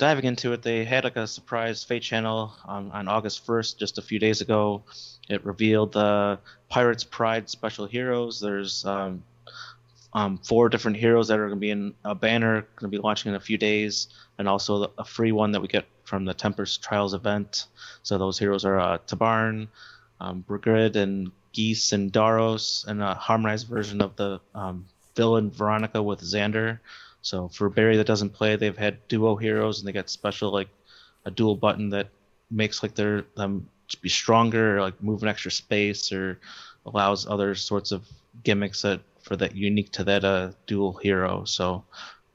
diving 0.00 0.24
into 0.24 0.52
it, 0.52 0.62
they 0.62 0.84
had 0.84 1.04
like 1.04 1.16
a 1.16 1.26
surprise 1.26 1.84
Feh 1.84 2.00
channel 2.00 2.52
on, 2.64 2.90
on 2.90 3.06
August 3.06 3.46
1st, 3.46 3.78
just 3.78 3.98
a 3.98 4.02
few 4.02 4.18
days 4.18 4.40
ago. 4.40 4.82
It 5.28 5.44
revealed 5.44 5.92
the 5.92 6.38
Pirates 6.68 7.04
Pride 7.04 7.48
Special 7.48 7.86
Heroes. 7.86 8.40
There's 8.40 8.84
um, 8.84 9.22
um, 10.12 10.38
four 10.38 10.68
different 10.68 10.96
heroes 10.96 11.28
that 11.28 11.38
are 11.38 11.46
going 11.46 11.58
to 11.58 11.60
be 11.60 11.70
in 11.70 11.94
a 12.04 12.14
banner, 12.14 12.62
going 12.76 12.90
to 12.90 12.96
be 12.96 12.98
launching 12.98 13.30
in 13.30 13.36
a 13.36 13.40
few 13.40 13.58
days, 13.58 14.08
and 14.40 14.48
also 14.48 14.90
a 14.96 15.04
free 15.04 15.32
one 15.32 15.52
that 15.52 15.60
we 15.60 15.68
get 15.68 15.84
from 16.04 16.24
the 16.24 16.32
Tempest 16.32 16.82
Trials 16.82 17.12
event. 17.12 17.66
So 18.02 18.16
those 18.16 18.38
heroes 18.38 18.64
are 18.64 18.80
uh, 18.80 18.98
Tibarn, 19.06 19.68
um, 20.18 20.40
Brigid, 20.48 20.96
and 20.96 21.30
Geese 21.52 21.92
and 21.92 22.10
Darros, 22.10 22.86
and 22.86 23.02
a 23.02 23.12
harmonized 23.12 23.68
version 23.68 24.00
of 24.00 24.16
the 24.16 24.40
um, 24.54 24.86
villain 25.14 25.50
Veronica 25.50 26.02
with 26.02 26.22
Xander. 26.22 26.78
So 27.20 27.48
for 27.48 27.68
Barry 27.68 27.98
that 27.98 28.06
doesn't 28.06 28.30
play, 28.30 28.56
they've 28.56 28.76
had 28.78 29.06
duo 29.08 29.36
heroes, 29.36 29.78
and 29.78 29.86
they 29.86 29.92
got 29.92 30.08
special 30.08 30.50
like 30.50 30.70
a 31.26 31.30
dual 31.30 31.54
button 31.54 31.90
that 31.90 32.08
makes 32.50 32.82
like 32.82 32.94
their 32.94 33.26
them 33.36 33.68
be 34.00 34.08
stronger, 34.08 34.78
or, 34.78 34.80
like 34.80 35.02
move 35.02 35.22
an 35.22 35.28
extra 35.28 35.50
space, 35.50 36.12
or 36.12 36.40
allows 36.86 37.26
other 37.26 37.54
sorts 37.54 37.92
of 37.92 38.08
gimmicks 38.42 38.80
that 38.82 39.00
for 39.20 39.36
that 39.36 39.54
unique 39.54 39.92
to 39.92 40.04
that 40.04 40.24
uh, 40.24 40.52
dual 40.66 40.94
hero. 40.94 41.44
So 41.44 41.84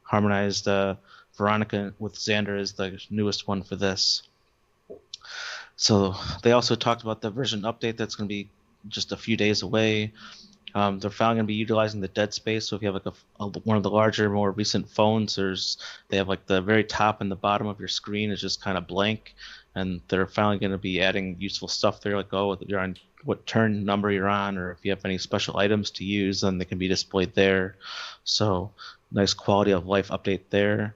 harmonized 0.03 0.67
uh, 0.67 0.97
Veronica 1.37 1.93
with 1.99 2.15
Xander 2.15 2.59
is 2.59 2.73
the 2.73 2.99
newest 3.09 3.47
one 3.47 3.63
for 3.63 3.75
this. 3.75 4.23
So 5.75 6.15
they 6.43 6.53
also 6.53 6.75
talked 6.75 7.01
about 7.01 7.21
the 7.21 7.29
version 7.29 7.61
update 7.63 7.97
that's 7.97 8.15
going 8.15 8.27
to 8.27 8.33
be 8.33 8.49
just 8.87 9.11
a 9.11 9.17
few 9.17 9.35
days 9.35 9.61
away. 9.61 10.13
Um, 10.73 10.99
they're 10.99 11.09
finally 11.09 11.35
going 11.35 11.45
to 11.45 11.47
be 11.47 11.53
utilizing 11.55 12.01
the 12.01 12.09
dead 12.09 12.33
space. 12.33 12.67
So 12.67 12.75
if 12.75 12.81
you 12.81 12.87
have 12.91 12.95
like 12.95 13.05
a, 13.05 13.43
a, 13.43 13.47
one 13.63 13.77
of 13.77 13.83
the 13.83 13.89
larger, 13.89 14.29
more 14.29 14.51
recent 14.51 14.89
phones, 14.89 15.35
there's 15.35 15.77
they 16.09 16.17
have 16.17 16.27
like 16.27 16.45
the 16.45 16.61
very 16.61 16.83
top 16.83 17.21
and 17.21 17.31
the 17.31 17.35
bottom 17.35 17.67
of 17.67 17.79
your 17.79 17.87
screen 17.87 18.29
is 18.29 18.41
just 18.41 18.61
kind 18.61 18.77
of 18.77 18.85
blank, 18.85 19.35
and 19.73 20.01
they're 20.09 20.27
finally 20.27 20.59
going 20.59 20.73
to 20.73 20.77
be 20.77 21.01
adding 21.01 21.37
useful 21.39 21.69
stuff 21.69 22.01
there, 22.01 22.17
like 22.17 22.33
oh 22.33 22.57
you're 22.67 22.79
on 22.79 22.97
what 23.23 23.45
turn 23.45 23.85
number 23.85 24.11
you're 24.11 24.27
on, 24.27 24.57
or 24.57 24.71
if 24.71 24.79
you 24.83 24.91
have 24.91 25.05
any 25.05 25.17
special 25.17 25.57
items 25.57 25.91
to 25.91 26.03
use, 26.03 26.41
then 26.41 26.57
they 26.57 26.65
can 26.65 26.77
be 26.77 26.89
displayed 26.89 27.33
there. 27.33 27.77
So 28.25 28.71
nice 29.11 29.33
quality 29.33 29.71
of 29.71 29.87
life 29.87 30.09
update 30.09 30.41
there. 30.49 30.95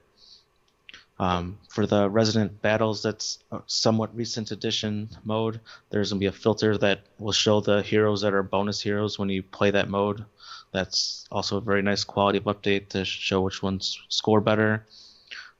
Um, 1.20 1.58
for 1.68 1.84
the 1.84 2.08
resonant 2.08 2.62
battles, 2.62 3.02
that's 3.02 3.40
somewhat 3.66 4.16
recent 4.16 4.52
edition 4.52 5.10
mode. 5.22 5.60
There's 5.90 6.10
gonna 6.10 6.18
be 6.18 6.24
a 6.26 6.32
filter 6.32 6.78
that 6.78 7.02
will 7.18 7.32
show 7.32 7.60
the 7.60 7.82
heroes 7.82 8.22
that 8.22 8.32
are 8.32 8.42
bonus 8.42 8.80
heroes 8.80 9.18
when 9.18 9.28
you 9.28 9.42
play 9.42 9.70
that 9.70 9.90
mode. 9.90 10.24
That's 10.72 11.26
also 11.30 11.58
a 11.58 11.60
very 11.60 11.82
nice 11.82 12.04
quality 12.04 12.38
of 12.38 12.44
update 12.44 12.88
to 12.90 13.04
show 13.04 13.42
which 13.42 13.62
ones 13.62 14.00
score 14.08 14.40
better. 14.40 14.86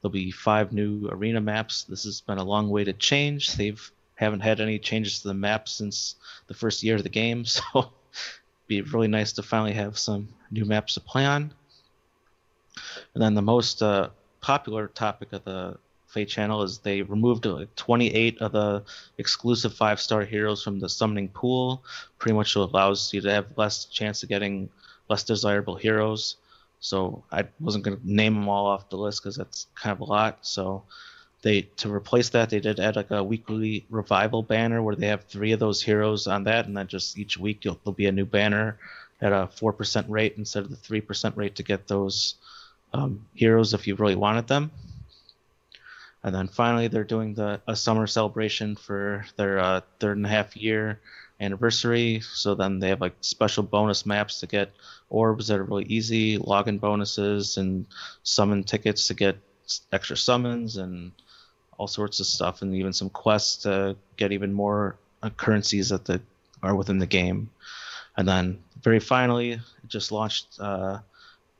There'll 0.00 0.10
be 0.10 0.30
five 0.30 0.72
new 0.72 1.06
arena 1.10 1.42
maps. 1.42 1.84
This 1.84 2.04
has 2.04 2.22
been 2.22 2.38
a 2.38 2.44
long 2.44 2.70
way 2.70 2.84
to 2.84 2.94
change. 2.94 3.52
They've 3.52 3.92
haven't 4.14 4.40
had 4.40 4.60
any 4.60 4.78
changes 4.78 5.20
to 5.20 5.28
the 5.28 5.34
map 5.34 5.68
since 5.68 6.14
the 6.46 6.54
first 6.54 6.82
year 6.82 6.96
of 6.96 7.02
the 7.02 7.10
game, 7.10 7.44
so 7.44 7.92
be 8.66 8.80
really 8.80 9.08
nice 9.08 9.32
to 9.32 9.42
finally 9.42 9.74
have 9.74 9.98
some 9.98 10.30
new 10.50 10.64
maps 10.64 10.94
to 10.94 11.00
play 11.00 11.26
on. 11.26 11.52
And 13.12 13.22
then 13.22 13.34
the 13.34 13.42
most 13.42 13.82
uh, 13.82 14.08
popular 14.40 14.88
topic 14.88 15.32
of 15.32 15.44
the 15.44 15.76
Feh 16.06 16.24
channel 16.24 16.62
is 16.62 16.78
they 16.78 17.02
removed 17.02 17.46
like 17.46 17.74
28 17.76 18.38
of 18.42 18.52
the 18.52 18.82
exclusive 19.18 19.72
five 19.72 20.00
star 20.00 20.22
heroes 20.24 20.62
from 20.62 20.80
the 20.80 20.88
summoning 20.88 21.28
pool. 21.28 21.84
Pretty 22.18 22.34
much 22.34 22.56
allows 22.56 23.14
you 23.14 23.20
to 23.20 23.30
have 23.30 23.46
less 23.56 23.84
chance 23.84 24.22
of 24.22 24.28
getting 24.28 24.68
less 25.08 25.22
desirable 25.22 25.76
heroes. 25.76 26.36
So 26.80 27.22
I 27.30 27.44
wasn't 27.60 27.84
going 27.84 27.98
to 27.98 28.12
name 28.12 28.34
them 28.34 28.48
all 28.48 28.66
off 28.66 28.88
the 28.88 28.96
list 28.96 29.22
because 29.22 29.36
that's 29.36 29.66
kind 29.74 29.92
of 29.92 30.00
a 30.00 30.04
lot. 30.04 30.38
So 30.42 30.82
they 31.42 31.62
to 31.76 31.92
replace 31.92 32.30
that 32.30 32.50
they 32.50 32.60
did 32.60 32.80
add 32.80 32.96
like 32.96 33.10
a 33.10 33.22
weekly 33.22 33.86
revival 33.88 34.42
banner 34.42 34.82
where 34.82 34.96
they 34.96 35.06
have 35.06 35.24
three 35.24 35.52
of 35.52 35.60
those 35.60 35.82
heroes 35.82 36.26
on 36.26 36.44
that 36.44 36.66
and 36.66 36.76
then 36.76 36.86
just 36.86 37.18
each 37.18 37.38
week 37.38 37.62
there'll 37.62 37.92
be 37.92 38.06
a 38.06 38.12
new 38.12 38.26
banner 38.26 38.78
at 39.22 39.32
a 39.32 39.48
4% 39.56 40.04
rate 40.08 40.34
instead 40.36 40.64
of 40.64 40.70
the 40.70 40.76
3% 40.76 41.36
rate 41.36 41.54
to 41.56 41.62
get 41.62 41.86
those 41.86 42.34
um, 42.92 43.26
heroes 43.34 43.74
if 43.74 43.86
you 43.86 43.94
really 43.94 44.16
wanted 44.16 44.46
them 44.46 44.70
and 46.22 46.34
then 46.34 46.48
finally 46.48 46.88
they're 46.88 47.04
doing 47.04 47.34
the 47.34 47.60
a 47.66 47.76
summer 47.76 48.06
celebration 48.06 48.76
for 48.76 49.24
their 49.36 49.58
uh, 49.58 49.80
third 49.98 50.16
and 50.16 50.26
a 50.26 50.28
half 50.28 50.56
year 50.56 51.00
anniversary 51.40 52.20
so 52.20 52.54
then 52.54 52.78
they 52.78 52.88
have 52.88 53.00
like 53.00 53.14
special 53.20 53.62
bonus 53.62 54.04
maps 54.04 54.40
to 54.40 54.46
get 54.46 54.72
orbs 55.08 55.48
that 55.48 55.58
are 55.58 55.64
really 55.64 55.84
easy 55.84 56.38
login 56.38 56.78
bonuses 56.78 57.56
and 57.56 57.86
summon 58.22 58.62
tickets 58.62 59.06
to 59.06 59.14
get 59.14 59.38
extra 59.92 60.16
summons 60.16 60.76
and 60.76 61.12
all 61.80 61.86
sorts 61.86 62.20
of 62.20 62.26
stuff, 62.26 62.60
and 62.60 62.74
even 62.74 62.92
some 62.92 63.08
quests 63.08 63.62
to 63.62 63.96
get 64.18 64.32
even 64.32 64.52
more 64.52 64.96
uh, 65.22 65.30
currencies 65.30 65.88
that 65.88 66.04
the, 66.04 66.20
are 66.62 66.74
within 66.74 66.98
the 66.98 67.06
game. 67.06 67.48
And 68.18 68.28
then 68.28 68.62
very 68.82 69.00
finally, 69.00 69.52
it 69.52 69.60
just 69.88 70.12
launched 70.12 70.58
uh, 70.60 70.98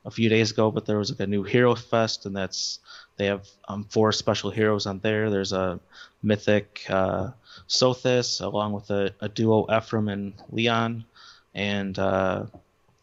a 0.05 0.11
few 0.11 0.29
days 0.29 0.51
ago, 0.51 0.71
but 0.71 0.85
there 0.85 0.97
was 0.97 1.11
like 1.11 1.19
a 1.19 1.27
new 1.27 1.43
Hero 1.43 1.75
Fest, 1.75 2.25
and 2.25 2.35
that's 2.35 2.79
they 3.17 3.27
have 3.27 3.47
um, 3.67 3.83
four 3.83 4.11
special 4.11 4.49
heroes 4.49 4.85
on 4.85 4.99
there. 4.99 5.29
There's 5.29 5.53
a 5.53 5.79
mythic 6.23 6.85
uh, 6.89 7.31
Sothis, 7.67 8.41
along 8.41 8.73
with 8.73 8.89
a, 8.89 9.13
a, 9.19 9.29
duo 9.29 9.67
Ephraim 9.75 10.07
and 10.07 10.33
Lyon, 10.51 11.05
and 11.53 11.97
uh, 11.99 12.45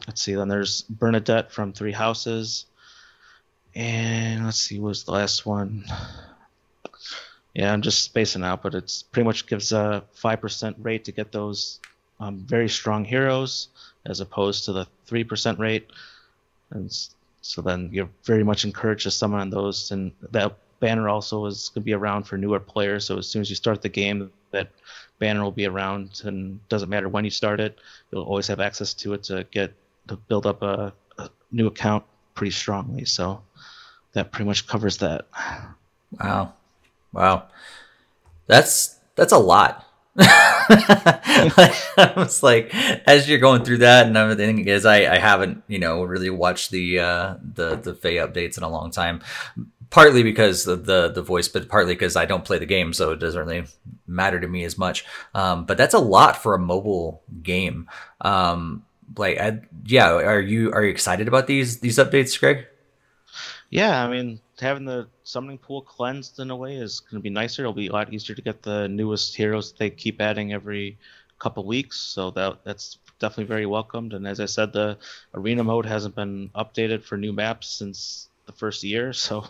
let's 0.07 0.23
see. 0.23 0.35
Then 0.35 0.49
there's 0.49 0.83
Bernadetta 0.83 1.51
from 1.51 1.73
Three 1.73 1.93
Houses, 1.93 2.67
and 3.75 4.45
let's 4.45 4.59
see, 4.59 4.81
what 4.81 4.89
was 4.89 5.05
the 5.05 5.13
last 5.13 5.47
one? 5.47 5.85
Yeah, 7.55 7.73
I'm 7.73 7.83
just 7.83 8.03
spacing 8.03 8.45
out, 8.45 8.63
but 8.63 8.75
it's 8.75 9.03
pretty 9.03 9.27
much 9.27 9.47
gives 9.47 9.73
a 9.73 10.05
five 10.13 10.41
percent 10.41 10.77
rate 10.81 11.05
to 11.05 11.13
get 11.13 11.33
those 11.33 11.81
um, 12.21 12.39
very 12.39 12.69
strong 12.69 13.05
heroes, 13.05 13.69
as 14.05 14.21
opposed 14.21 14.65
to 14.65 14.73
the 14.73 14.87
three 15.07 15.25
percent 15.25 15.59
rate. 15.59 15.89
And 16.71 16.91
so 17.41 17.63
then 17.63 17.91
you're 17.93 18.11
very 18.25 18.45
much 18.45 18.65
encouraged 18.65 19.05
to 19.05 19.11
summon 19.11 19.41
on 19.41 19.51
those. 19.51 19.91
And 19.91 20.13
that 20.31 20.57
banner 20.81 21.09
also 21.09 21.47
is 21.47 21.71
going 21.71 21.83
to 21.83 21.87
be 21.87 21.95
around 21.95 22.25
for 22.25 22.37
newer 22.37 22.61
players. 22.61 23.07
So 23.07 23.19
as 23.19 23.29
soon 23.29 23.43
as 23.43 23.51
you 23.51 23.57
start 23.57 23.83
the 23.83 23.89
game, 23.89 24.31
that 24.51 24.71
banner 25.19 25.43
will 25.43 25.51
be 25.51 25.67
around, 25.67 26.23
and 26.25 26.61
doesn't 26.69 26.89
matter 26.89 27.09
when 27.09 27.25
you 27.25 27.31
start 27.31 27.61
it, 27.61 27.79
you'll 28.11 28.23
always 28.23 28.47
have 28.47 28.61
access 28.61 28.95
to 28.95 29.15
it 29.15 29.23
to 29.25 29.45
get 29.51 29.75
to 30.07 30.17
build 30.17 30.47
up 30.47 30.63
a, 30.63 30.93
a 31.19 31.29
new 31.53 31.67
account 31.67 32.05
pretty 32.35 32.53
strongly. 32.53 33.05
So 33.05 33.43
that 34.13 34.33
pretty 34.33 34.47
much 34.47 34.67
covers 34.67 34.97
that. 34.99 35.27
Wow, 36.21 36.55
wow, 37.13 37.49
that's 38.47 38.99
that's 39.17 39.33
a 39.33 39.39
lot. 39.39 39.85
I 40.21 42.13
was 42.17 42.43
like, 42.43 42.75
as 43.07 43.29
you're 43.29 43.39
going 43.39 43.65
through 43.65 43.79
that, 43.79 44.07
and 44.07 44.17
everything 44.17 44.67
is, 44.67 44.85
I, 44.85 45.15
I 45.15 45.19
haven't, 45.19 45.63
you 45.69 45.79
know, 45.79 46.03
really 46.03 46.31
watched 46.31 46.71
the 46.71 47.01
uh, 47.01 47.35
the 47.55 47.77
the 47.77 47.95
Feh 47.95 48.15
updates 48.17 48.57
in 48.57 48.65
a 48.65 48.69
long 48.69 48.91
time. 48.91 49.23
Partly 49.91 50.23
because 50.23 50.67
of 50.67 50.85
the 50.85 51.09
the 51.09 51.23
voice, 51.23 51.49
but 51.49 51.69
partly 51.69 51.95
because 51.95 52.15
I 52.15 52.27
don't 52.27 52.45
play 52.45 52.59
the 52.59 52.67
game, 52.67 52.93
so 52.93 53.13
it 53.13 53.21
doesn't 53.21 53.41
really 53.47 53.67
matter 54.07 54.39
to 54.39 54.47
me 54.49 54.65
as 54.65 54.77
much. 54.77 55.05
Um, 55.35 55.65
but 55.65 55.79
that's 55.79 55.95
a 55.95 55.99
lot 55.99 56.37
for 56.43 56.55
a 56.55 56.59
mobile 56.59 57.23
game. 57.43 57.89
Um, 58.21 58.85
like, 59.17 59.39
I, 59.41 59.61
yeah, 59.87 60.13
are 60.13 60.41
you 60.41 60.73
are 60.73 60.85
you 60.85 60.91
excited 60.91 61.27
about 61.27 61.47
these 61.47 61.81
these 61.81 61.97
updates, 61.99 62.39
Greg? 62.39 62.68
Yeah, 63.71 64.03
I 64.03 64.09
mean, 64.09 64.41
having 64.59 64.87
the 64.87 65.09
summoning 65.25 65.59
pool 65.59 65.83
cleansed 65.83 66.39
in 66.41 66.51
a 66.51 66.57
way 66.57 66.77
is 66.77 67.01
going 67.01 67.21
to 67.21 67.23
be 67.23 67.31
nicer. 67.31 67.63
It'll 67.63 67.75
be 67.75 67.89
a 67.89 67.93
lot 67.93 68.13
easier 68.13 68.35
to 68.35 68.43
get 68.43 68.63
the 68.63 68.89
newest 68.89 69.37
heroes 69.37 69.71
that 69.71 69.79
they 69.79 69.91
keep 69.91 70.21
adding 70.21 70.53
every 70.53 70.99
couple 71.39 71.65
weeks. 71.67 71.99
So 71.99 72.31
that 72.31 72.65
that's 72.65 72.99
definitely 73.19 73.45
very 73.45 73.67
welcomed. 73.67 74.15
And 74.15 74.27
as 74.27 74.41
I 74.41 74.47
said, 74.47 74.73
the 74.73 74.97
arena 75.35 75.65
mode 75.65 75.85
hasn't 75.85 76.15
been 76.15 76.49
updated 76.55 77.05
for 77.05 77.19
new 77.19 77.33
maps 77.33 77.69
since 77.69 78.31
the 78.47 78.53
first 78.53 78.83
year, 78.83 79.13
so 79.25 79.45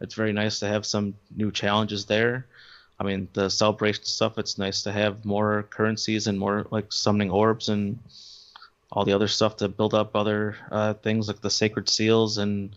it's 0.00 0.14
very 0.14 0.32
nice 0.32 0.58
to 0.60 0.66
have 0.66 0.84
some 0.84 1.14
new 1.36 1.52
challenges 1.52 2.06
there. 2.06 2.46
I 2.98 3.04
mean, 3.04 3.28
the 3.32 3.48
celebration 3.48 4.04
stuff. 4.04 4.36
It's 4.36 4.58
nice 4.58 4.82
to 4.82 4.92
have 4.92 5.24
more 5.24 5.62
currencies 5.70 6.26
and 6.26 6.38
more 6.38 6.66
like 6.70 6.92
summoning 6.92 7.30
orbs 7.30 7.68
and 7.68 8.00
all 8.92 9.04
the 9.04 9.12
other 9.12 9.28
stuff 9.28 9.56
to 9.56 9.68
build 9.68 9.94
up 9.94 10.16
other 10.16 10.56
uh, 10.70 10.94
things 10.94 11.28
like 11.28 11.40
the 11.40 11.50
sacred 11.50 11.88
seals 11.88 12.38
and 12.38 12.74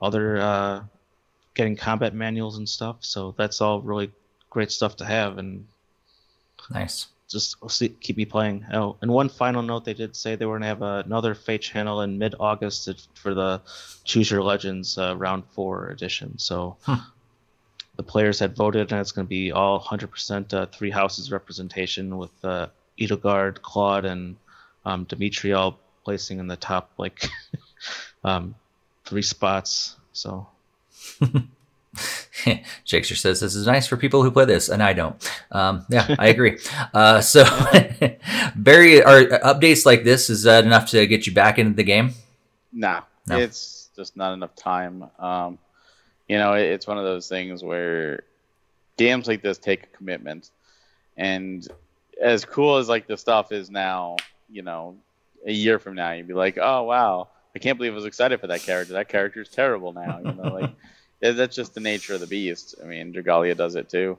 other 0.00 0.38
uh, 0.38 0.82
getting 1.54 1.76
combat 1.76 2.14
manuals 2.14 2.58
and 2.58 2.68
stuff. 2.68 2.98
So 3.00 3.34
that's 3.36 3.60
all 3.60 3.80
really 3.80 4.10
great 4.48 4.70
stuff 4.70 4.96
to 4.96 5.04
have, 5.04 5.38
and 5.38 5.66
nice. 6.70 7.08
Just 7.28 7.56
see, 7.70 7.90
keep 7.90 8.16
me 8.16 8.24
playing. 8.24 8.66
Oh, 8.72 8.96
and 9.00 9.10
one 9.10 9.28
final 9.28 9.62
note: 9.62 9.84
they 9.84 9.94
did 9.94 10.16
say 10.16 10.34
they 10.34 10.46
were 10.46 10.58
gonna 10.58 10.66
have 10.66 10.82
another 10.82 11.34
Feh 11.34 11.58
channel 11.58 12.00
in 12.02 12.18
mid-August 12.18 13.08
for 13.14 13.34
the 13.34 13.60
Choose 14.04 14.30
Your 14.30 14.42
Legends 14.42 14.98
uh, 14.98 15.14
Round 15.16 15.44
Four 15.52 15.88
edition. 15.90 16.38
So. 16.38 16.76
Huh. 16.82 16.98
The 17.96 18.04
players 18.04 18.38
had 18.38 18.56
voted, 18.56 18.92
and 18.92 19.00
it's 19.02 19.12
going 19.12 19.26
to 19.26 19.28
be 19.28 19.52
all 19.52 19.78
100% 19.78 20.54
uh, 20.54 20.64
three 20.66 20.90
houses 20.90 21.30
representation 21.30 22.16
with 22.16 22.30
uh, 22.42 22.68
Edelgard, 22.98 23.60
Claude, 23.60 24.06
and 24.06 24.36
um, 24.86 25.04
Dimitri 25.04 25.52
all 25.52 25.78
placing 26.04 26.38
in 26.38 26.46
the 26.46 26.56
top 26.56 26.90
like 26.96 27.28
um, 28.24 28.54
three 29.10 29.22
spots. 29.22 29.96
So 30.12 30.46
Jakester 32.86 33.16
says 33.16 33.40
this 33.40 33.54
is 33.54 33.66
nice 33.66 33.86
for 33.86 33.96
people 33.96 34.22
who 34.22 34.30
play 34.30 34.44
this, 34.44 34.68
and 34.68 34.82
I 34.82 34.92
don't. 34.92 35.30
Um, 35.50 35.84
yeah, 35.90 36.14
I 36.18 36.28
agree. 36.28 36.58
uh, 36.94 37.20
so, 37.20 37.44
Barry, 38.56 39.02
are 39.02 39.24
updates 39.40 39.84
like 39.84 40.04
this 40.04 40.30
is 40.30 40.44
that 40.44 40.64
enough 40.64 40.88
to 40.90 41.06
get 41.06 41.26
you 41.26 41.34
back 41.34 41.58
into 41.58 41.74
the 41.74 41.82
game? 41.82 42.12
Nah, 42.72 43.02
no, 43.26 43.38
it's 43.38 43.90
just 43.96 44.16
not 44.16 44.32
enough 44.32 44.54
time. 44.54 45.04
Um, 45.18 45.58
you 46.28 46.38
know, 46.38 46.54
it's 46.54 46.86
one 46.86 46.96
of 46.96 47.04
those 47.04 47.28
things 47.28 47.64
where 47.64 48.22
games 48.96 49.26
like 49.26 49.42
this 49.42 49.58
take 49.58 49.82
a 49.82 49.86
commitment, 49.88 50.50
and 51.16 51.66
as 52.22 52.44
cool 52.44 52.76
as 52.76 52.88
like 52.88 53.08
the 53.08 53.16
stuff 53.16 53.50
is 53.50 53.68
now, 53.68 54.16
you 54.48 54.62
know, 54.62 54.96
a 55.44 55.52
year 55.52 55.80
from 55.80 55.96
now, 55.96 56.12
you'd 56.12 56.28
be 56.28 56.34
like, 56.34 56.56
oh 56.56 56.84
wow, 56.84 57.28
I 57.54 57.58
can't 57.58 57.78
believe 57.78 57.92
I 57.92 57.96
was 57.96 58.04
excited 58.04 58.40
for 58.40 58.46
that 58.48 58.62
character. 58.62 58.94
That 58.94 59.08
character 59.08 59.40
is 59.40 59.48
terrible 59.48 59.92
now. 59.92 60.18
You 60.18 60.32
know, 60.32 60.54
like 60.54 60.70
that's 61.20 61.56
just 61.56 61.74
the 61.74 61.80
nature 61.80 62.14
of 62.14 62.20
the 62.20 62.26
beast. 62.26 62.76
I 62.82 62.86
mean, 62.86 63.12
Dragalia 63.12 63.56
does 63.56 63.74
it 63.74 63.88
too, 63.88 64.18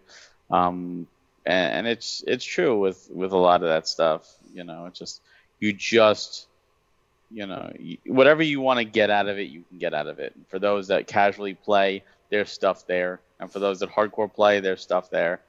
um, 0.49 1.07
and, 1.45 1.73
and, 1.73 1.87
it's 1.87 2.23
it's 2.27 2.45
true 2.45 2.79
with 2.79 3.09
with 3.11 3.31
a 3.31 3.37
lot 3.37 3.63
of 3.63 3.69
that 3.69 3.87
stuff. 3.87 4.29
You 4.53 4.63
know, 4.63 4.85
it's 4.85 4.99
just 4.99 5.21
you 5.59 5.73
just 5.73 6.47
you 7.31 7.45
know 7.45 7.71
whatever 8.05 8.43
you 8.43 8.59
want 8.59 8.79
to 8.79 8.85
get 8.85 9.09
out 9.09 9.27
of 9.27 9.39
it, 9.39 9.49
you 9.49 9.63
can 9.69 9.77
get 9.77 9.93
out 9.93 10.07
of 10.07 10.19
it. 10.19 10.33
for 10.47 10.59
those 10.59 10.87
that 10.89 11.07
casually 11.07 11.53
play, 11.53 12.03
there's 12.29 12.51
stuff 12.51 12.85
there, 12.85 13.21
and 13.39 13.51
for 13.51 13.59
those 13.59 13.79
that 13.79 13.89
hardcore 13.89 14.31
play, 14.31 14.59
there's 14.59 14.81
stuff 14.81 15.09
there, 15.09 15.41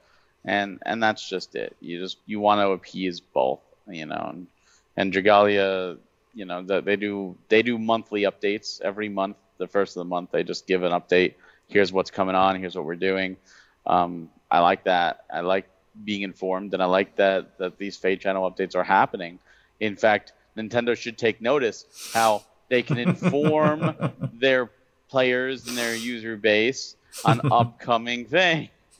and 0.45 0.79
and 0.85 1.03
that's 1.03 1.27
just 1.27 1.55
it. 1.55 1.75
You 1.81 1.99
just 1.99 2.17
you 2.25 2.39
want 2.39 2.59
to 2.59 2.71
appease 2.71 3.19
both. 3.19 3.59
You 3.89 4.05
know, 4.05 4.29
and 4.29 4.47
and 4.95 5.11
Dragalia 5.11 5.97
you 6.33 6.45
know 6.45 6.63
that 6.63 6.85
they 6.85 6.95
do 6.95 7.35
they 7.49 7.61
do 7.61 7.77
monthly 7.77 8.23
updates 8.23 8.81
every 8.81 9.09
month. 9.09 9.37
The 9.57 9.67
first 9.67 9.95
of 9.95 10.01
the 10.01 10.05
month, 10.05 10.31
they 10.31 10.43
just 10.43 10.67
give 10.67 10.83
an 10.83 10.91
update. 10.91 11.35
Here's 11.67 11.93
what's 11.93 12.11
coming 12.11 12.35
on. 12.35 12.59
Here's 12.59 12.75
what 12.75 12.85
we're 12.85 12.95
doing. 12.95 13.37
Um, 13.85 14.29
I 14.49 14.59
like 14.59 14.83
that. 14.85 15.25
I 15.31 15.41
like 15.41 15.69
being 16.03 16.23
informed, 16.23 16.73
and 16.73 16.81
I 16.81 16.85
like 16.85 17.15
that 17.17 17.57
that 17.59 17.77
these 17.77 17.97
Feh 17.97 18.15
Channel 18.15 18.49
updates 18.49 18.75
are 18.75 18.83
happening. 18.83 19.39
In 19.79 19.95
fact, 19.95 20.33
Nintendo 20.57 20.97
should 20.97 21.17
take 21.17 21.41
notice 21.41 21.85
how 22.13 22.43
they 22.69 22.81
can 22.81 22.97
inform 22.97 23.95
their 24.33 24.69
players 25.09 25.67
and 25.67 25.77
their 25.77 25.95
user 25.95 26.37
base 26.37 26.95
on 27.25 27.41
upcoming 27.51 28.25
things 28.25 28.69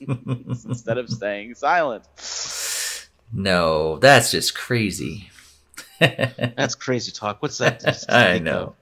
instead 0.64 0.98
of 0.98 1.10
staying 1.10 1.54
silent. 1.54 2.04
No, 3.32 3.98
that's 3.98 4.30
just 4.30 4.54
crazy. 4.54 5.30
That's 5.98 6.74
crazy 6.74 7.12
talk. 7.12 7.40
What's 7.42 7.58
that? 7.58 8.04
I 8.08 8.38
know. 8.38 8.74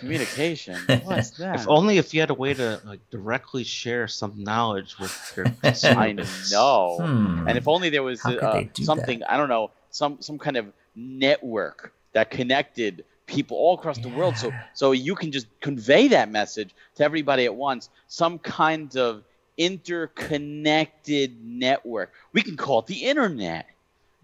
Communication. 0.00 0.76
What's 1.04 1.30
that? 1.32 1.60
If 1.60 1.68
only 1.68 1.98
if 1.98 2.12
you 2.12 2.20
had 2.20 2.30
a 2.30 2.34
way 2.34 2.54
to 2.54 2.80
like 2.84 3.00
directly 3.10 3.64
share 3.64 4.08
some 4.08 4.42
knowledge 4.42 4.98
with 4.98 5.32
your 5.36 5.46
I 5.96 6.12
know. 6.12 6.98
Hmm. 7.00 7.48
And 7.48 7.56
if 7.56 7.68
only 7.68 7.90
there 7.90 8.02
was 8.02 8.24
uh, 8.24 8.64
something 8.74 9.20
that? 9.20 9.32
I 9.32 9.36
don't 9.36 9.48
know, 9.48 9.70
some 9.90 10.18
some 10.20 10.38
kind 10.38 10.56
of 10.56 10.72
network 10.94 11.92
that 12.12 12.30
connected 12.30 13.04
people 13.26 13.56
all 13.56 13.74
across 13.74 13.98
yeah. 13.98 14.08
the 14.08 14.08
world 14.10 14.36
so 14.36 14.52
so 14.74 14.92
you 14.92 15.14
can 15.14 15.32
just 15.32 15.46
convey 15.60 16.08
that 16.08 16.30
message 16.30 16.74
to 16.94 17.04
everybody 17.04 17.46
at 17.46 17.54
once 17.54 17.88
some 18.08 18.38
kind 18.38 18.96
of 18.96 19.22
interconnected 19.56 21.42
network 21.42 22.12
we 22.32 22.42
can 22.42 22.56
call 22.56 22.80
it 22.80 22.86
the 22.86 23.04
internet 23.04 23.66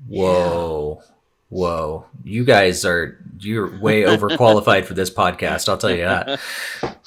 whoa 0.08 0.98
yeah. 1.00 1.06
Whoa, 1.50 2.04
you 2.24 2.44
guys 2.44 2.84
are 2.84 3.18
you're 3.40 3.78
way 3.80 4.02
overqualified 4.02 4.84
for 4.84 4.94
this 4.94 5.10
podcast. 5.10 5.68
I'll 5.68 5.78
tell 5.78 5.90
you 5.90 6.04
that. 6.04 6.40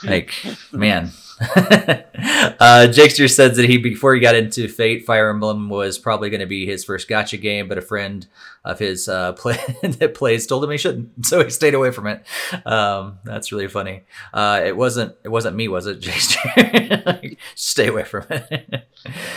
Like, 0.04 0.34
man, 0.72 1.12
uh, 1.42 2.86
Jakester 2.92 3.28
says 3.28 3.58
that 3.58 3.68
he 3.68 3.80
before 3.80 4.14
he 4.14 4.22
got 4.22 4.36
into 4.36 4.68
Feh, 4.68 5.00
Fire 5.00 5.32
Emblem 5.32 5.70
was 5.70 5.98
probably 5.98 6.30
going 6.30 6.42
to 6.42 6.46
be 6.46 6.68
his 6.68 6.86
first 6.86 7.10
gacha 7.10 7.42
game, 7.42 7.68
but 7.68 7.80
a 7.80 7.82
friend 7.82 8.28
of 8.64 8.78
his 8.78 9.10
uh, 9.10 9.34
play 9.38 9.58
that 9.82 10.14
plays 10.14 10.46
told 10.46 10.64
him 10.64 10.70
he 10.70 10.78
shouldn't, 10.78 11.26
so 11.26 11.44
he 11.44 11.50
stayed 11.50 11.74
away 11.74 11.90
from 11.90 12.06
it. 12.06 12.24
Um, 12.64 13.18
that's 13.24 13.52
really 13.52 13.68
funny. 13.68 14.04
Uh, 14.32 14.62
it 14.64 14.78
wasn't 14.78 15.16
it 15.24 15.30
wasn't 15.30 15.56
me, 15.56 15.68
was 15.68 15.88
it, 15.88 16.02
Jakester? 16.02 17.38
Stay 17.56 17.88
away 17.88 18.04
from 18.04 18.26
it. 18.30 18.86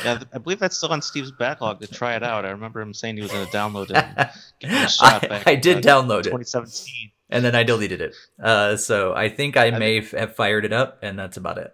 yeah, 0.05 0.22
I 0.31 0.39
believe 0.39 0.59
that's 0.59 0.76
still 0.76 0.93
on 0.93 1.01
Steve's 1.01 1.32
backlog 1.32 1.81
to 1.81 1.86
try 1.86 2.16
it 2.16 2.22
out. 2.22 2.44
I 2.44 2.51
remember 2.51 2.82
him 2.82 2.93
saying 2.93 3.16
he 3.16 3.22
was 3.22 3.32
going 3.32 3.47
to 3.47 3.52
download 3.52 3.90
it. 3.90 3.97
And 3.97 4.31
give 4.60 4.70
it 4.70 4.85
a 4.85 4.89
shot 4.89 5.24
I, 5.24 5.28
back, 5.28 5.48
I 5.48 5.55
did 5.55 5.78
uh, 5.78 5.81
download 5.81 6.24
2017. 6.24 6.26
it. 6.26 7.14
2017 7.14 7.14
and 7.31 7.45
then 7.45 7.55
I 7.55 7.63
deleted 7.63 8.01
it. 8.01 8.15
Uh, 8.43 8.77
so 8.77 9.15
I 9.15 9.29
think 9.29 9.57
I, 9.57 9.69
I 9.69 9.79
may 9.79 10.01
think, 10.01 10.21
have 10.21 10.37
fired 10.37 10.65
it 10.65 10.73
up, 10.73 10.99
and 11.03 11.19
that's 11.19 11.37
about 11.37 11.59
it. 11.59 11.73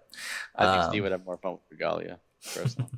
I 0.55 0.65
think 0.65 0.83
um, 0.83 0.89
Steve 0.89 1.03
would 1.03 1.11
have 1.11 1.25
more 1.25 1.37
fun 1.37 1.53
with 1.53 1.79
Dragalia, 1.79 2.17
personally. 2.53 2.89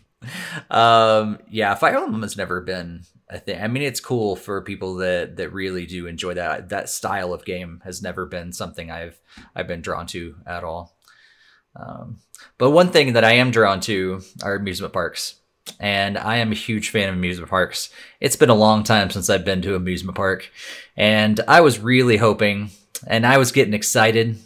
um, 0.70 1.38
yeah, 1.48 1.74
Fire 1.74 1.96
Emblem 1.96 2.22
has 2.22 2.36
never 2.36 2.60
been 2.60 3.02
a 3.28 3.38
thing. 3.38 3.60
I 3.60 3.68
mean, 3.68 3.82
it's 3.82 4.00
cool 4.00 4.36
for 4.36 4.62
people 4.62 4.96
that 4.96 5.36
that 5.36 5.52
really 5.52 5.86
do 5.86 6.06
enjoy 6.06 6.34
that 6.34 6.68
that 6.70 6.88
style 6.88 7.32
of 7.32 7.44
game. 7.44 7.80
Has 7.84 8.02
never 8.02 8.26
been 8.26 8.52
something 8.52 8.90
I've 8.90 9.20
I've 9.54 9.68
been 9.68 9.82
drawn 9.82 10.06
to 10.08 10.36
at 10.46 10.64
all. 10.64 10.96
Um, 11.74 12.18
but 12.58 12.70
one 12.70 12.90
thing 12.90 13.14
that 13.14 13.24
I 13.24 13.32
am 13.32 13.50
drawn 13.50 13.80
to 13.80 14.20
are 14.42 14.56
amusement 14.56 14.92
parks 14.92 15.36
and 15.78 16.18
I 16.18 16.36
am 16.36 16.52
a 16.52 16.56
huge 16.56 16.90
fan 16.90 17.08
of 17.08 17.14
amusement 17.14 17.50
parks. 17.50 17.90
It's 18.20 18.36
been 18.36 18.50
a 18.50 18.54
long 18.54 18.84
time 18.84 19.10
since 19.10 19.28
I've 19.30 19.44
been 19.44 19.62
to 19.62 19.74
amusement 19.74 20.16
park, 20.16 20.50
and 20.96 21.40
I 21.48 21.60
was 21.60 21.78
really 21.78 22.16
hoping, 22.16 22.70
and 23.06 23.26
I 23.26 23.38
was 23.38 23.52
getting 23.52 23.74
excited 23.74 24.38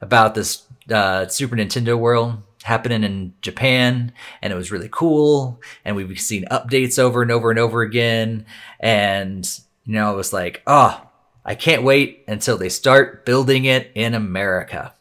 about 0.00 0.34
this 0.34 0.64
uh, 0.90 1.26
Super 1.26 1.56
Nintendo 1.56 1.98
World 1.98 2.42
happening 2.62 3.04
in 3.04 3.34
Japan, 3.40 4.12
and 4.42 4.52
it 4.52 4.56
was 4.56 4.70
really 4.72 4.88
cool. 4.90 5.60
And 5.84 5.96
we've 5.96 6.20
seen 6.20 6.44
updates 6.50 6.98
over 6.98 7.22
and 7.22 7.30
over 7.30 7.50
and 7.50 7.58
over 7.58 7.82
again, 7.82 8.46
and 8.80 9.48
you 9.84 9.94
know, 9.94 10.10
I 10.10 10.14
was 10.14 10.32
like, 10.32 10.62
oh, 10.66 11.02
I 11.44 11.54
can't 11.54 11.82
wait 11.82 12.24
until 12.28 12.58
they 12.58 12.68
start 12.68 13.24
building 13.24 13.64
it 13.64 13.90
in 13.94 14.14
America. 14.14 14.92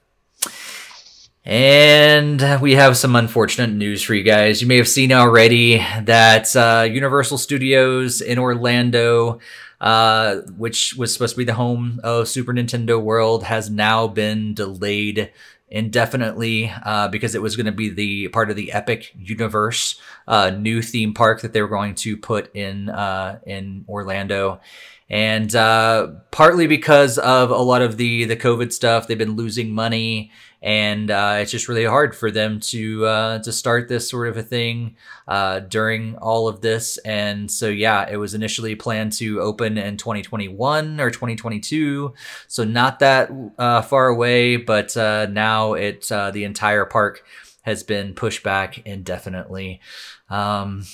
And 1.48 2.60
we 2.62 2.74
have 2.74 2.98
some 2.98 3.16
unfortunate 3.16 3.74
news 3.74 4.04
for 4.04 4.14
you 4.14 4.24
guys. 4.24 4.62
You 4.62 4.68
may 4.68 4.76
have 4.76 4.88
seen 4.88 5.14
already 5.14 5.78
that 6.04 6.54
uh, 6.58 6.86
Universal 6.92 7.38
Studios 7.38 8.20
in 8.20 8.38
Orlando 8.38 9.40
uh, 9.80 10.38
which 10.58 10.96
was 10.96 11.14
supposed 11.14 11.36
to 11.36 11.38
be 11.38 11.44
the 11.44 11.54
home 11.54 12.00
of 12.04 12.28
Super 12.28 12.54
Nintendo 12.54 13.02
World, 13.02 13.44
has 13.44 13.70
now 13.70 14.08
been 14.08 14.54
delayed 14.54 15.32
indefinitely 15.70 16.72
uh, 16.84 17.10
because 17.10 17.36
it 17.36 17.42
was 17.42 17.56
going 17.56 17.66
to 17.66 17.72
be 17.72 17.90
the 17.90 18.30
part 18.30 18.50
of 18.50 18.56
the 18.56 18.72
Epic 18.72 19.14
universe, 19.18 20.00
uh, 20.28 20.50
new 20.50 20.82
theme 20.82 21.14
park 21.14 21.42
that 21.42 21.54
they 21.54 21.62
were 21.62 21.68
going 21.68 21.94
to 21.96 22.18
put 22.18 22.56
in 22.56 22.90
uh, 22.90 23.40
in 23.46 23.86
Orlando. 23.88 24.62
And 25.10 25.56
uh, 25.56 26.08
partly 26.32 26.68
because 26.68 27.18
of 27.18 27.50
a 27.52 27.58
lot 27.58 27.82
of 27.82 27.98
the 27.98 28.26
the 28.26 28.36
COVID 28.36 28.74
stuff, 28.74 29.08
they've 29.08 29.18
been 29.18 29.36
losing 29.36 29.72
money 29.72 30.32
and 30.62 31.12
uh, 31.12 31.38
it's 31.40 31.52
just 31.52 31.68
really 31.68 31.86
hard 31.86 32.16
for 32.16 32.32
them 32.32 32.60
to 32.60 33.06
uh, 33.06 33.40
to 33.40 33.52
start 33.52 33.88
this 33.88 34.10
sort 34.10 34.28
of 34.28 34.38
a 34.38 34.44
thing 34.44 34.96
uh, 35.28 35.60
during 35.60 36.16
all 36.18 36.48
of 36.48 36.62
this. 36.62 36.98
And 37.00 37.50
so, 37.50 37.68
yeah, 37.68 38.10
it 38.10 38.18
was 38.18 38.34
initially 38.34 38.76
planned 38.76 39.14
to 39.14 39.40
open 39.42 39.78
in 39.78 39.98
2021 39.98 41.00
or 41.00 41.12
2022, 41.12 42.14
so 42.48 42.64
not 42.64 43.00
that 43.00 43.30
uh, 43.58 43.82
far 43.82 44.08
away. 44.08 44.58
But 44.58 44.98
uh, 44.98 45.28
now 45.28 45.74
it 45.74 46.12
uh, 46.12 46.32
the 46.32 46.44
entire 46.44 46.86
park 46.86 47.24
has 47.62 47.84
been 47.84 48.14
pushed 48.14 48.44
back 48.44 48.80
indefinitely. 48.80 49.82
Um, 50.30 50.86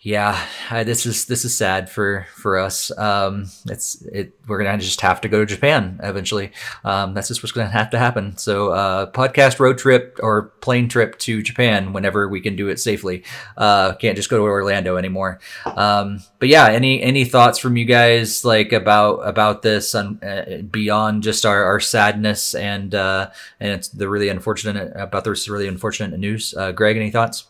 yeah, 0.00 0.40
this 0.84 1.06
is 1.06 1.24
this 1.26 1.44
is 1.44 1.56
sad 1.56 1.90
for 1.90 2.24
for 2.32 2.56
us. 2.56 2.96
Um, 2.96 3.46
it's 3.66 4.00
it. 4.02 4.32
We're 4.46 4.62
gonna 4.62 4.78
just 4.78 5.00
have 5.00 5.20
to 5.22 5.28
go 5.28 5.40
to 5.40 5.46
Japan 5.46 5.98
eventually. 6.00 6.52
Um, 6.84 7.14
that's 7.14 7.26
just 7.26 7.42
what's 7.42 7.50
gonna 7.50 7.68
have 7.68 7.90
to 7.90 7.98
happen. 7.98 8.36
So, 8.36 8.68
uh, 8.68 9.10
podcast 9.10 9.58
road 9.58 9.76
trip 9.76 10.20
or 10.22 10.52
plane 10.60 10.88
trip 10.88 11.18
to 11.20 11.42
Japan 11.42 11.92
whenever 11.92 12.28
we 12.28 12.40
can 12.40 12.54
do 12.54 12.68
it 12.68 12.78
safely. 12.78 13.24
Uh, 13.56 13.94
can't 13.94 14.14
just 14.14 14.30
go 14.30 14.36
to 14.36 14.44
Orlando 14.44 14.96
anymore. 14.96 15.40
Um, 15.66 16.20
but 16.38 16.48
yeah, 16.48 16.68
any 16.68 17.02
any 17.02 17.24
thoughts 17.24 17.58
from 17.58 17.76
you 17.76 17.84
guys 17.84 18.44
like 18.44 18.72
about 18.72 19.16
about 19.26 19.62
this 19.62 19.94
and 19.94 20.22
uh, 20.22 20.58
beyond 20.70 21.24
just 21.24 21.44
our, 21.44 21.64
our 21.64 21.80
sadness 21.80 22.54
and 22.54 22.94
uh, 22.94 23.30
and 23.58 23.72
it's 23.72 23.88
the 23.88 24.08
really 24.08 24.28
unfortunate 24.28 24.92
about 24.94 25.24
this 25.24 25.48
really 25.48 25.66
unfortunate 25.66 26.16
news. 26.20 26.54
Uh, 26.56 26.70
Greg, 26.70 26.96
any 26.96 27.10
thoughts? 27.10 27.48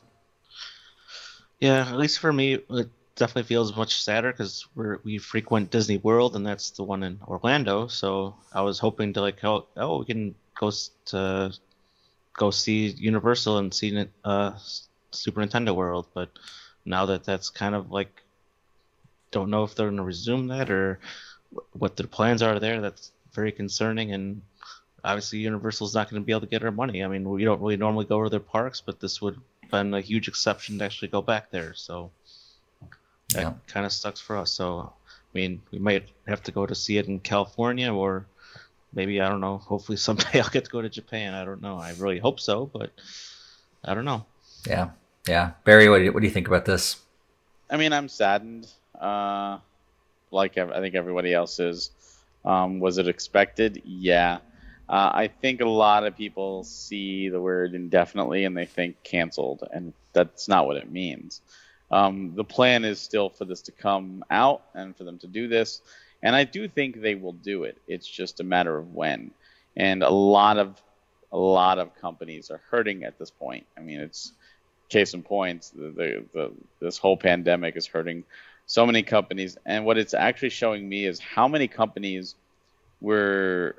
Yeah, 1.60 1.88
at 1.88 1.96
least 1.96 2.20
for 2.20 2.32
me, 2.32 2.54
it 2.54 2.88
definitely 3.16 3.48
feels 3.48 3.76
much 3.76 4.02
sadder 4.02 4.30
because 4.32 4.66
we 4.74 4.86
we 5.04 5.18
frequent 5.18 5.70
Disney 5.70 5.98
World, 5.98 6.36
and 6.36 6.46
that's 6.46 6.70
the 6.70 6.84
one 6.84 7.02
in 7.02 7.18
Orlando. 7.26 7.88
So 7.88 8.36
I 8.52 8.62
was 8.62 8.78
hoping 8.78 9.12
to 9.14 9.20
like, 9.20 9.42
oh, 9.44 9.66
oh 9.76 9.98
we 9.98 10.04
can 10.04 10.34
go 10.58 10.70
to 11.06 11.52
go 12.34 12.50
see 12.50 12.88
Universal 12.88 13.58
and 13.58 13.74
see 13.74 14.06
uh, 14.24 14.52
Super 15.10 15.40
Nintendo 15.40 15.74
World, 15.74 16.06
but 16.14 16.30
now 16.84 17.06
that 17.06 17.24
that's 17.24 17.50
kind 17.50 17.74
of 17.74 17.90
like, 17.90 18.22
don't 19.32 19.50
know 19.50 19.64
if 19.64 19.74
they're 19.74 19.90
gonna 19.90 20.04
resume 20.04 20.46
that 20.48 20.70
or 20.70 21.00
what 21.72 21.96
their 21.96 22.06
plans 22.06 22.42
are 22.42 22.60
there. 22.60 22.80
That's 22.80 23.10
very 23.32 23.50
concerning, 23.50 24.12
and 24.12 24.42
obviously 25.04 25.40
Universal's 25.40 25.94
not 25.94 26.10
going 26.10 26.22
to 26.22 26.26
be 26.26 26.32
able 26.32 26.42
to 26.42 26.46
get 26.46 26.64
our 26.64 26.70
money. 26.70 27.02
I 27.04 27.08
mean, 27.08 27.28
we 27.28 27.44
don't 27.44 27.60
really 27.60 27.76
normally 27.76 28.04
go 28.04 28.22
to 28.22 28.30
their 28.30 28.40
parks, 28.40 28.80
but 28.80 29.00
this 29.00 29.20
would 29.22 29.40
been 29.70 29.94
a 29.94 30.00
huge 30.00 30.28
exception 30.28 30.78
to 30.78 30.84
actually 30.84 31.08
go 31.08 31.22
back 31.22 31.50
there. 31.50 31.74
So 31.74 32.10
that 33.34 33.42
yeah. 33.42 33.52
kind 33.66 33.86
of 33.86 33.92
sucks 33.92 34.20
for 34.20 34.36
us. 34.36 34.50
So 34.50 34.92
I 35.06 35.38
mean, 35.38 35.62
we 35.70 35.78
might 35.78 36.08
have 36.26 36.42
to 36.44 36.52
go 36.52 36.66
to 36.66 36.74
see 36.74 36.98
it 36.98 37.06
in 37.06 37.20
California, 37.20 37.92
or 37.92 38.26
maybe 38.92 39.20
I 39.20 39.28
don't 39.28 39.40
know. 39.40 39.58
Hopefully 39.58 39.96
someday 40.08 40.40
I'll 40.40 40.48
get 40.48 40.64
to 40.64 40.70
go 40.70 40.82
to 40.82 40.88
Japan. 40.88 41.34
I 41.34 41.44
don't 41.44 41.62
know. 41.62 41.76
I 41.76 41.92
really 41.98 42.18
hope 42.18 42.40
so, 42.40 42.66
but 42.66 42.90
I 43.84 43.94
don't 43.94 44.04
know. 44.04 44.24
Yeah, 44.66 44.90
yeah. 45.26 45.52
Barry, 45.64 45.88
what 45.88 45.98
do 45.98 46.04
you, 46.04 46.12
what 46.12 46.20
do 46.20 46.26
you 46.26 46.32
think 46.32 46.48
about 46.48 46.64
this? 46.64 46.96
I 47.70 47.76
mean, 47.76 47.92
I'm 47.92 48.08
saddened. 48.08 48.66
Uh, 48.98 49.58
like 50.30 50.58
I 50.58 50.80
think 50.80 50.94
everybody 50.94 51.32
else 51.32 51.58
is. 51.58 51.90
Um, 52.44 52.80
was 52.80 52.98
it 52.98 53.08
expected? 53.08 53.82
Yeah. 53.84 54.38
Uh, 54.88 55.10
I 55.12 55.28
think 55.28 55.60
a 55.60 55.68
lot 55.68 56.04
of 56.04 56.16
people 56.16 56.64
see 56.64 57.28
the 57.28 57.40
word 57.40 57.74
indefinitely 57.74 58.44
and 58.44 58.56
they 58.56 58.64
think 58.64 59.02
canceled, 59.02 59.62
and 59.70 59.92
that's 60.12 60.48
not 60.48 60.66
what 60.66 60.76
it 60.76 60.90
means. 60.90 61.42
Um, 61.90 62.34
the 62.34 62.44
plan 62.44 62.84
is 62.84 62.98
still 62.98 63.28
for 63.28 63.44
this 63.44 63.62
to 63.62 63.72
come 63.72 64.24
out 64.30 64.62
and 64.74 64.96
for 64.96 65.04
them 65.04 65.18
to 65.18 65.26
do 65.26 65.48
this, 65.48 65.82
and 66.22 66.34
I 66.34 66.44
do 66.44 66.68
think 66.68 67.00
they 67.00 67.14
will 67.14 67.32
do 67.32 67.64
it. 67.64 67.78
It's 67.86 68.06
just 68.06 68.40
a 68.40 68.44
matter 68.44 68.76
of 68.76 68.94
when. 68.94 69.30
And 69.76 70.02
a 70.02 70.10
lot 70.10 70.58
of 70.58 70.80
a 71.30 71.38
lot 71.38 71.78
of 71.78 71.94
companies 72.00 72.50
are 72.50 72.60
hurting 72.70 73.04
at 73.04 73.18
this 73.18 73.30
point. 73.30 73.66
I 73.76 73.80
mean, 73.80 74.00
it's 74.00 74.32
case 74.88 75.12
in 75.12 75.22
point. 75.22 75.70
The, 75.76 75.90
the, 75.90 76.24
the 76.32 76.52
this 76.80 76.98
whole 76.98 77.16
pandemic 77.16 77.76
is 77.76 77.86
hurting 77.86 78.24
so 78.66 78.86
many 78.86 79.02
companies, 79.02 79.56
and 79.64 79.84
what 79.84 79.98
it's 79.98 80.14
actually 80.14 80.50
showing 80.50 80.88
me 80.88 81.04
is 81.04 81.20
how 81.20 81.48
many 81.48 81.68
companies 81.68 82.34
were 83.00 83.76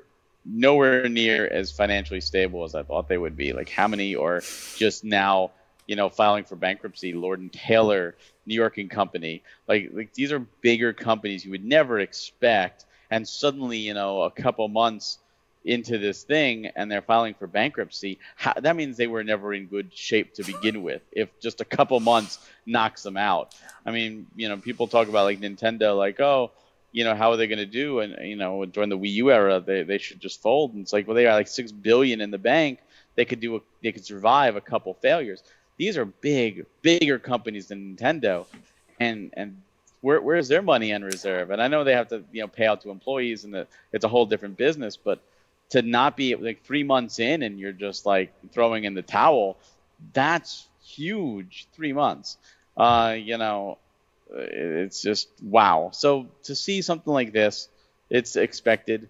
nowhere 0.52 1.08
near 1.08 1.46
as 1.46 1.70
financially 1.70 2.20
stable 2.20 2.64
as 2.64 2.74
I 2.74 2.82
thought 2.82 3.08
they 3.08 3.18
would 3.18 3.36
be. 3.36 3.52
Like 3.52 3.68
how 3.68 3.88
many 3.88 4.16
are 4.16 4.42
just 4.76 5.04
now, 5.04 5.52
you 5.86 5.96
know, 5.96 6.08
filing 6.08 6.44
for 6.44 6.56
bankruptcy? 6.56 7.12
Lord 7.14 7.40
and 7.40 7.52
Taylor, 7.52 8.16
New 8.46 8.54
York 8.54 8.78
and 8.78 8.90
Company. 8.90 9.42
Like 9.68 9.90
like 9.92 10.14
these 10.14 10.32
are 10.32 10.40
bigger 10.60 10.92
companies 10.92 11.44
you 11.44 11.50
would 11.52 11.64
never 11.64 12.00
expect, 12.00 12.84
and 13.10 13.26
suddenly, 13.26 13.78
you 13.78 13.94
know, 13.94 14.22
a 14.22 14.30
couple 14.30 14.66
months 14.68 15.18
into 15.64 15.98
this 15.98 16.22
thing 16.22 16.66
and 16.74 16.90
they're 16.90 17.02
filing 17.02 17.34
for 17.34 17.46
bankruptcy, 17.46 18.18
how, 18.36 18.54
that 18.54 18.76
means 18.76 18.96
they 18.96 19.06
were 19.06 19.22
never 19.22 19.52
in 19.52 19.66
good 19.66 19.90
shape 19.94 20.32
to 20.34 20.42
begin 20.42 20.82
with. 20.82 21.02
If 21.12 21.38
just 21.40 21.60
a 21.60 21.64
couple 21.64 22.00
months 22.00 22.38
knocks 22.64 23.02
them 23.02 23.16
out. 23.16 23.54
I 23.84 23.90
mean, 23.90 24.26
you 24.36 24.48
know, 24.48 24.56
people 24.56 24.86
talk 24.86 25.08
about 25.08 25.24
like 25.24 25.40
Nintendo, 25.40 25.96
like, 25.96 26.18
oh, 26.20 26.52
you 26.92 27.04
know, 27.04 27.14
how 27.14 27.30
are 27.30 27.36
they 27.36 27.46
going 27.46 27.58
to 27.58 27.66
do? 27.66 28.00
And 28.00 28.16
you 28.26 28.36
know, 28.36 28.64
during 28.64 28.88
the 28.88 28.98
Wii 28.98 29.12
U 29.12 29.30
era, 29.30 29.60
they, 29.60 29.82
they 29.82 29.98
should 29.98 30.20
just 30.20 30.42
fold. 30.42 30.74
And 30.74 30.82
it's 30.82 30.92
like, 30.92 31.06
well, 31.06 31.14
they 31.14 31.24
got 31.24 31.34
like 31.34 31.48
six 31.48 31.72
billion 31.72 32.20
in 32.20 32.30
the 32.30 32.38
bank. 32.38 32.80
They 33.16 33.24
could 33.24 33.40
do, 33.40 33.56
a, 33.56 33.60
they 33.82 33.92
could 33.92 34.04
survive 34.04 34.56
a 34.56 34.60
couple 34.60 34.94
failures. 34.94 35.42
These 35.76 35.96
are 35.96 36.04
big, 36.04 36.66
bigger 36.82 37.18
companies 37.18 37.68
than 37.68 37.96
Nintendo, 37.96 38.46
and 38.98 39.30
and 39.34 39.60
where 40.02 40.20
where's 40.20 40.48
their 40.48 40.62
money 40.62 40.90
in 40.90 41.02
reserve? 41.02 41.50
And 41.50 41.62
I 41.62 41.68
know 41.68 41.84
they 41.84 41.94
have 41.94 42.08
to, 42.08 42.22
you 42.32 42.42
know, 42.42 42.48
pay 42.48 42.66
out 42.66 42.82
to 42.82 42.90
employees, 42.90 43.44
and 43.44 43.54
the, 43.54 43.66
it's 43.92 44.04
a 44.04 44.08
whole 44.08 44.26
different 44.26 44.56
business. 44.56 44.96
But 44.96 45.22
to 45.70 45.82
not 45.82 46.16
be 46.16 46.34
like 46.34 46.64
three 46.64 46.82
months 46.82 47.18
in 47.18 47.42
and 47.42 47.58
you're 47.58 47.72
just 47.72 48.04
like 48.04 48.32
throwing 48.52 48.84
in 48.84 48.94
the 48.94 49.02
towel, 49.02 49.56
that's 50.12 50.68
huge. 50.84 51.66
Three 51.72 51.92
months. 51.92 52.36
Uh, 52.76 53.16
you 53.18 53.38
know, 53.38 53.78
it's 54.34 55.02
just 55.02 55.28
wow. 55.42 55.90
So 55.92 56.26
to 56.44 56.54
see 56.54 56.82
something 56.82 57.12
like 57.12 57.32
this, 57.32 57.68
it's 58.08 58.36
expected. 58.36 59.08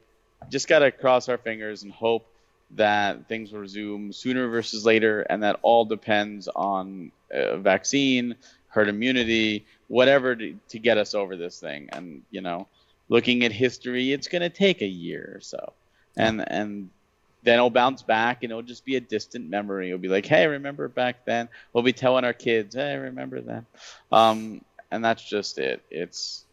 Just 0.48 0.68
gotta 0.68 0.90
cross 0.90 1.28
our 1.28 1.38
fingers 1.38 1.82
and 1.82 1.92
hope 1.92 2.26
that 2.72 3.28
things 3.28 3.52
will 3.52 3.60
resume 3.60 4.12
sooner 4.12 4.48
versus 4.48 4.84
later, 4.84 5.22
and 5.22 5.42
that 5.42 5.58
all 5.62 5.84
depends 5.84 6.48
on 6.48 7.12
a 7.30 7.58
vaccine, 7.58 8.36
herd 8.68 8.88
immunity, 8.88 9.66
whatever 9.88 10.36
to, 10.36 10.54
to 10.68 10.78
get 10.78 10.96
us 10.98 11.14
over 11.14 11.36
this 11.36 11.58
thing. 11.58 11.88
And 11.92 12.22
you 12.30 12.40
know, 12.40 12.68
looking 13.08 13.44
at 13.44 13.52
history, 13.52 14.12
it's 14.12 14.28
gonna 14.28 14.50
take 14.50 14.82
a 14.82 14.86
year 14.86 15.32
or 15.36 15.40
so, 15.40 15.72
and 16.16 16.44
and 16.48 16.90
then 17.42 17.54
it'll 17.54 17.70
bounce 17.70 18.02
back 18.02 18.42
and 18.42 18.50
it'll 18.50 18.62
just 18.62 18.84
be 18.84 18.96
a 18.96 19.00
distant 19.00 19.48
memory. 19.48 19.88
It'll 19.88 19.98
be 19.98 20.08
like, 20.08 20.26
hey, 20.26 20.46
remember 20.46 20.88
back 20.88 21.24
then? 21.24 21.48
We'll 21.72 21.84
be 21.84 21.92
telling 21.92 22.24
our 22.24 22.32
kids, 22.32 22.74
hey, 22.74 22.96
remember 22.96 23.40
then. 23.40 23.66
Um, 24.12 24.62
and 24.90 25.04
that's 25.04 25.22
just 25.22 25.58
it. 25.58 25.82
It's 25.90 26.44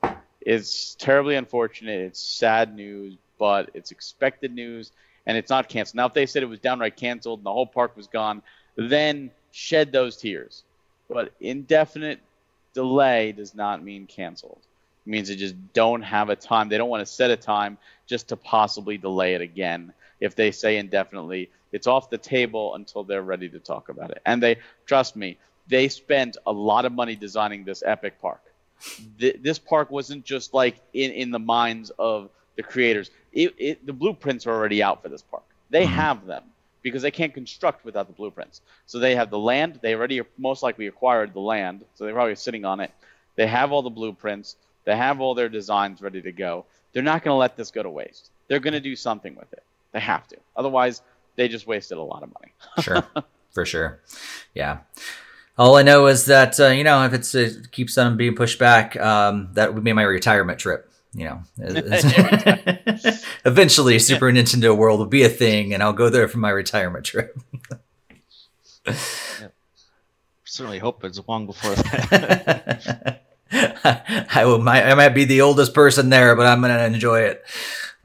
it's 0.41 0.95
terribly 0.95 1.35
unfortunate. 1.35 1.99
It's 2.01 2.21
sad 2.21 2.75
news, 2.75 3.17
but 3.37 3.71
it's 3.73 3.91
expected 3.91 4.53
news, 4.53 4.91
and 5.25 5.37
it's 5.37 5.49
not 5.49 5.69
canceled. 5.69 5.95
Now, 5.95 6.05
if 6.05 6.13
they 6.13 6.25
said 6.25 6.43
it 6.43 6.47
was 6.47 6.59
downright 6.59 6.95
canceled 6.95 7.39
and 7.39 7.45
the 7.45 7.51
whole 7.51 7.67
park 7.67 7.97
was 7.97 8.07
gone, 8.07 8.41
then 8.75 9.31
shed 9.51 9.91
those 9.91 10.17
tears. 10.17 10.63
But 11.09 11.33
indefinite 11.39 12.19
delay 12.73 13.31
does 13.31 13.55
not 13.55 13.83
mean 13.83 14.07
canceled. 14.07 14.59
It 15.05 15.09
means 15.09 15.29
they 15.29 15.35
just 15.35 15.55
don't 15.73 16.01
have 16.01 16.29
a 16.29 16.35
time. 16.35 16.69
They 16.69 16.77
don't 16.77 16.89
want 16.89 17.05
to 17.05 17.11
set 17.11 17.31
a 17.31 17.37
time 17.37 17.77
just 18.07 18.29
to 18.29 18.37
possibly 18.37 18.97
delay 18.97 19.33
it 19.33 19.41
again. 19.41 19.93
If 20.19 20.35
they 20.35 20.51
say 20.51 20.77
indefinitely, 20.77 21.49
it's 21.71 21.87
off 21.87 22.09
the 22.09 22.17
table 22.17 22.75
until 22.75 23.03
they're 23.03 23.21
ready 23.21 23.49
to 23.49 23.59
talk 23.59 23.89
about 23.89 24.11
it. 24.11 24.21
And 24.25 24.41
they 24.41 24.57
trust 24.85 25.15
me, 25.15 25.37
they 25.67 25.87
spent 25.89 26.37
a 26.45 26.51
lot 26.51 26.85
of 26.85 26.91
money 26.91 27.15
designing 27.15 27.63
this 27.63 27.83
epic 27.85 28.19
park. 28.21 28.41
this 29.17 29.59
park 29.59 29.89
wasn't 29.89 30.23
just 30.23 30.53
like 30.53 30.79
in, 30.93 31.11
in 31.11 31.31
the 31.31 31.39
minds 31.39 31.91
of 31.97 32.29
the 32.55 32.63
creators. 32.63 33.11
It, 33.33 33.53
it, 33.57 33.85
the 33.85 33.93
blueprints 33.93 34.47
are 34.47 34.53
already 34.53 34.81
out 34.83 35.01
for 35.01 35.09
this 35.09 35.21
park. 35.21 35.43
They 35.69 35.83
mm-hmm. 35.83 35.93
have 35.93 36.25
them 36.25 36.43
because 36.81 37.01
they 37.01 37.11
can't 37.11 37.33
construct 37.33 37.83
without 37.83 38.07
the 38.07 38.13
blueprints. 38.13 38.61
So 38.85 38.99
they 38.99 39.15
have 39.15 39.29
the 39.29 39.39
land. 39.39 39.79
They 39.81 39.93
already 39.93 40.21
most 40.37 40.63
likely 40.63 40.87
acquired 40.87 41.33
the 41.33 41.39
land, 41.39 41.83
so 41.95 42.05
they're 42.05 42.13
probably 42.13 42.35
sitting 42.35 42.65
on 42.65 42.79
it. 42.79 42.91
They 43.35 43.47
have 43.47 43.71
all 43.71 43.81
the 43.81 43.89
blueprints. 43.89 44.55
They 44.85 44.95
have 44.95 45.19
all 45.19 45.35
their 45.35 45.49
designs 45.49 46.01
ready 46.01 46.21
to 46.21 46.31
go. 46.31 46.65
They're 46.93 47.03
not 47.03 47.23
going 47.23 47.33
to 47.33 47.37
let 47.37 47.57
this 47.57 47.71
go 47.71 47.83
to 47.83 47.89
waste. 47.89 48.29
They're 48.47 48.59
going 48.59 48.73
to 48.73 48.79
do 48.79 48.95
something 48.95 49.35
with 49.35 49.51
it. 49.53 49.63
They 49.91 49.99
have 49.99 50.27
to. 50.29 50.37
Otherwise, 50.55 51.01
they 51.35 51.47
just 51.47 51.67
wasted 51.67 51.97
a 51.97 52.01
lot 52.01 52.23
of 52.23 52.33
money. 52.33 52.53
sure, 52.81 53.05
for 53.51 53.65
sure. 53.65 53.99
Yeah. 54.53 54.79
All 55.57 55.75
I 55.75 55.81
know 55.81 56.05
is 56.07 56.25
that 56.25 56.59
uh, 56.59 56.67
you 56.67 56.83
know 56.83 57.03
if 57.05 57.13
it's 57.13 57.33
it 57.33 57.71
keeps 57.71 57.97
on 57.97 58.15
being 58.17 58.35
pushed 58.35 58.59
back, 58.59 58.95
um, 58.97 59.49
that 59.53 59.73
would 59.73 59.83
be 59.83 59.93
my 59.93 60.03
retirement 60.03 60.59
trip. 60.59 60.91
You 61.13 61.25
know, 61.25 61.41
eventually 63.45 63.97
Super 63.97 64.31
Nintendo 64.31 64.77
World 64.77 64.99
will 64.99 65.07
be 65.07 65.23
a 65.23 65.29
thing, 65.29 65.73
and 65.73 65.81
I'll 65.81 65.93
go 65.93 66.09
there 66.09 66.27
for 66.27 66.37
my 66.37 66.51
retirement 66.51 67.05
trip. 67.05 67.35
yeah. 68.85 68.93
Certainly 70.43 70.79
hope 70.79 71.03
it's 71.03 71.19
long 71.27 71.47
before 71.47 71.73
that. 71.75 73.23
I 73.51 74.45
will. 74.45 74.59
Might, 74.59 74.83
I 74.83 74.93
might 74.93 75.09
be 75.09 75.25
the 75.25 75.41
oldest 75.41 75.73
person 75.73 76.09
there, 76.09 76.35
but 76.35 76.45
I'm 76.45 76.61
gonna 76.61 76.83
enjoy 76.83 77.21
it. 77.21 77.43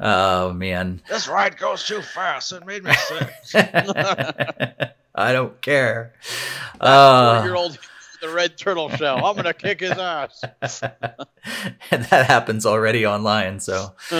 Oh 0.00 0.52
man, 0.54 1.02
this 1.08 1.28
ride 1.28 1.58
goes 1.58 1.86
too 1.86 2.00
fast. 2.00 2.52
It 2.52 2.64
made 2.64 2.82
me 2.82 2.92
sick. 2.94 3.30
I 5.14 5.32
don't 5.32 5.60
care. 5.60 6.14
Uh, 6.80 7.42
year 7.44 7.54
old 7.54 7.78
the 8.22 8.28
red 8.28 8.56
turtle 8.56 8.88
shell. 8.88 9.26
I'm 9.26 9.36
gonna 9.36 9.52
kick 9.52 9.80
his 9.80 9.90
ass. 9.90 10.42
and 10.62 12.04
that 12.04 12.26
happens 12.26 12.64
already 12.64 13.04
online, 13.04 13.60
so 13.60 13.94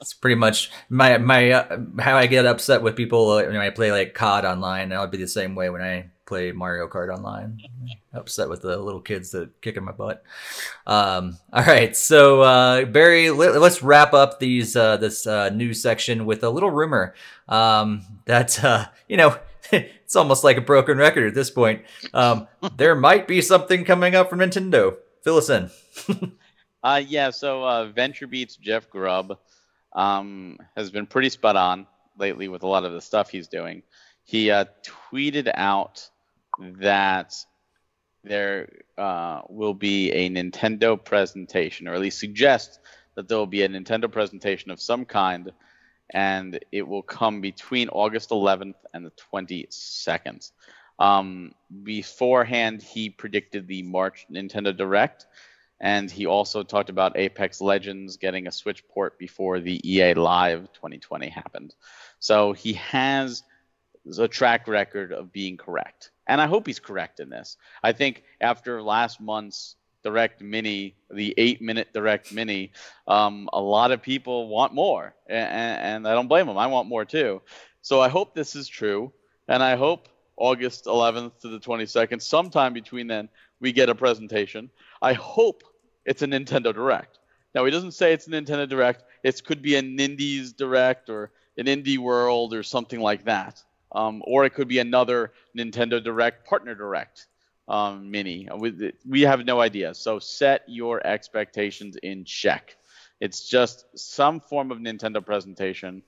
it's 0.00 0.14
pretty 0.14 0.34
much 0.34 0.70
my 0.88 1.18
my 1.18 1.50
uh, 1.50 1.78
how 2.00 2.16
I 2.16 2.26
get 2.26 2.46
upset 2.46 2.82
with 2.82 2.96
people 2.96 3.30
uh, 3.30 3.44
when 3.44 3.56
I 3.56 3.70
play 3.70 3.92
like 3.92 4.14
COD 4.14 4.44
online. 4.44 4.92
I'll 4.92 5.06
be 5.06 5.18
the 5.18 5.28
same 5.28 5.54
way 5.54 5.70
when 5.70 5.82
I 5.82 6.10
play 6.24 6.50
Mario 6.50 6.88
Kart 6.88 7.14
online. 7.14 7.60
upset 8.16 8.48
with 8.48 8.62
the 8.62 8.76
little 8.78 9.00
kids 9.00 9.30
that 9.32 9.60
kicking 9.60 9.84
my 9.84 9.92
butt. 9.92 10.22
Um, 10.86 11.36
all 11.52 11.64
right, 11.64 11.94
so 11.94 12.40
uh, 12.40 12.84
Barry, 12.86 13.30
let, 13.30 13.54
us 13.56 13.82
wrap 13.82 14.14
up 14.14 14.40
these 14.40 14.74
uh, 14.74 14.96
this 14.96 15.26
uh, 15.26 15.50
news 15.50 15.82
section 15.82 16.26
with 16.26 16.42
a 16.42 16.50
little 16.50 16.70
rumor 16.70 17.14
um, 17.48 18.02
that 18.24 18.64
uh, 18.64 18.86
you 19.08 19.16
know 19.16 19.38
it's 20.06 20.14
almost 20.14 20.44
like 20.44 20.56
a 20.56 20.60
broken 20.60 20.98
record 20.98 21.26
at 21.26 21.34
this 21.34 21.50
point. 21.50 21.82
Um, 22.14 22.46
there 22.76 22.94
might 22.94 23.26
be 23.26 23.42
something 23.42 23.84
coming 23.84 24.14
up 24.14 24.30
from 24.30 24.38
Nintendo. 24.38 24.96
Fill 25.24 25.38
us 25.38 25.50
in. 25.50 25.68
uh, 26.84 27.02
yeah, 27.04 27.30
so 27.30 27.64
uh, 27.64 27.90
VentureBeat's 27.90 28.56
Jeff 28.56 28.88
Grubb 28.88 29.36
um, 29.92 30.58
has 30.76 30.92
been 30.92 31.06
pretty 31.06 31.28
spot 31.28 31.56
on 31.56 31.88
lately 32.16 32.46
with 32.46 32.62
a 32.62 32.68
lot 32.68 32.84
of 32.84 32.92
the 32.92 33.00
stuff 33.00 33.30
he's 33.30 33.48
doing. 33.48 33.82
He 34.22 34.52
uh, 34.52 34.66
tweeted 35.10 35.50
out 35.52 36.08
that 36.78 37.34
there 38.22 38.68
uh, 38.96 39.40
will 39.48 39.74
be 39.74 40.12
a 40.12 40.30
Nintendo 40.30 41.02
presentation, 41.04 41.88
or 41.88 41.94
at 41.94 42.00
least 42.00 42.20
suggest 42.20 42.78
that 43.16 43.26
there 43.26 43.38
will 43.38 43.46
be 43.48 43.62
a 43.62 43.68
Nintendo 43.68 44.10
presentation 44.10 44.70
of 44.70 44.80
some 44.80 45.04
kind 45.04 45.50
and 46.10 46.58
it 46.72 46.86
will 46.86 47.02
come 47.02 47.40
between 47.40 47.88
August 47.88 48.30
11th 48.30 48.76
and 48.94 49.04
the 49.04 49.12
22nd. 49.32 50.50
Um, 50.98 51.52
beforehand, 51.82 52.82
he 52.82 53.10
predicted 53.10 53.66
the 53.66 53.82
March 53.82 54.26
Nintendo 54.32 54.76
Direct, 54.76 55.26
and 55.80 56.10
he 56.10 56.26
also 56.26 56.62
talked 56.62 56.88
about 56.88 57.18
Apex 57.18 57.60
Legends 57.60 58.16
getting 58.16 58.46
a 58.46 58.52
Switch 58.52 58.86
port 58.88 59.18
before 59.18 59.60
the 59.60 59.80
EA 59.84 60.14
Live 60.14 60.72
2020 60.72 61.28
happened. 61.28 61.74
So 62.18 62.52
he 62.52 62.74
has 62.74 63.42
a 64.18 64.28
track 64.28 64.68
record 64.68 65.12
of 65.12 65.32
being 65.32 65.56
correct. 65.56 66.12
And 66.26 66.40
I 66.40 66.46
hope 66.46 66.66
he's 66.66 66.80
correct 66.80 67.20
in 67.20 67.28
this. 67.28 67.56
I 67.82 67.92
think 67.92 68.22
after 68.40 68.82
last 68.82 69.20
month's 69.20 69.76
Direct 70.06 70.40
Mini, 70.40 70.94
the 71.10 71.34
eight 71.36 71.60
minute 71.60 71.88
Direct 71.92 72.32
Mini, 72.32 72.70
um, 73.08 73.48
a 73.52 73.60
lot 73.60 73.90
of 73.90 74.00
people 74.00 74.46
want 74.46 74.72
more, 74.72 75.16
and, 75.28 75.80
and 75.80 76.08
I 76.08 76.14
don't 76.14 76.28
blame 76.28 76.46
them. 76.46 76.56
I 76.56 76.68
want 76.68 76.86
more 76.86 77.04
too. 77.04 77.42
So 77.82 78.00
I 78.00 78.08
hope 78.08 78.32
this 78.32 78.54
is 78.54 78.68
true, 78.68 79.12
and 79.48 79.64
I 79.64 79.74
hope 79.74 80.08
August 80.36 80.84
11th 80.84 81.40
to 81.40 81.48
the 81.48 81.58
22nd, 81.58 82.22
sometime 82.22 82.72
between 82.72 83.08
then, 83.08 83.28
we 83.58 83.72
get 83.72 83.88
a 83.88 83.96
presentation. 83.96 84.70
I 85.02 85.14
hope 85.14 85.64
it's 86.04 86.22
a 86.22 86.26
Nintendo 86.28 86.72
Direct. 86.72 87.18
Now 87.52 87.64
he 87.64 87.72
doesn't 87.72 87.94
say 87.94 88.12
it's 88.12 88.28
a 88.28 88.30
Nintendo 88.30 88.68
Direct. 88.68 89.02
It 89.24 89.42
could 89.42 89.60
be 89.60 89.74
a 89.74 89.82
Nindies 89.82 90.56
Direct 90.56 91.10
or 91.10 91.32
an 91.56 91.66
Indie 91.66 91.98
World 91.98 92.54
or 92.54 92.62
something 92.62 93.00
like 93.00 93.24
that. 93.24 93.60
Um, 93.90 94.22
or 94.24 94.44
it 94.44 94.54
could 94.54 94.68
be 94.68 94.78
another 94.78 95.32
Nintendo 95.58 96.00
Direct 96.00 96.46
partner 96.46 96.76
direct 96.76 97.26
um, 97.68 98.10
Mini. 98.10 98.48
We, 98.56 98.92
we 99.08 99.22
have 99.22 99.44
no 99.44 99.60
idea. 99.60 99.94
So 99.94 100.18
set 100.18 100.62
your 100.66 101.04
expectations 101.06 101.96
in 102.02 102.24
check. 102.24 102.76
It's 103.20 103.48
just 103.48 103.86
some 103.98 104.40
form 104.40 104.70
of 104.70 104.78
Nintendo 104.78 105.24
presentation. 105.24 106.02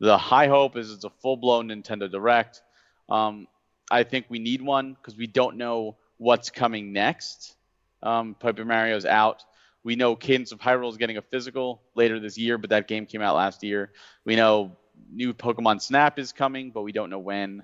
The 0.00 0.18
high 0.18 0.48
hope 0.48 0.76
is 0.76 0.92
it's 0.92 1.04
a 1.04 1.10
full 1.10 1.36
blown 1.36 1.68
Nintendo 1.68 2.10
Direct. 2.10 2.62
Um, 3.08 3.46
I 3.90 4.02
think 4.02 4.26
we 4.28 4.38
need 4.38 4.62
one 4.62 4.94
because 4.94 5.16
we 5.16 5.26
don't 5.26 5.56
know 5.56 5.96
what's 6.18 6.50
coming 6.50 6.92
next. 6.92 7.56
Um, 8.02 8.34
Paper 8.34 8.64
Mario's 8.64 9.06
out. 9.06 9.42
We 9.84 9.96
know 9.96 10.16
Cadence 10.16 10.52
of 10.52 10.58
Hyrule 10.58 10.90
is 10.90 10.96
getting 10.98 11.16
a 11.16 11.22
physical 11.22 11.82
later 11.94 12.20
this 12.20 12.36
year, 12.36 12.58
but 12.58 12.70
that 12.70 12.88
game 12.88 13.06
came 13.06 13.22
out 13.22 13.36
last 13.36 13.62
year. 13.62 13.92
We 14.24 14.36
know 14.36 14.76
new 15.10 15.32
Pokemon 15.32 15.80
Snap 15.80 16.18
is 16.18 16.32
coming, 16.32 16.70
but 16.70 16.82
we 16.82 16.92
don't 16.92 17.10
know 17.10 17.18
when. 17.18 17.62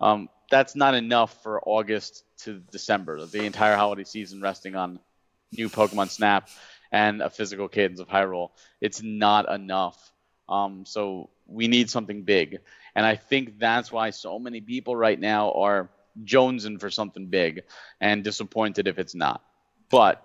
Um, 0.00 0.28
that's 0.50 0.74
not 0.74 0.94
enough 0.94 1.42
for 1.42 1.60
August 1.64 2.24
to 2.38 2.60
December. 2.70 3.24
The 3.26 3.44
entire 3.44 3.76
holiday 3.76 4.04
season 4.04 4.40
resting 4.40 4.74
on 4.74 4.98
new 5.52 5.68
Pokemon 5.68 6.10
Snap 6.10 6.48
and 6.92 7.22
a 7.22 7.30
physical 7.30 7.68
cadence 7.68 8.00
of 8.00 8.08
Hyrule. 8.08 8.50
It's 8.80 9.02
not 9.02 9.52
enough. 9.52 10.12
Um, 10.48 10.84
so 10.84 11.30
we 11.46 11.68
need 11.68 11.90
something 11.90 12.22
big. 12.22 12.58
And 12.94 13.06
I 13.06 13.16
think 13.16 13.58
that's 13.58 13.92
why 13.92 14.10
so 14.10 14.38
many 14.38 14.60
people 14.60 14.96
right 14.96 15.18
now 15.18 15.52
are 15.52 15.90
jonesing 16.24 16.80
for 16.80 16.90
something 16.90 17.26
big 17.26 17.62
and 18.00 18.24
disappointed 18.24 18.88
if 18.88 18.98
it's 18.98 19.14
not. 19.14 19.42
But 19.90 20.24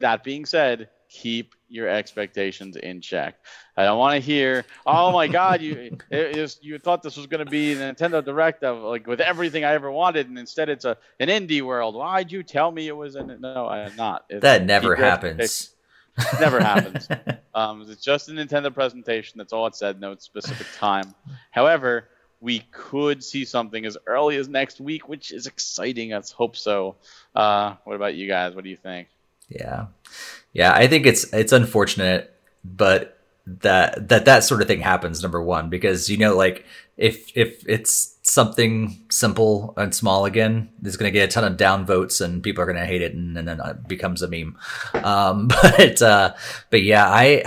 that 0.00 0.24
being 0.24 0.46
said, 0.46 0.88
keep 1.10 1.54
your 1.68 1.88
expectations 1.88 2.76
in 2.76 3.00
check. 3.00 3.36
I 3.76 3.84
don't 3.84 3.98
want 3.98 4.14
to 4.14 4.20
hear, 4.20 4.64
"Oh 4.86 5.12
my 5.12 5.28
God, 5.28 5.60
you 5.60 5.98
it, 6.10 6.58
you 6.62 6.78
thought 6.78 7.02
this 7.02 7.16
was 7.16 7.26
going 7.26 7.44
to 7.44 7.50
be 7.50 7.74
the 7.74 7.84
Nintendo 7.84 8.24
Direct 8.24 8.62
of 8.62 8.82
like 8.82 9.06
with 9.06 9.20
everything 9.20 9.64
I 9.64 9.72
ever 9.72 9.90
wanted, 9.90 10.28
and 10.28 10.38
instead 10.38 10.68
it's 10.68 10.84
a 10.84 10.96
an 11.18 11.28
indie 11.28 11.62
world. 11.62 11.94
Why'd 11.94 12.32
you 12.32 12.42
tell 12.42 12.70
me 12.70 12.88
it 12.88 12.96
was 12.96 13.16
an 13.16 13.36
no? 13.40 13.66
I 13.66 13.80
am 13.80 13.96
not. 13.96 14.24
It's, 14.30 14.42
that 14.42 14.64
never 14.64 14.96
happens. 14.96 15.70
never 16.40 16.60
happens. 16.60 17.08
Um, 17.52 17.84
it's 17.90 18.00
just 18.00 18.28
a 18.28 18.32
Nintendo 18.32 18.72
presentation. 18.72 19.36
That's 19.38 19.52
all 19.52 19.66
it 19.66 19.74
said. 19.74 20.00
No 20.00 20.14
specific 20.16 20.68
time. 20.76 21.16
However, 21.50 22.08
we 22.40 22.60
could 22.70 23.24
see 23.24 23.44
something 23.44 23.84
as 23.84 23.98
early 24.06 24.36
as 24.36 24.48
next 24.48 24.80
week, 24.80 25.08
which 25.08 25.32
is 25.32 25.48
exciting. 25.48 26.10
Let's 26.10 26.30
hope 26.30 26.56
so. 26.56 26.94
Uh, 27.34 27.74
what 27.82 27.96
about 27.96 28.14
you 28.14 28.28
guys? 28.28 28.54
What 28.54 28.62
do 28.62 28.70
you 28.70 28.76
think? 28.76 29.08
Yeah, 29.48 29.86
yeah, 30.52 30.72
I 30.72 30.86
think 30.86 31.06
it's 31.06 31.32
it's 31.32 31.52
unfortunate, 31.52 32.34
but 32.64 33.18
that 33.46 34.08
that 34.08 34.24
that 34.24 34.44
sort 34.44 34.62
of 34.62 34.68
thing 34.68 34.80
happens. 34.80 35.22
Number 35.22 35.42
one, 35.42 35.70
because 35.70 36.08
you 36.08 36.16
know, 36.16 36.36
like 36.36 36.64
if 36.96 37.36
if 37.36 37.64
it's 37.68 38.16
something 38.22 39.04
simple 39.10 39.74
and 39.76 39.94
small 39.94 40.24
again, 40.24 40.70
it's 40.82 40.96
going 40.96 41.10
to 41.10 41.18
get 41.18 41.28
a 41.28 41.32
ton 41.32 41.44
of 41.44 41.56
down 41.56 41.86
votes 41.86 42.20
and 42.20 42.42
people 42.42 42.62
are 42.62 42.66
going 42.66 42.78
to 42.78 42.86
hate 42.86 43.02
it, 43.02 43.14
and, 43.14 43.36
and, 43.36 43.48
then 43.48 43.60
it 43.60 43.88
becomes 43.88 44.22
a 44.22 44.28
meme. 44.28 44.56
Um, 44.94 45.48
but 45.62 46.02
uh, 46.02 46.34
but 46.70 46.82
yeah, 46.82 47.06
I 47.08 47.44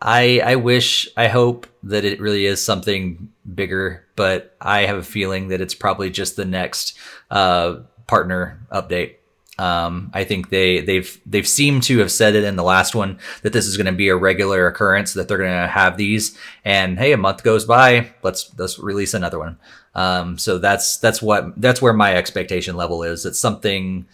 I 0.00 0.40
I 0.44 0.56
wish 0.56 1.08
I 1.16 1.28
hope 1.28 1.66
that 1.84 2.04
it 2.04 2.20
really 2.20 2.46
is 2.46 2.64
something 2.64 3.30
bigger, 3.54 4.04
but 4.14 4.56
I 4.60 4.82
have 4.82 4.98
a 4.98 5.02
feeling 5.02 5.48
that 5.48 5.60
it's 5.60 5.74
probably 5.74 6.10
just 6.10 6.36
the 6.36 6.44
next 6.44 6.98
uh, 7.30 7.76
partner 8.06 8.60
update 8.70 9.16
um, 9.58 10.10
I 10.12 10.24
think 10.24 10.50
they 10.50 10.80
they've 10.80 11.18
they've 11.24 11.48
seemed 11.48 11.82
to 11.84 11.98
have 11.98 12.12
said 12.12 12.34
it 12.34 12.44
in 12.44 12.56
the 12.56 12.62
last 12.62 12.94
one 12.94 13.18
that 13.42 13.52
this 13.52 13.66
is 13.66 13.76
going 13.76 13.86
to 13.86 13.92
be 13.92 14.08
a 14.08 14.16
regular 14.16 14.66
occurrence 14.66 15.14
that 15.14 15.28
they're 15.28 15.38
going 15.38 15.62
to 15.62 15.68
have 15.68 15.96
these. 15.96 16.36
And 16.64 16.98
hey, 16.98 17.12
a 17.12 17.16
month 17.16 17.42
goes 17.42 17.64
by, 17.64 18.12
let's 18.22 18.52
let's 18.58 18.78
release 18.78 19.14
another 19.14 19.38
one. 19.38 19.58
Um, 19.94 20.36
so 20.36 20.58
that's 20.58 20.98
that's 20.98 21.22
what 21.22 21.58
that's 21.58 21.80
where 21.80 21.94
my 21.94 22.14
expectation 22.14 22.76
level 22.76 23.02
is. 23.02 23.24
It's 23.24 23.38
something 23.38 24.06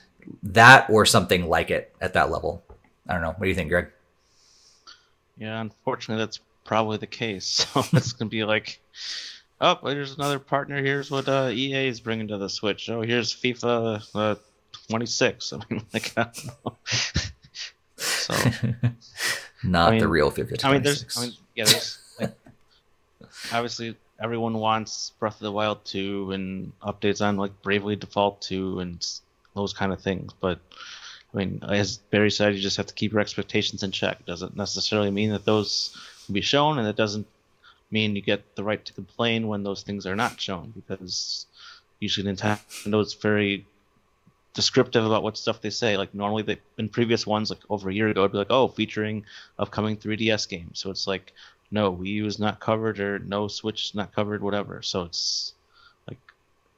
that 0.44 0.88
or 0.88 1.04
something 1.04 1.48
like 1.48 1.70
it 1.70 1.92
at 2.00 2.12
that 2.14 2.30
level. 2.30 2.62
I 3.08 3.14
don't 3.14 3.22
know. 3.22 3.30
What 3.30 3.42
do 3.42 3.48
you 3.48 3.56
think, 3.56 3.68
Greg? 3.68 3.88
Yeah, 5.36 5.60
unfortunately, 5.60 6.22
that's 6.22 6.38
probably 6.64 6.98
the 6.98 7.06
case. 7.08 7.66
So 7.74 7.84
it's 7.96 8.12
gonna 8.12 8.28
be 8.28 8.44
like, 8.44 8.80
oh, 9.60 9.76
there's 9.82 10.14
another 10.14 10.38
partner. 10.38 10.80
Here's 10.80 11.10
what 11.10 11.28
uh, 11.28 11.50
EA 11.50 11.88
is 11.88 12.00
bringing 12.00 12.28
to 12.28 12.38
the 12.38 12.48
Switch. 12.48 12.88
Oh, 12.88 13.00
here's 13.00 13.34
FIFA. 13.34 14.04
Uh, 14.14 14.34
26. 14.88 15.52
I 15.52 15.58
mean, 15.70 15.84
like, 15.92 16.12
I 16.16 16.28
so 17.96 18.34
not 19.64 19.88
I 19.88 19.90
mean, 19.92 20.00
the 20.00 20.08
real 20.08 20.30
50 20.30 20.64
I 20.64 20.72
mean, 20.72 20.82
there's, 20.82 21.16
I 21.16 21.22
mean, 21.22 21.32
yeah, 21.54 21.64
there's 21.64 21.98
like, 22.20 22.34
obviously 23.52 23.96
everyone 24.20 24.54
wants 24.54 25.12
Breath 25.18 25.34
of 25.34 25.40
the 25.40 25.52
Wild 25.52 25.84
2 25.84 26.32
and 26.32 26.72
updates 26.82 27.24
on 27.24 27.36
like 27.36 27.62
Bravely 27.62 27.96
Default 27.96 28.40
2 28.42 28.80
and 28.80 29.06
those 29.54 29.72
kind 29.72 29.92
of 29.92 30.00
things, 30.00 30.32
but 30.40 30.58
I 31.32 31.38
mean, 31.38 31.60
as 31.66 31.98
Barry 31.98 32.30
said, 32.30 32.54
you 32.54 32.60
just 32.60 32.76
have 32.76 32.86
to 32.86 32.94
keep 32.94 33.12
your 33.12 33.20
expectations 33.20 33.82
in 33.82 33.90
check. 33.90 34.20
It 34.20 34.26
doesn't 34.26 34.56
necessarily 34.56 35.10
mean 35.10 35.30
that 35.30 35.44
those 35.44 35.96
will 36.28 36.34
be 36.34 36.42
shown, 36.42 36.78
and 36.78 36.86
it 36.86 36.96
doesn't 36.96 37.26
mean 37.90 38.14
you 38.16 38.22
get 38.22 38.54
the 38.54 38.64
right 38.64 38.84
to 38.84 38.92
complain 38.92 39.48
when 39.48 39.62
those 39.62 39.82
things 39.82 40.06
are 40.06 40.16
not 40.16 40.40
shown, 40.40 40.72
because 40.88 41.46
usually 42.00 42.30
Nintendo 42.30 43.00
is 43.00 43.14
very 43.14 43.64
descriptive 44.54 45.04
about 45.04 45.22
what 45.22 45.36
stuff 45.36 45.60
they 45.60 45.70
say. 45.70 45.96
Like 45.96 46.14
normally, 46.14 46.42
they, 46.42 46.58
in 46.78 46.88
previous 46.88 47.26
ones, 47.26 47.50
like 47.50 47.60
over 47.70 47.90
a 47.90 47.94
year 47.94 48.08
ago, 48.08 48.20
it'd 48.20 48.32
be 48.32 48.38
like, 48.38 48.50
oh, 48.50 48.68
featuring 48.68 49.24
upcoming 49.58 49.96
3DS 49.96 50.48
games. 50.48 50.78
So 50.78 50.90
it's 50.90 51.06
like, 51.06 51.32
no, 51.70 51.92
Wii 51.94 52.06
U 52.06 52.26
is 52.26 52.38
not 52.38 52.60
covered, 52.60 53.00
or 53.00 53.18
no 53.20 53.48
Switch 53.48 53.86
is 53.86 53.94
not 53.94 54.14
covered, 54.14 54.42
whatever. 54.42 54.82
So 54.82 55.02
it's 55.02 55.54
like, 56.08 56.18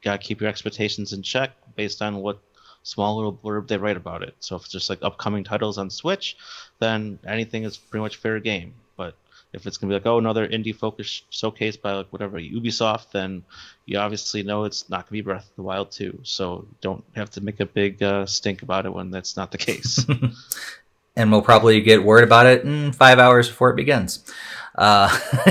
gotta 0.02 0.18
keep 0.18 0.40
your 0.40 0.50
expectations 0.50 1.12
in 1.12 1.22
check 1.22 1.50
based 1.74 2.00
on 2.00 2.16
what 2.16 2.38
small 2.84 3.16
little 3.16 3.32
blurb 3.32 3.66
they 3.66 3.78
write 3.78 3.96
about 3.96 4.22
it. 4.22 4.34
So 4.40 4.56
if 4.56 4.62
it's 4.62 4.72
just 4.72 4.90
like 4.90 5.00
upcoming 5.02 5.42
titles 5.42 5.78
on 5.78 5.90
Switch, 5.90 6.36
then 6.78 7.18
anything 7.26 7.64
is 7.64 7.76
pretty 7.76 8.02
much 8.02 8.16
fair 8.16 8.38
game. 8.38 8.74
If 9.54 9.66
it's 9.66 9.76
gonna 9.76 9.90
be 9.90 9.94
like, 9.94 10.06
oh, 10.06 10.18
another 10.18 10.46
indie 10.48 10.74
focused 10.74 11.24
showcase 11.30 11.76
by 11.76 11.92
like 11.92 12.08
whatever 12.12 12.38
Ubisoft, 12.38 13.12
then 13.12 13.44
you 13.86 13.98
obviously 13.98 14.42
know 14.42 14.64
it's 14.64 14.88
not 14.90 15.06
gonna 15.06 15.12
be 15.12 15.20
Breath 15.22 15.48
of 15.48 15.56
the 15.56 15.62
Wild 15.62 15.90
2. 15.92 16.20
So 16.22 16.66
don't 16.80 17.04
have 17.14 17.30
to 17.30 17.40
make 17.40 17.60
a 17.60 17.66
big 17.66 18.02
uh, 18.02 18.26
stink 18.26 18.62
about 18.62 18.86
it 18.86 18.92
when 18.92 19.10
that's 19.10 19.36
not 19.36 19.52
the 19.52 19.58
case. 19.58 20.04
and 21.16 21.30
we'll 21.30 21.42
probably 21.42 21.80
get 21.80 22.04
word 22.04 22.24
about 22.24 22.46
it 22.46 22.64
in 22.64 22.92
five 22.92 23.18
hours 23.18 23.48
before 23.48 23.70
it 23.70 23.76
begins 23.76 24.24
uh, 24.76 25.08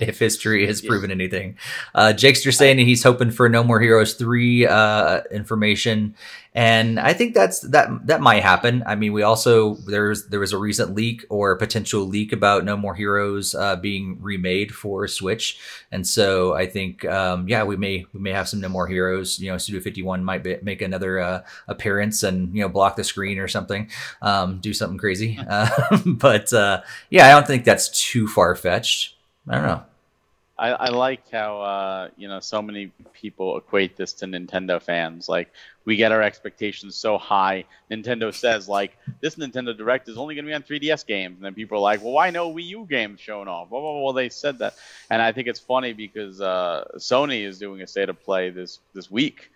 if 0.00 0.18
history 0.18 0.66
has 0.66 0.80
proven 0.80 1.10
anything. 1.10 1.56
Uh, 1.94 2.12
just 2.12 2.58
saying 2.58 2.78
he's 2.78 3.02
hoping 3.02 3.30
for 3.30 3.48
No 3.48 3.64
More 3.64 3.80
Heroes 3.80 4.14
three 4.14 4.66
uh, 4.66 5.22
information, 5.30 6.14
and 6.56 6.98
I 6.98 7.12
think 7.12 7.34
that's 7.34 7.60
that 7.60 8.06
that 8.06 8.22
might 8.22 8.42
happen. 8.42 8.82
I 8.86 8.94
mean, 8.94 9.12
we 9.12 9.22
also 9.22 9.74
there's 9.74 10.26
there 10.28 10.40
was 10.40 10.54
a 10.54 10.58
recent 10.58 10.94
leak 10.94 11.22
or 11.28 11.54
potential 11.54 12.06
leak 12.06 12.32
about 12.32 12.64
No 12.64 12.78
More 12.78 12.94
Heroes 12.94 13.54
uh, 13.54 13.76
being 13.76 14.16
remade 14.22 14.74
for 14.74 15.06
Switch, 15.06 15.58
and 15.92 16.06
so 16.06 16.54
I 16.54 16.64
think 16.64 17.04
um, 17.04 17.46
yeah, 17.46 17.62
we 17.64 17.76
may 17.76 18.06
we 18.14 18.20
may 18.20 18.32
have 18.32 18.48
some 18.48 18.62
No 18.62 18.70
More 18.70 18.86
Heroes. 18.86 19.38
You 19.38 19.52
know, 19.52 19.58
Suda 19.58 19.82
Fifty 19.82 20.02
One 20.02 20.24
might 20.24 20.42
be, 20.42 20.56
make 20.62 20.80
another 20.80 21.20
uh, 21.20 21.42
appearance 21.68 22.22
and 22.22 22.54
you 22.56 22.62
know 22.62 22.70
block 22.70 22.96
the 22.96 23.04
screen 23.04 23.38
or 23.38 23.48
something, 23.48 23.90
um, 24.22 24.58
do 24.58 24.72
something 24.72 24.96
crazy. 24.96 25.38
Uh, 25.46 25.68
but 26.06 26.50
uh, 26.54 26.80
yeah, 27.10 27.26
I 27.26 27.32
don't 27.32 27.46
think 27.46 27.66
that's 27.66 27.90
too 27.90 28.26
far 28.26 28.54
fetched. 28.54 29.14
I 29.46 29.56
don't 29.56 29.66
know. 29.66 29.82
I, 30.58 30.70
I 30.70 30.88
like 30.88 31.30
how 31.30 31.60
uh, 31.60 32.08
you 32.16 32.28
know 32.28 32.40
so 32.40 32.62
many 32.62 32.90
people 33.12 33.58
equate 33.58 33.96
this 33.96 34.14
to 34.14 34.26
Nintendo 34.26 34.80
fans. 34.80 35.28
Like 35.28 35.52
we 35.84 35.96
get 35.96 36.12
our 36.12 36.22
expectations 36.22 36.94
so 36.94 37.18
high. 37.18 37.64
Nintendo 37.90 38.32
says 38.32 38.68
like 38.68 38.96
this 39.20 39.36
Nintendo 39.36 39.76
Direct 39.76 40.08
is 40.08 40.16
only 40.16 40.34
going 40.34 40.46
to 40.46 40.50
be 40.50 40.54
on 40.54 40.62
3DS 40.62 41.06
games, 41.06 41.36
and 41.36 41.44
then 41.44 41.54
people 41.54 41.78
are 41.78 41.82
like, 41.82 42.02
well, 42.02 42.12
why 42.12 42.30
no 42.30 42.52
Wii 42.52 42.64
U 42.68 42.86
games 42.88 43.20
showing 43.20 43.48
off? 43.48 43.70
Well, 43.70 43.82
well, 43.82 44.02
well 44.02 44.12
they 44.14 44.30
said 44.30 44.58
that, 44.60 44.74
and 45.10 45.20
I 45.20 45.32
think 45.32 45.46
it's 45.46 45.60
funny 45.60 45.92
because 45.92 46.40
uh, 46.40 46.84
Sony 46.96 47.44
is 47.44 47.58
doing 47.58 47.82
a 47.82 47.86
state 47.86 48.08
of 48.08 48.22
play 48.22 48.48
this 48.48 48.80
this 48.94 49.10
week, 49.10 49.50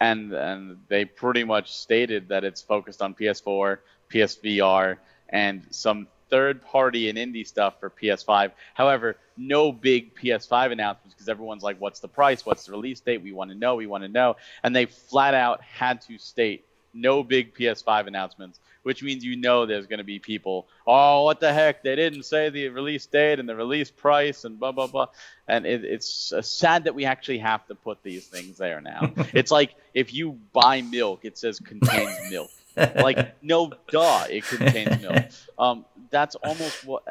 and 0.00 0.32
and 0.32 0.78
they 0.88 1.04
pretty 1.04 1.42
much 1.42 1.76
stated 1.76 2.28
that 2.28 2.44
it's 2.44 2.62
focused 2.62 3.02
on 3.02 3.12
PS4, 3.14 3.78
PSVR, 4.08 4.98
and 5.30 5.66
some 5.70 6.06
third 6.30 6.62
party 6.64 7.08
and 7.08 7.18
indie 7.18 7.46
stuff 7.46 7.80
for 7.80 7.90
PS5. 7.90 8.52
However, 8.74 9.16
no 9.36 9.72
big 9.72 10.14
PS5 10.14 10.72
announcements 10.72 11.14
because 11.14 11.28
everyone's 11.28 11.62
like, 11.62 11.80
what's 11.80 12.00
the 12.00 12.08
price? 12.08 12.44
What's 12.46 12.66
the 12.66 12.72
release 12.72 13.00
date? 13.00 13.22
We 13.22 13.32
want 13.32 13.50
to 13.50 13.56
know. 13.56 13.76
We 13.76 13.86
want 13.86 14.04
to 14.04 14.08
know. 14.08 14.36
And 14.62 14.74
they 14.74 14.86
flat 14.86 15.34
out 15.34 15.62
had 15.62 16.00
to 16.02 16.18
state 16.18 16.64
no 16.94 17.22
big 17.22 17.54
PS5 17.54 18.06
announcements, 18.06 18.60
which 18.84 19.02
means 19.02 19.24
you 19.24 19.36
know 19.36 19.66
there's 19.66 19.86
going 19.86 19.98
to 19.98 20.04
be 20.04 20.18
people, 20.18 20.68
oh, 20.86 21.24
what 21.24 21.40
the 21.40 21.52
heck? 21.52 21.82
They 21.82 21.96
didn't 21.96 22.22
say 22.22 22.50
the 22.50 22.68
release 22.68 23.04
date 23.06 23.40
and 23.40 23.48
the 23.48 23.56
release 23.56 23.90
price 23.90 24.44
and 24.44 24.58
blah, 24.58 24.72
blah, 24.72 24.86
blah. 24.86 25.08
And 25.48 25.66
it, 25.66 25.84
it's 25.84 26.32
uh, 26.32 26.40
sad 26.40 26.84
that 26.84 26.94
we 26.94 27.04
actually 27.04 27.38
have 27.38 27.66
to 27.66 27.74
put 27.74 28.02
these 28.02 28.26
things 28.26 28.58
there 28.58 28.80
now. 28.80 29.12
it's 29.32 29.50
like 29.50 29.74
if 29.92 30.14
you 30.14 30.38
buy 30.52 30.82
milk, 30.82 31.24
it 31.24 31.36
says 31.36 31.58
contains 31.58 32.30
milk. 32.30 32.50
Like 32.76 33.34
no 33.42 33.72
duh 33.88 34.26
it 34.30 34.44
contains 34.44 35.00
milk 35.02 35.24
um, 35.58 35.84
that's 36.14 36.36
almost 36.36 36.84
what 36.84 37.02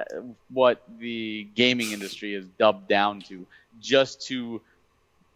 what 0.50 0.82
the 0.98 1.46
gaming 1.56 1.92
industry 1.92 2.34
is 2.34 2.46
dubbed 2.58 2.88
down 2.88 3.20
to, 3.20 3.46
just 3.80 4.26
to 4.28 4.62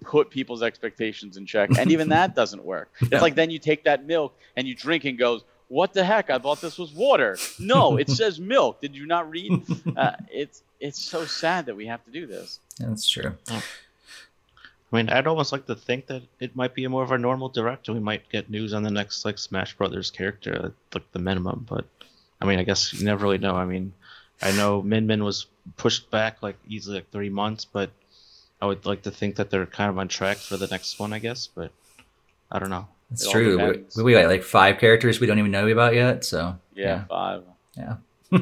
put 0.03 0.29
people's 0.29 0.63
expectations 0.63 1.35
in 1.35 1.45
check. 1.45 1.77
And 1.77 1.91
even 1.91 2.09
that 2.09 2.33
doesn't 2.41 2.63
work. 2.63 2.89
It's 3.01 3.21
like 3.21 3.35
then 3.35 3.49
you 3.49 3.59
take 3.59 3.83
that 3.83 4.05
milk 4.05 4.37
and 4.55 4.65
you 4.65 4.73
drink 4.73 5.03
and 5.03 5.17
goes, 5.17 5.43
"What 5.67 5.93
the 5.93 6.03
heck? 6.03 6.29
I 6.29 6.39
thought 6.39 6.61
this 6.61 6.77
was 6.77 6.93
water." 6.93 7.37
No, 7.59 7.97
it 7.97 8.09
says 8.19 8.39
milk. 8.39 8.79
Did 8.79 8.95
you 8.95 9.05
not 9.05 9.29
read? 9.29 9.51
Uh, 9.95 10.13
it's 10.31 10.63
it's 10.79 10.99
so 11.03 11.25
sad 11.25 11.65
that 11.65 11.75
we 11.75 11.87
have 11.87 12.03
to 12.05 12.11
do 12.11 12.25
this. 12.25 12.59
That's 12.79 13.07
true. 13.07 13.35
I 14.91 14.95
mean, 14.95 15.09
I'd 15.09 15.27
almost 15.27 15.51
like 15.51 15.65
to 15.67 15.75
think 15.75 16.07
that 16.07 16.23
it 16.39 16.55
might 16.55 16.73
be 16.73 16.87
more 16.87 17.03
of 17.03 17.11
a 17.11 17.17
normal 17.17 17.49
direct, 17.49 17.87
and 17.87 17.97
we 17.97 18.03
might 18.03 18.29
get 18.29 18.49
news 18.49 18.73
on 18.73 18.83
the 18.83 18.91
next 18.91 19.25
like 19.25 19.37
Smash 19.37 19.75
Brothers 19.75 20.11
character, 20.11 20.73
like 20.93 21.11
the 21.11 21.19
minimum. 21.19 21.65
But 21.69 21.85
I 22.39 22.45
mean, 22.45 22.59
I 22.59 22.63
guess 22.63 22.93
you 22.93 23.03
never 23.03 23.23
really 23.23 23.37
know. 23.37 23.55
I 23.55 23.65
mean, 23.65 23.91
I 24.41 24.51
know 24.51 24.81
Min 24.81 25.05
Min 25.05 25.23
was 25.23 25.47
pushed 25.75 26.09
back 26.09 26.41
like 26.41 26.55
easily 26.67 26.97
like 26.97 27.11
three 27.11 27.29
months, 27.29 27.65
but 27.65 27.89
I 28.61 28.65
would 28.65 28.85
like 28.85 29.01
to 29.03 29.11
think 29.11 29.35
that 29.35 29.49
they're 29.49 29.65
kind 29.65 29.89
of 29.89 29.97
on 29.97 30.07
track 30.07 30.37
for 30.37 30.55
the 30.55 30.67
next 30.67 30.99
one, 30.99 31.11
I 31.11 31.19
guess. 31.19 31.47
But 31.47 31.71
I 32.49 32.59
don't 32.59 32.69
know. 32.69 32.87
It's 33.11 33.25
it 33.25 33.31
true. 33.31 33.85
We, 33.97 34.03
we 34.03 34.13
got 34.13 34.27
like 34.27 34.43
five 34.43 34.79
characters 34.79 35.19
we 35.19 35.27
don't 35.27 35.39
even 35.39 35.51
know 35.51 35.67
about 35.67 35.95
yet. 35.95 36.23
So 36.23 36.57
yeah, 36.73 36.85
yeah. 36.85 37.03
five. 37.05 37.43
Yeah. 37.75 37.95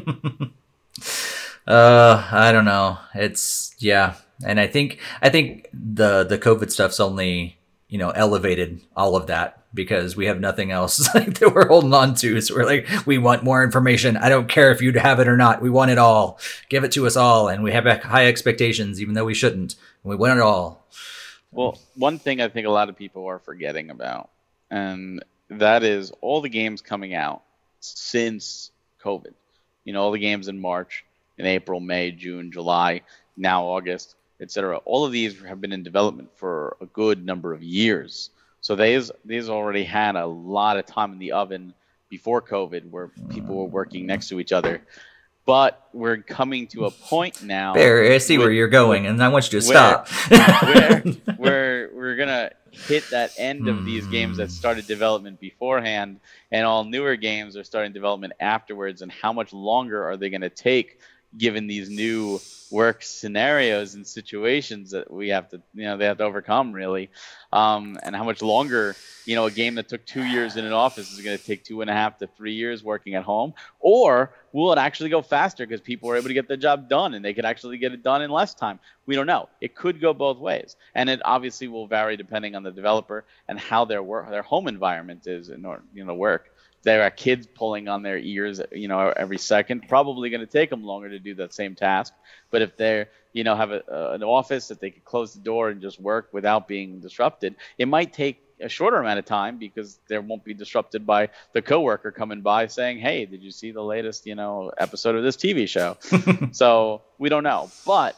uh, 1.67 2.30
I 2.31 2.51
don't 2.51 2.65
know. 2.65 2.99
It's 3.13 3.76
yeah, 3.80 4.15
and 4.44 4.60
I 4.60 4.68
think 4.68 4.99
I 5.22 5.30
think 5.30 5.70
the 5.74 6.24
the 6.24 6.38
COVID 6.38 6.72
stuff's 6.72 6.99
only 6.99 7.57
you 7.88 7.98
know 7.98 8.10
elevated 8.12 8.82
all 8.95 9.16
of 9.16 9.28
that 9.28 9.66
because 9.76 10.16
we 10.16 10.26
have 10.26 10.40
nothing 10.40 10.72
else 10.72 11.14
like, 11.16 11.38
that 11.40 11.53
we're 11.53 11.68
holding 11.68 11.94
on 11.94 12.16
to. 12.16 12.40
So 12.41 12.56
we're 12.56 12.66
like, 12.66 12.88
we 13.06 13.18
want 13.18 13.44
more 13.44 13.64
information. 13.64 14.18
I 14.18 14.30
don't 14.30 14.48
care 14.48 14.72
if 14.72 14.82
you 14.82 14.94
have 14.94 15.20
it 15.20 15.28
or 15.28 15.38
not. 15.38 15.62
We 15.62 15.70
want 15.70 15.91
it 15.91 15.98
all. 15.98 16.40
Give 16.70 16.84
it 16.84 16.94
to 16.94 17.06
us 17.06 17.16
all. 17.16 17.49
And 17.49 17.62
we 17.62 17.74
have 17.74 17.86
high 18.02 18.28
expectations, 18.28 19.02
even 19.02 19.14
though 19.14 19.26
we 19.26 19.34
shouldn't. 19.34 19.76
We 20.03 20.16
want 20.16 20.40
it 20.40 20.41
all. 20.41 20.88
Well, 21.52 21.78
one 21.95 22.20
thing 22.20 22.41
I 22.41 22.48
think 22.48 22.68
a 22.68 22.72
lot 22.72 22.90
of 22.90 22.98
people 22.98 23.26
are 23.28 23.40
forgetting 23.40 23.90
about, 23.90 24.30
and 24.72 25.24
that 25.49 25.84
is 25.84 26.12
all 26.22 26.41
the 26.41 26.49
games 26.49 26.82
coming 26.82 27.14
out 27.14 27.44
since 27.80 28.72
COVID. 29.02 29.34
You 29.84 29.94
know, 29.94 30.02
all 30.02 30.12
the 30.12 30.20
games 30.20 30.48
in 30.48 30.60
March, 30.60 31.06
in 31.38 31.45
April, 31.45 31.80
May, 31.80 32.12
June, 32.12 32.52
July, 32.52 33.02
now 33.38 33.66
August, 33.66 34.16
etc. 34.41 34.78
All 34.86 35.06
of 35.06 35.12
these 35.12 35.41
have 35.44 35.62
been 35.62 35.72
in 35.72 35.84
development 35.84 36.30
for 36.36 36.78
a 36.82 36.86
good 36.86 37.26
number 37.26 37.53
of 37.53 37.64
years. 37.64 38.30
So 38.62 38.76
these 38.76 39.12
these 39.24 39.49
already 39.49 39.84
had 39.84 40.16
a 40.16 40.26
lot 40.26 40.78
of 40.78 40.86
time 40.86 41.14
in 41.14 41.20
the 41.20 41.34
oven 41.34 41.74
before 42.10 42.41
COVID, 42.41 42.90
where 42.90 43.10
people 43.30 43.56
were 43.56 43.66
working 43.66 44.06
next 44.06 44.30
to 44.30 44.40
each 44.40 44.52
other. 44.52 44.82
But 45.45 45.90
we're 45.94 46.18
coming 46.18 46.66
to 46.68 46.86
a 46.86 46.91
point 46.91 47.44
now. 47.44 47.76
There, 47.76 48.12
I 48.12 48.18
see 48.18 48.38
with, 48.38 48.45
where 48.45 48.52
you're 48.52 48.68
going, 48.68 49.06
and 49.06 49.22
I 49.22 49.30
want 49.30 49.52
you 49.52 49.62
to 49.62 49.68
where, 49.68 49.76
stop. 49.76 50.07
where, 50.64 50.99
where 51.38 51.90
we're 51.94 52.16
gonna 52.16 52.49
hit 52.72 53.07
that 53.12 53.34
end 53.38 53.68
of 53.68 53.86
these 53.86 54.07
games 54.07 54.38
that 54.38 54.48
hmm. 54.48 54.52
started 54.52 54.88
development 54.88 55.40
beforehand, 55.40 56.20
and 56.52 56.66
all 56.66 56.84
newer 56.84 57.16
games 57.16 57.56
are 57.56 57.64
starting 57.64 57.94
development 57.94 58.34
afterwards. 58.40 59.03
And 59.03 59.12
how 59.12 59.32
much 59.32 59.53
longer 59.53 60.03
are 60.03 60.18
they 60.18 60.32
gonna 60.32 60.49
take, 60.49 60.99
given 61.38 61.68
these 61.68 61.90
new 61.91 62.40
work 62.76 63.02
scenarios 63.03 63.95
and 63.95 64.06
situations 64.06 64.91
that 64.91 65.10
we 65.10 65.30
have 65.30 65.47
to, 65.49 65.61
you 65.73 65.85
know, 65.85 65.95
they 65.95 66.03
have 66.06 66.18
to 66.18 66.26
overcome 66.26 66.73
really. 66.73 67.10
Um, 67.53 67.97
and 68.03 68.14
how 68.14 68.26
much 68.26 68.41
longer 68.41 68.97
you 69.26 69.35
know 69.35 69.45
a 69.45 69.52
game 69.52 69.76
that 69.76 69.88
took 69.88 70.06
two 70.06 70.23
years 70.23 70.57
in 70.57 70.65
an 70.65 70.73
office 70.73 71.11
is 71.14 71.22
going 71.22 71.38
to 71.38 71.43
take 71.43 71.64
two 71.64 71.80
and 71.80 71.89
a 71.89 71.93
half 71.93 72.18
to 72.18 72.27
three 72.27 72.53
years 72.53 72.84
working 72.84 73.15
at 73.15 73.23
home? 73.23 73.53
Or 73.80 74.31
will 74.52 74.73
it 74.73 74.77
actually 74.77 75.10
go 75.10 75.22
faster 75.22 75.65
because 75.65 75.80
people 75.80 76.10
are 76.10 76.18
able 76.18 76.27
to 76.27 76.34
get 76.34 76.49
the 76.49 76.57
job 76.57 76.89
done 76.89 77.14
and 77.14 77.23
they 77.23 77.34
could 77.34 77.45
actually 77.45 77.77
get 77.77 77.93
it 77.93 78.03
done 78.03 78.22
in 78.22 78.30
less 78.30 78.53
time? 78.53 78.80
We 79.06 79.15
don't 79.15 79.27
know. 79.27 79.47
It 79.61 79.73
could 79.73 80.02
go 80.02 80.14
both 80.14 80.38
ways. 80.38 80.76
And 80.93 81.10
it 81.10 81.22
obviously 81.23 81.69
will 81.69 81.88
vary 81.88 82.18
depending 82.18 82.56
on 82.56 82.64
the 82.64 82.72
developer 82.72 83.23
and 83.47 83.57
how 83.57 83.85
their 83.85 84.03
work 84.03 84.30
their 84.30 84.43
home 84.43 84.68
environment 84.68 85.27
is 85.27 85.47
in 85.47 85.64
order 85.65 85.84
you 85.93 86.03
know 86.03 86.14
work 86.14 86.52
there 86.86 87.02
are 87.02 87.10
kids 87.10 87.48
pulling 87.48 87.88
on 87.88 88.03
their 88.03 88.20
ears, 88.20 88.62
you 88.72 88.88
know, 88.88 89.12
every 89.18 89.40
second. 89.40 89.90
Probably 89.90 90.30
going 90.30 90.41
to 90.41 90.48
take 90.48 90.70
them 90.70 90.84
longer 90.84 91.10
to 91.10 91.20
do 91.20 91.34
that 91.36 91.52
same 91.52 91.74
task. 91.76 92.14
But 92.52 92.62
if 92.62 92.78
they're, 92.78 93.10
you 93.34 93.44
know, 93.44 93.56
have 93.56 93.72
a, 93.72 93.84
uh, 93.91 94.14
an 94.14 94.24
office 94.24 94.68
that 94.68 94.80
they 94.80 94.91
could 94.91 95.03
close 95.03 95.34
the 95.34 95.41
door 95.41 95.70
and 95.70 95.82
just 95.82 95.99
work 95.99 96.30
without 96.32 96.68
being 96.68 96.99
disrupted, 96.99 97.56
it 97.80 97.88
might 97.88 98.14
take 98.14 98.40
a 98.62 98.70
shorter 98.70 98.98
amount 98.98 99.18
of 99.18 99.26
time 99.26 99.57
because 99.57 99.99
there 100.07 100.22
won't 100.22 100.44
be 100.45 100.53
disrupted 100.53 101.07
by 101.07 101.30
the 101.53 101.62
coworker 101.62 102.12
coming 102.12 102.41
by 102.41 102.68
saying, 102.68 102.99
"Hey, 102.99 103.26
did 103.26 103.41
you 103.41 103.52
see 103.52 103.72
the 103.72 103.84
latest, 103.84 104.28
you 104.28 104.36
know, 104.36 104.72
episode 104.78 105.16
of 105.16 105.24
this 105.24 105.36
TV 105.36 105.68
show?" 105.68 105.98
so 106.52 107.02
we 107.18 107.30
don't 107.30 107.44
know, 107.44 107.70
but 107.86 108.16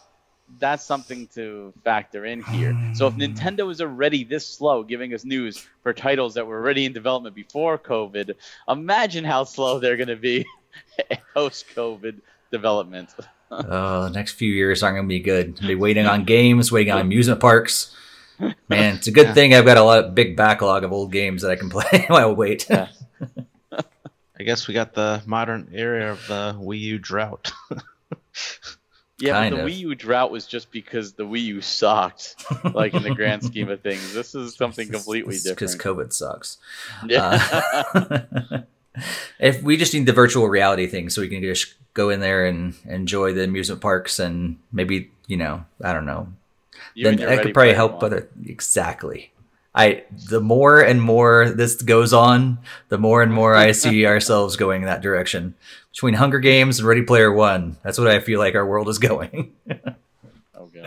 that's 0.60 0.84
something 0.84 1.28
to 1.28 1.74
factor 1.84 2.26
in 2.26 2.42
here. 2.44 2.78
So 2.94 3.08
if 3.08 3.14
hmm. 3.14 3.22
Nintendo 3.22 3.70
is 3.72 3.82
already 3.82 4.24
this 4.24 4.46
slow 4.46 4.84
giving 4.84 5.14
us 5.14 5.26
news 5.26 5.66
for 5.84 5.94
titles 5.94 6.34
that 6.36 6.48
were 6.48 6.58
already 6.58 6.86
in 6.86 6.94
development 6.94 7.36
before 7.36 7.78
COVID, 7.78 8.34
imagine 8.68 9.24
how 9.24 9.44
slow 9.44 9.80
they're 9.80 9.98
going 9.98 10.08
to 10.08 10.16
be 10.16 10.46
post 11.34 11.66
COVID 11.76 12.22
development. 12.52 13.10
oh, 13.52 14.04
the 14.04 14.10
next 14.10 14.34
few 14.34 14.52
years 14.52 14.84
aren't 14.84 14.96
going 14.96 15.06
to 15.06 15.10
be 15.10 15.20
good. 15.20 15.60
Be 15.60 15.76
waiting 15.76 16.06
on 16.06 16.26
games, 16.26 16.72
waiting 16.72 16.94
on 16.94 17.02
amusement 17.02 17.40
parks. 17.40 17.94
Man, 18.70 18.96
it's 18.96 19.08
a 19.08 19.12
good 19.12 19.28
yeah. 19.28 19.34
thing 19.34 19.54
I've 19.56 19.66
got 19.66 19.78
a 19.78 19.84
lot 19.84 20.04
of 20.04 20.16
big 20.16 20.38
backlog 20.38 20.84
of 20.84 20.92
old 20.92 21.12
games 21.12 21.42
that 21.42 21.52
I 21.52 21.56
can 21.56 21.70
play 21.72 22.06
while 22.08 22.30
I 22.30 22.32
wait. 22.32 22.68
Yeah. 22.70 22.90
I 24.40 24.44
guess 24.44 24.68
we 24.68 24.76
got 24.76 24.94
the 24.94 25.24
modern 25.26 25.70
era 25.74 26.12
of 26.12 26.28
the 26.28 26.56
Wii 26.60 26.80
U 26.80 27.00
drought. 27.00 27.52
Yeah, 29.20 29.34
kind 29.34 29.56
but 29.56 29.58
the 29.58 29.64
of. 29.64 29.70
Wii 29.70 29.78
U 29.80 29.96
drought 29.96 30.32
was 30.32 30.46
just 30.46 30.72
because 30.72 31.14
the 31.14 31.26
Wii 31.26 31.44
U 31.44 31.62
sucked, 31.62 32.36
like 32.74 32.94
in 32.94 33.04
the 33.04 33.16
grand 33.16 33.44
scheme 33.46 33.70
of 33.70 33.82
things. 33.82 34.14
This 34.14 34.36
is 34.36 34.56
something 34.56 34.90
completely 34.90 35.36
it's 35.36 35.44
different. 35.44 35.60
Because 35.60 35.76
COVID 35.76 36.14
sucks. 36.14 36.58
Yeah. 37.06 37.44
Uh, 37.94 38.62
if 39.40 39.62
we 39.64 39.78
just 39.78 39.94
need 39.94 40.06
the 40.06 40.14
virtual 40.14 40.48
reality 40.48 40.88
thing, 40.88 41.10
so 41.10 41.22
we 41.22 41.30
can 41.30 41.42
just 41.42 41.74
go 41.94 42.10
in 42.10 42.20
there 42.20 42.46
and 42.46 42.76
enjoy 42.86 43.34
the 43.34 43.44
amusement 43.44 43.82
parks 43.82 44.20
and 44.20 44.58
maybe 44.72 45.10
you 45.26 45.38
know 45.38 45.66
I 45.84 45.94
don't 45.94 46.06
know 46.06 46.28
then 47.04 47.18
that 47.18 47.44
could 47.44 47.54
probably 47.54 47.74
help. 47.74 48.00
But 48.00 48.30
exactly, 48.46 49.32
I 49.76 50.04
the 50.30 50.42
more 50.42 50.82
and 50.82 51.02
more 51.02 51.50
this 51.50 51.82
goes 51.82 52.14
on, 52.14 52.60
the 52.90 52.98
more 52.98 53.22
and 53.22 53.34
more 53.34 53.56
I 53.56 53.72
see 53.72 54.06
ourselves 54.08 54.56
going 54.56 54.82
in 54.82 54.88
that 54.88 55.02
direction. 55.02 55.56
Between 55.98 56.14
Hunger 56.14 56.38
Games 56.38 56.78
and 56.78 56.88
Ready 56.88 57.02
Player 57.02 57.34
One, 57.34 57.76
that's 57.82 57.98
what 57.98 58.08
I 58.08 58.20
feel 58.20 58.38
like 58.38 58.54
our 58.54 58.68
world 58.68 58.88
is 58.88 59.00
going. 59.00 59.56
okay. 60.56 60.86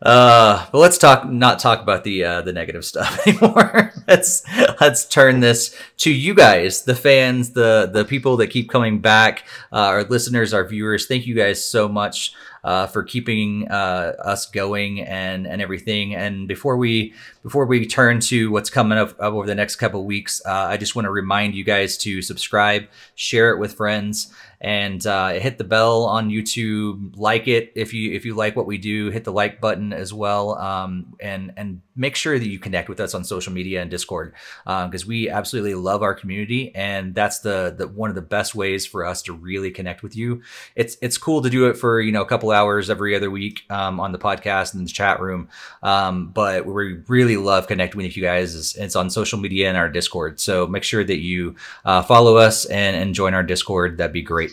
Uh, 0.00 0.66
but 0.72 0.78
let's 0.78 0.96
talk 0.96 1.28
not 1.28 1.58
talk 1.58 1.82
about 1.82 2.02
the 2.02 2.24
uh, 2.24 2.40
the 2.40 2.54
negative 2.54 2.82
stuff 2.82 3.20
anymore. 3.26 3.92
let's 4.08 4.42
let's 4.80 5.04
turn 5.04 5.40
this 5.40 5.76
to 5.98 6.10
you 6.10 6.32
guys, 6.32 6.84
the 6.84 6.94
fans, 6.94 7.50
the 7.50 7.90
the 7.92 8.06
people 8.06 8.38
that 8.38 8.46
keep 8.46 8.70
coming 8.70 9.00
back, 9.00 9.44
uh, 9.70 9.80
our 9.80 10.04
listeners, 10.04 10.54
our 10.54 10.66
viewers. 10.66 11.04
Thank 11.04 11.26
you 11.26 11.34
guys 11.34 11.62
so 11.62 11.86
much 11.86 12.32
uh, 12.64 12.86
for 12.86 13.02
keeping 13.02 13.68
uh, 13.68 14.14
us 14.24 14.46
going 14.46 15.00
and 15.00 15.46
and 15.46 15.62
everything. 15.62 16.14
And 16.14 16.48
before 16.48 16.76
we 16.76 17.14
before 17.42 17.66
we 17.66 17.86
turn 17.86 18.20
to 18.20 18.50
what's 18.50 18.70
coming 18.70 18.98
up, 18.98 19.10
up 19.20 19.34
over 19.34 19.46
the 19.46 19.54
next 19.54 19.76
couple 19.76 20.04
weeks, 20.04 20.42
uh, 20.44 20.50
I 20.50 20.76
just 20.76 20.94
want 20.94 21.06
to 21.06 21.10
remind 21.10 21.54
you 21.54 21.64
guys 21.64 21.96
to 21.98 22.22
subscribe, 22.22 22.88
share 23.14 23.50
it 23.50 23.58
with 23.58 23.74
friends, 23.74 24.32
and 24.60 25.06
uh, 25.06 25.30
hit 25.30 25.58
the 25.58 25.64
bell 25.64 26.04
on 26.04 26.30
YouTube. 26.30 27.16
Like 27.16 27.48
it 27.48 27.72
if 27.74 27.94
you 27.94 28.12
if 28.12 28.24
you 28.24 28.34
like 28.34 28.56
what 28.56 28.66
we 28.66 28.78
do. 28.78 29.10
Hit 29.10 29.24
the 29.24 29.32
like 29.32 29.60
button 29.60 29.92
as 29.92 30.12
well, 30.12 30.58
um, 30.58 31.14
and 31.20 31.52
and 31.56 31.80
make 31.98 32.14
sure 32.14 32.38
that 32.38 32.48
you 32.48 32.58
connect 32.58 32.88
with 32.88 33.00
us 33.00 33.12
on 33.12 33.24
social 33.24 33.52
media 33.52 33.82
and 33.82 33.90
Discord 33.90 34.32
because 34.64 35.02
um, 35.02 35.08
we 35.08 35.28
absolutely 35.28 35.74
love 35.74 36.02
our 36.02 36.14
community, 36.14 36.74
and 36.74 37.14
that's 37.14 37.40
the 37.40 37.74
the 37.76 37.88
one 37.88 38.08
of 38.08 38.14
the 38.14 38.22
best 38.22 38.54
ways 38.54 38.86
for 38.86 39.04
us 39.04 39.20
to 39.22 39.32
really 39.32 39.70
connect 39.70 40.02
with 40.02 40.16
you. 40.16 40.42
It's 40.76 40.96
it's 41.02 41.18
cool 41.18 41.42
to 41.42 41.50
do 41.50 41.66
it 41.66 41.76
for 41.76 42.00
you 42.00 42.12
know 42.12 42.22
a 42.22 42.26
couple 42.26 42.50
hours 42.52 42.88
every 42.88 43.14
other 43.14 43.30
week 43.30 43.64
um, 43.68 44.00
on 44.00 44.12
the 44.12 44.18
podcast 44.18 44.74
and 44.74 44.86
the 44.86 44.92
chat 44.92 45.20
room, 45.20 45.48
um, 45.82 46.28
but 46.28 46.64
we 46.64 47.00
really 47.08 47.36
love 47.36 47.66
connecting 47.66 48.00
with 48.00 48.16
you 48.16 48.22
guys. 48.22 48.54
It's, 48.54 48.76
it's, 48.76 48.96
on 48.96 49.10
social 49.10 49.38
media 49.38 49.68
and 49.68 49.76
our 49.76 49.88
Discord, 49.88 50.40
so 50.40 50.66
make 50.66 50.84
sure 50.84 51.04
that 51.04 51.18
you 51.18 51.56
uh, 51.84 52.02
follow 52.02 52.36
us 52.36 52.64
and, 52.66 52.96
and 52.96 53.14
join 53.14 53.34
our 53.34 53.42
Discord. 53.42 53.98
That'd 53.98 54.12
be 54.12 54.22
great. 54.22 54.52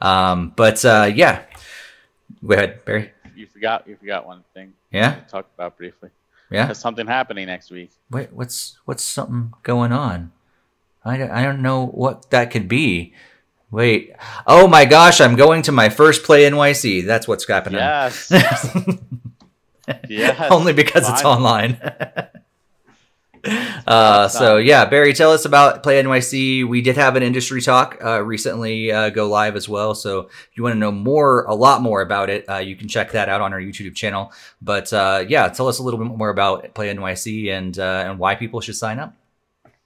Um, 0.00 0.52
but 0.56 0.84
uh, 0.84 1.10
yeah, 1.14 1.42
go 2.46 2.54
ahead, 2.54 2.84
Barry. 2.84 3.12
You 3.34 3.46
forgot 3.46 3.88
you 3.88 3.96
forgot 3.96 4.26
one 4.26 4.44
thing. 4.54 4.74
Yeah. 4.92 5.20
Talk 5.28 5.48
about 5.56 5.76
briefly. 5.76 6.10
Yeah. 6.50 6.72
Something 6.72 7.06
happening 7.06 7.46
next 7.46 7.70
week. 7.70 7.90
Wait, 8.10 8.32
what's 8.32 8.78
what's 8.84 9.02
something 9.02 9.52
going 9.62 9.92
on? 9.92 10.32
I 11.04 11.16
don't, 11.16 11.30
I 11.30 11.42
don't 11.42 11.62
know 11.62 11.86
what 11.86 12.30
that 12.30 12.50
could 12.50 12.68
be. 12.68 13.14
Wait. 13.70 14.12
Oh 14.46 14.68
my 14.68 14.84
gosh, 14.84 15.20
I'm 15.20 15.36
going 15.36 15.62
to 15.62 15.72
my 15.72 15.88
first 15.88 16.22
play 16.22 16.48
NYC. 16.48 17.04
That's 17.04 17.26
what's 17.26 17.46
happening. 17.46 17.80
Yes. 17.80 18.30
yes. 20.08 20.50
Only 20.50 20.72
because 20.72 21.04
Fine. 21.04 21.12
it's 21.14 21.24
online. 21.24 22.30
Uh, 23.86 24.28
so 24.28 24.56
yeah, 24.56 24.86
Barry, 24.86 25.12
tell 25.12 25.30
us 25.30 25.44
about 25.44 25.82
Play 25.82 26.02
NYC. 26.02 26.66
We 26.66 26.80
did 26.80 26.96
have 26.96 27.16
an 27.16 27.22
industry 27.22 27.60
talk 27.60 27.98
uh, 28.02 28.22
recently 28.22 28.90
uh, 28.90 29.10
go 29.10 29.28
live 29.28 29.56
as 29.56 29.68
well. 29.68 29.94
So 29.94 30.20
if 30.20 30.48
you 30.54 30.62
want 30.62 30.74
to 30.74 30.78
know 30.78 30.90
more, 30.90 31.44
a 31.44 31.54
lot 31.54 31.82
more 31.82 32.00
about 32.00 32.30
it, 32.30 32.48
uh, 32.48 32.56
you 32.56 32.76
can 32.76 32.88
check 32.88 33.12
that 33.12 33.28
out 33.28 33.42
on 33.42 33.52
our 33.52 33.60
YouTube 33.60 33.94
channel. 33.94 34.32
But 34.62 34.90
uh, 34.94 35.26
yeah, 35.28 35.48
tell 35.48 35.68
us 35.68 35.80
a 35.80 35.82
little 35.82 36.00
bit 36.00 36.16
more 36.16 36.30
about 36.30 36.72
Play 36.74 36.94
NYC 36.94 37.50
and 37.50 37.78
uh, 37.78 38.04
and 38.06 38.18
why 38.18 38.34
people 38.36 38.62
should 38.62 38.76
sign 38.76 38.98
up. 38.98 39.14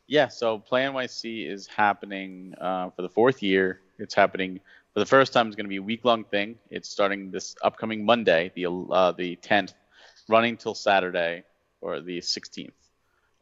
Yeah, 0.07 0.29
so 0.29 0.61
Play 0.61 0.85
NYC 0.85 1.51
is 1.51 1.67
happening 1.67 2.55
for 2.61 3.03
the 3.03 3.09
fourth 3.09 3.43
year. 3.43 3.81
It's 3.99 4.15
happening 4.15 4.61
for 4.95 5.01
the 5.01 5.07
first 5.07 5.33
time. 5.33 5.49
It's 5.49 5.57
going 5.57 5.67
to 5.67 5.71
be 5.71 5.77
a 5.77 5.83
week 5.83 6.05
long 6.05 6.23
thing. 6.23 6.55
It's 6.71 6.89
starting 6.89 7.33
this 7.33 7.57
upcoming 7.63 8.05
Monday, 8.05 8.53
the 8.55 8.63
the 9.19 9.37
10th, 9.43 9.75
running 10.29 10.57
till 10.57 10.77
Saturday 10.77 11.43
or 11.81 12.01
the 12.01 12.19
16th 12.19 12.78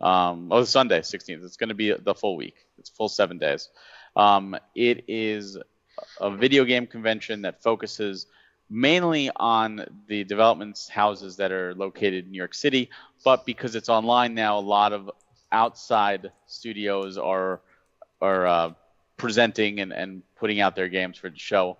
um, 0.01 0.49
oh, 0.51 0.65
Sunday, 0.65 1.01
16th. 1.01 1.45
It's 1.45 1.57
going 1.57 1.69
to 1.69 1.75
be 1.75 1.93
the 1.93 2.15
full 2.15 2.37
week. 2.37 2.57
It's 2.79 2.91
full 2.91 3.09
seven 3.09 3.39
days. 3.39 3.69
Um, 4.15 4.57
it 4.75 5.05
is 5.09 5.59
a 6.21 6.31
video 6.31 6.65
game 6.65 6.87
convention 6.87 7.43
that 7.43 7.63
focuses 7.63 8.27
mainly 8.69 9.31
on 9.37 9.87
the 10.09 10.25
development 10.25 10.79
houses 10.91 11.37
that 11.37 11.53
are 11.53 11.75
located 11.75 12.25
in 12.25 12.33
New 12.33 12.39
York 12.39 12.55
City, 12.55 12.91
but 13.25 13.47
because 13.47 13.75
it's 13.75 13.89
online 13.89 14.35
now, 14.35 14.59
a 14.59 14.61
lot 14.61 14.93
of 14.93 15.11
outside 15.53 16.33
studios 16.47 17.17
are 17.17 17.61
are 18.21 18.47
uh, 18.47 18.73
presenting 19.17 19.81
and, 19.81 19.93
and 19.93 20.23
putting 20.37 20.61
out 20.61 20.75
their 20.75 20.89
games 20.89 21.19
for 21.19 21.31
the 21.31 21.39
show. 21.39 21.77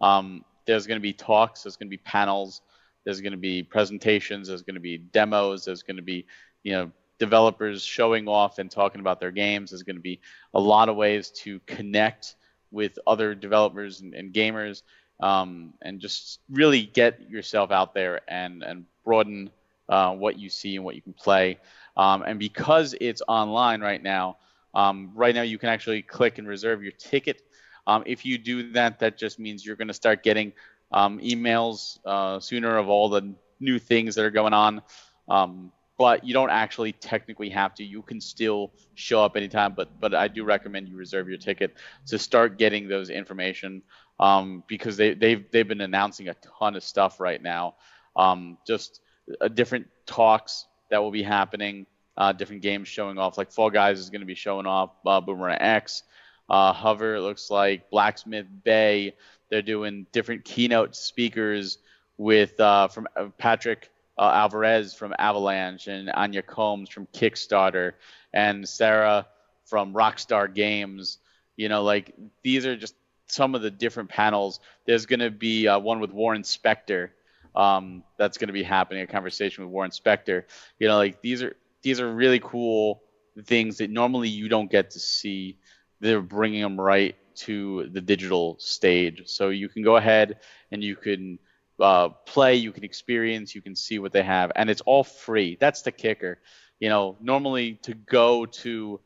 Um, 0.00 0.44
there's 0.66 0.86
going 0.86 0.98
to 0.98 1.02
be 1.02 1.12
talks. 1.12 1.64
There's 1.64 1.76
going 1.76 1.88
to 1.88 1.96
be 1.96 2.02
panels. 2.02 2.62
There's 3.04 3.20
going 3.20 3.32
to 3.32 3.38
be 3.38 3.62
presentations. 3.62 4.48
There's 4.48 4.62
going 4.62 4.74
to 4.74 4.80
be 4.80 4.98
demos. 4.98 5.64
There's 5.64 5.82
going 5.82 5.96
to 5.96 6.02
be 6.02 6.26
you 6.62 6.72
know 6.72 6.90
developers 7.20 7.84
showing 7.84 8.26
off 8.26 8.58
and 8.58 8.70
talking 8.70 9.00
about 9.00 9.20
their 9.20 9.30
games. 9.30 9.70
There's 9.70 9.84
going 9.84 9.96
to 9.96 10.02
be 10.02 10.20
a 10.54 10.60
lot 10.60 10.88
of 10.88 10.96
ways 10.96 11.30
to 11.42 11.60
connect 11.66 12.34
with 12.72 12.98
other 13.06 13.34
developers 13.34 14.00
and, 14.00 14.14
and 14.14 14.32
gamers, 14.32 14.82
um, 15.20 15.74
and 15.82 16.00
just 16.00 16.40
really 16.50 16.82
get 16.82 17.30
yourself 17.30 17.70
out 17.70 17.94
there 17.94 18.20
and 18.26 18.64
and 18.64 18.86
broaden 19.04 19.50
uh, 19.88 20.12
what 20.14 20.38
you 20.38 20.48
see 20.48 20.76
and 20.76 20.84
what 20.84 20.96
you 20.96 21.02
can 21.02 21.12
play. 21.12 21.58
Um, 21.96 22.22
and 22.22 22.38
because 22.38 22.94
it's 23.00 23.22
online 23.28 23.80
right 23.80 24.02
now, 24.02 24.38
um, 24.74 25.10
right 25.14 25.34
now 25.34 25.42
you 25.42 25.58
can 25.58 25.68
actually 25.68 26.02
click 26.02 26.38
and 26.38 26.48
reserve 26.48 26.82
your 26.82 26.92
ticket. 26.92 27.42
Um, 27.86 28.02
if 28.06 28.24
you 28.24 28.38
do 28.38 28.72
that, 28.72 29.00
that 29.00 29.18
just 29.18 29.38
means 29.38 29.66
you're 29.66 29.76
going 29.76 29.88
to 29.88 29.94
start 29.94 30.22
getting 30.22 30.52
um, 30.92 31.18
emails 31.18 31.98
uh, 32.04 32.40
sooner 32.40 32.78
of 32.78 32.88
all 32.88 33.08
the 33.08 33.34
new 33.58 33.78
things 33.78 34.14
that 34.14 34.24
are 34.24 34.30
going 34.30 34.54
on. 34.54 34.82
Um, 35.28 35.72
but 36.00 36.24
you 36.24 36.32
don't 36.32 36.48
actually 36.48 36.92
technically 36.92 37.50
have 37.50 37.74
to. 37.74 37.84
You 37.84 38.00
can 38.00 38.22
still 38.22 38.72
show 38.94 39.22
up 39.22 39.36
anytime, 39.36 39.74
but 39.74 40.00
but 40.00 40.14
I 40.14 40.28
do 40.28 40.44
recommend 40.44 40.88
you 40.88 40.96
reserve 40.96 41.28
your 41.28 41.36
ticket 41.36 41.76
to 42.06 42.18
start 42.18 42.56
getting 42.56 42.88
those 42.88 43.10
information 43.10 43.82
um, 44.18 44.64
because 44.66 44.96
they 44.96 45.12
they've 45.12 45.44
they've 45.50 45.68
been 45.68 45.82
announcing 45.82 46.28
a 46.28 46.34
ton 46.58 46.74
of 46.74 46.82
stuff 46.82 47.20
right 47.20 47.42
now. 47.42 47.74
Um, 48.16 48.56
just 48.66 49.02
uh, 49.42 49.48
different 49.48 49.88
talks 50.06 50.64
that 50.90 51.02
will 51.02 51.10
be 51.10 51.22
happening, 51.22 51.84
uh, 52.16 52.32
different 52.32 52.62
games 52.62 52.88
showing 52.88 53.18
off. 53.18 53.36
Like 53.36 53.52
Fall 53.52 53.68
Guys 53.68 53.98
is 53.98 54.08
going 54.08 54.22
to 54.22 54.26
be 54.26 54.34
showing 54.34 54.64
off 54.64 54.92
uh, 55.04 55.20
Boomerang 55.20 55.60
X. 55.60 56.02
Uh, 56.48 56.72
Hover 56.72 57.16
it 57.16 57.20
looks 57.20 57.50
like 57.50 57.90
Blacksmith 57.90 58.46
Bay. 58.64 59.16
They're 59.50 59.60
doing 59.60 60.06
different 60.12 60.46
keynote 60.46 60.96
speakers 60.96 61.76
with 62.16 62.58
uh, 62.58 62.88
from 62.88 63.06
uh, 63.14 63.26
Patrick 63.36 63.90
uh, 64.20 64.30
Alvarez 64.34 64.92
from 64.92 65.14
Avalanche 65.18 65.86
and 65.88 66.10
Anya 66.10 66.42
Combs 66.42 66.90
from 66.90 67.06
Kickstarter 67.06 67.94
and 68.34 68.68
Sarah 68.68 69.26
from 69.64 69.94
Rockstar 69.94 70.54
Games. 70.54 71.18
You 71.56 71.70
know, 71.70 71.82
like 71.82 72.14
these 72.42 72.66
are 72.66 72.76
just 72.76 72.94
some 73.28 73.54
of 73.54 73.62
the 73.62 73.70
different 73.70 74.10
panels. 74.10 74.60
There's 74.84 75.06
going 75.06 75.20
to 75.20 75.30
be 75.30 75.66
uh, 75.66 75.78
one 75.78 76.00
with 76.00 76.12
Warren 76.12 76.42
Spector. 76.42 77.10
Um, 77.56 78.04
that's 78.18 78.36
going 78.36 78.48
to 78.48 78.52
be 78.52 78.62
happening. 78.62 79.02
A 79.02 79.06
conversation 79.06 79.64
with 79.64 79.72
Warren 79.72 79.90
Spector. 79.90 80.44
You 80.78 80.88
know, 80.88 80.98
like 80.98 81.22
these 81.22 81.42
are 81.42 81.56
these 81.82 81.98
are 81.98 82.12
really 82.12 82.40
cool 82.40 83.02
things 83.44 83.78
that 83.78 83.88
normally 83.88 84.28
you 84.28 84.50
don't 84.50 84.70
get 84.70 84.90
to 84.90 85.00
see. 85.00 85.56
They're 86.00 86.20
bringing 86.20 86.60
them 86.60 86.78
right 86.78 87.16
to 87.36 87.88
the 87.90 88.02
digital 88.02 88.56
stage, 88.58 89.22
so 89.26 89.48
you 89.48 89.70
can 89.70 89.82
go 89.82 89.96
ahead 89.96 90.40
and 90.70 90.84
you 90.84 90.94
can 90.94 91.38
uh, 91.80 92.10
play, 92.26 92.56
you 92.56 92.72
can 92.72 92.84
experience, 92.84 93.54
you 93.54 93.62
can 93.62 93.74
see 93.74 93.98
what 93.98 94.12
they 94.12 94.22
have, 94.22 94.52
and 94.56 94.70
it's 94.70 94.80
all 94.82 95.04
free. 95.04 95.56
That's 95.60 95.82
the 95.82 95.92
kicker. 95.92 96.38
You 96.78 96.88
know, 96.88 97.16
normally 97.20 97.74
to 97.82 97.94
go 97.94 98.46
to 98.46 99.00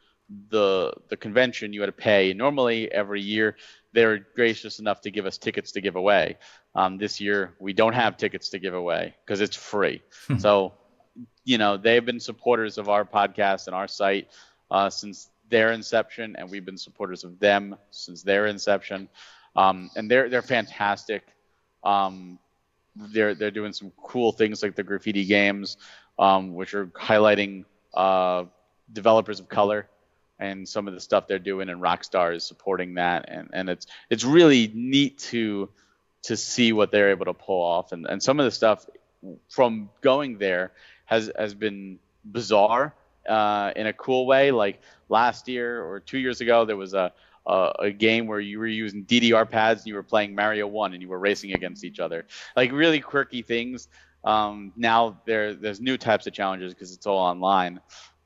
the 0.50 0.92
the 1.08 1.16
convention, 1.16 1.72
you 1.72 1.80
had 1.80 1.86
to 1.86 1.92
pay. 1.92 2.32
Normally, 2.32 2.90
every 2.90 3.20
year 3.20 3.56
they're 3.92 4.18
gracious 4.18 4.80
enough 4.80 5.02
to 5.02 5.10
give 5.10 5.26
us 5.26 5.38
tickets 5.38 5.72
to 5.72 5.80
give 5.80 5.96
away. 5.96 6.36
Um, 6.74 6.98
this 6.98 7.20
year, 7.20 7.54
we 7.60 7.72
don't 7.72 7.92
have 7.92 8.16
tickets 8.16 8.48
to 8.50 8.58
give 8.58 8.74
away 8.74 9.14
because 9.24 9.40
it's 9.40 9.56
free. 9.56 10.02
Hmm. 10.26 10.38
so, 10.38 10.72
you 11.44 11.58
know, 11.58 11.76
they've 11.76 12.04
been 12.04 12.20
supporters 12.20 12.78
of 12.78 12.88
our 12.88 13.04
podcast 13.04 13.66
and 13.68 13.76
our 13.76 13.86
site 13.86 14.28
uh, 14.70 14.90
since 14.90 15.30
their 15.48 15.72
inception, 15.72 16.34
and 16.36 16.50
we've 16.50 16.64
been 16.64 16.78
supporters 16.78 17.22
of 17.22 17.38
them 17.38 17.76
since 17.90 18.22
their 18.22 18.46
inception. 18.46 19.08
Um, 19.54 19.90
and 19.94 20.10
they're 20.10 20.28
they're 20.28 20.42
fantastic. 20.42 21.22
Um, 21.84 22.38
they're 22.96 23.34
they're 23.34 23.50
doing 23.50 23.72
some 23.72 23.92
cool 24.02 24.32
things 24.32 24.62
like 24.62 24.74
the 24.76 24.82
graffiti 24.82 25.24
games, 25.24 25.76
um, 26.18 26.54
which 26.54 26.74
are 26.74 26.86
highlighting 26.86 27.64
uh, 27.94 28.44
developers 28.92 29.40
of 29.40 29.48
color 29.48 29.88
and 30.38 30.68
some 30.68 30.88
of 30.88 30.94
the 30.94 31.00
stuff 31.00 31.26
they're 31.26 31.38
doing 31.38 31.68
and 31.68 31.80
Rockstar 31.80 32.34
is 32.34 32.44
supporting 32.44 32.94
that. 32.94 33.26
And, 33.28 33.50
and 33.52 33.68
it's 33.68 33.86
it's 34.10 34.24
really 34.24 34.70
neat 34.74 35.18
to 35.30 35.68
to 36.22 36.36
see 36.36 36.72
what 36.72 36.90
they're 36.90 37.10
able 37.10 37.26
to 37.26 37.34
pull 37.34 37.62
off. 37.62 37.92
And, 37.92 38.06
and 38.06 38.22
some 38.22 38.40
of 38.40 38.44
the 38.44 38.50
stuff 38.50 38.86
from 39.48 39.90
going 40.00 40.38
there 40.38 40.72
has 41.06 41.30
has 41.38 41.54
been 41.54 41.98
bizarre 42.24 42.94
uh, 43.28 43.72
in 43.76 43.86
a 43.86 43.92
cool 43.92 44.26
way. 44.26 44.50
Like 44.50 44.80
last 45.08 45.48
year 45.48 45.82
or 45.84 46.00
two 46.00 46.18
years 46.18 46.40
ago 46.40 46.64
there 46.64 46.76
was 46.76 46.94
a 46.94 47.12
a, 47.46 47.72
a 47.80 47.90
game 47.90 48.26
where 48.26 48.40
you 48.40 48.58
were 48.58 48.66
using 48.66 49.04
DDR 49.04 49.48
pads 49.48 49.82
and 49.82 49.88
you 49.88 49.94
were 49.94 50.02
playing 50.02 50.34
Mario 50.34 50.66
1 50.66 50.92
and 50.92 51.02
you 51.02 51.08
were 51.08 51.18
racing 51.18 51.52
against 51.52 51.84
each 51.84 52.00
other 52.00 52.26
like 52.56 52.72
really 52.72 53.00
quirky 53.00 53.42
things 53.42 53.88
um, 54.24 54.72
now 54.76 55.20
there 55.26 55.54
there's 55.54 55.80
new 55.80 55.98
types 55.98 56.26
of 56.26 56.32
challenges 56.32 56.72
because 56.72 56.94
it's 56.94 57.06
all 57.06 57.18
online 57.18 57.80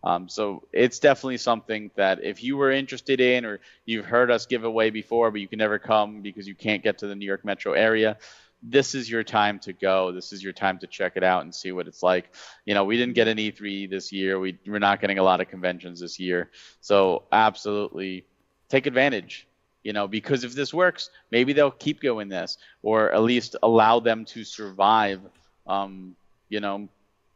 um, 0.04 0.28
so 0.28 0.62
it's 0.72 0.98
definitely 1.00 1.38
something 1.38 1.90
that 1.96 2.22
if 2.22 2.42
you 2.42 2.56
were 2.56 2.70
interested 2.70 3.20
in, 3.20 3.44
or 3.44 3.60
you've 3.84 4.04
heard 4.04 4.30
us 4.30 4.46
give 4.46 4.64
away 4.64 4.90
before, 4.90 5.30
but 5.30 5.40
you 5.40 5.48
can 5.48 5.58
never 5.58 5.78
come 5.78 6.22
because 6.22 6.46
you 6.46 6.54
can't 6.54 6.82
get 6.82 6.98
to 6.98 7.08
the 7.08 7.16
New 7.16 7.26
York 7.26 7.44
metro 7.44 7.72
area, 7.72 8.16
this 8.62 8.94
is 8.94 9.10
your 9.10 9.22
time 9.22 9.58
to 9.60 9.72
go. 9.72 10.12
This 10.12 10.32
is 10.32 10.42
your 10.42 10.52
time 10.52 10.78
to 10.80 10.86
check 10.86 11.12
it 11.16 11.22
out 11.22 11.42
and 11.42 11.54
see 11.54 11.72
what 11.72 11.86
it's 11.86 12.02
like. 12.02 12.32
You 12.64 12.74
know, 12.74 12.84
we 12.84 12.96
didn't 12.96 13.14
get 13.14 13.28
an 13.28 13.38
E3 13.38 13.88
this 13.88 14.12
year. 14.12 14.38
We, 14.38 14.58
we're 14.66 14.78
not 14.78 15.00
getting 15.00 15.18
a 15.18 15.22
lot 15.22 15.40
of 15.40 15.48
conventions 15.48 16.00
this 16.00 16.18
year. 16.18 16.50
So 16.80 17.24
absolutely 17.30 18.24
take 18.68 18.86
advantage. 18.86 19.46
You 19.84 19.92
know, 19.92 20.08
because 20.08 20.44
if 20.44 20.54
this 20.54 20.74
works, 20.74 21.08
maybe 21.30 21.52
they'll 21.52 21.70
keep 21.70 22.00
going 22.00 22.28
this, 22.28 22.58
or 22.82 23.12
at 23.12 23.22
least 23.22 23.56
allow 23.62 24.00
them 24.00 24.24
to 24.26 24.44
survive. 24.44 25.20
Um, 25.66 26.16
you 26.48 26.60
know, 26.60 26.88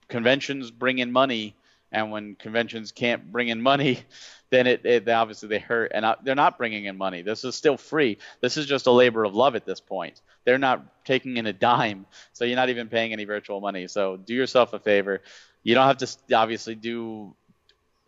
conventions 0.08 0.70
bring 0.70 0.98
in 0.98 1.10
money 1.10 1.54
and 1.92 2.10
when 2.10 2.34
conventions 2.34 2.90
can't 2.90 3.30
bring 3.30 3.48
in 3.48 3.60
money 3.60 4.00
then 4.50 4.66
it, 4.66 4.84
it 4.84 5.08
obviously 5.08 5.48
they 5.48 5.58
hurt 5.58 5.92
and 5.94 6.04
they're 6.22 6.34
not 6.34 6.58
bringing 6.58 6.84
in 6.84 6.96
money 6.96 7.22
this 7.22 7.44
is 7.44 7.54
still 7.54 7.76
free 7.76 8.18
this 8.40 8.56
is 8.56 8.66
just 8.66 8.86
a 8.86 8.90
labor 8.90 9.24
of 9.24 9.34
love 9.34 9.54
at 9.54 9.64
this 9.64 9.80
point 9.80 10.20
they're 10.44 10.58
not 10.58 11.04
taking 11.04 11.36
in 11.36 11.46
a 11.46 11.52
dime 11.52 12.04
so 12.32 12.44
you're 12.44 12.56
not 12.56 12.68
even 12.68 12.88
paying 12.88 13.12
any 13.12 13.24
virtual 13.24 13.60
money 13.60 13.86
so 13.86 14.16
do 14.16 14.34
yourself 14.34 14.72
a 14.72 14.78
favor 14.78 15.22
you 15.62 15.74
don't 15.74 15.86
have 15.86 15.98
to 15.98 16.36
obviously 16.36 16.74
do 16.74 17.34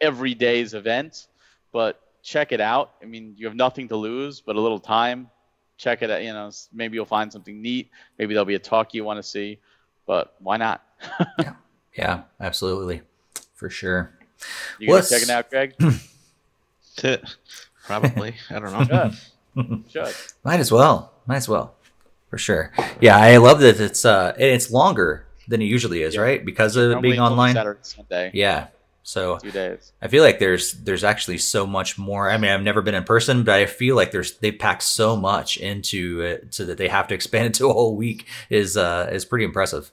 every 0.01 0.35
day's 0.35 0.75
event 0.75 1.27
but 1.73 2.01
check 2.25 2.51
it 2.51 2.61
out 2.61 2.95
i 3.03 3.05
mean 3.05 3.35
you 3.37 3.47
have 3.47 3.55
nothing 3.55 3.87
to 3.87 3.97
lose 3.97 4.41
but 4.41 4.57
a 4.57 4.61
little 4.61 4.81
time 4.81 5.29
check 5.77 6.03
it 6.03 6.11
out 6.11 6.23
you 6.23 6.33
know 6.33 6.51
maybe 6.73 6.97
you'll 6.97 7.05
find 7.05 7.31
something 7.33 7.61
neat 7.63 7.91
maybe 8.19 8.35
there'll 8.35 8.45
be 8.45 8.55
a 8.55 8.59
talk 8.59 8.95
you 8.95 9.05
want 9.05 9.19
to 9.19 9.23
see 9.23 9.59
but 10.07 10.35
why 10.41 10.57
not 10.57 10.83
yeah 11.39 11.53
yeah 11.95 12.23
absolutely 12.41 13.03
for 13.65 13.71
sure. 13.71 14.13
You 14.79 14.89
gonna 14.89 15.03
check 15.03 15.23
it 15.23 15.31
out, 15.31 15.49
Greg? 15.49 15.75
Probably. 17.85 18.35
I 18.51 18.59
don't 18.59 18.73
know. 18.73 19.11
Should. 19.57 19.85
Should. 19.91 20.15
Might 20.45 20.61
as 20.61 20.71
well. 20.71 21.15
Might 21.27 21.37
as 21.37 21.49
well. 21.49 21.75
For 22.29 22.37
sure. 22.37 22.73
Yeah, 23.01 23.17
I 23.17 23.39
love 23.39 23.61
that 23.61 23.81
it's 23.81 24.05
uh 24.05 24.35
it's 24.37 24.71
longer 24.71 25.27
than 25.49 25.63
it 25.63 25.67
usually 25.67 26.03
is, 26.03 26.15
yeah. 26.15 26.21
right? 26.21 26.45
Because 26.45 26.77
of 26.77 26.91
it 26.91 27.01
being 27.01 27.21
online. 27.21 27.55
Saturday, 27.55 27.81
Sunday. 27.83 28.31
Yeah. 28.35 28.67
So 29.07 29.37
two 29.37 29.51
days. 29.51 29.93
I 30.01 30.09
feel 30.09 30.23
like 30.23 30.39
there's 30.39 30.73
there's 30.73 31.05
actually 31.05 31.37
so 31.37 31.67
much 31.67 31.99
more. 31.99 32.31
I 32.31 32.39
mean, 32.39 32.51
I've 32.51 32.63
never 32.63 32.81
been 32.81 32.95
in 32.95 33.05
person, 33.05 33.45
but 33.45 33.55
I 33.55 33.67
feel 33.67 33.97
like 33.97 34.11
there's 34.13 34.39
they 34.39 34.51
packed 34.51 34.83
so 34.83 35.15
much 35.15 35.59
into 35.59 36.23
it 36.23 36.55
so 36.55 36.65
that 36.65 36.79
they 36.79 36.89
have 36.89 37.07
to 37.09 37.15
expand 37.19 37.49
it 37.49 37.55
to 37.55 37.69
a 37.69 37.73
whole 37.73 37.97
week 37.97 38.27
is 38.49 38.77
uh 38.79 39.09
is 39.13 39.27
pretty 39.27 39.45
impressive. 39.45 39.93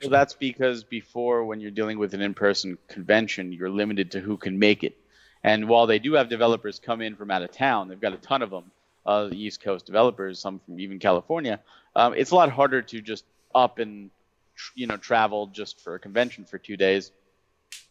Well, 0.00 0.10
that's 0.10 0.34
because 0.34 0.84
before, 0.84 1.44
when 1.44 1.60
you're 1.60 1.70
dealing 1.70 1.98
with 1.98 2.14
an 2.14 2.20
in-person 2.20 2.78
convention, 2.88 3.52
you're 3.52 3.70
limited 3.70 4.10
to 4.12 4.20
who 4.20 4.36
can 4.36 4.58
make 4.58 4.82
it. 4.82 4.96
And 5.44 5.68
while 5.68 5.86
they 5.86 5.98
do 5.98 6.14
have 6.14 6.28
developers 6.28 6.80
come 6.80 7.00
in 7.00 7.14
from 7.14 7.30
out 7.30 7.42
of 7.42 7.52
town, 7.52 7.88
they've 7.88 8.00
got 8.00 8.12
a 8.12 8.16
ton 8.16 8.42
of 8.42 8.50
them, 8.50 8.70
uh, 9.06 9.26
the 9.26 9.40
East 9.40 9.60
Coast 9.60 9.86
developers, 9.86 10.38
some 10.38 10.60
from 10.60 10.78
even 10.80 10.98
California. 10.98 11.60
Um, 11.94 12.14
it's 12.14 12.30
a 12.30 12.34
lot 12.34 12.50
harder 12.50 12.82
to 12.82 13.00
just 13.00 13.24
up 13.54 13.78
and 13.78 14.10
you 14.74 14.86
know 14.86 14.96
travel 14.96 15.48
just 15.48 15.80
for 15.80 15.94
a 15.94 15.98
convention 15.98 16.44
for 16.44 16.58
two 16.58 16.76
days. 16.76 17.10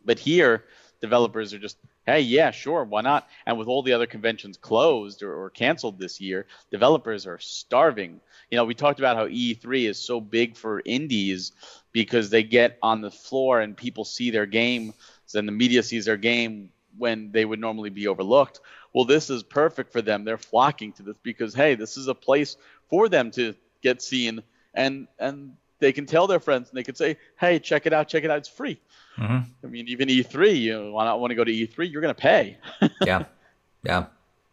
But 0.03 0.19
here, 0.19 0.65
developers 1.01 1.53
are 1.53 1.59
just, 1.59 1.77
hey, 2.05 2.21
yeah, 2.21 2.51
sure, 2.51 2.83
why 2.83 3.01
not? 3.01 3.27
And 3.45 3.57
with 3.57 3.67
all 3.67 3.83
the 3.83 3.93
other 3.93 4.07
conventions 4.07 4.57
closed 4.57 5.23
or, 5.23 5.33
or 5.33 5.49
canceled 5.49 5.99
this 5.99 6.21
year, 6.21 6.45
developers 6.69 7.27
are 7.27 7.39
starving. 7.39 8.21
You 8.49 8.57
know, 8.57 8.65
we 8.65 8.75
talked 8.75 8.99
about 8.99 9.17
how 9.17 9.27
E3 9.27 9.89
is 9.89 9.97
so 9.97 10.21
big 10.21 10.55
for 10.55 10.81
indies 10.85 11.51
because 11.91 12.29
they 12.29 12.43
get 12.43 12.77
on 12.81 13.01
the 13.01 13.11
floor 13.11 13.59
and 13.59 13.75
people 13.75 14.05
see 14.05 14.31
their 14.31 14.45
game 14.45 14.93
and 15.35 15.47
the 15.47 15.51
media 15.53 15.83
sees 15.83 16.05
their 16.05 16.17
game 16.17 16.71
when 16.97 17.31
they 17.31 17.45
would 17.45 17.59
normally 17.59 17.89
be 17.89 18.07
overlooked. 18.07 18.59
Well, 18.93 19.05
this 19.05 19.29
is 19.29 19.43
perfect 19.43 19.91
for 19.91 20.01
them. 20.01 20.25
They're 20.25 20.37
flocking 20.37 20.91
to 20.93 21.03
this 21.03 21.17
because 21.23 21.53
hey, 21.53 21.75
this 21.75 21.97
is 21.97 22.07
a 22.07 22.15
place 22.15 22.57
for 22.89 23.07
them 23.07 23.31
to 23.31 23.55
get 23.81 24.01
seen 24.01 24.43
and 24.73 25.07
and 25.19 25.55
they 25.81 25.91
can 25.91 26.05
tell 26.05 26.27
their 26.27 26.39
friends 26.39 26.69
and 26.69 26.77
they 26.77 26.83
can 26.83 26.95
say, 26.95 27.17
"Hey, 27.37 27.59
check 27.59 27.85
it 27.85 27.91
out, 27.91 28.07
check 28.07 28.23
it 28.23 28.31
out. 28.31 28.37
It's 28.37 28.47
free." 28.47 28.79
Mm-hmm. 29.17 29.65
I 29.65 29.67
mean, 29.67 29.87
even 29.89 30.07
E3, 30.07 30.57
you 30.57 30.91
want 30.91 31.09
to 31.09 31.17
want 31.17 31.31
to 31.31 31.35
go 31.35 31.43
to 31.43 31.51
E3, 31.51 31.91
you're 31.91 32.01
going 32.01 32.15
to 32.15 32.21
pay. 32.21 32.57
yeah, 33.05 33.25
yeah, 33.83 34.05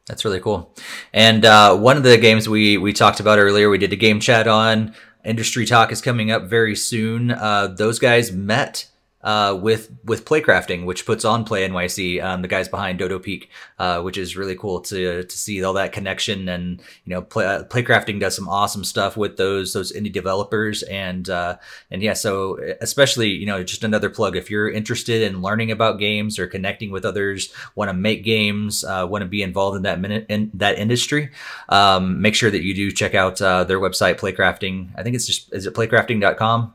that's 0.06 0.24
really 0.24 0.40
cool. 0.40 0.74
And 1.12 1.44
uh, 1.44 1.76
one 1.76 1.96
of 1.96 2.02
the 2.02 2.18
games 2.18 2.48
we 2.48 2.78
we 2.78 2.92
talked 2.92 3.20
about 3.20 3.38
earlier, 3.38 3.70
we 3.70 3.78
did 3.78 3.92
a 3.92 3.96
game 3.96 4.18
chat 4.18 4.48
on. 4.48 4.94
Industry 5.24 5.66
Talk 5.66 5.92
is 5.92 6.00
coming 6.00 6.30
up 6.30 6.44
very 6.44 6.74
soon. 6.74 7.30
Uh, 7.30 7.68
those 7.68 7.98
guys 7.98 8.32
met 8.32 8.86
uh, 9.22 9.58
with 9.60 9.90
with 10.04 10.24
Playcrafting, 10.24 10.84
which 10.84 11.04
puts 11.04 11.24
on 11.24 11.44
Play 11.44 11.68
NYC, 11.68 12.22
um, 12.22 12.42
the 12.42 12.48
guys 12.48 12.68
behind 12.68 12.98
Dodo 12.98 13.18
Peak, 13.18 13.50
uh, 13.78 14.00
which 14.00 14.16
is 14.16 14.36
really 14.36 14.54
cool 14.54 14.80
to 14.82 15.24
to 15.24 15.38
see 15.38 15.62
all 15.64 15.72
that 15.72 15.92
connection. 15.92 16.48
And 16.48 16.80
you 17.04 17.14
know, 17.14 17.22
play, 17.22 17.44
uh, 17.44 17.64
Playcrafting 17.64 18.20
does 18.20 18.36
some 18.36 18.48
awesome 18.48 18.84
stuff 18.84 19.16
with 19.16 19.36
those 19.36 19.72
those 19.72 19.92
indie 19.92 20.12
developers, 20.12 20.82
and 20.84 21.28
uh, 21.28 21.56
and 21.90 22.00
yeah, 22.00 22.12
so 22.12 22.58
especially 22.80 23.30
you 23.30 23.46
know, 23.46 23.64
just 23.64 23.82
another 23.82 24.08
plug 24.08 24.36
if 24.36 24.50
you're 24.50 24.70
interested 24.70 25.22
in 25.22 25.42
learning 25.42 25.72
about 25.72 25.98
games 25.98 26.38
or 26.38 26.46
connecting 26.46 26.90
with 26.90 27.04
others, 27.04 27.52
want 27.74 27.88
to 27.88 27.94
make 27.94 28.22
games, 28.22 28.84
uh, 28.84 29.06
want 29.08 29.22
to 29.22 29.28
be 29.28 29.42
involved 29.42 29.76
in 29.76 29.82
that 29.82 30.00
minute 30.00 30.26
in 30.28 30.50
that 30.54 30.78
industry, 30.78 31.30
um, 31.70 32.22
make 32.22 32.36
sure 32.36 32.50
that 32.50 32.62
you 32.62 32.72
do 32.72 32.92
check 32.92 33.14
out 33.14 33.42
uh, 33.42 33.64
their 33.64 33.80
website, 33.80 34.18
Playcrafting. 34.18 34.90
I 34.96 35.02
think 35.02 35.16
it's 35.16 35.26
just 35.26 35.52
is 35.52 35.66
it 35.66 35.74
playcrafting.com. 35.74 36.74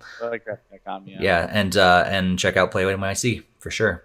Yeah. 0.86 1.18
Yeah, 1.20 1.48
and 1.50 1.76
and 1.76 2.08
and 2.08 2.40
check 2.40 2.58
out 2.58 2.72
Play 2.72 2.84
NYC 2.84 3.44
for 3.60 3.72
sure. 3.72 4.04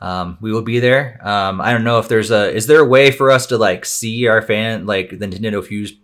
Um, 0.00 0.38
we 0.40 0.52
will 0.52 0.62
be 0.62 0.80
there. 0.80 1.20
Um, 1.26 1.60
I 1.60 1.72
don't 1.72 1.84
know 1.84 1.98
if 1.98 2.08
there's 2.08 2.30
a 2.30 2.52
is 2.52 2.66
there 2.66 2.80
a 2.80 2.84
way 2.84 3.10
for 3.10 3.30
us 3.30 3.46
to 3.46 3.58
like 3.58 3.84
see 3.84 4.26
our 4.26 4.42
fan 4.42 4.86
like 4.86 5.18
the 5.18 5.26
Nintendo 5.26 5.64
Fuse 5.64 5.94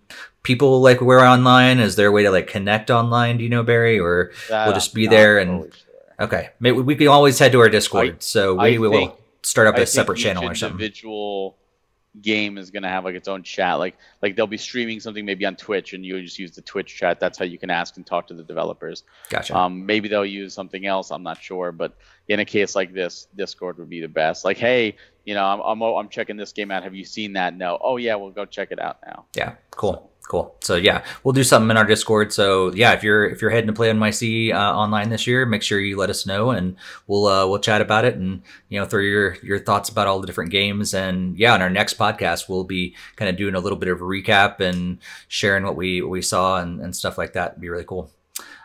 people 0.43 0.81
like 0.81 1.01
we're 1.01 1.25
online? 1.25 1.79
Is 1.79 1.97
there 1.97 2.09
a 2.09 2.13
way 2.13 2.23
to 2.23 2.31
like 2.31 2.47
connect 2.47 2.91
online? 2.91 3.39
Do 3.39 3.45
you 3.45 3.51
know 3.51 3.63
Barry, 3.63 3.99
or 3.99 4.33
that 4.49 4.67
we'll 4.67 4.75
just 4.75 4.95
be 4.95 5.07
there 5.07 5.39
and 5.39 5.73
sure. 5.73 6.27
okay? 6.27 6.51
Maybe 6.61 6.81
we 6.81 6.95
can 6.97 7.09
always 7.09 7.39
head 7.39 7.53
to 7.53 7.61
our 7.61 7.69
Discord, 7.69 8.09
I, 8.09 8.17
so 8.19 8.55
we, 8.55 8.79
we 8.79 8.89
will 8.89 9.19
start 9.43 9.69
up 9.69 9.77
a 9.77 9.87
separate 9.87 10.19
channel 10.19 10.45
or 10.45 10.55
something. 10.55 10.81
Individual 10.81 11.57
game 12.21 12.59
is 12.59 12.71
going 12.71 12.83
to 12.83 12.89
have 12.89 13.05
like 13.05 13.15
its 13.15 13.29
own 13.29 13.43
chat. 13.43 13.79
Like 13.79 13.97
like 14.21 14.35
they'll 14.35 14.47
be 14.47 14.57
streaming 14.57 15.01
something 15.01 15.25
maybe 15.25 15.45
on 15.47 15.57
twitch 15.57 15.93
and 15.93 16.05
you 16.05 16.21
just 16.23 16.39
use 16.39 16.53
the 16.53 16.63
twitch 16.63 16.95
chat. 16.97 17.21
That's 17.21 17.39
how 17.39 17.45
you 17.45 17.59
can 17.59 17.71
ask 17.71 17.97
and 17.97 18.07
talk 18.07 18.27
to 18.29 18.35
the 18.35 18.43
developers. 18.43 19.05
Gotcha. 19.29 19.57
Um 19.57 19.87
maybe 19.87 20.09
they'll 20.09 20.27
use 20.27 20.53
something 20.53 20.87
else. 20.87 21.11
I'm 21.11 21.23
not 21.23 21.41
sure. 21.41 21.73
But 21.73 21.97
in 22.29 22.41
a 22.41 22.45
case 22.45 22.75
like 22.75 22.93
this 22.93 23.29
discord 23.37 23.79
would 23.79 23.89
be 23.89 24.01
the 24.01 24.09
best. 24.09 24.45
Like 24.45 24.59
hey 24.59 24.97
you 25.25 25.35
know 25.35 25.45
i'm 25.45 25.61
i'm, 25.61 25.83
I'm 25.83 26.09
checking 26.09 26.37
this 26.37 26.53
game 26.53 26.71
out. 26.71 26.83
Have 26.83 26.95
you 26.95 27.05
seen 27.05 27.35
that? 27.35 27.57
No. 27.57 27.79
Oh 27.81 27.97
yeah 27.97 28.17
we'll 28.17 28.31
go 28.31 28.45
check 28.45 28.73
it 28.73 28.81
out 28.81 28.99
now. 29.07 29.27
Yeah 29.37 29.55
cool 29.71 30.10
Cool. 30.31 30.55
So 30.61 30.77
yeah, 30.77 31.03
we'll 31.25 31.33
do 31.33 31.43
something 31.43 31.73
in 31.73 31.77
our 31.77 31.85
Discord. 31.85 32.33
So 32.33 32.73
yeah, 32.73 32.93
if 32.93 33.03
you're 33.03 33.29
if 33.29 33.43
you're 33.43 33.51
heading 33.51 33.67
to 33.67 33.73
play 33.73 33.91
NYC 33.91 34.55
uh, 34.55 34.77
online 34.77 35.11
this 35.11 35.27
year, 35.27 35.45
make 35.45 35.61
sure 35.61 35.81
you 35.81 35.97
let 35.97 36.09
us 36.09 36.25
know, 36.25 36.51
and 36.51 36.77
we'll 37.09 37.27
uh, 37.27 37.49
we'll 37.49 37.59
chat 37.59 37.81
about 37.81 38.05
it, 38.05 38.15
and 38.15 38.41
you 38.69 38.79
know 38.79 38.87
throw 38.87 39.01
your 39.01 39.35
your 39.43 39.59
thoughts 39.59 39.89
about 39.89 40.07
all 40.07 40.21
the 40.21 40.29
different 40.29 40.53
games. 40.53 40.95
And 40.95 41.37
yeah, 41.37 41.53
on 41.53 41.63
our 41.63 41.69
next 41.69 41.99
podcast, 41.99 42.49
we'll 42.49 42.63
be 42.63 42.95
kind 43.17 43.29
of 43.29 43.37
doing 43.37 43.57
a 43.57 43.59
little 43.59 43.77
bit 43.77 43.89
of 43.89 44.01
a 44.01 44.05
recap 44.05 44.61
and 44.61 44.99
sharing 45.27 45.65
what 45.65 45.75
we 45.75 46.01
what 46.01 46.13
we 46.13 46.23
saw 46.23 46.61
and, 46.61 46.81
and 46.81 46.95
stuff 46.95 47.19
like 47.19 47.33
that. 47.33 47.51
It'd 47.51 47.61
be 47.61 47.69
really 47.69 47.83
cool. 47.83 48.09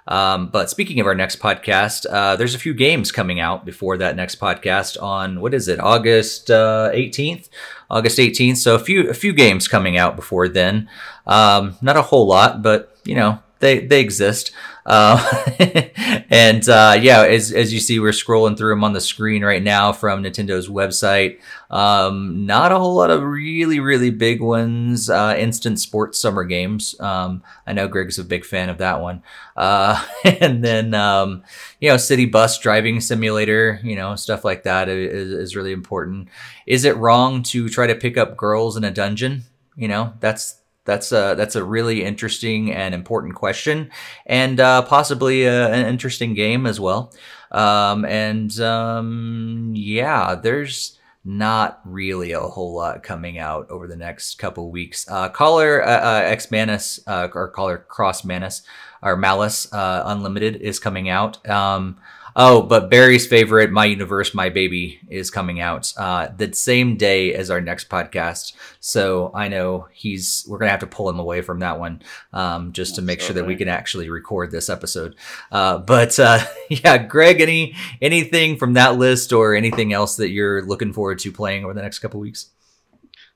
Um, 0.08 0.50
but 0.50 0.70
speaking 0.70 1.00
of 1.00 1.08
our 1.08 1.16
next 1.16 1.40
podcast, 1.40 2.06
uh, 2.10 2.36
there's 2.36 2.54
a 2.54 2.60
few 2.60 2.74
games 2.74 3.12
coming 3.12 3.40
out 3.40 3.66
before 3.66 3.98
that 3.98 4.16
next 4.16 4.40
podcast 4.40 5.02
on 5.02 5.42
what 5.42 5.54
is 5.54 5.68
it, 5.68 5.80
August 5.80 6.52
uh, 6.52 6.92
18th, 6.94 7.50
August 7.90 8.18
18th. 8.18 8.58
So 8.58 8.76
a 8.76 8.80
few 8.80 9.10
a 9.10 9.14
few 9.14 9.34
games 9.34 9.68
coming 9.68 9.98
out 9.98 10.16
before 10.16 10.48
then. 10.48 10.90
Um, 11.28 11.76
not 11.82 11.98
a 11.98 12.02
whole 12.04 12.28
lot, 12.28 12.62
but 12.62 12.96
you 13.06 13.16
know 13.16 13.40
they 13.60 13.80
they 13.80 14.02
exist. 14.02 14.52
Uh, 14.86 15.18
and 16.30 16.68
uh, 16.70 16.98
yeah, 17.00 17.24
as, 17.24 17.52
as 17.52 17.74
you 17.74 17.80
see, 17.80 18.00
we're 18.00 18.12
scrolling 18.12 18.58
through 18.58 18.72
them 18.72 18.84
on 18.84 18.94
the 18.94 19.02
screen 19.02 19.44
right 19.44 19.64
now 19.64 19.92
from 19.92 20.24
Nintendo's 20.24 20.70
website. 20.70 21.40
Um, 21.72 22.46
not 22.46 22.72
a 22.72 22.78
whole 22.78 22.96
lot 22.96 23.10
of 23.10 23.24
really, 23.24 23.80
really 23.80 24.12
big 24.12 24.42
ones. 24.42 25.10
Uh, 25.10 25.36
Instant 25.38 25.80
Sports 25.80 26.20
Summer 26.20 26.44
Games. 26.44 27.00
Um, 27.00 27.42
I 27.66 27.74
know 27.74 27.88
Greg's 27.88 28.20
a 28.20 28.24
big 28.24 28.46
fan 28.46 28.70
of 28.70 28.78
that 28.78 29.02
one. 29.02 29.24
Uh, 29.58 30.06
and 30.24 30.64
then, 30.64 30.94
um, 30.94 31.44
you 31.80 31.90
know, 31.90 31.98
City 31.98 32.26
Bus 32.26 32.60
Driving 32.60 33.02
Simulator, 33.02 33.80
you 33.84 33.96
know, 33.96 34.16
stuff 34.16 34.46
like 34.46 34.64
that 34.64 34.88
is, 34.88 35.32
is 35.32 35.56
really 35.56 35.72
important. 35.72 36.28
Is 36.68 36.86
it 36.86 36.98
wrong 36.98 37.42
to 37.44 37.70
try 37.70 37.88
to 37.88 37.96
pick 37.96 38.18
up 38.18 38.38
girls 38.38 38.78
in 38.78 38.84
a 38.84 38.92
dungeon? 38.92 39.44
You 39.76 39.88
know, 39.88 40.14
that's 40.20 40.62
that's 40.86 41.12
a 41.12 41.36
that's 41.36 41.56
a 41.56 41.64
really 41.64 42.04
interesting 42.04 42.72
and 42.72 42.96
important 42.96 43.36
question, 43.36 43.92
and 44.26 44.60
uh, 44.60 44.84
possibly 44.84 45.44
a, 45.44 45.72
an 45.72 45.86
interesting 45.88 46.34
game 46.34 46.66
as 46.66 46.80
well. 46.80 47.14
Um, 47.52 48.06
and 48.06 48.58
um, 48.60 49.74
yeah, 49.76 50.36
there's 50.36 50.98
not 51.26 51.82
really 51.84 52.32
a 52.32 52.40
whole 52.40 52.76
lot 52.76 53.02
coming 53.02 53.40
out 53.40 53.70
over 53.72 53.88
the 53.88 53.96
next 53.96 54.36
couple 54.36 54.70
weeks. 54.70 55.10
Uh, 55.10 55.28
Collar 55.30 55.84
uh, 55.84 55.90
uh, 55.90 56.22
X 56.24 56.52
Manus 56.52 57.00
uh, 57.08 57.28
or 57.34 57.48
Collar 57.50 57.80
Cross 57.80 58.24
Manus 58.24 58.62
or 59.02 59.18
Malice 59.18 59.72
uh, 59.74 60.04
Unlimited 60.06 60.58
is 60.58 60.80
coming 60.80 61.10
out. 61.10 61.48
Um, 61.50 61.98
Oh, 62.38 62.62
but 62.62 62.90
Barry's 62.90 63.26
favorite, 63.26 63.72
My 63.72 63.86
Universe, 63.86 64.34
My 64.34 64.50
Baby, 64.50 65.00
is 65.10 65.32
coming 65.32 65.62
out 65.62 65.94
uh, 65.96 66.28
the 66.36 66.52
same 66.52 66.98
day 66.98 67.34
as 67.34 67.50
our 67.50 67.62
next 67.62 67.88
podcast. 67.88 68.52
So 68.82 69.32
I 69.34 69.48
know 69.48 69.88
he's 69.94 70.46
we're 70.48 70.58
gonna 70.58 70.72
have 70.72 70.82
to 70.82 70.88
pull 70.88 71.10
him 71.10 71.18
away 71.18 71.42
from 71.42 71.60
that 71.60 71.80
one 71.80 72.02
um, 72.34 72.74
just 72.74 72.96
to 72.96 73.02
make 73.02 73.22
sure 73.22 73.36
that 73.36 73.48
we 73.48 73.56
can 73.56 73.70
actually 73.70 74.10
record 74.10 74.52
this 74.52 74.70
episode. 74.70 75.16
Uh, 75.50 75.78
but 75.78 76.20
uh, 76.20 76.40
yeah, 76.70 76.98
Greg, 76.98 77.40
any 77.40 77.74
anything 78.02 78.58
from 78.58 78.74
that 78.74 78.98
list 78.98 79.32
or 79.32 79.56
anything 79.56 79.94
else 79.94 80.18
that 80.18 80.30
you're 80.30 80.62
looking 80.62 80.92
forward 80.92 81.20
to 81.20 81.32
playing 81.32 81.64
over 81.64 81.74
the 81.74 81.82
next 81.82 82.00
couple 82.00 82.20
weeks? 82.20 82.50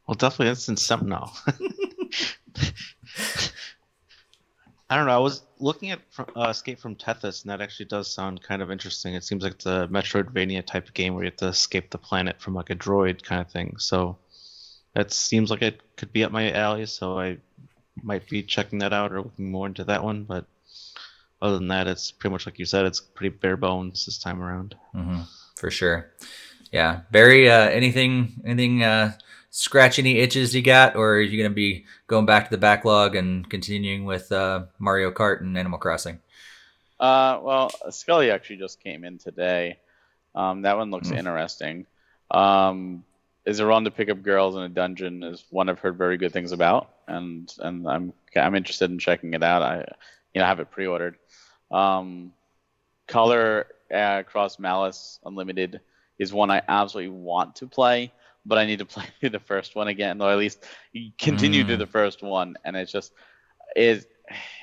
Well, 0.08 0.16
definitely 0.16 0.50
Instant 0.50 1.04
now. 1.04 1.32
I 4.90 4.98
don't 4.98 5.06
know. 5.06 5.16
I 5.16 5.20
was 5.20 5.44
looking 5.60 5.92
at 5.92 6.00
uh, 6.36 6.48
Escape 6.50 6.80
from 6.80 6.96
Tethys, 6.96 7.44
and 7.44 7.52
that 7.52 7.62
actually 7.62 7.86
does 7.88 8.12
sound 8.12 8.42
kind 8.42 8.62
of 8.62 8.72
interesting. 8.72 9.14
It 9.14 9.24
seems 9.24 9.44
like 9.44 9.54
it's 9.54 9.66
a 9.66 9.88
Metroidvania 9.92 10.66
type 10.66 10.88
of 10.88 10.94
game 10.94 11.14
where 11.14 11.24
you 11.24 11.30
have 11.30 11.38
to 11.38 11.48
escape 11.48 11.90
the 11.90 11.98
planet 11.98 12.42
from 12.42 12.54
like 12.54 12.70
a 12.70 12.76
droid 12.76 13.24
kind 13.24 13.42
of 13.42 13.52
thing. 13.52 13.76
So 13.78 14.18
that 14.94 15.12
seems 15.12 15.52
like 15.52 15.62
it 15.62 15.82
could 15.98 16.12
be 16.14 16.24
up 16.24 16.32
my 16.32 16.52
alley. 16.52 16.86
So 16.86 17.20
I 17.20 17.38
might 18.02 18.28
be 18.30 18.44
checking 18.44 18.80
that 18.80 18.94
out 18.94 19.12
or 19.12 19.22
looking 19.22 19.52
more 19.52 19.68
into 19.68 19.84
that 19.86 20.04
one. 20.04 20.24
But 20.24 20.46
other 21.42 21.58
than 21.58 21.68
that, 21.70 21.88
it's 21.88 22.12
pretty 22.12 22.34
much 22.34 22.46
like 22.46 22.60
you 22.60 22.66
said. 22.66 22.86
It's 22.86 23.02
pretty 23.02 23.36
bare 23.36 23.58
bones 23.58 24.06
this 24.06 24.18
time 24.18 24.42
around. 24.42 24.76
Mm-hmm. 24.96 25.22
For 25.56 25.70
sure. 25.70 26.12
Yeah, 26.72 27.02
Barry. 27.12 27.50
Uh, 27.50 27.70
anything? 27.70 28.42
Anything? 28.46 28.84
Uh, 28.84 29.14
scratch 29.50 30.00
any 30.00 30.20
itches 30.20 30.56
you 30.56 30.62
got, 30.62 30.96
or 30.96 31.16
are 31.16 31.22
you 31.22 31.38
going 31.38 31.50
to 31.50 31.56
be 31.56 31.86
going 32.08 32.26
back 32.26 32.46
to 32.46 32.52
the 32.52 32.58
backlog 32.58 33.16
and 33.16 33.50
continuing 33.50 34.06
with 34.06 34.32
uh, 34.32 34.66
Mario 34.78 35.12
Kart 35.12 35.42
and 35.42 35.58
Animal 35.58 35.80
Crossing? 35.80 36.20
Uh, 37.00 37.40
well, 37.42 37.72
Skully 37.88 38.32
actually 38.32 38.58
just 38.58 38.84
came 38.84 39.04
in 39.04 39.18
today. 39.18 39.80
Um, 40.36 40.64
that 40.64 40.78
one 40.78 40.92
looks 40.92 41.10
mm. 41.10 41.18
interesting. 41.18 41.86
Um, 42.32 43.04
is 43.46 43.60
it 43.60 43.64
wrong 43.64 43.86
to 43.86 43.92
pick 43.92 44.10
up 44.10 44.22
girls 44.22 44.56
in 44.56 44.62
a 44.62 44.70
dungeon? 44.70 45.24
Is 45.24 45.44
one 45.50 45.70
I've 45.70 45.80
heard 45.80 45.98
very 45.98 46.18
good 46.18 46.34
things 46.34 46.52
about, 46.52 46.90
and 47.08 47.52
and 47.60 47.88
I'm 47.88 48.14
I'm 48.36 48.56
interested 48.56 48.92
in 48.92 49.00
checking 49.00 49.34
it 49.34 49.42
out. 49.42 49.64
I 49.64 49.78
you 50.34 50.42
know 50.42 50.46
have 50.46 50.60
it 50.60 50.70
pre-ordered. 50.70 51.16
Um, 51.72 52.34
Collar 53.08 53.68
uh, 53.94 54.24
Cross 54.24 54.60
Malice 54.60 55.20
Unlimited 55.26 55.80
is 56.20 56.34
one 56.34 56.52
I 56.52 56.62
absolutely 56.68 57.10
want 57.10 57.56
to 57.58 57.68
play 57.68 58.12
but 58.46 58.58
I 58.58 58.66
need 58.66 58.80
to 58.80 58.86
play 58.86 59.06
the 59.22 59.40
first 59.40 59.76
one 59.76 59.88
again, 59.88 60.22
or 60.22 60.32
at 60.32 60.38
least 60.38 60.64
continue 61.18 61.64
mm. 61.64 61.68
to 61.68 61.78
the 61.78 61.88
first 61.88 62.22
one. 62.24 62.56
And 62.64 62.76
it's 62.76 62.92
just 62.92 63.14
is 63.76 64.06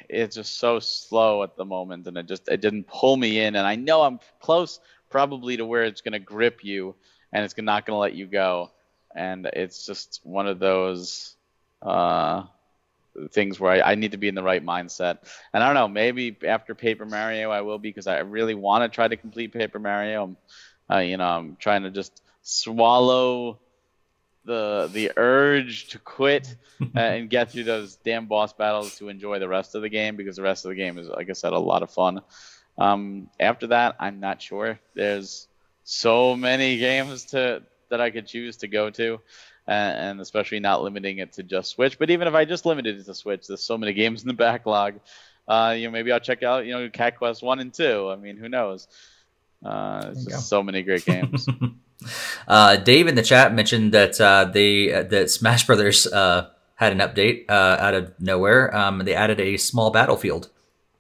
it's 0.09 0.37
just 0.37 0.59
so 0.59 0.79
slow 0.79 1.43
at 1.43 1.57
the 1.57 1.65
moment, 1.65 2.07
and 2.07 2.17
it 2.17 2.27
just 2.27 2.49
it 2.49 2.61
didn't 2.61 2.87
pull 2.87 3.17
me 3.17 3.41
in. 3.41 3.57
And 3.57 3.67
I 3.67 3.77
know 3.77 4.03
I'm 4.03 4.21
close, 4.41 4.81
probably 5.11 5.57
to 5.57 5.65
where 5.65 5.85
it's 5.85 6.01
gonna 6.01 6.19
grip 6.19 6.65
you, 6.65 6.95
and 7.33 7.45
it's 7.45 7.57
not 7.57 7.87
gonna 7.87 7.99
let 7.99 8.15
you 8.15 8.27
go. 8.27 8.71
And 9.15 9.47
it's 9.47 9.87
just 9.87 10.21
one 10.25 10.47
of 10.47 10.59
those 10.59 11.37
uh, 11.81 12.45
things 13.31 13.59
where 13.59 13.73
I, 13.73 13.93
I, 13.93 13.95
need 13.95 14.13
to 14.13 14.19
be 14.19 14.29
in 14.29 14.35
the 14.35 14.43
right 14.43 14.65
mindset. 14.65 15.19
And 15.53 15.63
I 15.63 15.67
don't 15.67 15.75
know, 15.75 15.89
maybe 15.89 16.37
after 16.47 16.75
Paper 16.75 17.07
Mario 17.07 17.51
I 17.51 17.63
will 17.63 17.79
be 17.79 17.89
because 17.89 18.07
I 18.07 18.19
really 18.19 18.55
want 18.55 18.85
to 18.85 18.95
try 18.95 19.09
to 19.09 19.17
complete 19.17 19.53
Paper 19.53 19.79
Mario. 19.79 20.25
I'm, 20.25 20.37
uh, 20.91 20.99
you 20.99 21.17
know, 21.17 21.27
I'm 21.27 21.57
trying 21.57 21.83
to 21.85 21.91
just 21.91 22.23
swallow 22.43 23.59
the 24.47 24.89
the 24.93 25.13
urge 25.17 25.89
to 25.89 25.99
quit 25.99 26.57
and 26.95 27.29
get 27.29 27.51
through 27.51 27.65
those 27.65 27.97
damn 27.97 28.27
boss 28.27 28.53
battles 28.53 28.97
to 28.99 29.09
enjoy 29.09 29.39
the 29.39 29.49
rest 29.49 29.75
of 29.75 29.83
the 29.83 29.89
game 29.89 30.17
because 30.17 30.37
the 30.37 30.43
rest 30.43 30.65
of 30.65 30.71
the 30.71 30.75
game 30.75 30.97
is, 30.99 31.09
like 31.09 31.29
I 31.29 31.35
said, 31.35 31.53
a 31.53 31.59
lot 31.59 31.83
of 31.83 31.91
fun. 31.91 32.23
Um, 32.79 33.29
after 33.41 33.69
that, 33.69 33.97
I'm 33.99 34.21
not 34.21 34.41
sure. 34.41 34.79
There's 34.95 35.49
so 35.85 36.37
many 36.37 36.79
games 36.79 37.27
to 37.27 37.63
that 37.89 38.01
I 38.01 38.11
could 38.11 38.27
choose 38.27 38.59
to 38.59 38.69
go 38.69 38.91
to, 38.91 39.21
and, 39.67 39.99
and 39.99 40.21
especially 40.21 40.61
not 40.61 40.83
limiting 40.83 41.19
it 41.19 41.33
to 41.35 41.43
just 41.43 41.71
Switch. 41.71 41.99
But 41.99 42.11
even 42.11 42.29
if 42.29 42.35
I 42.35 42.45
just 42.45 42.67
limited 42.67 42.99
it 42.99 43.05
to 43.07 43.15
Switch, 43.15 43.47
there's 43.47 43.63
so 43.63 43.79
many 43.79 43.93
games 43.95 44.23
in 44.23 44.29
the 44.29 44.35
backlog. 44.35 45.01
Uh, 45.49 45.75
you 45.77 45.87
know, 45.87 45.93
maybe 45.93 46.13
I'll 46.13 46.21
check 46.21 46.43
out 46.43 46.67
you 46.67 46.73
know 46.73 46.89
Cat 46.91 47.19
Quest 47.19 47.43
one 47.43 47.59
and 47.59 47.73
two. 47.73 48.11
I 48.11 48.17
mean, 48.17 48.37
who 48.37 48.49
knows? 48.49 48.89
Uh, 49.65 50.15
so 50.15 50.63
many 50.63 50.83
great 50.83 51.05
games. 51.05 51.49
uh, 52.49 52.77
Dave 52.77 53.07
in 53.07 53.15
the 53.15 53.23
chat 53.23 53.55
mentioned 53.55 53.93
that 53.93 54.21
uh, 54.21 54.45
they 54.45 54.93
uh, 54.93 55.03
that 55.05 55.31
Smash 55.31 55.67
Brothers 55.67 56.07
uh, 56.07 56.51
had 56.77 56.93
an 56.93 56.99
update 56.99 57.45
uh, 57.49 57.77
out 57.81 57.95
of 57.95 58.13
nowhere. 58.21 58.75
Um, 58.77 58.99
they 58.99 59.15
added 59.15 59.41
a 59.41 59.57
small 59.57 59.91
battlefield, 59.91 60.51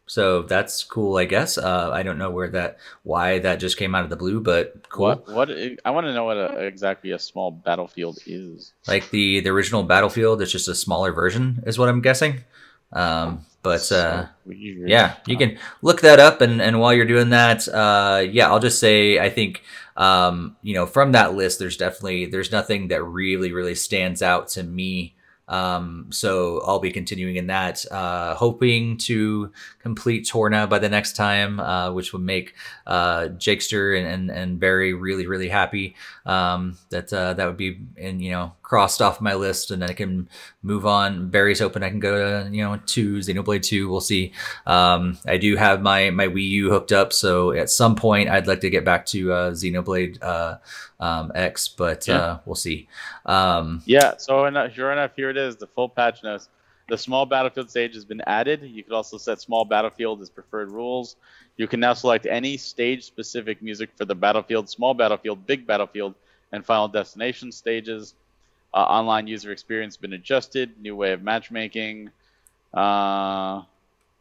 so 0.06 0.42
that's 0.42 0.84
cool. 0.84 1.16
I 1.16 1.24
guess 1.24 1.58
I 1.58 2.02
don't 2.02 2.18
know 2.18 2.30
where 2.30 2.48
that 2.50 2.78
why 3.02 3.38
that 3.40 3.56
just 3.60 3.76
came 3.76 3.94
out 3.94 4.04
of 4.04 4.10
the 4.10 4.16
blue, 4.16 4.40
but 4.40 4.88
cool. 4.88 5.06
What? 5.06 5.28
what 5.28 5.50
I 5.84 5.90
want 5.90 6.06
to 6.06 6.14
know 6.14 6.24
what 6.24 6.36
a, 6.36 6.64
exactly 6.64 7.10
a 7.10 7.18
small 7.18 7.50
battlefield 7.50 8.18
is. 8.26 8.72
Like 8.86 9.10
the 9.10 9.40
the 9.40 9.50
original 9.50 9.82
Battlefield, 9.82 10.40
it's 10.42 10.52
just 10.52 10.68
a 10.68 10.74
smaller 10.74 11.12
version, 11.12 11.62
is 11.66 11.78
what 11.78 11.88
I'm 11.88 12.00
guessing. 12.00 12.44
Um, 12.92 13.44
but 13.62 13.90
uh, 13.90 14.26
yeah, 14.46 15.16
you 15.26 15.36
can 15.36 15.58
look 15.82 16.00
that 16.02 16.20
up, 16.20 16.40
and, 16.40 16.62
and 16.62 16.78
while 16.78 16.94
you're 16.94 17.04
doing 17.04 17.30
that, 17.30 17.66
uh, 17.66 18.20
yeah, 18.24 18.48
I'll 18.48 18.60
just 18.60 18.78
say 18.78 19.18
I 19.18 19.28
think 19.28 19.62
um, 19.96 20.56
you 20.62 20.74
know 20.74 20.86
from 20.86 21.12
that 21.12 21.34
list, 21.34 21.58
there's 21.58 21.76
definitely 21.76 22.26
there's 22.26 22.52
nothing 22.52 22.88
that 22.88 23.02
really 23.02 23.52
really 23.52 23.74
stands 23.74 24.22
out 24.22 24.48
to 24.48 24.62
me 24.62 25.16
um, 25.48 26.06
so 26.10 26.60
I'll 26.66 26.80
be 26.80 26.90
continuing 26.90 27.36
in 27.36 27.46
that, 27.46 27.84
uh, 27.90 28.34
hoping 28.34 28.96
to 28.98 29.52
complete 29.78 30.26
Torna 30.26 30.66
by 30.66 30.78
the 30.78 30.88
next 30.88 31.14
time, 31.14 31.60
uh, 31.60 31.92
which 31.92 32.12
would 32.12 32.22
make 32.22 32.54
uh, 32.86 33.28
Jakester 33.36 33.96
and, 33.96 34.06
and, 34.06 34.30
and 34.30 34.60
Barry 34.60 34.92
really, 34.92 35.26
really 35.26 35.48
happy. 35.48 35.94
Um, 36.26 36.76
that 36.90 37.12
uh, 37.12 37.34
that 37.34 37.46
would 37.46 37.56
be 37.56 37.80
in 37.96 38.20
you 38.20 38.32
know 38.32 38.52
crossed 38.62 39.00
off 39.00 39.20
my 39.20 39.34
list, 39.34 39.70
and 39.70 39.80
then 39.80 39.90
I 39.90 39.92
can 39.92 40.28
move 40.62 40.84
on. 40.84 41.30
Barry's 41.30 41.62
open. 41.62 41.82
I 41.82 41.88
can 41.88 42.00
go 42.00 42.44
to 42.44 42.50
you 42.50 42.64
know 42.64 42.78
to 42.84 43.18
Xenoblade 43.18 43.62
Two. 43.62 43.88
We'll 43.88 44.00
see. 44.00 44.32
Um, 44.66 45.18
I 45.26 45.36
do 45.36 45.56
have 45.56 45.82
my 45.82 46.10
my 46.10 46.26
Wii 46.26 46.48
U 46.48 46.70
hooked 46.70 46.92
up, 46.92 47.12
so 47.12 47.52
at 47.52 47.70
some 47.70 47.94
point 47.94 48.28
I'd 48.28 48.46
like 48.46 48.60
to 48.60 48.70
get 48.70 48.84
back 48.84 49.06
to 49.06 49.32
uh, 49.32 49.50
Xenoblade 49.52 50.22
uh, 50.22 50.58
um, 51.00 51.32
X, 51.34 51.68
but 51.68 52.08
yeah. 52.08 52.16
uh, 52.16 52.38
we'll 52.44 52.54
see. 52.56 52.88
Um, 53.24 53.82
yeah, 53.86 54.16
so 54.16 54.46
enough, 54.46 54.74
sure 54.74 54.92
enough, 54.92 55.12
here 55.16 55.30
it 55.30 55.36
is, 55.36 55.56
the 55.56 55.66
full 55.68 55.88
patch 55.88 56.22
notes. 56.22 56.48
The 56.88 56.98
small 56.98 57.26
battlefield 57.26 57.68
stage 57.68 57.94
has 57.94 58.04
been 58.04 58.22
added. 58.26 58.62
You 58.62 58.84
could 58.84 58.92
also 58.92 59.18
set 59.18 59.40
small 59.40 59.64
battlefield 59.64 60.22
as 60.22 60.30
preferred 60.30 60.70
rules. 60.70 61.16
You 61.56 61.66
can 61.66 61.80
now 61.80 61.94
select 61.94 62.26
any 62.26 62.56
stage-specific 62.56 63.60
music 63.60 63.90
for 63.96 64.04
the 64.04 64.14
battlefield, 64.14 64.68
small 64.68 64.94
battlefield, 64.94 65.46
big 65.46 65.66
battlefield, 65.66 66.14
and 66.52 66.64
final 66.64 66.86
destination 66.86 67.50
stages. 67.50 68.14
Uh, 68.72 68.78
online 68.78 69.26
user 69.26 69.50
experience 69.50 69.94
has 69.94 70.00
been 70.00 70.12
adjusted. 70.12 70.80
New 70.80 70.94
way 70.94 71.12
of 71.12 71.22
matchmaking, 71.22 72.10
uh, 72.72 73.62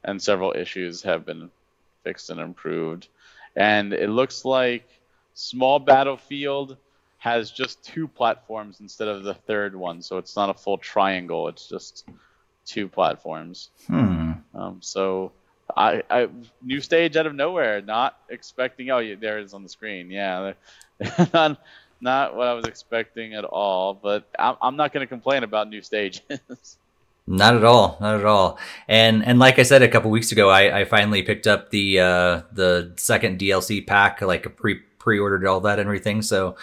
and 0.03 0.21
several 0.21 0.53
issues 0.53 1.03
have 1.03 1.25
been 1.25 1.51
fixed 2.03 2.29
and 2.29 2.39
improved. 2.39 3.07
And 3.55 3.93
it 3.93 4.09
looks 4.09 4.45
like 4.45 4.87
Small 5.33 5.79
Battlefield 5.79 6.77
has 7.17 7.51
just 7.51 7.83
two 7.83 8.07
platforms 8.07 8.79
instead 8.79 9.07
of 9.07 9.23
the 9.23 9.33
third 9.33 9.75
one, 9.75 10.01
so 10.01 10.17
it's 10.17 10.35
not 10.35 10.49
a 10.49 10.53
full 10.53 10.77
triangle. 10.77 11.47
It's 11.47 11.67
just 11.67 12.07
two 12.65 12.87
platforms. 12.87 13.69
Hmm. 13.87 14.33
Um, 14.53 14.77
so 14.81 15.31
I, 15.75 16.03
I 16.09 16.29
new 16.63 16.81
stage 16.81 17.15
out 17.17 17.25
of 17.25 17.35
nowhere, 17.35 17.81
not 17.81 18.17
expecting. 18.29 18.89
Oh, 18.91 18.99
yeah, 18.99 19.15
there 19.19 19.39
it 19.39 19.45
is 19.45 19.53
on 19.53 19.63
the 19.63 19.69
screen. 19.69 20.09
Yeah, 20.09 20.53
not 21.33 21.59
not 22.01 22.35
what 22.35 22.47
I 22.47 22.53
was 22.53 22.65
expecting 22.65 23.33
at 23.33 23.43
all. 23.45 23.93
But 23.93 24.27
I'm, 24.37 24.55
I'm 24.61 24.75
not 24.75 24.93
going 24.93 25.01
to 25.01 25.07
complain 25.07 25.43
about 25.43 25.69
new 25.69 25.81
stages. 25.81 26.21
Not 27.27 27.55
at 27.55 27.63
all, 27.63 27.97
not 27.99 28.19
at 28.19 28.25
all. 28.25 28.59
And 28.87 29.25
and 29.25 29.39
like 29.39 29.57
I 29.57 29.63
said 29.63 29.81
a 29.81 29.87
couple 29.87 30.11
weeks 30.11 30.31
ago, 30.31 30.47
I, 30.47 30.81
I 30.81 30.85
finally 30.85 31.23
picked 31.23 31.47
up 31.47 31.71
the 31.71 31.99
uh, 31.99 32.41
the 32.51 32.93
second 32.97 33.39
DLC 33.39 33.85
pack, 33.85 34.21
like 34.21 34.55
pre 34.55 34.75
pre 34.75 35.17
ordered 35.17 35.43
all 35.47 35.61
that 35.61 35.79
and 35.79 35.87
everything. 35.87 36.21
So 36.21 36.55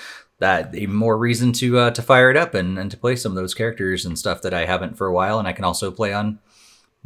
that 0.43 0.75
even 0.75 0.97
more 0.97 1.17
reason 1.17 1.53
to 1.53 1.79
uh, 1.79 1.91
to 1.93 2.03
fire 2.03 2.29
it 2.29 2.37
up 2.37 2.53
and, 2.53 2.77
and 2.77 2.91
to 2.91 2.97
play 2.97 3.15
some 3.15 3.31
of 3.31 3.37
those 3.37 3.55
characters 3.55 4.05
and 4.05 4.19
stuff 4.19 4.43
that 4.43 4.53
I 4.53 4.67
haven't 4.67 4.99
for 4.99 5.07
a 5.07 5.13
while, 5.13 5.39
and 5.39 5.47
I 5.47 5.53
can 5.53 5.65
also 5.65 5.93
play 5.93 6.13
on 6.13 6.41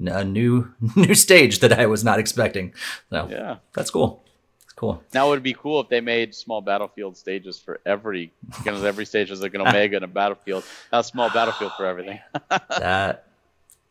a 0.04 0.24
new 0.24 0.72
new 0.96 1.14
stage 1.14 1.60
that 1.60 1.78
I 1.78 1.84
was 1.86 2.02
not 2.02 2.18
expecting. 2.18 2.72
So 3.10 3.28
yeah, 3.30 3.56
that's 3.74 3.90
cool. 3.90 4.24
That's 4.62 4.72
cool. 4.72 5.02
Now 5.12 5.26
it 5.26 5.30
would 5.30 5.42
be 5.42 5.52
cool 5.52 5.80
if 5.80 5.90
they 5.90 6.00
made 6.00 6.34
small 6.34 6.62
battlefield 6.62 7.18
stages 7.18 7.58
for 7.58 7.78
every 7.84 8.32
because 8.48 8.82
every 8.82 9.04
stage 9.04 9.30
is 9.30 9.42
like 9.42 9.54
an 9.54 9.60
omega 9.60 9.98
in 9.98 10.02
a 10.02 10.08
battlefield. 10.08 10.64
A 10.90 11.04
small 11.04 11.28
battlefield 11.28 11.72
for 11.76 11.84
everything. 11.84 12.18
that 12.70 13.26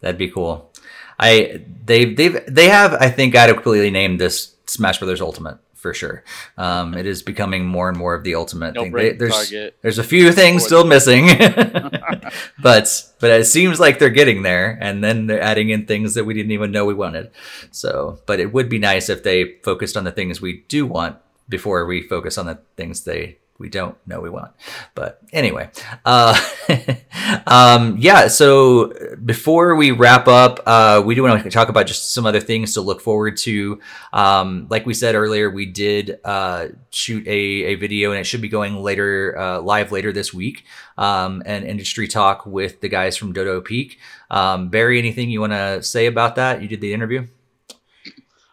that'd 0.01 0.17
be 0.17 0.29
cool. 0.31 0.71
I 1.19 1.63
they 1.85 2.05
they've 2.05 2.43
they 2.47 2.69
have 2.69 2.95
I 2.95 3.09
think 3.09 3.35
adequately 3.35 3.91
named 3.91 4.19
this 4.19 4.55
Smash 4.65 4.97
Brothers 4.97 5.21
Ultimate 5.21 5.59
for 5.85 5.93
sure. 5.93 6.23
Um, 6.57 6.95
it 6.95 7.05
is 7.05 7.21
becoming 7.21 7.63
more 7.63 7.89
and 7.89 7.95
more 7.95 8.15
of 8.15 8.23
the 8.23 8.33
ultimate 8.33 8.73
no 8.73 8.81
thing. 8.81 8.91
They, 8.91 9.11
there's 9.11 9.35
target. 9.35 9.77
there's 9.83 9.99
a 9.99 10.03
few 10.03 10.31
things 10.31 10.65
still 10.65 10.83
missing, 10.83 11.27
but 12.59 13.03
but 13.19 13.29
it 13.29 13.45
seems 13.45 13.79
like 13.79 13.99
they're 13.99 14.09
getting 14.09 14.41
there, 14.41 14.79
and 14.81 15.03
then 15.03 15.27
they're 15.27 15.39
adding 15.39 15.69
in 15.69 15.85
things 15.85 16.15
that 16.15 16.23
we 16.23 16.33
didn't 16.33 16.53
even 16.53 16.71
know 16.71 16.85
we 16.85 16.95
wanted. 16.95 17.29
So, 17.69 18.17
but 18.25 18.39
it 18.39 18.51
would 18.51 18.67
be 18.67 18.79
nice 18.79 19.09
if 19.09 19.21
they 19.21 19.59
focused 19.63 19.95
on 19.95 20.05
the 20.05 20.11
things 20.11 20.41
we 20.41 20.63
do 20.67 20.87
want 20.87 21.17
before 21.47 21.85
we 21.85 22.01
focus 22.01 22.39
on 22.39 22.47
the 22.47 22.57
things 22.75 23.03
they 23.03 23.37
we 23.57 23.69
don't 23.69 23.95
know 24.05 24.19
we 24.19 24.29
want. 24.29 24.51
But 24.95 25.21
anyway, 25.31 25.69
uh, 26.03 26.37
um, 27.47 27.95
yeah. 27.97 28.27
So 28.27 28.93
before 29.23 29.75
we 29.75 29.91
wrap 29.91 30.27
up, 30.27 30.59
uh, 30.65 31.01
we 31.05 31.15
do 31.15 31.23
want 31.23 31.41
to 31.41 31.49
talk 31.49 31.69
about 31.69 31.87
just 31.87 32.11
some 32.11 32.25
other 32.25 32.41
things 32.41 32.73
to 32.73 32.81
look 32.81 32.99
forward 32.99 33.37
to. 33.37 33.79
Um, 34.11 34.67
like 34.69 34.85
we 34.85 34.93
said 34.93 35.15
earlier, 35.15 35.49
we 35.49 35.65
did 35.65 36.19
uh, 36.25 36.67
shoot 36.89 37.25
a, 37.27 37.31
a 37.31 37.75
video, 37.75 38.11
and 38.11 38.19
it 38.19 38.25
should 38.25 38.41
be 38.41 38.49
going 38.49 38.75
later 38.75 39.37
uh, 39.37 39.61
live 39.61 39.91
later 39.91 40.11
this 40.11 40.33
week. 40.33 40.65
Um, 40.97 41.41
an 41.45 41.63
industry 41.63 42.07
talk 42.09 42.45
with 42.45 42.81
the 42.81 42.89
guys 42.89 43.15
from 43.15 43.31
Dodo 43.31 43.61
Peak. 43.61 43.99
Um, 44.29 44.69
Barry, 44.69 44.99
anything 44.99 45.29
you 45.29 45.39
want 45.39 45.53
to 45.53 45.81
say 45.81 46.07
about 46.07 46.35
that? 46.35 46.61
You 46.61 46.67
did 46.67 46.81
the 46.81 46.93
interview. 46.93 47.27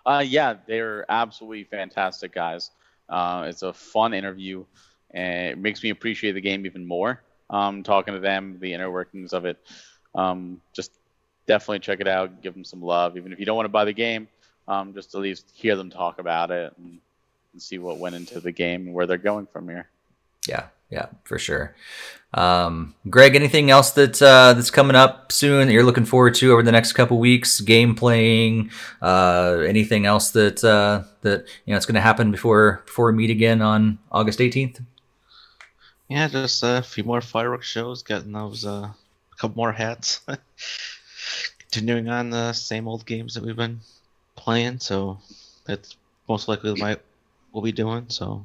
Uh, 0.07 0.24
yeah, 0.27 0.55
they're 0.66 1.05
absolutely 1.11 1.65
fantastic 1.65 2.33
guys. 2.35 2.70
Uh, 3.09 3.47
it's 3.49 3.62
a 3.62 3.73
fun 3.73 4.15
interview 4.15 4.65
and 5.13 5.49
it 5.49 5.59
makes 5.59 5.83
me 5.83 5.91
appreciate 5.91 6.33
the 6.33 6.41
game 6.41 6.67
even 6.67 6.87
more. 6.87 7.23
Um, 7.51 7.83
talking 7.83 8.15
to 8.15 8.21
them, 8.21 8.59
the 8.61 8.73
inner 8.73 8.91
workings 8.91 9.33
of 9.33 9.45
it. 9.45 9.59
Um, 10.15 10.61
just 10.73 10.93
definitely 11.47 11.81
check 11.81 12.01
it 12.01 12.09
out. 12.09 12.43
Give 12.43 12.55
them 12.55 12.65
some 12.65 12.83
love, 12.83 13.17
even 13.17 13.33
if 13.33 13.39
you 13.39 13.47
don't 13.47 13.57
want 13.57 13.67
to 13.67 13.71
buy 13.71 13.85
the 13.85 13.93
game. 13.93 14.29
Um, 14.69 14.95
just 14.95 15.15
at 15.15 15.21
least 15.21 15.51
hear 15.55 15.77
them 15.77 15.91
talk 15.91 16.19
about 16.19 16.51
it 16.51 16.73
and, 16.79 16.99
and, 17.53 17.61
see 17.61 17.79
what 17.79 17.99
went 17.99 18.15
into 18.15 18.39
the 18.39 18.53
game 18.53 18.87
and 18.87 18.95
where 18.95 19.07
they're 19.07 19.19
going 19.19 19.47
from 19.47 19.69
here. 19.69 19.89
Yeah, 20.49 20.67
yeah, 20.89 21.07
for 21.25 21.37
sure. 21.37 21.75
Um, 22.33 22.95
Greg, 23.11 23.35
anything 23.35 23.71
else 23.71 23.91
that 23.93 24.23
uh, 24.23 24.53
that's 24.55 24.71
coming 24.71 24.95
up 24.97 25.33
soon 25.33 25.67
that 25.67 25.73
you're 25.73 25.85
looking 25.85 26.05
forward 26.05 26.35
to 26.37 26.53
over 26.53 26.63
the 26.63 26.73
next 26.73 26.93
couple 26.93 27.19
weeks? 27.19 27.61
Game 27.61 27.95
playing, 27.95 28.71
uh, 29.03 29.59
anything 29.67 30.07
else 30.07 30.31
that 30.31 30.63
uh, 30.63 31.03
that 31.23 31.47
you 31.67 31.73
know 31.73 31.77
it's 31.77 31.87
going 31.87 31.97
to 31.97 32.01
happen 32.01 32.31
before 32.31 32.83
before 32.87 33.07
we 33.07 33.13
meet 33.13 33.31
again 33.31 33.61
on 33.61 33.99
August 34.13 34.39
18th? 34.39 34.81
Yeah, 36.13 36.29
just 36.29 36.63
a 36.63 36.83
few 36.83 37.05
more 37.05 37.23
fireworks 37.23 37.67
shows, 37.67 38.03
getting 38.03 38.33
those 38.33 38.67
uh, 38.67 38.91
a 38.91 39.37
couple 39.39 39.57
more 39.57 39.73
hats. 39.73 40.21
Continuing 41.59 42.11
on 42.11 42.29
the 42.29 42.53
same 42.53 42.87
old 42.87 43.07
games 43.07 43.33
that 43.33 43.43
we've 43.43 43.57
been 43.57 43.81
playing, 44.37 44.79
so 44.81 45.21
that's 45.65 45.97
most 46.29 46.49
likely 46.49 46.79
what 46.79 47.03
we'll 47.51 47.63
be 47.63 47.73
doing. 47.73 48.05
So 48.09 48.45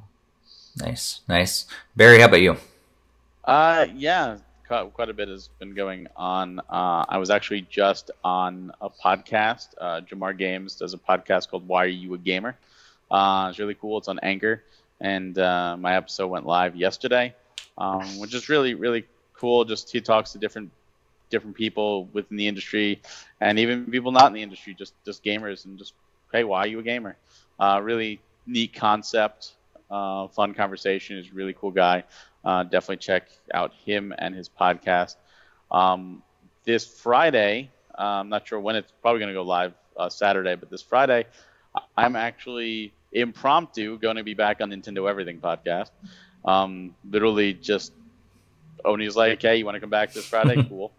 nice, 0.77 1.19
nice. 1.27 1.65
Barry, 1.93 2.19
how 2.19 2.27
about 2.27 2.39
you? 2.39 2.55
Uh, 3.43 3.87
yeah, 3.93 4.37
quite 4.65 5.09
a 5.09 5.13
bit 5.13 5.27
has 5.27 5.49
been 5.59 5.75
going 5.75 6.07
on. 6.15 6.59
Uh, 6.69 7.03
I 7.09 7.17
was 7.17 7.29
actually 7.29 7.67
just 7.69 8.11
on 8.23 8.71
a 8.79 8.89
podcast. 8.89 9.75
Uh, 9.77 9.99
Jamar 10.09 10.37
Games 10.37 10.75
does 10.75 10.93
a 10.93 10.97
podcast 10.97 11.49
called 11.49 11.67
"Why 11.67 11.83
Are 11.83 11.87
You 11.87 12.13
a 12.13 12.17
Gamer?" 12.17 12.55
Uh, 13.11 13.47
it's 13.49 13.59
really 13.59 13.75
cool. 13.75 13.97
It's 13.97 14.07
on 14.07 14.19
Anchor, 14.23 14.63
and 15.01 15.37
uh, 15.37 15.75
my 15.77 15.97
episode 15.97 16.27
went 16.27 16.45
live 16.45 16.73
yesterday 16.73 17.35
um, 17.77 18.19
which 18.19 18.33
is 18.33 18.49
really 18.49 18.73
really 18.75 19.05
cool. 19.33 19.65
Just 19.65 19.91
he 19.91 20.01
talks 20.01 20.31
to 20.33 20.39
different 20.39 20.71
different 21.29 21.55
people 21.55 22.05
within 22.13 22.37
the 22.37 22.47
industry, 22.47 23.01
and 23.41 23.59
even 23.59 23.85
people 23.85 24.11
not 24.11 24.27
in 24.27 24.33
the 24.33 24.43
industry, 24.43 24.73
just 24.73 24.93
just 25.05 25.23
gamers, 25.23 25.65
and 25.65 25.77
just 25.77 25.93
hey, 26.31 26.43
why 26.43 26.59
are 26.59 26.67
you 26.67 26.79
a 26.79 26.83
gamer? 26.83 27.17
Uh, 27.59 27.79
really 27.83 28.21
neat 28.45 28.73
concept, 28.73 29.53
uh, 29.89 30.27
fun 30.27 30.53
conversation. 30.53 31.17
He's 31.17 31.31
a 31.31 31.35
really 31.35 31.53
cool 31.53 31.71
guy. 31.71 32.03
Uh, 32.43 32.63
definitely 32.63 32.97
check 32.97 33.27
out 33.53 33.73
him 33.85 34.13
and 34.17 34.33
his 34.35 34.49
podcast. 34.49 35.15
Um, 35.71 36.23
this 36.65 36.85
Friday, 36.85 37.71
uh, 37.97 38.01
I'm 38.21 38.29
not 38.29 38.47
sure 38.47 38.59
when 38.59 38.75
it's 38.75 38.91
probably 39.01 39.19
going 39.19 39.29
to 39.29 39.33
go 39.33 39.43
live 39.43 39.73
uh, 39.97 40.09
Saturday, 40.09 40.55
but 40.55 40.69
this 40.69 40.81
Friday, 40.81 41.25
I'm 41.97 42.15
actually 42.15 42.93
impromptu 43.11 43.97
going 43.99 44.17
to 44.17 44.23
be 44.23 44.33
back 44.33 44.61
on 44.61 44.69
Nintendo 44.71 45.09
Everything 45.09 45.39
podcast. 45.39 45.89
Um, 46.47 46.95
literally 47.07 47.53
just 47.53 47.91
Oni's 48.85 49.15
like, 49.15 49.41
hey, 49.41 49.57
you 49.57 49.65
want 49.65 49.75
to 49.75 49.81
come 49.81 49.89
back 49.89 50.13
this 50.13 50.25
Friday? 50.25 50.65
cool. 50.69 50.93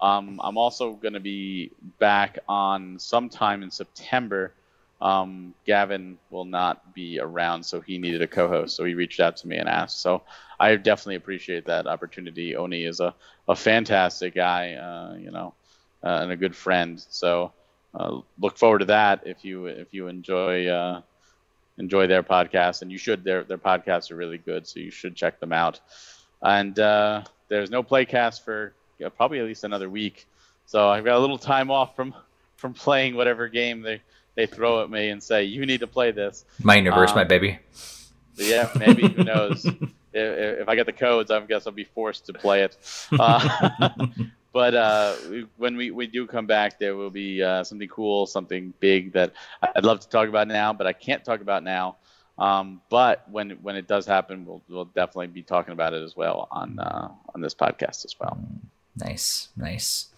Um, 0.00 0.40
I'm 0.42 0.58
also 0.58 0.94
going 0.94 1.14
to 1.14 1.20
be 1.20 1.72
back 2.00 2.38
on 2.48 2.98
sometime 2.98 3.62
in 3.62 3.70
September. 3.70 4.54
Um, 5.00 5.54
Gavin 5.66 6.18
will 6.30 6.44
not 6.44 6.94
be 6.94 7.18
around, 7.20 7.64
so 7.64 7.80
he 7.80 7.98
needed 7.98 8.22
a 8.22 8.28
co-host. 8.28 8.76
So 8.76 8.84
he 8.84 8.94
reached 8.94 9.20
out 9.20 9.36
to 9.38 9.48
me 9.48 9.56
and 9.56 9.68
asked. 9.68 10.00
So 10.00 10.22
I 10.60 10.76
definitely 10.76 11.16
appreciate 11.16 11.66
that 11.66 11.86
opportunity. 11.86 12.56
Oni 12.56 12.84
is 12.84 13.00
a, 13.00 13.14
a 13.48 13.56
fantastic 13.56 14.34
guy, 14.34 14.74
uh, 14.74 15.16
you 15.16 15.32
know, 15.32 15.54
uh, 16.04 16.20
and 16.22 16.32
a 16.32 16.36
good 16.36 16.54
friend. 16.54 17.04
So 17.10 17.52
uh, 17.94 18.20
look 18.40 18.58
forward 18.58 18.80
to 18.80 18.84
that 18.86 19.22
if 19.26 19.44
you 19.44 19.66
if 19.66 19.92
you 19.92 20.08
enjoy 20.08 20.68
uh, 20.68 21.02
enjoy 21.78 22.06
their 22.06 22.22
podcast, 22.22 22.82
and 22.82 22.90
you 22.90 22.98
should. 22.98 23.24
Their 23.24 23.44
their 23.44 23.58
podcasts 23.58 24.10
are 24.10 24.16
really 24.16 24.38
good, 24.38 24.66
so 24.66 24.80
you 24.80 24.90
should 24.90 25.14
check 25.14 25.40
them 25.40 25.52
out. 25.52 25.80
And 26.42 26.78
uh, 26.78 27.22
there's 27.48 27.70
no 27.70 27.82
playcast 27.82 28.44
for 28.44 28.74
you 28.98 29.06
know, 29.06 29.10
probably 29.10 29.38
at 29.38 29.46
least 29.46 29.64
another 29.64 29.88
week, 29.88 30.26
so 30.66 30.88
I've 30.88 31.04
got 31.04 31.16
a 31.16 31.20
little 31.20 31.38
time 31.38 31.70
off 31.70 31.96
from 31.96 32.14
from 32.56 32.74
playing 32.74 33.16
whatever 33.16 33.48
game 33.48 33.82
they 33.82 34.00
they 34.34 34.46
throw 34.46 34.82
at 34.82 34.90
me 34.90 35.10
and 35.10 35.22
say 35.22 35.44
you 35.44 35.66
need 35.66 35.80
to 35.80 35.86
play 35.86 36.10
this. 36.10 36.44
My 36.62 36.76
universe, 36.76 37.10
um, 37.10 37.16
my 37.16 37.24
baby. 37.24 37.58
Yeah, 38.36 38.70
maybe 38.78 39.08
who 39.08 39.24
knows? 39.24 39.64
if, 40.12 40.60
if, 40.60 40.68
I 40.68 40.74
get 40.74 40.86
the 40.86 40.92
codes, 40.92 41.30
I 41.30 41.40
guess 41.40 41.66
I'll 41.66 41.72
be 41.72 41.84
forced 41.84 42.26
to 42.26 42.32
play 42.32 42.62
it. 42.62 42.76
Uh, 43.18 43.88
but 44.52 44.74
uh, 44.74 45.14
when 45.56 45.76
we, 45.76 45.90
we 45.90 46.06
do 46.06 46.26
come 46.26 46.46
back, 46.46 46.78
there 46.78 46.94
will 46.94 47.10
be 47.10 47.42
uh, 47.42 47.64
something 47.64 47.88
cool, 47.88 48.26
something 48.26 48.72
big 48.80 49.12
that 49.12 49.32
I'd 49.62 49.84
love 49.84 50.00
to 50.00 50.08
talk 50.08 50.28
about 50.28 50.48
now, 50.48 50.72
but 50.72 50.86
I 50.86 50.92
can't 50.92 51.24
talk 51.24 51.40
about 51.40 51.62
now. 51.62 51.96
Um, 52.38 52.80
but 52.88 53.28
when 53.30 53.50
when 53.62 53.76
it 53.76 53.86
does 53.86 54.06
happen, 54.06 54.46
we'll 54.46 54.62
we'll 54.68 54.86
definitely 54.86 55.28
be 55.28 55.42
talking 55.42 55.72
about 55.72 55.92
it 55.92 56.02
as 56.02 56.16
well 56.16 56.48
on 56.50 56.78
uh, 56.78 57.08
on 57.34 57.40
this 57.40 57.54
podcast 57.54 58.04
as 58.04 58.16
well. 58.18 58.38
Nice, 58.96 59.48
nice, 59.56 60.08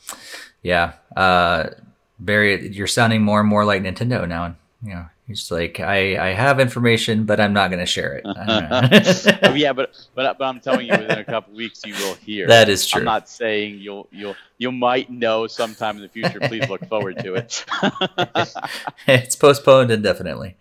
yeah. 0.63 0.95
Uh, 1.17 1.71
Barry, 2.19 2.69
you're 2.69 2.87
sounding 2.87 3.23
more 3.23 3.41
and 3.41 3.49
more 3.49 3.65
like 3.65 3.83
Nintendo 3.83 4.29
now. 4.29 4.57
You 4.83 4.95
know, 4.95 5.07
He's 5.27 5.51
like, 5.51 5.81
I, 5.81 6.31
I 6.31 6.33
have 6.35 6.61
information, 6.61 7.25
but 7.25 7.41
I'm 7.41 7.55
not 7.55 7.71
going 7.71 7.81
to 7.81 7.87
share 7.87 8.13
it. 8.13 8.25
oh, 8.27 9.55
yeah, 9.55 9.73
but, 9.73 9.97
but 10.15 10.37
but 10.37 10.45
I'm 10.45 10.61
telling 10.61 10.87
you, 10.87 10.93
within 10.93 11.19
a 11.19 11.25
couple 11.25 11.55
weeks, 11.55 11.81
you 11.87 11.95
will 11.95 12.15
hear. 12.15 12.47
That 12.47 12.69
is 12.69 12.87
true. 12.87 13.01
I'm 13.01 13.07
not 13.07 13.29
saying 13.29 13.79
you'll 13.79 14.07
you'll 14.13 14.37
you 14.59 14.71
might 14.71 15.11
know 15.11 15.47
sometime 15.47 15.97
in 15.97 16.03
the 16.03 16.11
future. 16.11 16.41
Please 16.41 16.69
look 16.69 16.87
forward 16.89 17.19
to 17.21 17.35
it. 17.37 17.65
it's 19.07 19.35
postponed 19.35 19.91
indefinitely. 19.91 20.57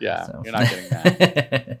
Yeah, 0.00 0.26
so. 0.26 0.42
you're 0.44 0.52
not 0.52 0.68
getting 0.68 0.88
that. 0.90 1.80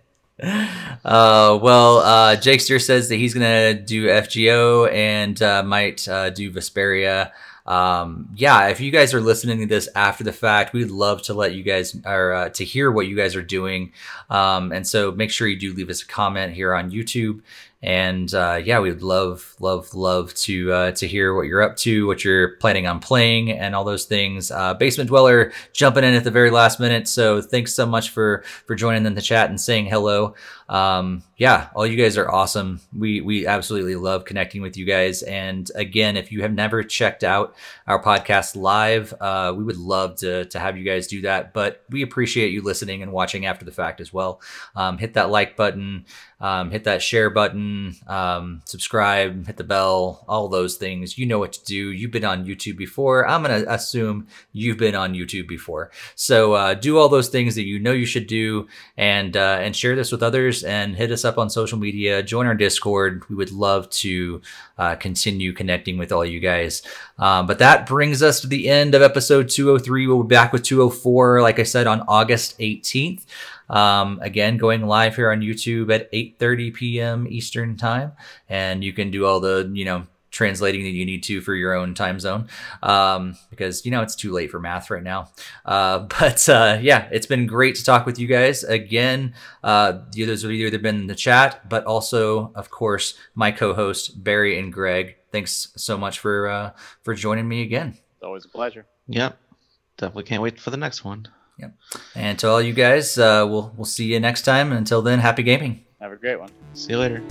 Uh, 1.04 1.58
well, 1.62 1.98
uh, 1.98 2.36
Jakester 2.36 2.80
says 2.80 3.08
that 3.08 3.16
he's 3.16 3.34
gonna 3.34 3.74
do 3.74 4.06
FGO 4.06 4.92
and 4.92 5.40
uh, 5.42 5.62
might 5.62 6.06
uh, 6.06 6.30
do 6.30 6.52
Vesperia 6.52 7.32
um, 7.66 8.28
yeah, 8.34 8.68
if 8.68 8.80
you 8.80 8.90
guys 8.90 9.12
are 9.12 9.20
listening 9.20 9.58
to 9.58 9.66
this 9.66 9.88
after 9.94 10.24
the 10.24 10.32
fact, 10.32 10.72
we'd 10.72 10.90
love 10.90 11.22
to 11.22 11.34
let 11.34 11.54
you 11.54 11.62
guys 11.62 11.96
or 12.04 12.32
uh, 12.32 12.48
to 12.50 12.64
hear 12.64 12.90
what 12.90 13.06
you 13.08 13.16
guys 13.16 13.34
are 13.36 13.42
doing. 13.42 13.92
Um, 14.30 14.72
and 14.72 14.86
so 14.86 15.12
make 15.12 15.30
sure 15.30 15.48
you 15.48 15.58
do 15.58 15.74
leave 15.74 15.90
us 15.90 16.02
a 16.02 16.06
comment 16.06 16.54
here 16.54 16.74
on 16.74 16.90
YouTube 16.90 17.42
And 17.82 18.32
uh, 18.34 18.60
yeah, 18.64 18.80
we'd 18.80 19.02
love, 19.02 19.54
love, 19.60 19.94
love 19.94 20.32
to 20.34 20.72
uh, 20.72 20.92
to 20.92 21.06
hear 21.06 21.34
what 21.34 21.42
you're 21.42 21.62
up 21.62 21.76
to, 21.78 22.06
what 22.06 22.24
you're 22.24 22.56
planning 22.56 22.86
on 22.86 23.00
playing, 23.00 23.52
and 23.52 23.74
all 23.76 23.84
those 23.84 24.06
things. 24.06 24.50
Uh, 24.50 24.72
Basement 24.74 25.08
Dweller 25.08 25.52
jumping 25.72 26.02
in 26.02 26.14
at 26.14 26.24
the 26.24 26.30
very 26.30 26.50
last 26.50 26.80
minute, 26.80 27.06
so 27.06 27.42
thanks 27.42 27.74
so 27.74 27.84
much 27.84 28.10
for 28.10 28.42
for 28.66 28.74
joining 28.74 29.04
in 29.04 29.14
the 29.14 29.22
chat 29.22 29.50
and 29.50 29.60
saying 29.60 29.86
hello. 29.86 30.34
Um, 30.68 31.22
yeah, 31.36 31.68
all 31.74 31.86
you 31.86 31.96
guys 31.96 32.16
are 32.16 32.30
awesome. 32.30 32.80
We 32.96 33.20
we 33.20 33.46
absolutely 33.46 33.94
love 33.94 34.24
connecting 34.24 34.62
with 34.62 34.76
you 34.76 34.84
guys. 34.84 35.22
And 35.22 35.70
again, 35.74 36.16
if 36.16 36.32
you 36.32 36.42
have 36.42 36.52
never 36.52 36.82
checked 36.82 37.24
out 37.24 37.54
our 37.86 38.02
podcast 38.02 38.56
live, 38.56 39.14
uh, 39.20 39.52
we 39.56 39.64
would 39.64 39.76
love 39.76 40.16
to 40.16 40.46
to 40.46 40.58
have 40.58 40.76
you 40.76 40.84
guys 40.84 41.06
do 41.06 41.22
that. 41.22 41.52
But 41.52 41.84
we 41.90 42.02
appreciate 42.02 42.52
you 42.52 42.62
listening 42.62 43.02
and 43.02 43.12
watching 43.12 43.46
after 43.46 43.64
the 43.64 43.72
fact 43.72 44.00
as 44.00 44.12
well. 44.12 44.40
Um, 44.74 44.98
hit 44.98 45.14
that 45.14 45.30
like 45.30 45.56
button 45.56 46.06
um, 46.40 46.70
hit 46.70 46.84
that 46.84 47.02
share 47.02 47.30
button, 47.30 47.96
um, 48.06 48.60
subscribe, 48.66 49.46
hit 49.46 49.56
the 49.56 49.64
bell, 49.64 50.24
all 50.28 50.48
those 50.48 50.76
things. 50.76 51.16
You 51.16 51.24
know 51.24 51.38
what 51.38 51.54
to 51.54 51.64
do. 51.64 51.90
You've 51.92 52.10
been 52.10 52.24
on 52.24 52.44
YouTube 52.44 52.76
before. 52.76 53.26
I'm 53.26 53.42
to 53.44 53.72
assume 53.72 54.26
you've 54.52 54.76
been 54.76 54.94
on 54.94 55.14
YouTube 55.14 55.48
before. 55.48 55.90
So 56.14 56.52
uh, 56.52 56.74
do 56.74 56.98
all 56.98 57.08
those 57.08 57.28
things 57.28 57.54
that 57.54 57.64
you 57.64 57.78
know 57.78 57.92
you 57.92 58.04
should 58.04 58.26
do 58.26 58.68
and, 58.98 59.34
uh, 59.36 59.58
and 59.60 59.74
share 59.74 59.96
this 59.96 60.12
with 60.12 60.22
others 60.22 60.55
and 60.62 60.96
hit 60.96 61.10
us 61.10 61.24
up 61.24 61.38
on 61.38 61.50
social 61.50 61.78
media. 61.78 62.22
Join 62.22 62.46
our 62.46 62.54
Discord. 62.54 63.28
We 63.28 63.36
would 63.36 63.52
love 63.52 63.88
to 63.90 64.40
uh, 64.78 64.96
continue 64.96 65.52
connecting 65.52 65.98
with 65.98 66.12
all 66.12 66.24
you 66.24 66.40
guys. 66.40 66.82
Um, 67.18 67.46
but 67.46 67.58
that 67.58 67.86
brings 67.86 68.22
us 68.22 68.40
to 68.40 68.46
the 68.46 68.68
end 68.68 68.94
of 68.94 69.02
episode 69.02 69.48
203. 69.48 70.06
We'll 70.06 70.22
be 70.22 70.34
back 70.34 70.52
with 70.52 70.62
204, 70.62 71.42
like 71.42 71.58
I 71.58 71.64
said, 71.64 71.86
on 71.86 72.02
August 72.08 72.58
18th. 72.58 73.24
Um, 73.68 74.20
again, 74.22 74.56
going 74.56 74.86
live 74.86 75.16
here 75.16 75.32
on 75.32 75.40
YouTube 75.40 75.92
at 75.92 76.10
8:30 76.12 76.74
p.m. 76.74 77.26
Eastern 77.28 77.76
time, 77.76 78.12
and 78.48 78.84
you 78.84 78.92
can 78.92 79.10
do 79.10 79.26
all 79.26 79.40
the 79.40 79.68
you 79.74 79.84
know 79.84 80.06
translating 80.36 80.82
that 80.82 80.90
you 80.90 81.06
need 81.06 81.22
to 81.22 81.40
for 81.40 81.54
your 81.54 81.72
own 81.72 81.94
time 81.94 82.20
zone 82.20 82.46
um, 82.82 83.34
because 83.48 83.86
you 83.86 83.90
know 83.90 84.02
it's 84.02 84.14
too 84.14 84.30
late 84.32 84.50
for 84.50 84.60
math 84.60 84.90
right 84.90 85.02
now 85.02 85.30
uh, 85.64 85.98
but 86.20 86.46
uh, 86.48 86.78
yeah 86.82 87.08
it's 87.10 87.26
been 87.26 87.46
great 87.46 87.74
to 87.74 87.82
talk 87.82 88.04
with 88.04 88.18
you 88.18 88.26
guys 88.26 88.62
again 88.64 89.32
uh, 89.64 89.98
the 90.12 90.22
others 90.22 90.42
have 90.42 90.52
either 90.52 90.78
been 90.78 90.96
in 90.96 91.06
the 91.06 91.14
chat 91.14 91.66
but 91.70 91.84
also 91.84 92.52
of 92.54 92.70
course 92.70 93.18
my 93.34 93.50
co-host 93.50 94.22
barry 94.22 94.58
and 94.58 94.72
greg 94.72 95.16
thanks 95.32 95.72
so 95.74 95.96
much 95.96 96.18
for 96.18 96.48
uh, 96.48 96.70
for 97.02 97.14
joining 97.14 97.48
me 97.48 97.62
again 97.62 97.96
it's 98.14 98.22
always 98.22 98.44
a 98.44 98.48
pleasure 98.48 98.84
yep 99.08 99.38
definitely 99.96 100.24
can't 100.24 100.42
wait 100.42 100.60
for 100.60 100.70
the 100.70 100.76
next 100.76 101.02
one 101.02 101.26
Yep. 101.58 101.72
And 102.14 102.38
to 102.40 102.50
all 102.50 102.60
you 102.60 102.74
guys, 102.74 103.16
uh, 103.16 103.46
we'll 103.48 103.72
we'll 103.78 103.86
see 103.86 104.12
you 104.12 104.20
next 104.20 104.42
time. 104.42 104.68
And 104.68 104.76
until 104.76 105.00
then, 105.00 105.20
happy 105.20 105.42
gaming. 105.42 105.86
Have 106.02 106.12
a 106.12 106.16
great 106.16 106.38
one. 106.38 106.50
See 106.74 106.92
you 106.92 106.98
later. 106.98 107.22